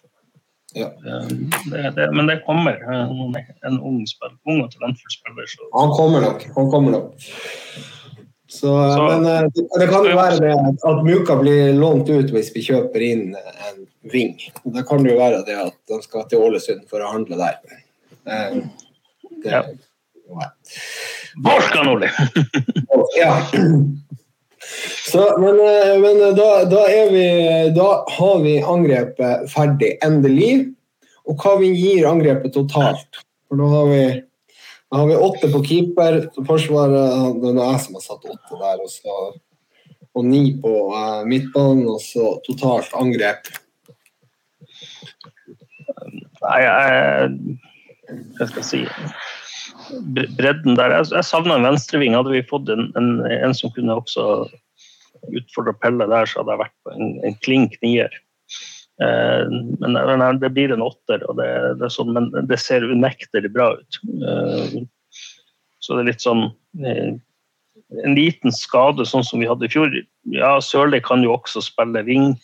Ja. 0.78 0.88
Eh, 0.88 1.32
det, 1.72 1.84
det, 1.98 2.08
men 2.16 2.30
det 2.30 2.42
kommer. 2.48 2.80
En 2.88 3.80
ung, 3.80 4.04
spiller, 4.08 4.38
ung 4.48 4.64
og 4.64 4.72
talentfull 4.74 5.16
spiller. 5.18 5.50
Så. 5.52 5.68
Han 5.76 5.96
kommer 5.98 6.28
nok. 6.28 6.46
Han 6.56 6.72
kommer 6.72 6.98
nok. 6.98 7.28
Så, 8.52 8.68
så, 8.68 9.04
men 9.08 9.24
det, 9.56 9.68
det, 9.80 9.86
kan 9.88 10.04
jo 10.04 10.16
være 10.18 10.40
det 10.44 10.56
at 10.60 11.06
Muka 11.08 11.38
blir 11.40 11.70
lånt 11.78 12.10
ut 12.12 12.34
hvis 12.36 12.50
vi 12.52 12.66
kjøper 12.66 13.06
inn 13.06 13.30
en 13.38 13.86
Ving. 14.12 14.34
Det 14.74 14.82
kan 14.90 15.06
jo 15.08 15.14
være 15.16 15.44
det 15.48 15.56
at 15.62 15.78
de 15.88 16.02
skal 16.04 16.26
til 16.28 16.42
Ålesund 16.42 16.88
for 16.90 17.04
å 17.06 17.12
handle 17.14 17.38
der. 17.40 17.60
Det, 18.26 18.40
ja. 19.46 19.62
Borska 21.44 21.84
Ole! 21.92 22.12
ja. 23.20 23.36
Så, 25.12 25.38
men, 25.40 25.60
eh, 25.60 26.00
men 26.00 26.36
da, 26.36 26.66
da, 26.66 26.84
vi, 27.12 27.26
da, 27.76 28.06
har 28.18 28.42
vi 28.44 28.58
angrepet 28.64 29.50
ferdig, 29.52 29.96
endelig. 30.06 30.52
Og 31.28 31.38
hva 31.42 31.56
vi 31.60 31.72
gir 31.76 32.08
angrepet 32.10 32.54
totalt. 32.56 33.24
For 33.50 33.60
da 33.60 33.72
har 33.72 33.90
vi 33.92 34.04
da 34.92 34.98
har 34.98 35.08
vi 35.08 35.16
åtte 35.16 35.48
på 35.52 35.62
keeper. 35.64 36.18
Forsvaret 36.48 37.38
Det 37.40 37.52
er 37.54 37.60
jeg 37.62 37.82
som 37.86 37.94
har 37.96 38.04
satt 38.04 38.26
åtte 38.28 38.58
der. 38.60 38.82
Og, 38.84 38.90
så, 38.92 39.20
og 40.12 40.26
ni 40.28 40.42
på 40.60 40.74
uh, 40.92 41.22
midtbanen, 41.24 41.86
og 41.88 42.02
så 42.04 42.34
totalt 42.44 42.92
angrep. 43.00 43.48
Nei, 46.42 46.58
jeg, 46.66 47.32
jeg 48.40 48.50
skal 48.52 48.68
si 48.68 48.82
Bredden 50.38 50.78
der. 50.80 50.98
Jeg, 50.98 51.12
jeg 51.16 51.28
savna 51.28 51.58
en 51.58 51.68
venstreving. 51.68 52.18
Hadde 52.18 52.34
vi 52.34 52.44
fått 52.50 52.70
en, 52.74 52.90
en, 53.00 53.14
en 53.32 53.56
som 53.58 53.74
kunne 53.76 54.00
også 54.02 54.26
utfordre 55.38 55.76
Pelle 55.78 56.08
der, 56.10 56.30
så 56.30 56.42
hadde 56.42 56.56
jeg 56.56 56.64
vært 56.64 56.78
på 56.86 56.94
en, 56.96 57.12
en 57.28 57.36
klink 57.46 57.76
nier. 57.86 58.14
Eh, 59.02 59.52
men 59.82 60.40
det 60.42 60.54
blir 60.54 60.74
en 60.74 60.86
åtter, 60.86 61.24
og 61.30 61.38
det, 61.40 61.50
det 61.82 61.92
sånn, 61.94 62.14
men 62.16 62.32
det 62.50 62.60
ser 62.62 62.86
unektelig 62.86 63.52
bra 63.54 63.74
ut. 63.80 64.02
Eh, 64.30 64.80
så 65.82 65.98
det 65.98 66.04
er 66.04 66.10
litt 66.12 66.26
sånn 66.26 66.48
eh, 66.86 67.18
en 68.06 68.16
liten 68.16 68.54
skade, 68.56 69.06
sånn 69.08 69.26
som 69.28 69.42
vi 69.42 69.50
hadde 69.50 69.68
i 69.68 69.72
fjor. 69.72 69.94
Ja, 70.32 70.56
Sørli 70.64 71.02
kan 71.04 71.26
jo 71.26 71.36
også 71.36 71.64
spille 71.66 72.04
wing. 72.08 72.36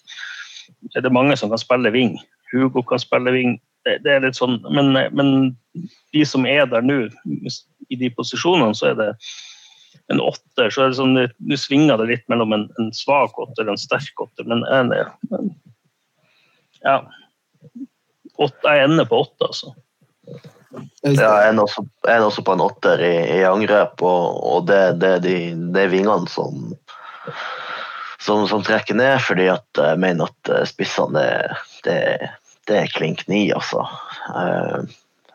Det 0.94 1.06
er 1.06 1.14
mange 1.14 1.38
som 1.40 1.54
kan 1.54 1.62
spille 1.62 1.92
wing. 1.94 2.18
Hugo 2.52 2.84
kan 2.88 3.00
spille 3.00 3.32
wing. 3.36 3.58
Det, 4.04 4.12
er 4.12 4.24
litt 4.26 4.40
sånn, 4.40 4.60
men, 4.74 4.92
men, 5.16 5.32
de 6.16 6.24
som 6.28 6.48
er 6.50 6.66
der 6.72 6.86
nå, 6.86 7.06
i 7.88 8.00
de 8.00 8.10
posisjonene, 8.18 8.76
så 8.76 8.92
er 8.92 8.98
det 9.00 9.10
en 10.12 10.22
åtter. 10.24 10.72
Så 10.72 10.84
er 10.84 10.92
det 10.92 11.00
sånn, 11.00 11.16
nå 11.18 11.60
svinger 11.60 12.00
det 12.02 12.10
litt 12.12 12.26
mellom 12.32 12.56
en, 12.56 12.68
en 12.82 12.92
svak 12.96 13.38
åtter 13.40 13.68
og 13.68 13.76
en 13.76 13.82
sterk 13.82 14.24
åtter. 14.24 14.48
Men, 14.50 14.64
men 15.32 15.52
ja. 16.84 17.02
Åtte, 18.38 18.70
jeg 18.70 18.86
ender 18.86 19.08
på 19.10 19.24
åtte, 19.26 19.50
altså. 19.50 19.74
Ja, 21.02 21.30
jeg 21.42 21.54
er 21.54 21.62
også, 21.62 21.84
jeg 22.06 22.20
er 22.20 22.26
også 22.26 22.44
på 22.46 22.54
en 22.54 22.66
åtter 22.66 23.02
i, 23.02 23.14
i 23.40 23.44
angrep, 23.48 24.02
og, 24.06 24.42
og 24.46 24.68
det, 24.70 24.82
det, 25.02 25.14
er 25.16 25.24
de, 25.24 25.38
det 25.74 25.86
er 25.86 25.94
vingene 25.94 26.30
som, 26.30 26.68
som, 28.22 28.44
som 28.52 28.66
trekker 28.66 28.98
ned, 29.00 29.18
fordi 29.26 29.48
at 29.54 29.82
jeg 29.82 30.02
mener 30.04 30.30
at 30.30 30.52
eh, 30.54 30.68
spissene 30.70 31.24
det, 31.24 31.58
det, 31.88 31.98
det 32.68 32.82
er 32.82 32.92
klink 32.94 33.26
ni, 33.32 33.48
altså. 33.56 33.86
Eh, 34.36 34.82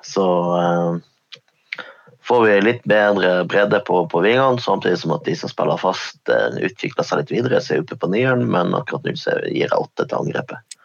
så 0.07 0.27
eh, 0.59 1.85
får 2.29 2.45
vi 2.47 2.59
litt 2.67 2.85
bedre 2.89 3.33
bredde 3.51 3.81
på, 3.87 4.05
på 4.13 4.23
vingene, 4.25 4.61
samtidig 4.63 5.01
som 5.03 5.17
at 5.17 5.25
de 5.29 5.37
som 5.39 5.51
spiller 5.51 5.81
fast, 5.81 6.21
utvikler 6.29 7.07
seg 7.07 7.23
litt 7.23 7.35
videre, 7.35 7.63
så 7.63 7.77
er 7.77 7.87
oppe 7.87 7.99
på 7.99 8.13
nieren, 8.13 8.45
men 8.51 8.77
akkurat 8.79 9.09
nå 9.09 9.17
gir 9.17 9.67
jeg 9.67 9.79
åtte 9.79 10.07
til 10.07 10.21
angrepet. 10.21 10.79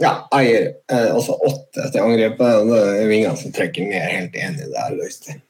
Ja, 0.00 0.12
jeg 0.32 0.46
gir 0.48 0.68
eh, 0.96 1.10
også 1.12 1.36
åtte 1.44 1.90
til 1.92 2.02
angrepet. 2.02 2.54
og 2.62 2.70
Det 2.72 2.80
er 3.02 3.10
vingene 3.10 3.36
som 3.36 3.52
trekker 3.52 3.88
ned. 3.88 4.06
Helt 4.08 4.38
enig 4.40 4.68
der, 4.72 4.96
Øystein. 4.96 5.42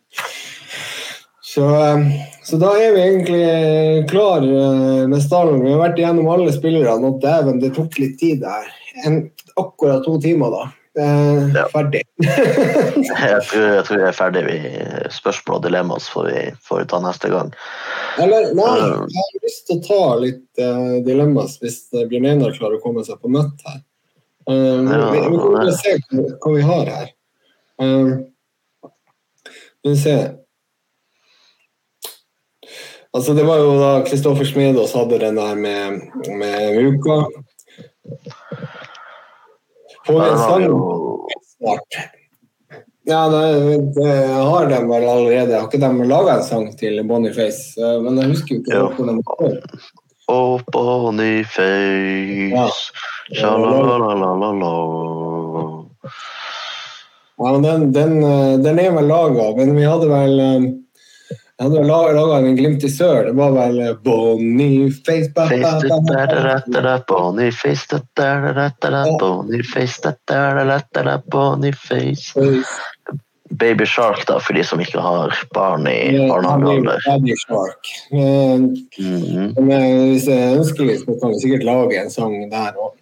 Så, 1.51 1.67
eh, 1.71 2.09
så, 2.47 2.59
da 2.63 2.73
er 2.79 2.97
vi 2.97 3.05
egentlig 3.05 4.09
klar 4.11 4.43
eh, 4.43 5.07
med 5.11 5.23
stallen. 5.23 5.63
Vi 5.63 5.71
har 5.71 5.85
vært 5.85 6.03
igjennom 6.03 6.31
alle 6.35 6.55
spillerne, 6.55 7.13
og 7.13 7.63
det 7.63 7.73
tok 7.79 8.01
litt 8.03 8.19
tid 8.23 8.43
der. 8.43 8.67
En, 9.07 9.23
akkurat 9.61 10.05
to 10.05 10.17
timer, 10.23 10.53
da. 10.55 10.69
Eh, 10.99 11.49
ja. 11.55 11.69
Ferdig. 11.73 12.03
jeg, 12.17 13.43
tror, 13.51 13.63
jeg, 13.63 13.85
tror, 13.87 13.97
vi 13.97 14.09
er 14.09 14.17
ferdig. 14.17 14.43
Vi, 14.49 14.57
spørsmål 15.15 15.61
og 15.61 15.67
dilemmaer 15.67 16.09
får 16.13 16.27
vi 16.31 16.41
får 16.67 16.89
ta 16.91 16.99
neste 17.05 17.31
gang. 17.31 17.53
Eller, 18.23 18.51
nei, 18.59 18.73
jeg 18.81 19.29
har 19.29 19.47
lyst 19.47 19.69
til 19.69 19.79
å 19.79 19.85
ta 19.87 20.01
litt 20.25 20.63
uh, 20.63 20.99
dilemmaer 21.07 21.55
hvis 21.63 21.79
Bjørn 21.95 22.27
Einar 22.33 22.59
klarer 22.59 22.81
å 22.81 22.83
komme 22.83 23.07
seg 23.07 23.21
på 23.23 23.31
møtt 23.31 23.63
her. 23.69 23.79
Um, 24.51 24.91
ja, 24.91 25.07
vi, 25.15 25.23
vi 25.31 25.41
kan 25.55 25.73
se 25.79 25.97
hva 26.11 26.55
vi 26.57 26.67
har 26.67 26.93
her. 26.97 27.09
Um, 27.81 28.13
vi 29.87 29.97
se. 29.97 30.17
Altså, 33.11 33.35
det 33.35 33.47
var 33.47 33.59
jo 33.63 33.71
da 33.79 33.95
Kristoffer 34.07 34.47
Smedås 34.47 34.93
hadde 34.95 35.23
den 35.23 35.39
der 35.39 35.55
med, 35.59 36.03
med 36.39 36.83
uka. 36.83 37.23
Får 40.13 40.21
den 40.25 40.39
sangen? 40.39 40.75
Ja, 43.11 43.29
det, 43.29 43.79
det 43.97 44.13
har 44.29 44.67
de 44.71 44.79
vel 44.87 45.09
allerede. 45.09 45.57
Har 45.57 45.67
ikke 45.67 45.81
de 45.83 46.09
laga 46.09 46.37
en 46.37 46.45
sang 46.47 46.69
til 46.79 47.01
Boniface? 47.09 47.75
Men 48.05 48.21
jeg 48.21 48.35
husker 48.35 48.61
ikke 48.61 48.85
hvordan 48.85 49.09
den 49.15 49.23
var. 49.27 49.57
Oh, 50.31 50.61
Boniface. 50.73 52.55
Ja. 52.55 52.69
Ja, 57.41 57.53
den, 57.63 57.93
den, 57.93 58.23
eh, 58.23 58.59
den, 58.59 58.79
er 58.79 58.91
vel 58.95 59.09
laga, 59.09 59.57
men 59.57 59.77
vi 59.77 59.85
hadde 59.89 60.09
vel 60.11 60.41
eh, 61.61 61.67
jeg 61.67 61.71
hadde 61.71 62.15
laga 62.17 62.39
en 62.39 62.57
Glimt 62.57 62.85
i 62.85 62.91
sør. 62.91 63.25
Det 63.29 63.35
var 63.37 63.53
vel 63.57 63.81
eh, 63.85 63.97
Boniface 64.05 65.33
Boniface 67.09 67.87
Boniface 71.31 72.35
Baby 73.51 73.85
Shark, 73.85 74.27
da, 74.27 74.39
for 74.39 74.55
de 74.55 74.63
som 74.65 74.81
ikke 74.81 75.01
har 75.03 75.35
barn 75.55 75.87
i 75.91 76.29
barnehagealder. 76.29 77.01
Baby 77.07 77.35
Shark. 77.37 77.89
Men, 78.11 78.63
mm 78.99 79.55
-hmm. 79.55 80.13
hvis 80.13 80.25
det 80.25 80.35
er 80.35 80.57
ønskelig, 80.59 80.99
så 80.99 81.19
kan 81.21 81.29
vi 81.29 81.41
sikkert 81.41 81.63
lage 81.63 82.03
en 82.03 82.11
sang 82.11 82.51
der 82.51 82.73
òg. 82.79 82.93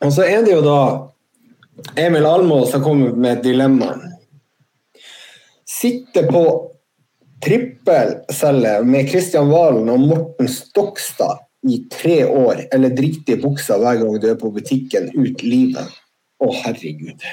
Og 0.00 0.12
så 0.12 0.22
er 0.22 0.44
det 0.44 0.52
jo 0.52 0.62
da 0.62 1.08
Emil 1.96 2.26
Almås 2.26 2.70
som 2.70 2.82
kommer 2.82 3.12
med 3.12 3.38
et 3.38 3.44
dilemma. 3.44 3.94
Sitte 5.82 6.22
på 6.28 6.42
trippelcelle 7.42 8.76
med 8.86 9.08
Kristian 9.10 9.50
Valen 9.50 9.90
og 9.90 10.04
Morten 10.06 10.50
Stokstad 10.50 11.42
i 11.68 11.80
tre 11.90 12.22
år, 12.26 12.64
eller 12.74 12.94
drite 12.94 13.34
i 13.34 13.40
buksa 13.42 13.78
hver 13.82 13.98
gang 14.02 14.14
du 14.22 14.28
er 14.30 14.38
på 14.38 14.50
butikken 14.54 15.10
ut 15.14 15.42
livet. 15.42 15.98
Å, 16.42 16.50
herregud. 16.64 17.26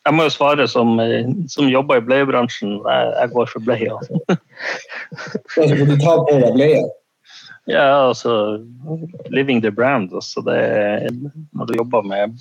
Jeg 0.00 0.16
må 0.16 0.24
jo 0.26 0.32
svare 0.32 0.66
som, 0.68 0.96
som 1.52 1.68
jobber 1.68 2.00
i 2.00 2.04
bleiebransjen. 2.04 2.78
Jeg, 2.84 3.30
går 3.34 3.52
for 3.52 3.64
bleie. 3.64 3.92
Altså. 3.92 4.40
Du 5.56 5.96
ta 6.00 6.16
på 6.24 6.36
deg 6.40 6.56
bleie? 6.56 6.82
Ja, 7.68 8.08
altså 8.08 8.32
Living 9.30 9.60
the 9.62 9.70
brand. 9.70 10.14
Altså 10.14 10.42
det, 10.46 10.60
når 11.52 11.64
du 11.66 11.74
jobber 11.76 12.02
med 12.02 12.38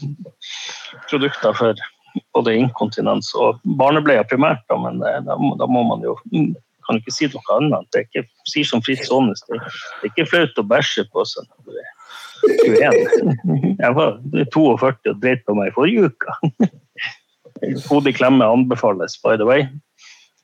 produkter 1.10 1.54
for 1.54 1.76
både 2.34 2.56
inkontinens 2.56 3.34
og 3.38 3.60
barnebleier 3.80 4.26
primært, 4.30 4.64
da, 4.70 4.78
men 4.80 5.02
da, 5.04 5.20
da, 5.60 5.68
må 5.70 5.84
man 5.86 6.04
jo 6.06 6.16
kan 6.90 6.98
ikke 6.98 7.14
si 7.14 7.30
noe 7.30 7.58
annet. 7.60 7.86
Det 7.94 8.02
er 8.02 8.08
ikke, 8.08 8.26
sier 8.50 8.66
som 8.66 8.82
Fritz 8.86 9.12
Aanes, 9.14 9.44
det, 9.48 9.60
er 9.62 10.10
ikke 10.10 10.28
flaut 10.32 10.58
å 10.58 10.66
bæsje 10.66 11.06
på 11.14 11.26
seg. 11.28 11.46
21. 12.40 13.76
Jeg 13.78 13.96
var 13.98 14.18
42 14.56 14.64
og 15.12 15.22
dreit 15.22 15.44
på 15.46 15.56
meg 15.58 15.70
i 15.70 15.76
forrige 15.76 16.10
uke. 16.10 16.38
Hodet 17.90 18.16
klemme 18.18 18.48
anbefales, 18.48 19.20
by 19.22 19.36
the 19.38 19.46
way. 19.46 19.68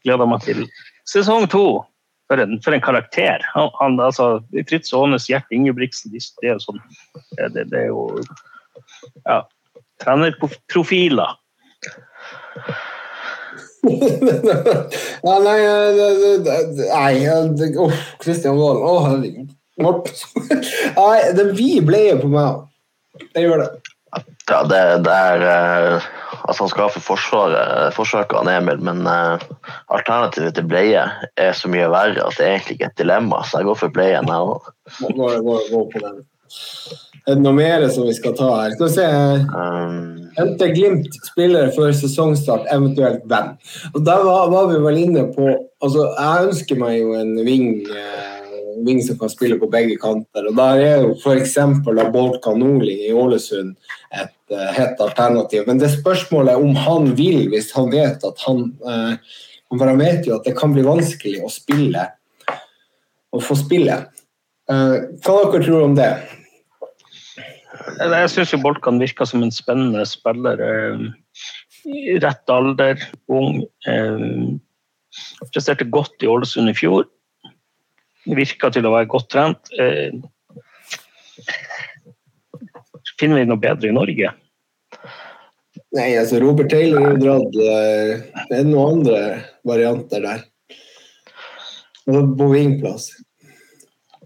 Gleder 0.05 0.29
meg 0.29 0.43
til 0.45 0.65
sesong 1.09 1.47
to. 1.49 1.81
For 2.25 2.41
en, 2.41 2.57
for 2.65 2.73
en 2.73 2.81
karakter. 2.81 3.43
Han, 3.53 3.69
han, 3.79 3.99
altså, 4.01 4.39
Fritz 4.69 4.93
Aanes, 4.97 5.27
Gjert 5.29 5.51
Ingebrigtsen, 5.53 6.13
det 6.15 6.49
er 6.49 6.55
jo 6.55 6.63
sånn 6.63 6.81
Det, 7.37 7.67
det 7.69 7.83
er 7.83 7.91
jo 7.91 8.07
ja, 9.27 9.43
trenerprofiler. 10.01 11.35
nei, 13.85 15.37
nei, 15.45 15.59
nei 16.89 17.77
Uff, 17.85 18.01
Kristian 18.23 18.57
Valen. 18.57 18.81
Å, 18.81 18.95
herregud. 19.05 19.53
Nei, 20.95 21.17
det 21.35 21.45
vi 21.57 21.81
bleie 21.83 22.15
på 22.19 22.29
meg. 22.31 22.63
Det 23.35 23.43
gjør 23.43 23.65
det. 23.65 23.84
Ja, 24.51 24.61
det, 24.69 24.81
det 25.05 25.13
er 25.13 25.43
uh, 25.45 26.03
Altså, 26.45 26.63
han 26.63 26.69
skal 26.69 26.83
ha 26.85 26.91
for 26.93 27.01
forsvaret, 27.01 27.93
forsøket 27.95 28.37
han 28.37 28.51
Emil, 28.51 28.81
men 28.85 29.01
uh, 29.09 29.41
alternativet 29.89 30.53
til 30.53 30.67
bleie 30.69 31.01
er 31.41 31.55
så 31.57 31.71
mye 31.71 31.87
verre 31.89 32.21
at 32.21 32.37
det 32.37 32.45
er 32.45 32.53
egentlig 32.53 32.77
ikke 32.77 32.91
et 32.91 33.01
dilemma, 33.01 33.41
så 33.41 33.63
jeg 33.63 33.69
går 33.71 33.79
for 33.79 33.95
bleien, 33.95 34.29
jeg 34.29 34.51
òg. 34.51 34.69
Er 37.25 37.39
det 37.39 37.41
noe 37.41 37.57
mer 37.57 37.87
som 37.89 38.05
vi 38.05 38.13
skal 38.13 38.35
ta 38.37 38.51
her? 38.59 38.75
Skal 38.75 38.85
vi 38.85 38.93
se 38.93 39.05
um, 39.57 39.95
Hente 40.35 40.67
Glimt 40.75 41.15
spillere 41.25 41.71
før 41.73 41.95
sesongstart, 41.97 42.67
eventuelt 42.73 43.23
hvem? 43.25 43.55
Og 43.95 44.03
Der 44.05 44.21
var, 44.27 44.51
var, 44.53 44.67
vi 44.69 44.77
vel 44.83 44.99
inne 45.07 45.23
på 45.33 45.47
altså 45.81 46.05
Jeg 46.11 46.51
ønsker 46.51 46.77
meg 46.81 46.99
jo 46.99 47.15
en 47.17 47.33
ving. 47.47 47.65
Uh, 48.75 48.83
wing 48.83 49.01
som 49.03 49.19
kan 49.19 49.29
spille 49.29 49.57
på 49.59 49.69
begge 49.71 49.97
kanter. 49.97 50.47
og 50.47 50.55
Der 50.55 50.81
er 50.83 51.01
jo 51.03 51.15
f.eks. 51.15 51.57
Bolt 52.13 52.41
Kanoli 52.43 53.07
i 53.07 53.13
Ålesund 53.13 53.75
et 54.11 54.35
uh, 54.51 54.71
hett 54.75 55.01
alternativ. 55.01 55.65
Men 55.67 55.79
det 55.79 55.93
spørsmålet 55.95 56.53
er 56.53 56.63
om 56.63 56.75
han 56.75 57.13
vil, 57.17 57.47
hvis 57.49 57.71
han 57.75 57.91
vet 57.93 58.23
at 58.23 58.47
han 58.47 58.69
uh, 58.85 59.15
For 59.75 59.89
han 59.89 59.99
vet 59.99 60.27
jo 60.27 60.37
at 60.37 60.45
det 60.45 60.55
kan 60.57 60.73
bli 60.75 60.85
vanskelig 60.85 61.41
å 61.43 61.51
spille 61.51 62.05
å 63.35 63.41
få 63.43 63.57
spille. 63.59 64.05
Uh, 64.71 65.11
hva 65.25 65.39
dere 65.51 65.63
tror 65.65 65.87
om 65.89 65.95
det? 65.97 66.11
Jeg 67.99 68.29
syns 68.31 68.53
Bolkan 68.63 69.01
virker 69.01 69.27
som 69.27 69.43
en 69.43 69.51
spennende 69.53 70.05
spiller. 70.07 70.61
Rett 72.23 72.49
alder, 72.49 73.01
ung. 73.29 73.59
Presterte 75.51 75.85
godt 75.91 76.23
i 76.23 76.29
Ålesund 76.31 76.71
i 76.71 76.77
fjor 76.77 77.05
virker 78.25 78.73
til 78.73 78.87
å 78.87 78.93
være 78.95 79.09
godt 79.11 79.29
trent. 79.33 79.71
Eh, 79.77 80.15
finner 83.19 83.41
vi 83.41 83.45
noe 83.49 83.61
bedre 83.61 83.91
i 83.91 83.95
Norge? 83.95 84.33
Nei, 85.95 86.09
altså 86.19 86.41
Robert 86.43 86.71
Taylor 86.73 87.05
har 87.09 87.21
dratt. 87.21 87.59
Eh, 87.61 88.43
det 88.49 88.59
er 88.59 88.67
noen 88.67 88.99
andre 88.99 89.21
varianter 89.67 90.25
der. 90.25 90.43
På 92.05 92.49
vingplass. 92.51 93.11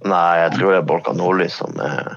Nei, 0.07 0.39
jeg 0.43 0.55
tror 0.55 0.73
det 0.73 0.79
er 0.79 0.87
Bolka 0.87 1.13
Nordli 1.15 1.49
som 1.51 1.75
er 1.83 2.15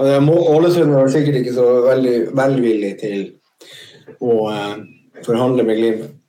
Ålesund 0.00 0.94
er 0.94 1.10
sikkert 1.12 1.40
ikke 1.40 1.52
så 1.56 1.66
veldig 1.84 2.14
velvillig 2.38 2.92
til 3.00 3.18
å 4.22 4.36
eh, 4.52 4.76
forhandle 5.26 5.66
med 5.66 5.80
Glimt. 5.80 6.19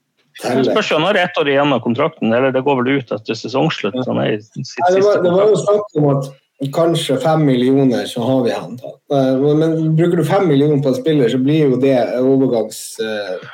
Det 0.42 0.64
spørs 0.66 0.92
jo, 0.92 1.00
når 1.02 1.18
ett 1.22 1.38
år 1.40 1.50
igjen 1.52 1.74
av 1.74 1.82
kontrakten, 1.84 2.32
eller 2.34 2.54
det 2.54 2.64
går 2.66 2.80
vel 2.82 2.98
ut 2.98 3.12
etter 3.14 3.38
sesongslutt. 3.38 3.98
Sitt 4.02 4.14
Nei, 4.14 4.36
det, 4.40 5.02
var, 5.04 5.20
det 5.22 5.34
var 5.34 5.52
jo 5.52 5.58
snakk 5.60 6.00
om 6.00 6.08
at 6.16 6.30
kanskje 6.74 7.16
fem 7.22 7.44
millioner, 7.46 8.04
så 8.06 8.22
har 8.22 8.44
vi 8.44 8.50
han. 8.50 8.78
Men, 9.58 9.96
bruker 9.96 10.16
du 10.16 10.24
fem 10.24 10.46
millioner 10.48 10.82
på 10.82 10.92
en 10.92 10.94
spiller, 10.94 11.28
så 11.28 11.38
blir 11.38 11.72
jo 11.72 11.80
det 11.82 11.98
overgangs... 12.20 13.00
eh, 13.02 13.50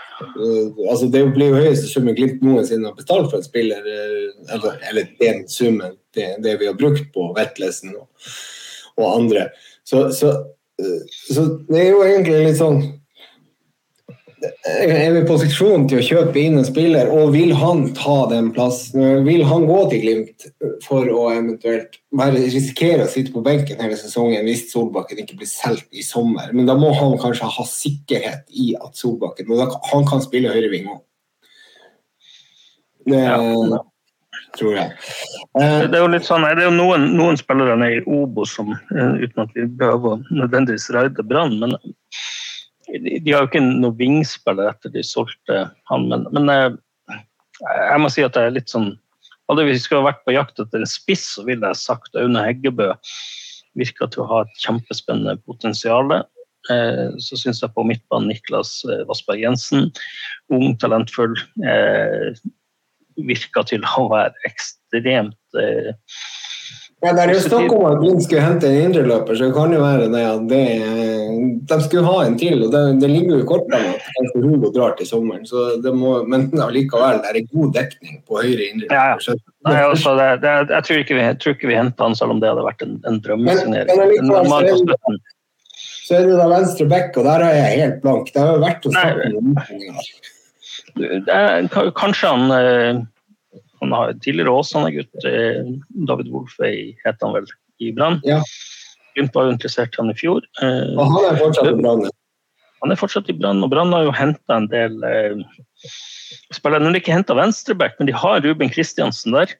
altså 0.91 1.07
Det 1.07 1.23
blir 1.31 1.53
jo 1.53 1.61
høyeste 1.63 1.87
summen 1.87 2.17
Glimt 2.19 2.41
noensinne 2.43 2.91
har 2.91 2.97
betalt 2.99 3.31
for 3.31 3.39
en 3.39 3.47
spiller. 3.47 3.87
eh, 3.87 4.55
eller, 4.55 4.79
eller 4.91 5.11
den 5.21 5.45
summen, 5.49 5.97
det, 6.15 6.35
det 6.45 6.59
vi 6.61 6.69
har 6.69 6.77
brukt 6.77 7.13
på 7.15 7.33
Vetlesen 7.37 7.97
og, 7.97 8.09
og 8.99 9.11
andre. 9.15 9.49
Så, 9.85 10.09
så, 10.13 10.35
eh, 10.83 11.03
så 11.33 11.47
det 11.69 11.85
er 11.85 11.93
jo 11.93 12.05
egentlig 12.05 12.45
litt 12.49 12.61
sånn 12.61 12.83
er 14.43 15.13
vi 15.15 15.21
i 15.21 15.27
posisjon 15.27 15.87
til 15.91 16.01
å 16.01 16.05
kjøpe 16.05 16.41
inn 16.41 16.59
en 16.61 16.67
spiller, 16.67 17.11
og 17.15 17.33
vil 17.35 17.53
han 17.59 17.89
ta 17.97 18.19
den 18.31 18.51
plassen? 18.55 19.25
Vil 19.27 19.45
han 19.49 19.67
gå 19.69 19.79
til 19.91 20.05
Glimt 20.05 20.47
for 20.85 21.09
å 21.11 21.25
eventuelt 21.33 21.99
bare 22.15 22.45
risikere 22.45 23.07
å 23.07 23.11
sitte 23.11 23.35
på 23.35 23.43
benken 23.47 23.83
hele 23.83 23.99
sesongen 23.99 24.47
hvis 24.49 24.69
Solbakken 24.73 25.23
ikke 25.25 25.39
blir 25.41 25.51
solgt 25.51 25.89
i 25.93 26.05
sommer? 26.07 26.53
Men 26.55 26.71
da 26.71 26.77
må 26.79 26.93
han 26.97 27.19
kanskje 27.21 27.51
ha 27.59 27.69
sikkerhet 27.69 28.47
i 28.55 28.73
at 28.79 28.99
Solbakken 28.99 29.51
Han 29.93 30.09
kan 30.09 30.23
spille 30.25 30.53
høyreving 30.55 30.91
òg. 30.95 31.05
Det 33.09 33.25
Ja. 33.25 33.79
tror 34.57 34.75
jeg. 34.75 34.91
Eh, 35.61 35.87
Det 35.89 35.95
er 35.95 36.03
jo 36.03 36.09
litt 36.09 36.27
sånn, 36.27 36.43
det 36.43 36.63
er 36.65 36.71
jo 36.71 36.75
noen, 36.75 37.15
noen 37.17 37.37
spillere 37.37 37.77
i 37.93 38.03
Obo 38.07 38.45
som, 38.45 38.73
eh, 38.73 39.25
uten 39.25 39.43
at 39.45 39.55
vi 39.55 39.67
behøver 39.67 40.17
å 40.17 40.23
nødvendigvis 40.31 40.91
raide 40.95 41.27
Brann, 41.27 41.59
men 41.61 41.77
de, 42.89 43.33
har 43.33 43.45
jo 43.45 43.49
ikke 43.51 43.65
noe 43.65 43.97
vingspiller 43.99 44.71
etter 44.71 44.93
de 44.95 45.05
solgte 45.05 45.67
han. 45.91 46.07
Men, 46.11 46.27
men 46.35 46.53
eh, 46.53 47.19
jeg 47.61 48.01
må 48.03 48.11
si 48.13 48.25
at 48.25 48.39
jeg 48.39 48.51
er 48.51 48.59
litt 48.59 48.73
sånn 48.73 48.95
Hadde 49.49 49.63
vi 49.65 49.79
skulle 49.81 50.05
vært 50.05 50.27
på 50.27 50.35
jakt 50.35 50.59
etter 50.61 50.83
en 50.85 50.91
spiss, 50.91 51.23
så 51.39 51.43
ville 51.47 51.65
jeg 51.71 51.81
sagt 51.81 52.17
Aune 52.21 52.43
Heggebø 52.45 52.91
virker 53.81 54.11
til 54.13 54.21
å 54.21 54.27
ha 54.29 54.41
et 54.45 54.59
kjempespennende 54.61 55.39
potensial. 55.49 56.13
Eh, 56.69 57.17
Så 57.17 57.39
syns 57.41 57.63
jeg 57.63 57.73
på 57.73 57.87
midtbanen 57.89 58.29
Niklas 58.29 58.75
eh, 58.85 59.07
Vassberg 59.09 59.41
Jensen, 59.41 59.89
ung, 60.53 60.77
talentfull. 60.77 61.33
Virker 63.17 63.65
til 63.73 63.89
å 63.89 64.05
være 64.13 64.37
ekstremt 64.51 65.57
Ja, 66.99 67.13
det 67.15 67.23
er 67.23 67.31
jo 67.31 67.41
snakk 67.45 67.73
om 67.77 67.85
at 67.87 68.01
Glimt 68.03 68.25
skulle 68.25 68.43
hente 68.43 68.67
en 68.67 68.89
indreløper, 68.89 69.37
så 69.39 69.47
det 69.47 69.55
kan 69.55 69.71
jo 69.71 69.79
være 69.85 70.09
det 70.11 70.23
at 70.27 70.49
det, 70.51 70.63
de 71.71 71.77
skulle 71.85 72.03
ha 72.09 72.25
en 72.27 72.35
til. 72.41 72.65
og 72.67 72.73
Det, 72.75 72.81
det 73.05 73.11
ligger 73.13 73.37
jo 73.37 73.43
i 73.45 73.47
kortene 73.47 73.93
at 73.93 74.09
kanskje 74.17 74.43
Hugo 74.43 74.71
drar 74.75 74.97
til 74.99 75.07
sommeren, 75.07 75.45
så 75.47 75.77
det 75.85 75.93
må, 75.95 76.17
men 76.27 76.49
allikevel, 76.59 77.21
det 77.23 77.31
er 77.31 77.47
god 77.53 77.71
dekning 77.77 78.17
på 78.27 78.41
høyre 78.43 78.67
indreløper. 78.73 78.97
Ja, 78.99 79.15
ja. 79.15 79.37
Nei, 79.69 79.77
altså, 79.93 80.17
det, 80.19 80.27
det, 80.43 80.57
jeg 80.75 80.83
tror 80.89 80.99
ikke 81.05 81.15
vi, 81.21 81.23
jeg 81.29 81.39
tror 81.45 81.55
ikke 81.55 81.71
vi 81.71 81.79
henter 81.79 82.09
han 82.09 82.19
selv 82.19 82.35
om 82.35 82.41
det 82.43 82.51
hadde 82.51 82.67
vært 82.67 82.83
en, 82.89 82.97
en 83.07 83.21
drømmesignering. 83.29 83.89
Så 86.09 86.17
er 86.19 86.27
det- 86.27 86.39
da 86.41 86.49
venstre 86.51 86.87
back, 86.89 87.15
og 87.21 87.25
der 87.31 87.45
er 87.47 87.55
jeg 87.61 87.79
helt 87.85 88.03
blank. 88.03 88.33
Det 88.35 88.43
har 88.43 88.57
jo 88.57 88.63
vært 88.65 88.83
ka- 91.71 91.91
Kanskje 91.95 92.27
han 92.33 92.51
eh, 92.59 93.01
Han 93.81 93.93
har 93.95 94.13
tidligere 94.25 94.51
Åsane-gutt, 94.59 95.25
eh, 95.29 95.65
David 96.09 96.31
Wolfe 96.35 96.71
het 97.05 97.23
han 97.23 97.35
vel, 97.37 97.47
i 97.81 97.93
Brann. 97.95 98.21
Ja. 98.27 98.41
Glimt 99.17 99.35
var 99.35 99.49
jo 99.49 99.55
interessert 99.57 99.95
han 99.99 100.11
i 100.11 100.17
fjor. 100.19 100.43
Eh, 100.63 100.95
Og 100.99 101.05
han 101.15 101.29
er 101.33 101.39
fortsatt 101.43 101.71
i 101.73 101.77
Brann. 101.83 102.09
Han 102.83 102.93
er 102.95 102.99
fortsatt 103.01 103.31
i 103.31 103.35
Brann, 103.35 103.63
og 103.67 103.71
Brann 103.73 103.93
har 103.95 104.05
jo 104.07 104.13
henta 104.15 104.57
en 104.61 104.69
del 104.71 104.99
eh, 105.07 105.41
spillere. 106.55 106.83
Nå 106.83 106.91
har 106.91 106.95
de 106.99 107.01
ikke 107.03 107.17
henta 107.17 107.35
venstreback, 107.39 107.97
men 107.99 108.07
de 108.11 108.15
har 108.15 108.43
Ruben 108.45 108.71
Kristiansen 108.71 109.35
der. 109.35 109.55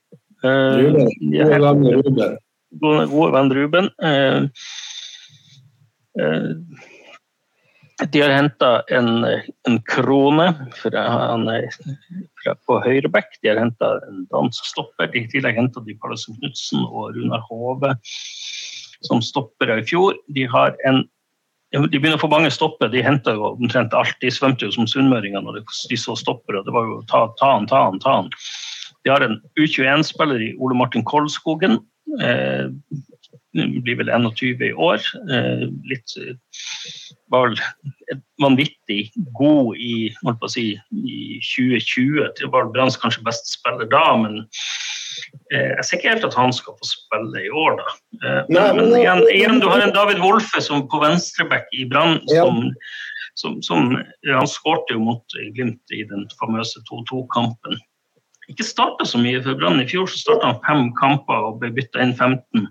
Eh, 0.45 0.77
Ruben. 0.83 1.09
de 1.19 1.43
Gode 1.43 1.63
venn 1.65 1.83
Ruben. 1.97 2.37
gode, 2.79 3.07
gode 3.11 3.33
venn 3.35 3.51
Ruben. 3.59 3.91
Eh, 4.03 4.41
eh, 6.23 6.53
de 8.07 8.21
har 8.23 8.31
henta 8.31 8.83
en, 8.95 9.25
en 9.67 9.79
krone 9.91 10.47
fra, 10.79 11.03
han 11.09 11.49
fra, 12.43 12.55
på 12.67 12.79
høyreback. 12.85 13.41
De 13.43 13.51
har 13.51 13.59
henta 13.59 13.97
en 14.07 14.25
dansk 14.31 14.71
stopper. 14.71 15.11
I 15.19 15.27
tillegg 15.33 15.59
henta 15.59 15.83
de 15.87 15.97
Pallesen 15.99 16.39
Knutsen 16.39 16.85
og 16.87 17.17
Runar 17.17 17.43
Hove 17.51 17.97
som 19.07 19.23
stoppere 19.23 19.81
i 19.81 19.87
fjor. 19.87 20.19
De 20.35 20.47
en 20.87 21.05
de 21.73 21.99
begynner 21.99 22.17
å 22.17 22.23
få 22.23 22.31
mange 22.33 22.49
stopper. 22.49 22.89
De 22.89 23.03
henta 23.05 23.35
jo 23.37 23.51
omtrent 23.51 23.93
alt. 23.93 24.17
De 24.23 24.31
svømte 24.33 24.65
jo 24.65 24.73
som 24.73 24.87
sunnmøringer 24.89 25.43
når 25.45 25.61
de 25.61 25.99
så 26.01 26.15
stoppere. 26.17 26.63
Det 26.65 26.73
var 26.73 26.87
jo 26.89 27.03
ta, 27.11 27.27
ta 27.37 27.51
han, 27.59 27.69
ta 27.69 27.83
han, 27.85 27.99
ta 28.01 28.15
han. 28.23 28.31
De 29.05 29.13
har 29.13 29.25
en 29.25 29.37
U21-spiller 29.61 30.47
i 30.47 30.55
Ole 30.57 30.79
Martin 30.79 31.05
Kolskogen. 31.05 31.77
Eh, 32.25 32.73
blir 33.57 33.97
vel 33.99 34.11
21 34.13 34.63
i 34.63 34.73
år. 34.73 35.03
Eh, 35.33 35.65
litt 35.89 36.15
eh, 36.21 36.37
var 37.33 37.49
vel 37.49 38.21
vanvittig 38.43 39.11
god 39.39 39.77
i, 39.77 40.11
holdt 40.23 40.41
på 40.41 40.49
å 40.49 40.53
si, 40.53 40.67
i 40.93 41.41
2020. 41.45 42.29
Det 42.39 42.51
var 42.53 42.71
Branns 42.75 42.99
kanskje 43.01 43.25
beste 43.27 43.53
spiller 43.57 43.89
da, 43.91 44.05
men 44.21 44.41
eh, 45.53 45.75
jeg 45.79 45.85
ser 45.85 45.99
ikke 45.99 46.15
helt 46.15 46.29
at 46.31 46.39
han 46.39 46.55
skal 46.57 46.79
få 46.79 46.91
spille 46.93 47.45
i 47.45 47.51
år, 47.51 47.79
da. 47.81 47.91
Nei, 48.53 48.71
men, 48.77 48.95
igjen, 48.97 49.25
igjen, 49.33 49.61
du 49.63 49.69
har 49.71 49.85
en 49.85 49.95
David 49.97 50.23
Wolfe 50.25 50.63
som 50.65 50.87
på 50.89 51.03
venstreback 51.05 51.69
i 51.77 51.89
Brann 51.89 52.19
Ja. 52.33 52.47
som, 52.47 52.73
som, 53.39 53.61
som 53.63 53.93
Han 54.27 54.49
skårte 54.51 54.97
jo 54.97 55.05
mot 55.05 55.39
Glimt 55.55 55.95
i 55.95 56.03
den 56.09 56.27
famøse 56.41 56.83
2-2-kampen. 56.91 57.79
Ikke 58.49 58.65
starta 58.65 59.05
så 59.05 59.21
mye 59.21 59.41
for 59.45 59.59
Brann. 59.61 59.81
I 59.83 59.89
fjor 59.89 60.09
så 60.09 60.23
starta 60.23 60.49
han 60.49 60.63
fem 60.65 60.87
kamper 60.97 61.51
og 61.51 61.59
ble 61.61 61.71
bytta 61.77 62.01
inn 62.01 62.15
15. 62.17 62.65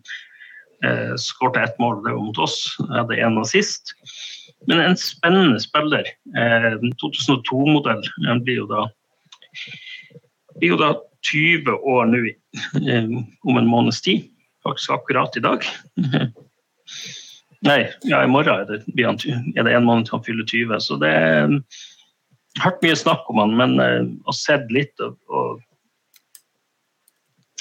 Eh, 0.85 1.15
Skårte 1.17 1.61
ett 1.61 1.79
mål, 1.79 2.03
det 2.03 2.13
var 2.13 2.23
mot 2.25 2.37
oss. 2.37 2.75
Jeg 2.79 2.93
hadde 2.93 3.19
én 3.21 3.39
assist. 3.41 3.95
Men 4.67 4.81
en 4.83 4.97
spennende 4.97 5.59
spiller. 5.63 6.09
Eh, 6.37 6.73
2002-modell. 7.01 8.03
Han 8.27 8.43
blir 8.43 8.61
jo 8.63 8.69
da 8.69 8.87
blir 10.57 10.73
jo 10.73 10.79
da 10.81 10.93
20 11.31 11.77
år 11.85 12.09
nå 12.09 12.23
eh, 12.27 13.13
om 13.43 13.57
en 13.57 13.69
måneds 13.69 14.01
tid. 14.05 14.27
Faktisk 14.65 14.91
akkurat 14.97 15.37
i 15.37 15.43
dag. 15.45 15.65
Nei, 17.67 17.79
ja, 18.05 18.21
i 18.21 18.29
morgen 18.29 18.53
er 18.53 18.67
det, 18.69 18.83
er 18.93 19.71
en 19.73 19.87
måned 19.87 20.05
til 20.05 20.17
han 20.17 20.25
fyller 20.25 20.45
20. 20.45 20.81
Så 20.83 20.99
det 21.01 21.09
er 21.09 21.55
hørt 22.61 22.83
mye 22.85 22.97
snakk 22.97 23.29
om 23.31 23.41
han, 23.41 23.55
men 23.57 23.79
eh, 23.81 24.03
og 24.25 24.37
sett 24.37 24.69
litt 24.73 24.93
og, 25.03 25.17
og 25.29 25.63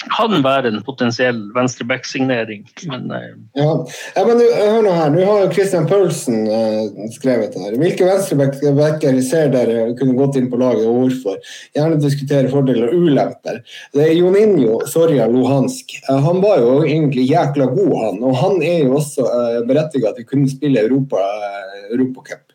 kan 0.05 0.35
være 0.45 0.69
en 0.69 0.83
potensiell 0.85 1.39
venstreback-signering. 1.55 2.67
Men 2.89 3.09
eh, 3.11 3.31
Ja. 3.57 3.71
ja, 4.15 4.25
men 4.27 4.41
hør 4.43 4.83
nå 4.85 4.93
her. 4.93 5.09
Nå 5.13 5.23
har 5.25 5.39
jo 5.41 5.51
Christian 5.55 5.87
Paulsen 5.89 6.45
eh, 6.45 7.07
skrevet 7.15 7.57
her. 7.57 7.73
Hvilke 7.81 8.05
venstrebacker 8.05 9.17
ser 9.25 9.49
dere 9.55 9.87
kunne 9.97 10.17
gått 10.19 10.37
inn 10.37 10.51
på 10.51 10.59
laget, 10.61 10.85
og 10.85 11.01
hvorfor? 11.01 11.39
Gjerne 11.75 11.97
diskutere 12.03 12.51
fordeler 12.53 12.91
og 12.91 13.07
ulemper. 13.09 13.63
Det 13.95 14.05
er 14.05 14.13
Joninho 14.19 14.79
Soria 14.89 15.25
Luhansk. 15.31 15.97
Eh, 16.03 16.21
han 16.29 16.43
var 16.45 16.61
jo 16.61 16.77
egentlig 16.85 17.25
jækla 17.31 17.71
god, 17.73 17.95
han. 18.05 18.21
Og 18.21 18.37
han 18.43 18.61
er 18.61 18.83
jo 18.85 18.99
også 19.01 19.25
eh, 19.25 19.61
berettiget 19.69 20.19
til 20.19 20.27
å 20.27 20.33
kunne 20.35 20.51
spille 20.53 20.85
Europa, 20.85 21.25
eh, 21.25 21.87
Europacup. 21.95 22.45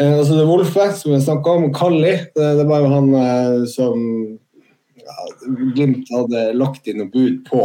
Eh, 0.00 0.14
altså 0.16 0.32
det 0.32 0.46
er 0.46 0.48
Wolfe, 0.48 0.92
som 0.96 1.12
vi 1.12 1.20
snakka 1.28 1.58
om. 1.60 1.72
Kalli. 1.76 2.16
Det, 2.32 2.54
det 2.62 2.70
var 2.70 2.86
jo 2.86 2.94
han 2.96 3.12
eh, 3.20 3.58
som 3.68 4.06
Glimt 5.74 6.10
hadde 6.12 6.44
lagt 6.58 6.86
inn 6.90 7.00
noe 7.02 7.10
bud 7.12 7.42
på. 7.48 7.64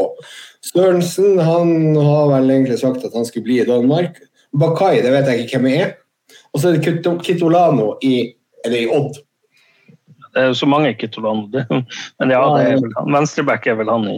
Sørensen 0.65 1.39
han 1.43 1.95
har 1.95 2.31
vel 2.33 2.49
egentlig 2.53 2.79
sagt 2.81 3.05
at 3.05 3.13
han 3.15 3.27
skulle 3.27 3.47
bli 3.47 3.59
i 3.61 3.67
Danmark. 3.67 4.17
Bakai, 4.55 5.01
det 5.03 5.11
vet 5.13 5.29
jeg 5.31 5.45
ikke 5.45 5.59
hvem 5.61 5.71
er. 5.73 5.93
Og 6.53 6.61
så 6.61 6.69
er 6.69 6.77
det 6.77 6.85
Kito- 6.87 7.17
Kitolano 7.21 7.95
i, 8.03 8.15
i 8.65 8.85
Odd. 8.87 9.17
det 10.35 10.41
er 10.43 10.47
jo 10.51 10.55
så 10.59 10.67
mange 10.67 10.93
Kitolano. 10.99 11.47
Men 11.51 12.31
ja, 12.31 12.39
det 12.55 12.63
er 12.65 12.79
vel 12.81 12.95
han. 12.97 13.11
Venstreback 13.15 13.67
er 13.67 13.77
vel 13.79 13.91
han 13.91 14.07
i, 14.11 14.17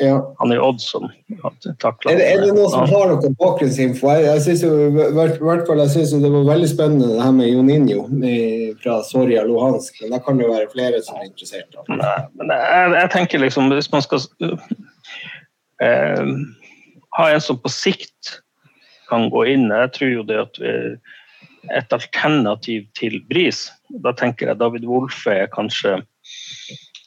Ja. 0.00 0.34
han 0.38 0.52
i 0.52 0.58
Odd 0.58 0.80
som 0.82 1.04
takla 1.78 2.10
Er, 2.10 2.18
det, 2.18 2.24
er 2.26 2.40
det 2.42 2.54
noen 2.56 2.70
som 2.72 2.88
har 2.90 3.12
noe 3.12 3.30
bakgrunnsinfo? 3.38 4.08
Jeg, 4.10 4.24
jeg 4.26 4.42
synes 4.46 4.64
jo, 4.64 4.72
det 6.24 6.30
var 6.34 6.48
veldig 6.48 6.70
spennende 6.70 7.12
det 7.12 7.22
her 7.22 7.34
med 7.36 7.52
Joninho 7.52 8.06
fra 8.82 8.98
Soria 9.06 9.44
Luhansk. 9.46 10.00
Men 10.02 10.16
da 10.16 10.20
kan 10.24 10.40
det 10.40 10.50
være 10.50 10.70
flere 10.72 11.02
som 11.04 11.20
er 11.20 11.28
interessert. 11.28 11.70
Da. 11.76 11.84
Nei, 11.94 12.16
men 12.40 12.50
jeg, 12.50 12.94
jeg 12.98 13.12
tenker 13.14 13.44
liksom 13.44 13.70
hvis 13.70 13.90
man 13.94 14.06
skal 14.06 14.24
eh, 15.84 16.34
ha 17.18 17.28
en 17.30 17.44
som 17.44 17.60
på 17.62 17.72
sikt 17.72 18.38
kan 19.10 19.28
gå 19.30 19.44
inn 19.52 19.68
Jeg 19.68 19.92
tror 19.94 20.10
jo 20.10 20.24
det 20.26 20.40
at 20.40 20.58
vi, 20.62 20.72
et 21.72 21.92
alternativ 21.92 22.86
til 22.98 23.18
Bris 23.28 23.66
Da 24.04 24.14
tenker 24.16 24.50
jeg 24.50 24.60
David 24.60 24.86
Wolfe 24.88 25.32
er 25.44 25.52
kanskje 25.52 25.98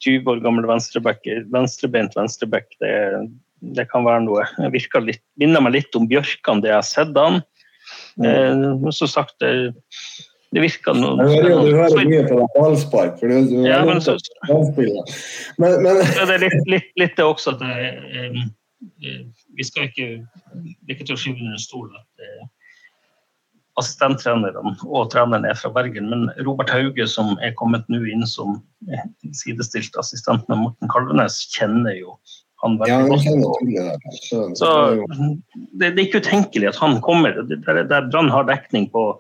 20 0.04 0.32
år 0.32 0.42
gammel 0.46 0.68
venstreback, 0.70 1.26
venstrebeint 1.54 2.16
venstreback. 2.18 2.70
Det, 2.82 2.94
det 3.78 3.88
kan 3.92 4.06
være 4.08 4.26
noe. 4.28 4.46
Jeg 4.62 4.88
litt, 5.06 5.24
minner 5.42 5.64
meg 5.64 5.80
litt 5.80 5.98
om 5.98 6.08
Bjørkan, 6.10 6.64
det 6.64 6.74
jeg 6.74 6.80
har 6.80 6.88
sett 6.88 7.14
han. 7.18 7.42
Mm. 8.20 8.28
Eh, 8.28 8.90
som 8.96 9.10
sagt, 9.10 9.38
det, 9.44 9.72
det 10.56 10.64
virka 10.64 10.94
noe 10.96 11.16
Du 11.24 11.32
hører, 11.32 12.06
mye 12.08 12.24
på 12.28 12.38
deg 12.40 12.54
ballspark. 12.56 13.18
for 13.20 13.32
du, 13.32 13.56
Ja, 13.68 13.82
men 13.88 14.00
så, 14.04 14.16
men, 14.48 15.82
men, 15.84 16.02
Ja, 16.16 16.28
det 16.28 16.38
er 16.38 16.44
litt, 16.46 16.62
litt, 16.72 16.92
litt 17.00 17.18
det 17.20 17.26
også 17.26 17.56
at 17.56 17.64
det, 17.64 17.90
eh, 18.12 18.40
eh, 19.04 19.24
vi 19.58 19.68
skal 19.68 19.90
ikke 19.90 20.08
Det 20.24 20.88
er 20.88 20.96
ikke 20.96 21.10
til 21.10 21.18
å 21.18 21.22
skyve 21.22 21.42
under 21.42 21.58
en 21.58 21.64
stol 21.64 21.90
at 21.92 22.24
eh, 22.24 22.46
assistenttrenerne 23.78 24.74
og 24.88 25.12
treneren 25.14 25.46
er 25.46 25.58
fra 25.58 25.70
Bergen, 25.74 26.10
men 26.10 26.28
Robert 26.48 26.72
Hauge, 26.74 27.06
som 27.10 27.36
er 27.46 27.56
kommet 27.60 27.86
nå 27.92 28.02
inn 28.10 28.26
som 28.30 28.58
eh, 28.90 29.06
sidestilt 29.38 29.96
assistent 30.02 30.48
med 30.50 30.64
Morten 30.64 30.92
Kalvenes, 30.92 31.40
kjenner 31.54 31.96
jo 31.98 32.18
han 32.64 32.80
ja, 32.90 32.98
veldig 33.06 33.34
ja, 33.70 33.92
godt. 33.94 34.58
Så 34.58 34.70
det, 35.78 35.92
det 35.92 35.94
er 35.94 36.06
ikke 36.08 36.24
utenkelig 36.26 36.72
at 36.72 36.80
han 36.82 36.98
kommer. 37.06 37.38
Det, 37.46 37.60
der, 37.68 37.84
der 37.86 38.10
Brann 38.10 38.34
har 38.34 38.48
dekning 38.50 38.90
på, 38.94 39.12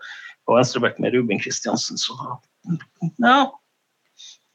på 0.49 0.57
venstreback 0.57 0.97
med 1.03 1.13
Ruben 1.13 1.41
Kristiansen, 1.43 2.01
så 2.01 2.17
ja. 3.21 3.37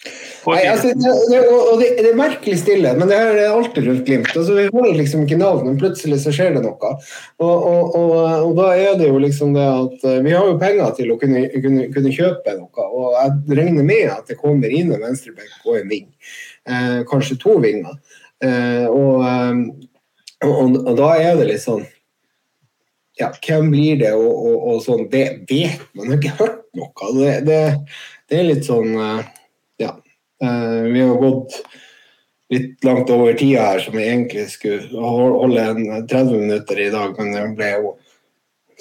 Nei, 0.02 0.62
altså, 0.66 0.90
det, 0.98 1.10
det, 1.30 1.40
og 1.46 1.76
det, 1.78 1.88
det 2.02 2.08
er 2.10 2.16
merkelig 2.18 2.56
stille, 2.58 2.90
men 2.98 3.06
det 3.06 3.18
her 3.20 3.36
er 3.38 3.52
alltid 3.52 3.84
rundt 3.86 4.08
Glimt. 4.08 4.30
Altså, 4.34 4.56
vi 4.56 4.64
holder 4.72 4.96
liksom 4.98 5.22
ikke 5.22 5.38
navn, 5.38 5.68
men 5.68 5.78
plutselig 5.78 6.18
så 6.24 6.32
skjer 6.34 6.56
det 6.56 6.62
noe. 6.64 6.90
Og, 7.38 7.52
og, 7.52 7.94
og, 7.98 8.16
og 8.48 8.56
da 8.58 8.72
er 8.74 8.96
det 8.98 9.06
jo 9.12 9.20
liksom 9.22 9.52
det 9.54 9.66
at 9.68 10.06
eh, 10.10 10.18
vi 10.26 10.32
har 10.34 10.48
jo 10.48 10.58
penger 10.58 10.96
til 10.96 11.12
å 11.14 11.18
kunne, 11.20 11.44
kunne, 11.62 11.86
kunne 11.94 12.14
kjøpe 12.16 12.56
noe, 12.58 12.86
og 12.88 13.14
jeg 13.14 13.60
regner 13.60 13.86
med 13.86 14.10
at 14.10 14.32
det 14.32 14.40
kommer 14.40 14.74
inn 14.74 14.90
en 14.90 15.04
venstreback 15.06 15.68
og 15.68 15.78
en 15.78 15.92
ving. 15.92 16.08
Eh, 16.66 16.98
kanskje 17.10 17.38
to 17.44 17.54
vinger. 17.62 17.94
Eh, 18.42 18.88
og, 18.90 19.22
eh, 19.28 20.48
og, 20.48 20.88
da 20.98 21.12
er 21.20 21.38
det 21.38 21.46
litt 21.52 21.62
sånn 21.62 21.84
ja, 23.20 23.28
hvem 23.44 23.70
blir 23.70 24.00
det, 24.00 24.10
og, 24.16 24.80
sånn. 24.82 25.06
Det 25.12 25.44
vet 25.46 25.86
man. 25.94 26.10
Jeg 26.10 26.16
har 26.16 26.18
ikke 26.18 26.34
hørt 26.40 26.66
noe. 26.74 27.30
Det, 27.46 27.60
er 28.34 28.46
litt 28.48 28.66
sånn. 28.66 28.96
Eh, 28.96 29.30
vi 30.42 31.00
har 31.00 31.18
gått 31.20 31.60
litt 32.52 32.84
langt 32.84 33.10
over 33.10 33.32
tida 33.38 33.66
her, 33.70 33.78
som 33.80 33.96
vi 33.96 34.06
egentlig 34.08 34.46
skulle 34.50 35.00
holde 35.00 35.62
en 35.62 36.06
30 36.06 36.32
minutter 36.32 36.80
i 36.80 36.90
dag, 36.92 37.14
men 37.18 37.32
det 37.32 37.44
ble 37.56 37.70
jo 37.76 37.92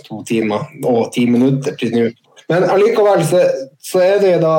to 0.06 0.22
timer 0.28 0.66
og 0.88 1.12
ti 1.16 1.28
minutter 1.30 1.76
til 1.80 1.94
nå. 1.96 2.08
Men 2.52 2.66
allikevel 2.74 3.24
så, 3.28 3.44
så 3.80 4.02
er 4.04 4.18
det 4.24 4.34
da 4.44 4.56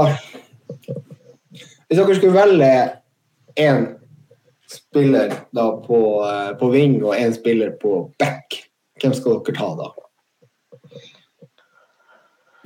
Hvis 1.53 1.99
dere 1.99 2.15
skulle 2.17 2.37
velge 2.37 2.71
én 3.61 3.83
spiller 4.73 5.35
da 5.53 5.67
på, 5.85 5.99
eh, 6.25 6.53
på 6.57 6.71
wing 6.73 7.03
og 7.03 7.17
én 7.19 7.35
spiller 7.37 7.75
på 7.83 8.07
back, 8.23 8.63
hvem 9.03 9.13
skal 9.13 9.43
dere 9.43 9.59
ta 9.59 9.69
da? 9.77 9.91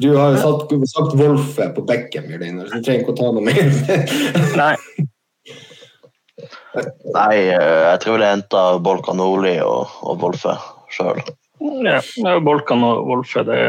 Du 0.03 0.11
har 0.17 0.35
jo 0.35 0.41
satt, 0.43 0.73
sagt 0.93 1.15
Wolfe 1.17 1.69
på 1.77 1.83
bekken, 1.89 2.27
så 2.29 2.67
du 2.69 2.83
trenger 2.85 3.01
ikke 3.03 3.15
å 3.15 3.17
ta 3.17 3.31
noe 3.33 3.45
mer. 3.47 3.71
Nei. 4.61 4.75
Nei, 7.15 7.37
eh, 7.49 7.83
jeg 7.87 8.01
tror 8.03 8.21
jeg 8.21 8.35
henta 8.35 8.65
Bolkan 8.85 9.17
Nordli 9.17 9.55
og, 9.65 9.89
og 10.05 10.21
Wolfe 10.21 10.53
sjøl. 10.93 11.23
Ja, 11.87 12.03
det 12.05 12.35
Bolkan 12.45 12.85
og 12.85 13.07
Wolfe. 13.09 13.41
Det 13.49 13.61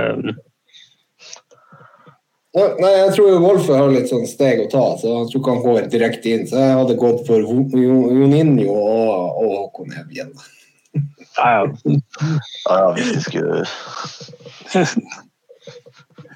Nei, 2.57 2.89
jeg 2.97 3.11
tror 3.13 3.35
Wolfe 3.43 3.75
har 3.77 3.91
litt 3.93 4.09
sånn 4.09 4.25
steg 4.27 4.63
å 4.63 4.67
ta, 4.71 4.81
så 4.97 5.11
jeg 5.11 5.27
tror 5.29 5.39
ikke 5.41 5.53
han 5.53 5.63
går 5.63 5.87
direkte 5.93 6.31
inn. 6.33 6.45
Så 6.49 6.57
jeg 6.57 6.75
hadde 6.79 6.95
gått 6.99 7.21
for 7.27 7.43
Ho- 7.45 7.81
Joninho 8.17 8.73
og, 8.73 9.37
og 9.43 9.51
Håkon 9.61 9.93
Evjen. 10.01 10.31
ja, 11.37 11.49
ja. 11.53 11.63
Ja, 11.85 12.77
ja, 12.81 12.87
hvis 12.97 13.11
de 13.13 13.21
skulle 13.21 13.63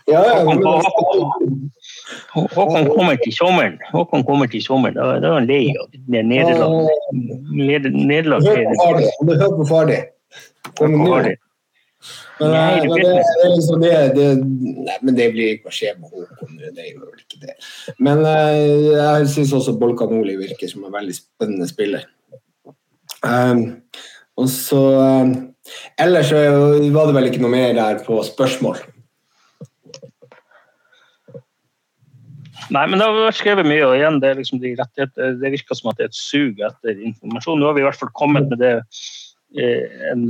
Ja, 0.08 0.22
ja, 0.26 0.38
Håkon, 0.44 0.58
men, 0.58 0.68
Håkon, 0.86 2.50
Håkon 2.56 2.88
kommer 2.96 3.16
til 3.22 3.34
sommeren. 3.36 3.78
Håkon 3.92 4.24
kommer 4.26 4.48
til 4.52 4.64
sommeren. 4.66 4.96
Da, 4.98 5.20
da 5.22 5.30
er 5.30 5.38
han 5.40 5.48
lei 5.50 5.62
av 5.78 5.88
det 5.94 6.24
nederlag. 6.26 6.90
Neder- 7.52 7.94
Nederlag 7.94 8.42
din. 8.48 8.74
Du 9.22 9.34
hører 9.36 9.56
på 9.60 9.68
far 9.70 9.86
din. 9.92 10.06
Men, 12.42 12.54
eh, 12.58 12.82
det, 12.82 13.02
liksom 13.54 13.84
nei, 13.84 14.96
men 15.06 15.16
det 15.18 15.28
blir 15.36 15.52
ikke 15.60 15.70
å 15.70 15.76
skje 15.76 15.92
med 16.00 16.10
Håkon. 16.10 16.56
Det 16.74 16.88
gjør 16.88 17.04
vel 17.12 17.22
ikke 17.22 17.42
det. 17.44 17.56
Men 18.02 18.24
eh, 18.26 18.88
jeg 18.96 19.28
syns 19.36 19.54
også 19.60 19.76
Bolkanoli 19.82 20.34
virker 20.40 20.72
som 20.72 20.88
en 20.88 20.96
veldig 20.96 21.14
spennende 21.20 21.70
spiller. 21.70 22.08
Um, 23.22 23.84
og 24.42 24.48
så 24.50 24.80
um, 24.98 25.34
Ellers 26.02 26.32
var 26.34 27.06
det 27.06 27.14
vel 27.14 27.28
ikke 27.30 27.44
noe 27.44 27.54
mer 27.54 27.76
der 27.78 28.00
på 28.02 28.18
spørsmål. 28.26 28.80
Nei, 32.70 32.84
men 32.88 33.00
det 33.00 33.08
har 33.08 33.16
vært 33.18 33.40
skrevet 33.40 33.68
mye, 33.68 33.84
og 33.88 33.96
igjen, 33.98 34.20
det, 34.22 34.30
er 34.30 34.40
liksom 34.40 34.62
de 34.62 34.76
det 34.76 35.52
virker 35.56 35.78
som 35.78 35.90
at 35.92 35.98
det 36.00 36.06
er 36.06 36.12
et 36.12 36.20
sug 36.20 36.62
etter 36.68 37.00
informasjon. 37.10 37.60
Nå 37.60 37.70
har 37.72 37.78
vi 37.78 37.84
i 37.84 37.88
hvert 37.88 38.00
fall 38.00 38.14
kommet 38.18 38.52
med 38.52 38.62
det 38.62 38.76
eh, 39.58 40.12
en, 40.12 40.28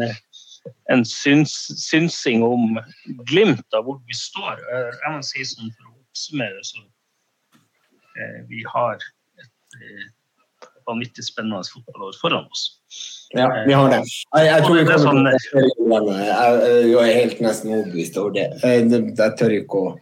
en 0.94 1.04
syns, 1.06 1.54
synsing 1.82 2.46
om 2.46 2.80
glimt 3.30 3.78
av 3.78 3.86
hvor 3.90 4.00
vi 4.08 4.18
står. 4.18 4.62
Eh, 4.64 4.90
Jeg 5.04 5.14
må 5.18 5.22
si 5.28 5.46
sånn 5.52 5.74
for 5.76 5.92
å 5.92 5.96
oppsummere, 6.00 6.64
så 6.66 6.82
eh, 8.16 8.42
vi 8.50 8.64
har 8.70 8.98
et 9.02 9.80
eh, 9.82 10.10
vanvittig 10.90 11.26
spennende 11.28 11.62
fotballår 11.68 12.18
foran 12.22 12.48
oss. 12.50 12.68
Ja, 13.38 13.48
vi 13.68 13.74
har 13.74 13.88
det. 13.94 14.02
Jeg, 14.04 14.48
jeg 14.50 14.64
tror 14.66 14.76
vi 14.76 14.84
Det 14.84 14.94
er 14.96 15.04
sånn- 15.06 15.24
til 15.24 15.94
å. 15.96 16.00
Jeg, 16.20 16.88
jeg 16.90 17.02
er 17.06 17.20
helt 17.22 17.44
nesten 17.46 17.74
overbevist 17.78 18.18
over 18.20 18.34
det. 18.36 18.48
Jeg, 18.64 18.90
jeg 18.92 19.36
tør 19.40 19.56
ikke 19.56 19.84
å 19.86 19.94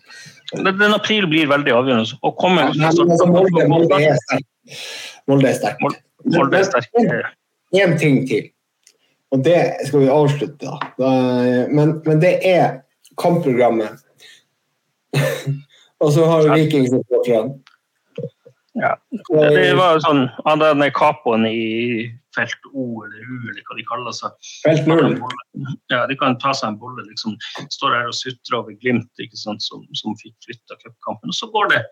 Den 0.58 0.94
april 0.96 1.28
blir 1.30 1.50
veldig 1.50 1.74
avgjørende. 1.76 2.20
Og 2.26 2.38
kommer 2.42 2.72
ja, 2.74 2.90
altså, 2.90 3.28
Molde, 3.30 3.66
Molde 3.70 4.00
er 4.02 4.18
sterk. 4.24 4.48
Molde 5.30 5.52
er 5.52 5.58
sterk. 5.60 5.84
Molde 6.26 6.62
er 6.62 6.70
sterk. 6.70 7.36
Én 7.78 7.94
ting 8.02 8.24
til, 8.26 8.48
og 9.30 9.44
det 9.46 9.60
skal 9.86 10.02
vi 10.02 10.08
avslutte, 10.10 10.72
da. 10.98 11.10
men, 11.70 12.00
men 12.02 12.22
det 12.24 12.32
er 12.50 12.80
kampprogrammet. 13.22 14.00
og 16.02 16.14
så 16.16 16.26
har 16.26 16.48
vi 16.48 16.64
Viking 16.64 16.88
står 16.90 17.22
fram. 17.28 17.52
Ja. 18.78 18.94
Det, 19.10 19.50
det 19.56 19.70
var 19.80 19.96
jo 19.96 20.02
sånn 20.04 20.20
Han 20.46 20.62
der 20.62 20.76
den 20.78 20.92
capoen 20.94 21.46
i 21.50 22.06
felt 22.38 22.68
O 22.70 23.02
eller 23.06 23.24
U, 23.26 23.38
eller 23.50 23.64
hva 23.66 23.78
de 23.80 23.86
kaller 23.90 24.16
seg. 24.16 24.50
Felt 24.64 24.88
null. 24.90 25.18
Ja, 25.90 26.04
De 26.08 26.18
kan 26.20 26.38
ta 26.42 26.54
seg 26.54 26.74
en 26.74 26.80
bolle. 26.82 27.04
liksom, 27.10 27.36
Står 27.74 27.98
her 27.98 28.10
og 28.12 28.18
sutrer 28.18 28.60
over 28.62 28.78
Glimt, 28.78 29.10
ikke 29.22 29.40
sant, 29.40 29.66
som, 29.66 29.86
som 29.98 30.18
fikk 30.22 30.36
flytta 30.46 30.78
cupkampen. 30.84 31.34
Og 31.34 31.38
så 31.38 31.50
går 31.54 31.74
det 31.74 31.84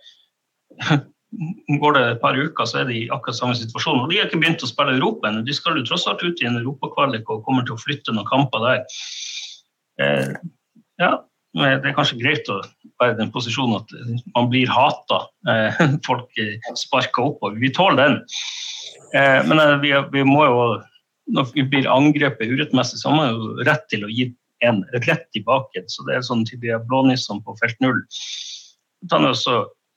går 1.81 1.97
det 1.97 2.03
et 2.11 2.21
par 2.21 2.37
uker, 2.37 2.69
så 2.69 2.81
er 2.81 2.91
de 2.91 2.99
i 3.01 3.07
akkurat 3.11 3.39
samme 3.39 3.57
situasjon. 3.57 4.03
Og 4.03 4.11
de 4.11 4.19
har 4.19 4.29
ikke 4.29 4.39
begynt 4.43 4.63
å 4.63 4.69
spille 4.69 4.95
Europa 4.95 5.29
ennå. 5.29 5.43
De 5.47 5.55
skal 5.55 5.79
jo 5.79 5.85
tross 5.87 6.07
alt 6.07 6.23
ut 6.23 6.43
i 6.43 6.47
en 6.47 6.59
europakvalik 6.61 7.29
og 7.33 7.43
kommer 7.47 7.65
til 7.67 7.75
å 7.75 7.81
flytte 7.81 8.15
noen 8.15 8.29
kamper 8.29 8.63
der. 8.63 8.85
Eh, 10.03 10.37
ja, 11.01 11.11
det 11.57 11.89
er 11.89 11.95
kanskje 11.97 12.19
greit 12.19 12.49
å 12.51 12.59
være 13.01 13.15
i 13.15 13.19
den 13.19 13.31
posisjonen 13.33 13.79
at 13.79 13.93
man 14.35 14.49
blir 14.51 14.69
hata. 14.71 15.23
Eh, 15.49 15.79
folk 16.07 16.41
eh, 16.41 16.57
sparker 16.77 17.31
oppover. 17.31 17.57
Vi 17.61 17.71
tåler 17.73 18.03
den. 18.03 18.19
Eh, 19.17 19.39
men 19.47 19.61
vi, 19.83 19.95
vi 20.13 20.27
må 20.27 20.45
jo 20.45 20.61
Når 21.27 21.49
vi 21.51 21.63
blir 21.67 21.89
angrepet 21.91 22.47
urettmessig, 22.47 23.01
så 23.01 23.09
har 23.09 23.17
man 23.17 23.33
jo 23.33 23.63
rett 23.67 23.81
til 23.91 24.05
å 24.07 24.11
gi 24.11 24.29
en 24.63 24.77
rett 25.03 25.25
tilbake. 25.35 25.81
Så 25.91 26.05
det 26.07 26.15
er 26.15 26.21
sånn 26.23 26.45
til 26.47 26.61
de 26.61 26.77
blånissene 26.87 27.43
på 27.43 27.55
felt 27.59 27.75
null. 27.83 27.99
Da 29.11 29.19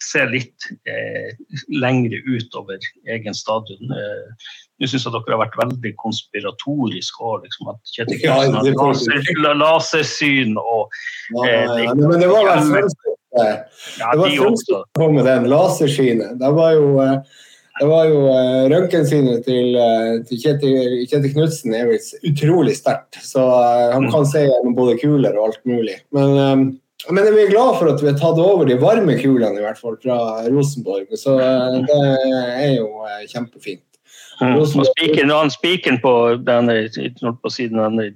kan 0.01 0.31
vi 0.31 0.31
også 0.31 0.31
se 0.31 0.31
litt 0.31 0.67
eh, 0.89 1.37
lengre 1.69 2.21
utover 2.27 2.79
egen 3.09 3.35
stadion. 3.35 3.93
Eh, 3.93 4.33
Nå 4.81 4.89
syns 4.89 5.05
jeg 5.05 5.13
dere 5.13 5.37
har 5.37 5.43
vært 5.43 5.59
veldig 5.61 5.93
konspiratoriske 6.01 7.21
òg. 7.21 7.45
Liksom, 7.45 7.69
at 7.69 7.93
Kjetil 7.93 8.21
Knutsen 8.23 8.57
har 8.57 8.71
laser, 8.71 9.55
lasersyn 9.61 10.57
og 10.57 10.89
Ja, 11.45 11.85
ja, 11.85 11.95
men 11.95 12.21
det 12.21 12.29
var 12.29 12.49
vel 12.49 12.89
ja, 13.31 14.13
Det 14.13 14.19
var 14.19 14.29
de 14.29 14.37
som 14.65 14.85
kom 14.99 15.15
med 15.15 15.29
den 15.29 15.49
lasersynet. 15.53 16.39
Det 16.41 16.51
var 16.57 16.73
jo, 16.75 16.89
eh, 17.05 17.21
det 17.81 17.87
var 17.87 18.09
jo 18.09 18.25
eh, 18.33 18.65
Røntgensynet 18.73 19.45
til, 19.47 19.77
eh, 19.77 20.25
til 20.27 20.41
Kjetil, 20.43 20.97
Kjetil 21.07 21.35
Knutsen 21.37 21.77
er 21.77 21.93
jo 21.93 22.01
utrolig 22.33 22.75
sterkt. 22.81 23.21
Så 23.23 23.45
eh, 23.45 23.91
han 23.93 24.09
kan 24.11 24.27
se 24.27 24.49
gjennom 24.49 24.75
både 24.79 24.99
kuler 25.03 25.37
og 25.37 25.51
alt 25.51 25.63
mulig. 25.69 26.01
Men, 26.17 26.39
eh, 26.41 26.71
men 27.09 27.29
vi 27.35 27.45
er 27.47 27.53
glad 27.53 27.79
for 27.79 27.89
at 27.89 28.03
vi 28.03 28.11
har 28.11 28.19
tatt 28.21 28.41
over 28.43 28.67
de 28.69 28.77
varme 28.81 29.15
kulene, 29.21 29.57
i 29.57 29.65
hvert 29.65 29.79
fall 29.81 29.97
fra 30.03 30.17
Rosenborg. 30.51 31.09
Så 31.17 31.37
eh, 31.41 31.79
det 31.89 32.01
er 32.61 32.75
jo 32.77 32.89
eh, 33.09 33.23
kjempefint. 33.31 33.87
Mm. 34.41 34.57
Og 34.57 34.67
spiken, 35.57 36.01
på 36.01 36.13
denne, 36.45 36.77
på 37.43 37.53
siden 37.53 37.81
denne, 37.81 38.07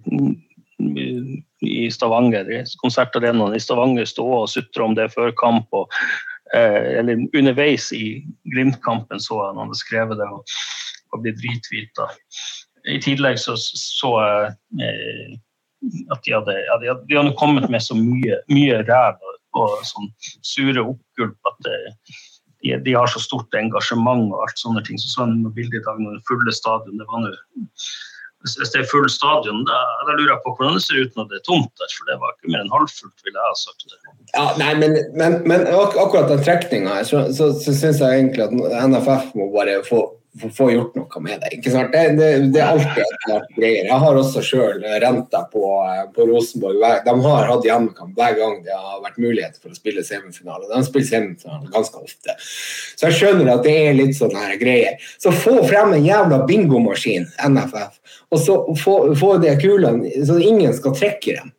i 1.65 1.89
Stavanger, 1.93 2.49
konsertarenaen 2.81 3.57
i 3.57 3.63
Stavanger, 3.63 4.09
stå 4.09 4.25
og 4.41 4.49
sutre 4.53 4.85
om 4.85 4.97
det 4.97 5.11
før 5.13 5.33
kamp. 5.41 5.69
Og, 5.77 5.93
eh, 6.57 6.99
eller 7.01 7.25
underveis 7.37 7.91
i 7.93 8.25
Glimt-kampen 8.53 9.21
så 9.21 9.41
jeg 9.41 9.53
han 9.53 9.63
hadde 9.65 9.81
skrevet 9.81 10.21
det 10.21 10.29
og, 10.29 10.57
og 11.13 11.25
blitt 11.25 11.45
retweeta. 11.45 12.09
I 12.91 13.01
tillegg 13.01 13.39
så 13.41 13.57
så 13.57 14.13
jeg 14.21 14.55
eh, 14.85 15.37
at 16.15 16.23
de 16.27 16.35
hadde, 16.37 16.57
ja, 16.67 16.79
de 16.83 16.93
hadde, 16.93 17.07
de 17.11 17.19
hadde 17.19 17.35
kommet 17.41 17.67
med 17.73 17.83
så 17.85 17.97
mye, 17.99 18.41
mye 18.53 18.81
ræv 18.89 19.21
og, 19.21 19.37
og 19.61 19.85
sånn 19.89 20.11
sure 20.47 20.83
oppgulp 20.83 21.51
at 21.51 21.61
det, 21.67 21.79
de, 22.65 22.75
de, 22.87 22.97
har 22.97 23.11
så 23.13 23.21
stort 23.23 23.55
engasjement 23.59 24.31
og 24.33 24.43
alt 24.47 24.61
sånne 24.61 24.83
ting. 24.87 25.01
Så 25.01 25.13
så 25.13 25.29
en 25.29 25.45
bilde 25.55 25.81
i 25.81 25.85
dag 25.85 26.01
når 26.01 26.19
det 26.19 26.29
fulle 26.31 26.55
stadion. 26.57 26.99
det 27.01 27.09
var 27.11 27.27
nå 27.27 27.35
hvis 28.45 28.73
det 28.75 28.83
er 28.83 28.89
full 28.91 29.07
stadion, 29.09 29.63
da, 29.65 29.77
da, 30.05 30.15
lurer 30.19 30.35
jeg 30.35 30.43
på 30.45 30.53
hvordan 30.57 30.77
det 30.77 30.83
ser 30.85 31.01
ut 31.01 31.15
når 31.17 31.29
det 31.31 31.39
er 31.39 31.45
tomt 31.47 31.71
der. 31.81 31.93
For 31.97 32.11
det 32.11 32.17
var 32.21 32.35
ikke 32.35 32.51
mer 32.53 32.65
enn 32.65 32.75
halvfullt, 32.75 33.25
ville 33.25 33.41
jeg 33.41 33.49
ha 33.49 33.55
sagt. 33.57 33.87
det. 33.89 34.01
Ja, 34.35 34.45
nei, 34.61 34.73
men, 34.83 34.99
men, 35.17 35.39
men 35.49 35.65
akkurat 35.73 36.29
den 36.29 36.43
trekninga 36.45 36.99
så, 37.09 37.25
så, 37.33 37.55
så 37.57 37.73
syns 37.73 38.03
jeg 38.05 38.21
egentlig 38.21 38.45
at 38.45 38.53
NFF 38.91 39.33
må 39.39 39.49
bare 39.55 39.79
få 39.87 40.03
få 40.57 40.71
gjort 40.73 40.97
noe 40.99 41.21
med 41.23 41.43
det. 41.43 41.53
ikke 41.57 41.71
sant? 41.71 41.93
Det, 41.95 42.17
det, 42.19 42.29
det 42.55 42.61
er 42.61 42.73
alltid 42.73 43.03
et 43.05 43.21
klart 43.25 43.51
greier. 43.55 43.87
Jeg 43.87 43.99
har 44.03 44.19
også 44.19 44.43
sjøl 44.43 44.83
renta 45.05 45.45
på, 45.53 45.63
på, 46.17 46.27
Rosenborg. 46.31 46.83
De 47.07 47.15
har 47.27 47.51
hatt 47.51 47.69
hjemmekamp 47.69 48.19
hver 48.19 48.37
gang 48.41 48.59
det 48.67 48.75
har 48.75 49.03
vært 49.05 49.21
mulighet 49.23 49.61
for 49.63 49.71
å 49.71 49.79
spille 49.79 50.03
semifinale. 50.07 50.67
De 50.73 50.83
spiller 50.87 51.11
semifinale 51.11 51.71
ganske 51.75 52.03
ofte. 52.03 52.37
Så 52.43 53.09
jeg 53.09 53.19
skjønner 53.21 53.53
at 53.55 53.67
det 53.67 53.77
er 53.85 53.99
litt 53.99 54.19
sånne 54.19 54.47
her 54.49 54.59
greier. 54.61 55.11
Så 55.23 55.35
få 55.35 55.61
frem 55.69 55.95
en 55.95 56.07
jævla 56.07 56.43
bingomaskin, 56.49 57.29
NFF, 57.51 58.01
og 58.35 58.43
så 58.43 58.61
få, 58.81 58.97
få 59.19 59.37
de 59.43 59.55
kulene 59.61 60.25
så 60.27 60.39
ingen 60.43 60.75
skal 60.75 60.97
trekke 60.99 61.39
dem. 61.39 61.55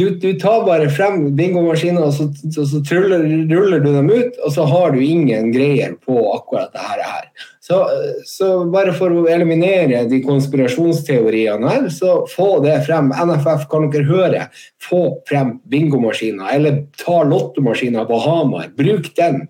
Du, 0.00 0.10
du, 0.10 0.32
tar 0.40 0.62
bare 0.64 0.86
frem 0.88 1.26
bingomaskinen 1.36 2.00
og 2.00 2.14
så, 2.16 2.30
så, 2.54 2.64
så 2.64 2.78
truller, 2.86 3.24
ruller 3.50 3.82
du 3.84 3.90
dem 3.92 4.08
ut, 4.08 4.38
og 4.46 4.54
så 4.54 4.64
har 4.70 4.94
du 4.94 5.02
ingen 5.04 5.50
greier 5.52 5.96
på 6.06 6.14
akkurat 6.32 6.72
det 6.72 6.84
her. 6.86 7.26
Så, 7.62 7.76
så, 8.24 8.46
bare 8.72 8.92
for 8.96 9.12
å 9.12 9.26
eliminere 9.28 10.06
de 10.08 10.22
konspirasjonsteoriene 10.24 11.68
her, 11.68 11.88
så 11.92 12.22
få 12.32 12.54
det 12.64 12.78
frem. 12.86 13.10
NFF, 13.12 13.66
kan 13.68 13.90
dere 13.92 14.08
høre? 14.08 14.46
Få 14.80 15.00
frem 15.28 15.58
bingomaskiner, 15.68 16.54
eller 16.56 16.78
ta 16.96 17.18
lottomaskiner 17.28 18.08
på 18.08 18.20
Hamar. 18.24 18.70
Bruk 18.78 19.10
den. 19.18 19.42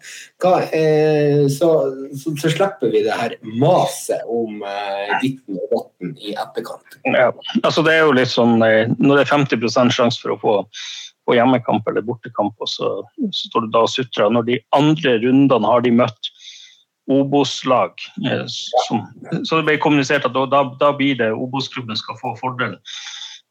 Hva, 0.43 0.57
eh, 0.75 1.47
så, 1.55 1.71
så, 2.19 2.35
så, 2.35 2.51
slipper 2.51 2.91
vi 2.91 3.05
det 3.07 3.15
her 3.15 3.37
maset 3.63 4.27
om 4.27 4.59
eh, 4.67 5.15
ditten 5.23 5.61
og 5.61 5.77
datten 5.77 6.17
i 6.19 6.35
etterkant. 6.35 6.99
Ja, 7.07 7.31
altså 7.63 7.87
det 7.87 7.95
er 7.95 8.09
jo 8.09 8.19
litt 8.19 8.35
sånn, 8.35 8.59
eh, 8.67 8.91
Når 8.99 9.21
det 9.21 9.29
er 9.29 9.33
50 9.37 9.95
sjanse 9.95 10.19
for 10.19 10.35
å 10.35 10.41
få 10.43 10.57
på 11.31 11.37
hjemmekamp 11.37 11.87
eller 11.87 12.03
bortekamp, 12.03 12.57
og 12.59 12.67
så, 12.67 12.91
så 13.31 13.49
står 13.53 13.69
du 13.69 13.73
da 13.77 13.85
og 13.87 13.93
sutrer. 13.93 14.33
Når 14.35 14.51
de 14.51 14.59
andre 14.75 15.15
rundene 15.23 15.71
har 15.71 15.87
de 15.87 15.95
møtt 15.95 16.31
Obos-lag. 17.11 17.93
Eh, 18.31 18.45
så 18.47 19.59
det 19.59 19.67
ble 19.67 19.79
kommunisert 19.83 20.27
at 20.29 20.37
da, 20.37 20.65
da 20.81 20.91
blir 20.97 21.19
det 21.19 21.33
Obos-klubben 21.35 21.99
skal 21.99 22.19
få 22.21 22.37
fordel 22.41 22.77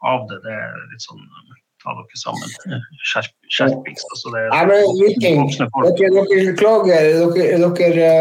av 0.07 0.27
det. 0.29 0.39
Det 0.45 0.53
er 0.55 0.77
litt 0.93 1.03
sånn 1.03 1.19
eh, 1.19 1.57
ta 1.83 1.95
dere 1.97 2.19
sammen. 2.21 2.53
Eh, 2.69 2.85
skjerp, 3.11 3.33
skjerpings. 3.51 4.05
Altså 4.13 4.31
det 4.35 4.45
Nei, 4.53 4.61
men, 4.69 5.01
dere, 5.23 6.23
dere, 6.29 6.53
klager, 6.59 7.09
dere, 7.35 7.59
dere, 7.65 8.13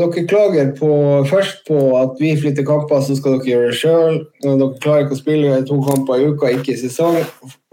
dere, 0.00 0.24
klager 0.32 0.72
på, 0.80 0.90
først 1.28 1.64
på 1.68 1.82
at 2.00 2.16
vi 2.22 2.32
flytter 2.40 2.68
kamper, 2.68 3.04
så 3.04 3.18
skal 3.18 3.38
dere 3.38 3.52
gjøre 3.52 3.74
det 3.74 3.78
sjøl. 3.82 4.18
Dere 4.46 4.70
klarer 4.84 5.06
ikke 5.06 5.18
å 5.18 5.20
spille 5.20 5.60
to 5.68 5.80
kamper 5.90 6.22
i 6.24 6.32
uka, 6.32 6.54
ikke 6.56 6.72
i 6.72 6.80
sesong. 6.86 7.20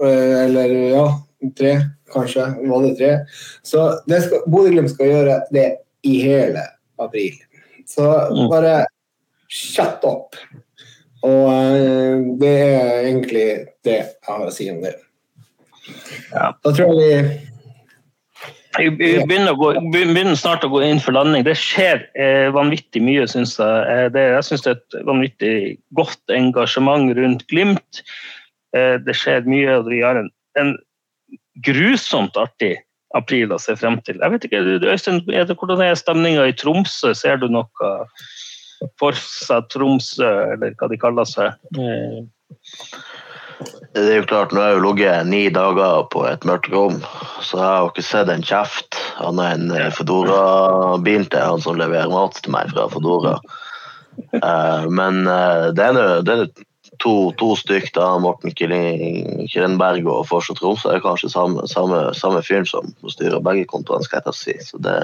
Eller 0.03 0.75
ja, 0.91 1.07
tre, 1.55 1.77
kanskje. 2.11 2.51
Var 2.67 2.85
det 2.89 2.93
tre? 2.99 3.15
Så 3.67 3.87
Bodø-Glimt 4.51 4.91
skal 4.91 5.15
gjøre 5.15 5.41
det 5.55 5.69
i 6.03 6.19
hele 6.25 6.67
april. 7.07 7.37
Så 7.89 8.07
mm. 8.07 8.47
bare 8.51 8.75
shut 9.51 10.03
up. 10.07 10.37
Og 11.21 11.45
uh, 11.51 12.23
det 12.41 12.51
er 12.51 12.91
egentlig 13.05 13.47
det 13.85 13.97
jeg 13.99 14.27
har 14.27 14.45
å 14.47 14.53
si 14.53 14.69
om 14.73 14.81
det. 14.83 14.95
Ja. 16.31 16.51
Da 16.63 16.73
tror 16.73 16.93
jeg 17.01 17.23
vi 17.27 17.39
vi 18.79 18.89
begynner, 19.27 19.53
gå, 19.59 19.73
begynner, 19.91 20.35
snart 20.39 20.63
å 20.63 20.69
gå 20.71 20.79
inn 20.85 21.01
for 21.03 21.15
landing. 21.15 21.43
Det 21.43 21.57
skjer 21.59 22.05
eh, 22.15 22.47
vanvittig 22.55 23.01
mye, 23.03 23.25
syns 23.27 23.57
jeg. 23.59 23.81
Eh, 23.91 24.05
det, 24.15 24.23
jeg 24.37 24.47
syns 24.47 24.63
det 24.63 24.71
er 24.71 24.77
et 24.77 25.07
vanvittig 25.09 25.55
godt 25.97 26.35
engasjement 26.35 27.11
rundt 27.17 27.43
Glimt. 27.51 28.01
Eh, 28.75 28.95
det 29.03 29.17
skjer 29.19 29.49
mye, 29.49 29.75
og 29.81 29.91
vi 29.91 29.99
har 30.05 30.21
en, 30.21 30.31
en 30.61 30.71
grusomt 31.67 32.39
artig 32.39 32.77
april 33.17 33.51
å 33.53 33.59
se 33.61 33.75
frem 33.79 33.99
til. 34.05 34.19
Jeg 34.21 34.33
vet 34.33 34.47
ikke, 34.47 34.61
Øystein, 34.91 35.21
er 35.33 35.47
det, 35.47 35.57
Hvordan 35.59 35.83
er 35.83 35.97
stemninga 35.99 36.47
i 36.49 36.55
Tromsø? 36.57 37.13
Ser 37.17 37.41
du 37.41 37.49
noe 37.51 37.91
Forsa 38.99 39.61
Tromsø, 39.71 40.29
eller 40.55 40.75
hva 40.79 40.89
de 40.91 40.99
kaller 41.01 41.27
seg? 41.29 41.57
Det 43.91 44.01
er 44.01 44.21
jo 44.21 44.27
klart, 44.29 44.53
Nå 44.53 44.61
har 44.61 44.71
jeg 44.71 44.79
jo 44.79 44.85
ligget 44.87 45.27
ni 45.29 45.41
dager 45.53 46.05
på 46.13 46.23
et 46.29 46.45
mørkt 46.47 46.71
rom, 46.73 47.01
så 47.43 47.59
jeg 47.59 47.67
har 47.67 47.89
ikke 47.91 48.05
sett 48.07 48.31
en 48.31 48.45
kjeft 48.45 48.97
annet 49.21 49.57
enn 49.57 49.75
eh, 49.75 49.91
Fodora-bilen 49.93 51.27
til 51.29 51.43
han 51.45 51.61
som 51.61 51.77
leverer 51.79 52.09
mat 52.13 52.39
til 52.39 52.55
meg 52.55 52.71
fra 52.73 52.87
Fodora. 52.91 53.35
det 54.33 54.89
men 54.89 55.21
noe, 55.27 56.23
det 56.25 56.33
er 56.33 56.47
to, 56.99 57.31
to 57.39 57.53
stykk, 57.55 57.91
da, 57.95 58.07
Morten 58.21 58.53
Krenberg 58.53 60.09
og 60.09 60.25
Forstad 60.29 60.59
Tromsø, 60.59 60.91
er 60.91 61.03
kanskje 61.03 61.31
samme, 61.31 61.67
samme, 61.71 62.03
samme 62.17 62.43
fyren 62.45 62.67
som 62.67 62.91
styrer 63.09 63.43
begge 63.43 63.67
kontoene, 63.69 64.05
skal 64.05 64.25
jeg 64.25 64.37
si. 64.37 64.57
Så 64.65 64.81
det, 64.83 64.97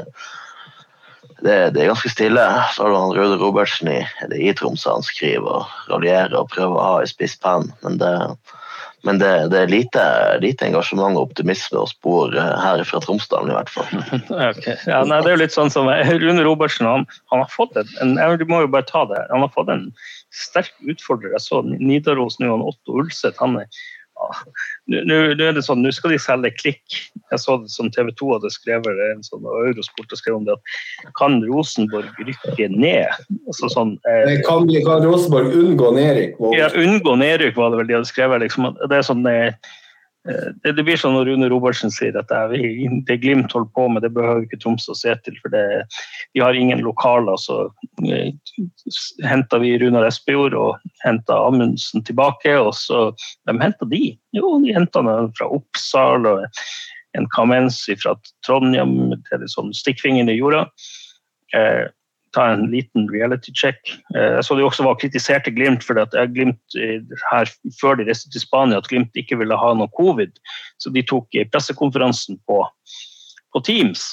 det, 1.39 1.55
det, 1.73 1.83
er 1.83 1.91
ganske 1.93 2.11
stille. 2.11 2.45
Så 2.75 2.83
har 2.83 2.93
du 2.93 2.99
han 2.99 3.15
Røde 3.17 3.39
Robertsen 3.41 3.91
i, 3.93 4.01
i 4.35 4.53
Tromsø, 4.57 4.97
han 4.97 5.07
skriver 5.07 5.61
og 5.61 5.91
raljerer 5.93 6.37
og 6.37 6.51
prøver 6.53 6.77
å 6.77 6.87
ha 6.91 7.01
i 7.03 7.09
spiss 7.09 7.37
penn, 7.41 7.71
men 7.85 7.99
det 8.03 8.13
men 9.05 9.19
det, 9.21 9.29
det 9.53 9.59
er 9.61 9.69
lite, 9.71 10.03
lite, 10.41 10.65
engasjement 10.67 11.15
og 11.15 11.29
optimisme 11.29 11.79
å 11.79 11.87
spore 11.87 12.41
her 12.59 12.81
fra 12.87 12.99
Tromsdalen, 13.03 13.53
i 13.53 13.55
hvert 13.55 13.69
fall. 13.71 13.87
okay. 14.49 14.75
ja, 14.89 15.03
nei, 15.07 15.21
det 15.21 15.29
er 15.29 15.35
jo 15.35 15.41
litt 15.43 15.55
sånn 15.55 15.71
som 15.71 15.87
Rune 15.87 16.43
Robertsen, 16.43 16.89
han, 16.89 17.05
han 17.31 17.43
har 17.43 17.53
fått 17.53 17.77
en, 17.79 18.17
jeg 18.17 18.49
må 18.49 18.63
jo 18.65 18.71
bare 18.73 18.87
ta 18.89 19.05
det, 19.07 19.21
han 19.29 19.45
har 19.45 19.53
fått 19.53 19.71
en 19.71 19.85
sterk 20.37 20.73
utfordrer. 20.87 21.33
Jeg 21.35 21.45
så 21.45 21.61
Nidaros 21.65 22.39
nå, 22.41 22.53
Otto 22.71 22.99
Ulseth. 23.01 23.39
han 23.41 23.61
er 23.61 23.69
nå 24.87 25.17
er 25.29 25.53
det 25.53 25.61
sånn, 25.65 25.83
nå 25.85 25.91
skal 25.93 26.13
de 26.13 26.19
selge 26.21 26.51
klikk. 26.57 26.95
Jeg 27.31 27.41
så 27.43 27.57
det 27.61 27.69
som 27.69 27.89
TV 27.93 28.09
2 28.17 28.31
hadde 28.33 28.51
skrevet 28.53 29.01
en 29.11 29.23
sånn, 29.25 29.45
og 29.45 29.69
Eurosport 29.69 30.13
og 30.13 30.19
skrev 30.19 30.39
om 30.39 30.47
det 30.47 30.55
at 30.55 31.11
kan 31.19 31.37
Rosenborg 31.45 32.09
rykke 32.17 32.69
ned? 32.73 33.13
Altså 33.45 33.69
sånn, 33.73 33.95
eh, 34.09 34.39
kan, 34.47 34.65
kan, 34.87 35.05
Rosenborg 35.05 35.53
unngå 35.53 35.91
nedrykk? 35.97 36.39
Ja, 36.57 36.71
unngå 36.73 37.17
nedrykk 37.21 37.59
var 37.59 37.73
det 37.73 37.83
vel 37.83 37.91
de 37.91 37.99
hadde 37.99 38.09
skrevet. 38.09 38.41
Liksom, 38.45 38.71
det 38.87 39.01
er 39.01 39.05
sånn, 39.05 39.25
Eh, 39.27 39.75
det, 40.27 40.71
det, 40.75 40.83
blir 40.83 40.99
sånn 40.99 41.15
når 41.15 41.29
Rune 41.29 41.49
Robertsen 41.51 41.91
sier 41.93 42.15
at 42.19 42.31
det, 42.51 42.59
det 43.07 43.17
Glimt 43.23 43.53
holder 43.55 43.71
på 43.75 43.85
med, 43.91 44.03
det 44.03 44.11
behøver 44.15 44.43
ikke 44.43 44.59
Tromsø 44.63 44.91
å 44.93 44.99
se 44.99 45.13
til. 45.23 45.37
For 45.43 45.53
det, 45.53 45.63
de 46.35 46.43
har 46.43 46.57
ingen 46.57 46.83
lokaler. 46.83 47.39
Så 47.39 47.59
eh, 48.07 48.33
henta 49.27 49.61
vi 49.63 49.75
Runar 49.79 50.07
Espejord 50.09 50.57
og 50.57 50.91
henta 51.05 51.39
Amundsen 51.47 52.05
tilbake. 52.07 52.57
Og 52.59 52.73
så 52.77 53.09
Hvem 53.47 53.63
henta 53.63 53.87
de? 53.89 54.11
Jo, 54.35 54.57
de 54.63 54.75
henta 54.75 55.03
fra 55.37 55.49
Oppsal 55.55 56.27
og 56.27 56.45
en 57.17 57.27
kamensi 57.33 57.95
fra 57.99 58.17
Trondheim. 58.45 59.15
til 59.29 59.43
er 59.43 59.53
sånn 59.53 59.71
stikkfingeren 59.75 60.33
i 60.33 60.39
jorda. 60.39 60.65
Eh, 61.55 61.85
ta 62.35 62.49
en 62.53 62.67
liten 62.71 63.07
reality 63.11 63.53
check. 63.55 63.79
Eh, 64.15 64.37
jeg 64.37 64.45
så 64.47 64.57
de 64.57 64.65
også 64.67 64.85
var 64.87 64.99
kritiserte 65.01 65.53
Glimt 65.55 65.85
for 65.87 65.99
at 66.01 66.15
Glimt 66.33 66.77
her 67.31 67.51
før 67.79 67.99
de 67.99 68.07
reiste 68.09 68.31
til 68.33 68.43
Spania 68.43 68.81
at 68.81 68.89
Glimt 68.91 69.15
ikke 69.19 69.39
ville 69.39 69.57
ha 69.57 69.73
noe 69.77 69.91
covid. 69.97 70.33
Så 70.81 70.93
de 70.93 71.05
tok 71.07 71.37
pressekonferansen 71.53 72.39
på, 72.49 72.63
på 73.53 73.63
Teams. 73.67 74.09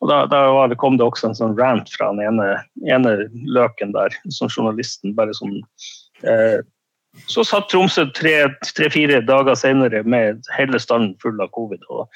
Og 0.00 0.10
da, 0.10 0.24
da 0.30 0.74
kom 0.78 0.98
det 0.98 1.06
også 1.06 1.30
en 1.30 1.38
sånn 1.38 1.56
rant 1.58 1.90
fra 1.90 2.10
den 2.12 2.22
ene, 2.22 2.50
ene 2.86 3.14
løken 3.50 3.94
der, 3.96 4.14
som 4.34 4.50
journalisten 4.50 5.16
bare 5.18 5.34
sånn 5.36 5.58
eh, 6.22 6.60
Så 7.26 7.42
satt 7.46 7.70
Tromsø 7.72 8.04
tre-fire 8.14 9.22
dager 9.26 9.58
senere 9.58 10.04
med 10.06 10.44
hele 10.54 10.78
standen 10.78 11.16
full 11.22 11.40
av 11.42 11.50
covid. 11.56 11.82
og 11.90 12.06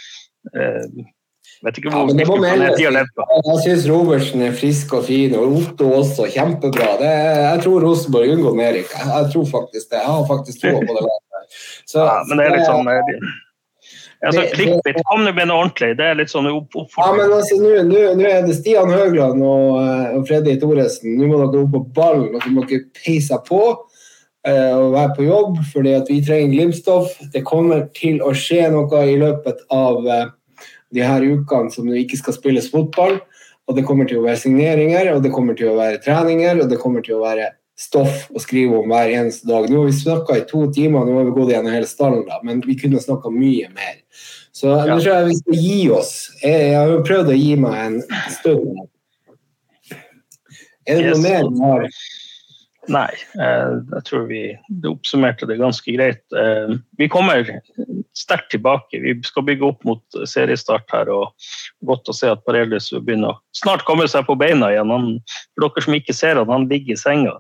eh, 0.55 0.87
Vet 1.63 1.79
ikke 1.79 1.93
hvor 1.93 2.09
ja, 2.11 2.15
mye 2.19 2.71
de 2.75 2.85
har 2.85 2.95
levd 2.97 3.13
på. 3.15 3.25
Jeg 3.47 3.61
syns 3.63 3.85
Robertsen 3.87 4.43
er 4.43 4.57
frisk 4.59 4.97
og 4.99 5.05
fin, 5.07 5.37
og 5.39 5.55
Otto 5.61 5.93
også. 6.01 6.27
Kjempebra. 6.35 6.89
Det, 6.99 7.13
jeg 7.39 7.63
tror 7.63 7.87
Rosenborg 7.87 8.35
unngår 8.35 8.57
Merik. 8.59 8.91
Jeg, 8.97 9.11
jeg 9.13 9.31
tror 9.37 9.47
faktisk 9.53 9.87
det. 9.93 10.01
Jeg 10.01 10.11
har 10.11 10.27
faktisk 10.27 10.65
troa 10.65 10.83
på 10.89 10.97
det. 10.99 11.07
Så, 11.87 12.03
ja, 12.03 12.19
men 12.27 12.41
det 12.41 12.49
er 12.49 12.55
litt 12.57 12.67
sånn 12.67 12.91
altså, 14.27 14.43
Klikkbit, 14.57 14.99
kom 15.11 15.25
med 15.27 15.39
noe 15.51 15.61
ordentlig. 15.65 15.93
Det 15.99 16.09
er 16.09 16.19
litt 16.19 16.33
sånn 16.33 16.49
Ja, 16.51 17.09
men 17.15 17.37
altså, 17.39 17.61
Nå 17.63 18.03
er 18.03 18.43
det 18.47 18.59
Stian 18.59 18.91
Høgland 18.91 19.47
og, 19.47 19.79
eh, 19.85 20.13
og 20.19 20.27
Freddy 20.27 20.59
Thoresen. 20.59 21.17
Nå 21.21 21.31
må 21.31 21.41
dere 21.45 21.63
opp 21.63 21.73
på 21.77 21.87
ballen, 22.01 22.29
og 22.33 22.39
dere 22.41 22.55
må 22.57 22.67
ikke 22.67 22.85
peise 23.05 23.39
på 23.47 23.63
eh, 24.49 24.75
og 24.75 24.95
være 24.97 25.15
på 25.19 25.31
jobb, 25.31 25.59
fordi 25.73 25.97
at 25.99 26.11
vi 26.11 26.21
trenger 26.27 26.55
Glimt-stoff. 26.57 27.19
Det 27.35 27.47
kommer 27.47 27.87
til 27.99 28.23
å 28.23 28.35
skje 28.35 28.67
noe 28.75 29.07
i 29.07 29.19
løpet 29.23 29.63
av 29.71 30.03
de 30.93 31.03
her 31.07 31.25
ukene 31.25 31.73
som 31.73 31.89
det 31.89 32.05
ikke 32.05 32.21
skal 32.21 32.37
spilles 32.37 32.69
fotball. 32.73 33.19
Og 33.71 33.77
det 33.79 33.85
kommer 33.87 34.09
til 34.11 34.19
å 34.21 34.27
være 34.27 34.41
signeringer, 34.43 35.13
og 35.15 35.23
det 35.25 35.31
kommer 35.33 35.55
til 35.59 35.71
å 35.71 35.77
være 35.79 36.01
treninger, 36.03 36.65
og 36.65 36.71
det 36.73 36.81
kommer 36.83 37.05
til 37.07 37.17
å 37.21 37.23
være 37.25 37.53
stoff 37.79 38.27
å 38.35 38.41
skrive 38.43 38.77
om 38.83 38.91
hver 38.93 39.11
eneste 39.15 39.47
dag. 39.49 39.69
Nå 39.71 39.81
har 39.85 39.89
vi 39.89 39.95
snakka 39.97 40.37
i 40.41 40.45
to 40.51 40.65
timer, 40.75 41.07
nå 41.07 41.15
har 41.21 41.29
vi 41.29 41.35
gått 41.37 41.53
gjennom 41.55 41.73
hele 41.75 41.89
stallen, 41.89 42.25
da, 42.29 42.41
men 42.47 42.61
vi 42.67 42.77
kunne 42.79 43.01
snakka 43.03 43.31
mye 43.33 43.71
mer. 43.75 44.01
Så 44.53 44.69
nå 44.75 44.99
tror 44.99 45.09
jeg 45.15 45.29
vi 45.31 45.37
skal 45.39 45.61
gi 45.63 45.79
oss. 45.95 46.11
Jeg, 46.43 46.67
jeg 46.73 46.77
har 46.77 47.07
prøvd 47.07 47.31
å 47.33 47.39
gi 47.39 47.55
meg 47.63 47.79
en 47.87 47.97
stund. 48.35 48.83
Er 50.87 50.99
det 50.99 51.07
noe 51.07 51.17
Yes. 51.17 51.23
mer 51.23 51.47
du 51.49 51.63
har? 51.63 51.87
Nei, 52.91 53.13
eh, 53.39 53.75
jeg 53.95 54.05
tror 54.09 54.25
vi 54.27 54.41
oppsummerte 54.91 55.47
det 55.47 55.61
ganske 55.61 55.93
greit. 55.95 56.23
Eh, 56.35 56.75
Vi 56.99 57.07
kommer 57.09 57.47
sterkt 58.19 58.51
tilbake. 58.51 58.99
Vi 59.01 59.15
skal 59.23 59.47
bygge 59.47 59.69
opp 59.69 59.85
mot 59.87 60.03
seriestart 60.27 60.91
her. 60.91 61.09
og 61.09 61.31
Godt 61.87 62.11
å 62.11 62.15
se 62.17 62.33
at 62.33 62.45
Parelius 62.45 62.91
begynner 62.91 63.37
å 63.37 63.39
snart 63.55 63.85
komme 63.87 64.09
seg 64.11 64.27
på 64.27 64.39
beina 64.39 64.73
igjen. 64.73 64.91
Han, 64.91 65.21
for 65.55 65.69
dere 65.69 65.85
som 65.87 65.95
ikke 65.95 66.17
ser 66.17 66.41
han, 66.41 66.51
han 66.51 66.67
ligger 66.69 66.97
i 66.97 66.99
senga. 66.99 67.37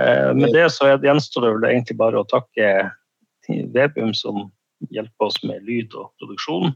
Eh, 0.00 0.34
Med 0.34 0.52
det 0.52 0.68
så 0.72 0.92
gjenstår 0.92 1.46
det 1.46 1.54
vel 1.56 1.70
egentlig 1.70 1.96
bare 1.96 2.20
å 2.20 2.28
takke 2.28 2.90
Vebum 3.48 4.12
som 4.16 4.50
hjelper 4.90 5.24
oss 5.24 5.40
med 5.44 5.64
lyd 5.64 5.94
og 5.94 6.12
produksjon. 6.20 6.72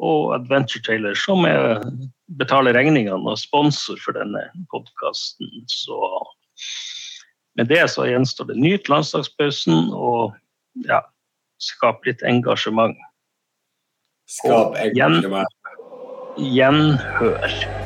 Og 0.00 0.32
Adventure 0.32 0.80
Taylor, 0.80 1.14
som 1.14 1.44
er, 1.44 1.82
betaler 2.38 2.76
regningene 2.76 3.30
og 3.30 3.38
sponsor 3.40 3.98
for 4.02 4.16
denne 4.16 4.46
podkasten. 4.72 5.50
Med 7.58 7.70
det 7.70 7.84
så 7.92 8.08
gjenstår 8.08 8.50
det 8.50 8.58
nyt 8.58 8.90
landslagspausen 8.90 9.92
og 9.94 10.34
ja, 10.88 11.02
skap 11.62 12.04
litt 12.08 12.24
engasjement. 12.26 12.96
Skap 14.30 14.78
engasjement. 14.80 15.60
Gjenhør. 16.40 17.83